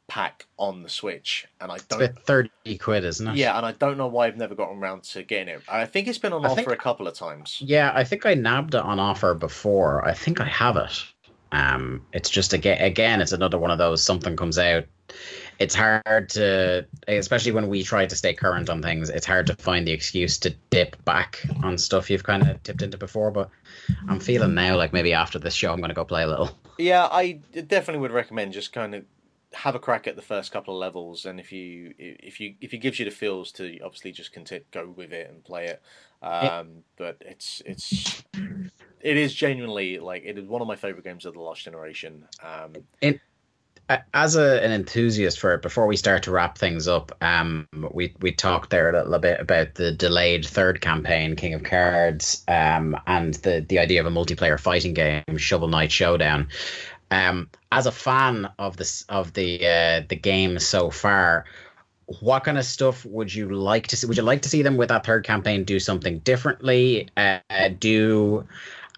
pack 0.08 0.46
on 0.58 0.84
the 0.84 0.90
Switch, 0.90 1.48
and 1.60 1.72
I 1.72 1.78
don't. 1.90 2.02
about 2.02 2.24
thirty 2.24 2.78
quid, 2.78 3.04
isn't 3.04 3.28
it? 3.28 3.36
Yeah, 3.36 3.58
and 3.58 3.66
I 3.66 3.74
don't 3.74 3.98
know 3.98 4.08
why 4.08 4.28
I've 4.28 4.38
never 4.38 4.56
gotten 4.56 4.78
around 4.78 5.04
to 5.04 5.24
getting 5.24 5.50
it. 5.56 5.62
I 5.68 5.86
think 5.86 6.08
it's 6.08 6.18
been 6.18 6.34
on 6.34 6.46
I 6.46 6.50
offer 6.50 6.56
think- 6.56 6.72
a 6.72 6.76
couple 6.78 7.08
of 7.08 7.14
times. 7.14 7.62
Yeah, 7.64 7.92
I 7.94 8.04
think 8.04 8.26
I 8.26 8.34
nabbed 8.34 8.76
it 8.76 8.82
on 8.82 9.00
offer 9.00 9.34
before. 9.34 10.06
I 10.08 10.14
think 10.14 10.40
I 10.42 10.46
have 10.46 10.78
it. 10.78 11.04
Um, 11.52 12.06
it's 12.12 12.30
just 12.30 12.54
again, 12.54 12.82
again, 12.82 13.22
it's 13.22 13.32
another 13.32 13.58
one 13.58 13.72
of 13.72 13.78
those. 13.78 14.04
Something 14.04 14.36
comes 14.36 14.58
out. 14.58 14.86
It's 15.60 15.74
hard 15.74 16.30
to, 16.32 16.86
especially 17.08 17.54
when 17.54 17.68
we 17.70 17.82
try 17.82 18.06
to 18.06 18.16
stay 18.16 18.34
current 18.34 18.70
on 18.70 18.82
things. 18.82 19.10
It's 19.10 19.26
hard 19.26 19.48
to 19.48 19.56
find 19.56 19.88
the 19.88 19.92
excuse 19.92 20.38
to 20.40 20.52
dip 20.70 21.04
back 21.06 21.42
on 21.64 21.78
stuff 21.78 22.10
you've 22.10 22.24
kind 22.26 22.48
of 22.48 22.62
dipped 22.64 22.82
into 22.82 22.98
before. 22.98 23.32
But 23.32 23.50
I'm 24.08 24.20
feeling 24.20 24.54
now 24.54 24.76
like 24.76 24.94
maybe 24.94 25.14
after 25.14 25.40
this 25.40 25.54
show, 25.54 25.72
I'm 25.72 25.80
going 25.80 25.90
to 25.90 25.96
go 25.96 26.06
play 26.06 26.24
a 26.24 26.28
little. 26.28 26.52
Yeah, 26.78 27.08
I 27.10 27.40
definitely 27.68 28.02
would 28.02 28.12
recommend 28.12 28.54
just 28.54 28.72
kind 28.74 28.94
of 28.94 29.06
have 29.54 29.76
a 29.76 29.80
crack 29.80 30.08
at 30.08 30.16
the 30.16 30.22
first 30.22 30.52
couple 30.52 30.76
of 30.76 30.80
levels, 30.80 31.26
and 31.26 31.40
if 31.40 31.52
you 31.52 31.94
if 31.98 32.40
you 32.40 32.56
if 32.62 32.74
it 32.74 32.78
gives 32.80 33.00
you 33.00 33.06
the 33.06 33.12
feels 33.12 33.52
to 33.54 33.80
obviously 33.80 34.12
just 34.12 34.34
continue, 34.34 34.66
go 34.72 34.88
with 34.90 35.14
it 35.14 35.30
and 35.30 35.44
play 35.44 35.66
it. 35.68 35.82
Um, 36.22 36.84
but 36.98 37.18
it's 37.22 37.62
it's 37.66 38.24
it 39.02 39.18
is 39.18 39.34
genuinely 39.34 40.00
like 40.00 40.24
it 40.26 40.38
is 40.38 40.48
one 40.48 40.62
of 40.62 40.68
my 40.68 40.76
favorite 40.76 41.04
games 41.04 41.26
of 41.26 41.34
the 41.34 41.42
last 41.42 41.64
generation. 41.64 42.26
Um, 42.44 42.74
A- 43.90 44.04
As 44.14 44.36
a, 44.36 44.62
an 44.64 44.72
enthusiast 44.72 45.40
for 45.40 45.54
it, 45.54 45.62
before 45.62 45.88
we 45.88 45.96
start 45.96 46.24
to 46.24 46.32
wrap 46.32 46.58
things 46.58 46.90
up, 46.90 47.12
um, 47.22 47.68
we 47.94 48.14
we 48.20 48.34
talked 48.34 48.70
there 48.70 48.90
a 48.90 49.04
little 49.04 49.20
bit 49.20 49.40
about 49.40 49.76
the 49.76 49.94
delayed 49.94 50.46
third 50.46 50.82
campaign, 50.82 51.38
King 51.38 51.54
of 51.54 51.64
Cards, 51.64 52.44
um, 52.50 53.00
and 53.08 53.36
the 53.36 53.66
the 53.70 53.80
idea 53.80 54.02
of 54.02 54.06
a 54.06 54.12
multiplayer 54.12 54.60
fighting 54.60 54.94
game, 54.94 55.24
Shovel 55.38 55.70
Knight 55.70 55.92
Showdown. 55.92 56.50
Um, 57.10 57.50
as 57.72 57.86
a 57.86 57.92
fan 57.92 58.50
of 58.60 58.78
this 58.78 59.04
of 59.10 59.34
the 59.34 59.66
uh, 59.66 60.02
the 60.08 60.16
game 60.16 60.60
so 60.60 60.90
far, 60.90 61.46
what 62.22 62.44
kind 62.44 62.58
of 62.58 62.66
stuff 62.66 63.06
would 63.06 63.34
you 63.34 63.50
like 63.50 63.88
to 63.88 63.98
see? 63.98 64.08
Would 64.08 64.18
you 64.18 64.24
like 64.24 64.42
to 64.44 64.50
see 64.50 64.62
them 64.62 64.78
with 64.78 64.90
that 64.90 65.06
third 65.06 65.26
campaign 65.26 65.64
do 65.64 65.80
something 65.80 66.20
differently? 66.20 67.10
Uh, 67.16 67.40
do 67.80 68.46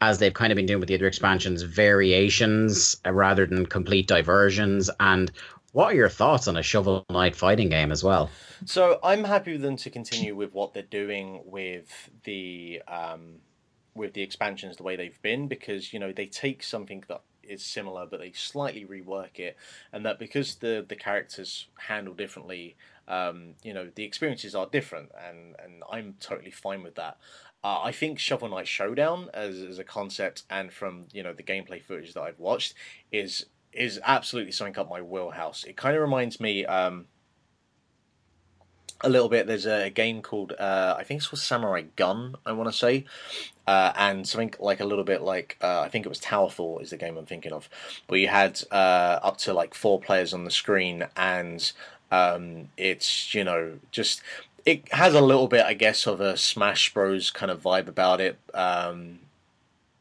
as 0.01 0.19
they've 0.19 0.33
kind 0.33 0.51
of 0.51 0.55
been 0.55 0.65
doing 0.65 0.79
with 0.79 0.87
the 0.87 0.95
other 0.95 1.07
expansions, 1.07 1.61
variations 1.61 2.97
uh, 3.05 3.11
rather 3.11 3.45
than 3.45 3.65
complete 3.65 4.07
diversions. 4.07 4.89
And 4.99 5.31
what 5.73 5.91
are 5.91 5.95
your 5.95 6.09
thoughts 6.09 6.47
on 6.47 6.57
a 6.57 6.63
Shovel 6.63 7.05
Knight 7.09 7.35
fighting 7.35 7.69
game 7.69 7.91
as 7.91 8.03
well? 8.03 8.29
So 8.65 8.99
I'm 9.03 9.23
happy 9.23 9.53
with 9.53 9.61
them 9.61 9.77
to 9.77 9.89
continue 9.89 10.35
with 10.35 10.53
what 10.53 10.73
they're 10.73 10.83
doing 10.83 11.41
with 11.45 12.09
the 12.23 12.81
um, 12.87 13.35
with 13.95 14.13
the 14.13 14.21
expansions 14.21 14.77
the 14.77 14.83
way 14.83 14.95
they've 14.95 15.21
been 15.21 15.47
because 15.47 15.91
you 15.93 15.99
know 15.99 16.11
they 16.11 16.25
take 16.25 16.63
something 16.63 17.03
that 17.07 17.21
is 17.49 17.63
similar 17.63 18.05
but 18.05 18.19
they 18.19 18.31
slightly 18.31 18.85
rework 18.85 19.39
it 19.39 19.57
and 19.91 20.05
that 20.05 20.19
because 20.19 20.55
the 20.55 20.85
the 20.87 20.95
characters 20.95 21.67
handle 21.77 22.13
differently 22.13 22.75
um, 23.09 23.55
you 23.63 23.73
know 23.73 23.89
the 23.95 24.03
experiences 24.03 24.55
are 24.55 24.67
different 24.67 25.11
and 25.27 25.55
and 25.63 25.83
I'm 25.91 26.15
totally 26.19 26.51
fine 26.51 26.83
with 26.83 26.95
that. 26.95 27.17
Uh, 27.61 27.81
I 27.81 27.91
think 27.91 28.19
Shovel 28.19 28.47
Knight 28.49 28.67
Showdown 28.67 29.29
as, 29.33 29.59
as 29.61 29.79
a 29.79 29.83
concept 29.83 30.43
and 30.49 30.71
from 30.71 31.07
you 31.11 31.23
know 31.23 31.33
the 31.33 31.43
gameplay 31.43 31.81
footage 31.81 32.13
that 32.13 32.21
I've 32.21 32.39
watched 32.39 32.75
is 33.11 33.47
is 33.73 33.99
absolutely 34.03 34.51
something 34.51 34.77
up 34.77 34.89
my 34.89 35.01
wheelhouse. 35.01 35.63
It 35.63 35.75
kind 35.75 35.95
of 35.95 36.01
reminds 36.01 36.39
me 36.39 36.65
um, 36.65 37.05
a 39.01 39.09
little 39.09 39.29
bit. 39.29 39.47
There's 39.47 39.65
a 39.65 39.89
game 39.89 40.21
called 40.21 40.53
uh, 40.59 40.95
I 40.97 41.03
think 41.03 41.19
it's 41.19 41.27
called 41.27 41.39
Samurai 41.39 41.83
Gunn. 41.95 42.35
I 42.45 42.51
want 42.51 42.69
to 42.69 42.77
say, 42.77 43.05
uh, 43.67 43.93
and 43.95 44.27
something 44.27 44.53
like 44.59 44.79
a 44.79 44.85
little 44.85 45.03
bit 45.03 45.21
like 45.21 45.57
uh, 45.61 45.81
I 45.81 45.89
think 45.89 46.05
it 46.05 46.09
was 46.09 46.19
Towerfall 46.19 46.81
is 46.81 46.89
the 46.89 46.97
game 46.97 47.17
I'm 47.17 47.25
thinking 47.25 47.53
of, 47.53 47.69
where 48.07 48.19
you 48.19 48.27
had 48.27 48.61
uh, 48.71 49.19
up 49.21 49.37
to 49.39 49.53
like 49.53 49.73
four 49.73 49.99
players 49.99 50.33
on 50.33 50.43
the 50.43 50.51
screen, 50.51 51.07
and 51.15 51.71
um, 52.11 52.69
it's 52.77 53.33
you 53.33 53.43
know 53.43 53.79
just 53.91 54.21
it 54.65 54.91
has 54.93 55.13
a 55.13 55.21
little 55.21 55.47
bit 55.47 55.65
I 55.65 55.73
guess 55.73 56.05
of 56.05 56.21
a 56.21 56.37
Smash 56.37 56.93
Bros 56.93 57.31
kind 57.31 57.51
of 57.51 57.61
vibe 57.61 57.87
about 57.87 58.21
it. 58.21 58.37
Um, 58.53 59.19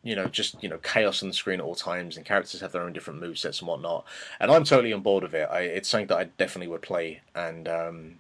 you 0.02 0.14
know, 0.16 0.26
just 0.26 0.62
you 0.62 0.68
know, 0.68 0.78
chaos 0.78 1.22
on 1.22 1.28
the 1.28 1.34
screen 1.34 1.60
at 1.60 1.66
all 1.66 1.74
times, 1.74 2.16
and 2.16 2.24
characters 2.24 2.60
have 2.60 2.72
their 2.72 2.82
own 2.82 2.92
different 2.92 3.20
move 3.20 3.38
sets 3.38 3.58
and 3.58 3.68
whatnot. 3.68 4.04
And 4.40 4.50
I'm 4.50 4.64
totally 4.64 4.92
on 4.92 5.02
board 5.02 5.24
with 5.24 5.34
it. 5.34 5.48
I, 5.50 5.60
it's 5.60 5.88
something 5.88 6.06
that 6.06 6.18
I 6.18 6.24
definitely 6.24 6.68
would 6.68 6.82
play, 6.82 7.20
and 7.34 7.68
um, 7.68 8.14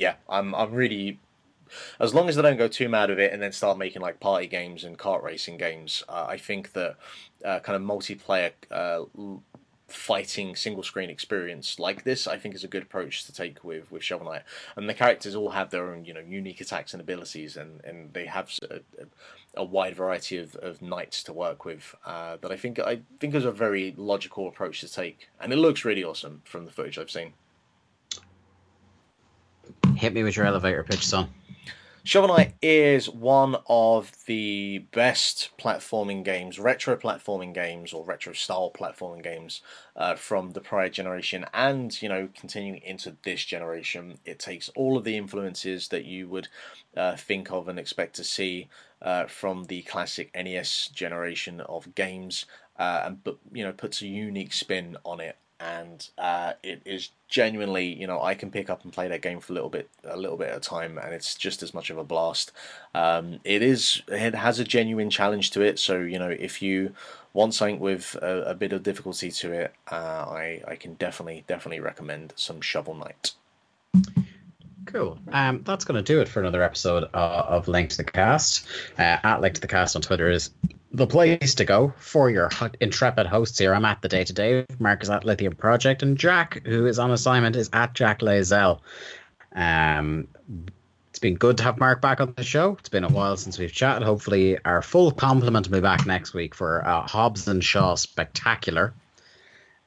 yeah, 0.00 0.14
I'm 0.28 0.54
I'm 0.54 0.72
really 0.72 1.18
as 2.00 2.14
long 2.14 2.28
as 2.28 2.36
they 2.36 2.42
don't 2.42 2.56
go 2.56 2.68
too 2.68 2.88
mad 2.88 3.10
with 3.10 3.20
it 3.20 3.32
and 3.32 3.40
then 3.40 3.52
start 3.52 3.78
making 3.78 4.02
like 4.02 4.18
party 4.18 4.46
games 4.46 4.82
and 4.82 4.98
kart 4.98 5.22
racing 5.22 5.58
games. 5.58 6.02
Uh, 6.08 6.26
I 6.28 6.38
think 6.38 6.72
that 6.72 6.96
uh, 7.44 7.60
kind 7.60 7.76
of 7.76 7.82
multiplayer 7.82 8.52
uh, 8.70 9.04
fighting 9.88 10.56
single 10.56 10.82
screen 10.82 11.10
experience 11.10 11.78
like 11.78 12.04
this, 12.04 12.26
I 12.26 12.38
think 12.38 12.54
is 12.54 12.64
a 12.64 12.68
good 12.68 12.82
approach 12.82 13.26
to 13.26 13.32
take 13.32 13.62
with 13.62 13.92
with 13.92 14.02
Shovel 14.02 14.26
Knight. 14.26 14.42
And 14.74 14.88
the 14.88 14.94
characters 14.94 15.34
all 15.34 15.50
have 15.50 15.68
their 15.68 15.92
own 15.92 16.06
you 16.06 16.14
know 16.14 16.20
unique 16.26 16.62
attacks 16.62 16.94
and 16.94 17.00
abilities, 17.00 17.58
and 17.58 17.84
and 17.84 18.14
they 18.14 18.24
have 18.24 18.50
a, 18.70 18.80
a, 19.54 19.64
wide 19.64 19.96
variety 19.96 20.38
of, 20.38 20.56
of 20.56 20.80
knights 20.80 21.22
to 21.24 21.34
work 21.34 21.66
with. 21.66 21.94
Uh, 22.06 22.38
that 22.40 22.50
I 22.50 22.56
think 22.56 22.78
I 22.78 23.00
think 23.20 23.34
is 23.34 23.44
a 23.44 23.52
very 23.52 23.94
logical 23.98 24.48
approach 24.48 24.80
to 24.80 24.88
take, 24.88 25.28
and 25.38 25.52
it 25.52 25.56
looks 25.56 25.84
really 25.84 26.02
awesome 26.02 26.40
from 26.46 26.64
the 26.64 26.72
footage 26.72 26.98
I've 26.98 27.10
seen. 27.10 27.34
Hit 30.00 30.14
me 30.14 30.22
with 30.22 30.34
your 30.34 30.46
elevator 30.46 30.82
pitch, 30.82 31.06
son. 31.06 31.28
Shovel 32.04 32.28
Knight 32.28 32.54
is 32.62 33.10
one 33.10 33.56
of 33.68 34.10
the 34.24 34.78
best 34.92 35.50
platforming 35.58 36.24
games, 36.24 36.58
retro 36.58 36.96
platforming 36.96 37.52
games, 37.52 37.92
or 37.92 38.02
retro 38.02 38.32
style 38.32 38.72
platforming 38.74 39.22
games 39.22 39.60
uh, 39.94 40.14
from 40.14 40.52
the 40.52 40.62
prior 40.62 40.88
generation, 40.88 41.44
and 41.52 42.00
you 42.00 42.08
know, 42.08 42.30
continuing 42.34 42.80
into 42.80 43.14
this 43.24 43.44
generation. 43.44 44.16
It 44.24 44.38
takes 44.38 44.70
all 44.70 44.96
of 44.96 45.04
the 45.04 45.18
influences 45.18 45.88
that 45.88 46.06
you 46.06 46.30
would 46.30 46.48
uh, 46.96 47.16
think 47.16 47.52
of 47.52 47.68
and 47.68 47.78
expect 47.78 48.16
to 48.16 48.24
see 48.24 48.70
uh, 49.02 49.26
from 49.26 49.64
the 49.64 49.82
classic 49.82 50.30
NES 50.34 50.88
generation 50.94 51.60
of 51.60 51.94
games, 51.94 52.46
uh, 52.78 53.02
and 53.04 53.22
but 53.22 53.36
you 53.52 53.64
know, 53.64 53.72
puts 53.72 54.00
a 54.00 54.06
unique 54.06 54.54
spin 54.54 54.96
on 55.04 55.20
it 55.20 55.36
and 55.60 56.08
uh, 56.18 56.54
it 56.62 56.80
is 56.84 57.10
genuinely, 57.28 57.86
you 57.86 58.06
know, 58.06 58.22
I 58.22 58.34
can 58.34 58.50
pick 58.50 58.70
up 58.70 58.82
and 58.84 58.92
play 58.92 59.08
that 59.08 59.22
game 59.22 59.40
for 59.40 59.52
a 59.52 59.54
little 59.54 59.68
bit, 59.68 59.88
a 60.04 60.16
little 60.16 60.36
bit 60.36 60.48
at 60.48 60.56
a 60.56 60.60
time, 60.60 60.98
and 60.98 61.12
it's 61.12 61.34
just 61.34 61.62
as 61.62 61.74
much 61.74 61.90
of 61.90 61.98
a 61.98 62.04
blast. 62.04 62.52
Um, 62.94 63.40
it 63.44 63.62
is, 63.62 64.02
it 64.08 64.34
has 64.34 64.58
a 64.58 64.64
genuine 64.64 65.10
challenge 65.10 65.50
to 65.52 65.60
it, 65.60 65.78
so 65.78 66.00
you 66.00 66.18
know, 66.18 66.30
if 66.30 66.62
you 66.62 66.94
want 67.32 67.54
something 67.54 67.78
with 67.78 68.16
a, 68.16 68.42
a 68.50 68.54
bit 68.54 68.72
of 68.72 68.82
difficulty 68.82 69.30
to 69.30 69.52
it, 69.52 69.74
uh, 69.90 69.94
I 69.94 70.62
I 70.66 70.76
can 70.76 70.94
definitely 70.94 71.44
definitely 71.46 71.80
recommend 71.80 72.32
some 72.36 72.60
Shovel 72.60 72.94
Knight. 72.94 73.32
Cool. 74.86 75.18
Um, 75.32 75.62
that's 75.64 75.84
going 75.84 76.02
to 76.02 76.12
do 76.12 76.20
it 76.20 76.28
for 76.28 76.40
another 76.40 76.62
episode 76.62 77.04
uh, 77.14 77.44
of 77.46 77.68
Link 77.68 77.90
to 77.90 77.96
the 77.98 78.04
Cast. 78.04 78.66
Uh, 78.98 79.18
at 79.22 79.40
Link 79.40 79.54
to 79.54 79.60
the 79.60 79.68
Cast 79.68 79.94
on 79.94 80.02
Twitter 80.02 80.28
is 80.30 80.50
the 80.92 81.06
place 81.06 81.54
to 81.54 81.64
go 81.64 81.92
for 81.98 82.30
your 82.30 82.50
intrepid 82.80 83.26
hosts 83.26 83.58
here. 83.58 83.74
I'm 83.74 83.84
at 83.84 84.02
the 84.02 84.08
day 84.08 84.24
to 84.24 84.32
Dave. 84.32 84.66
Mark 84.80 85.02
is 85.02 85.10
at 85.10 85.24
Lithium 85.24 85.54
Project, 85.54 86.02
and 86.02 86.18
Jack, 86.18 86.66
who 86.66 86.86
is 86.86 86.98
on 86.98 87.10
assignment, 87.10 87.56
is 87.56 87.70
at 87.72 87.94
Jack 87.94 88.20
Layzell. 88.20 88.80
Um, 89.54 90.28
it's 91.10 91.18
been 91.18 91.36
good 91.36 91.56
to 91.58 91.62
have 91.62 91.78
Mark 91.78 92.00
back 92.00 92.20
on 92.20 92.34
the 92.36 92.42
show. 92.42 92.76
It's 92.78 92.88
been 92.88 93.04
a 93.04 93.08
while 93.08 93.36
since 93.36 93.58
we've 93.58 93.72
chatted. 93.72 94.02
Hopefully, 94.02 94.58
our 94.64 94.82
full 94.82 95.12
complement 95.12 95.68
will 95.68 95.78
be 95.78 95.80
back 95.80 96.06
next 96.06 96.34
week 96.34 96.54
for 96.54 96.86
uh, 96.86 97.02
Hobbs 97.02 97.46
and 97.46 97.62
Shaw 97.62 97.94
Spectacular. 97.94 98.92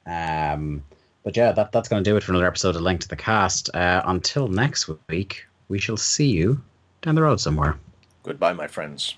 Um, 0.05 0.83
but 1.23 1.35
yeah, 1.37 1.51
that, 1.53 1.71
that's 1.71 1.89
going 1.89 2.03
to 2.03 2.09
do 2.09 2.17
it 2.17 2.23
for 2.23 2.31
another 2.31 2.47
episode 2.47 2.75
of 2.75 2.81
Link 2.81 3.01
to 3.01 3.07
the 3.07 3.15
Cast. 3.15 3.73
Uh, 3.73 4.01
until 4.05 4.47
next 4.47 4.89
week, 5.09 5.45
we 5.67 5.79
shall 5.79 5.97
see 5.97 6.27
you 6.27 6.61
down 7.01 7.15
the 7.15 7.21
road 7.21 7.39
somewhere. 7.39 7.77
Goodbye, 8.23 8.53
my 8.53 8.67
friends. 8.67 9.15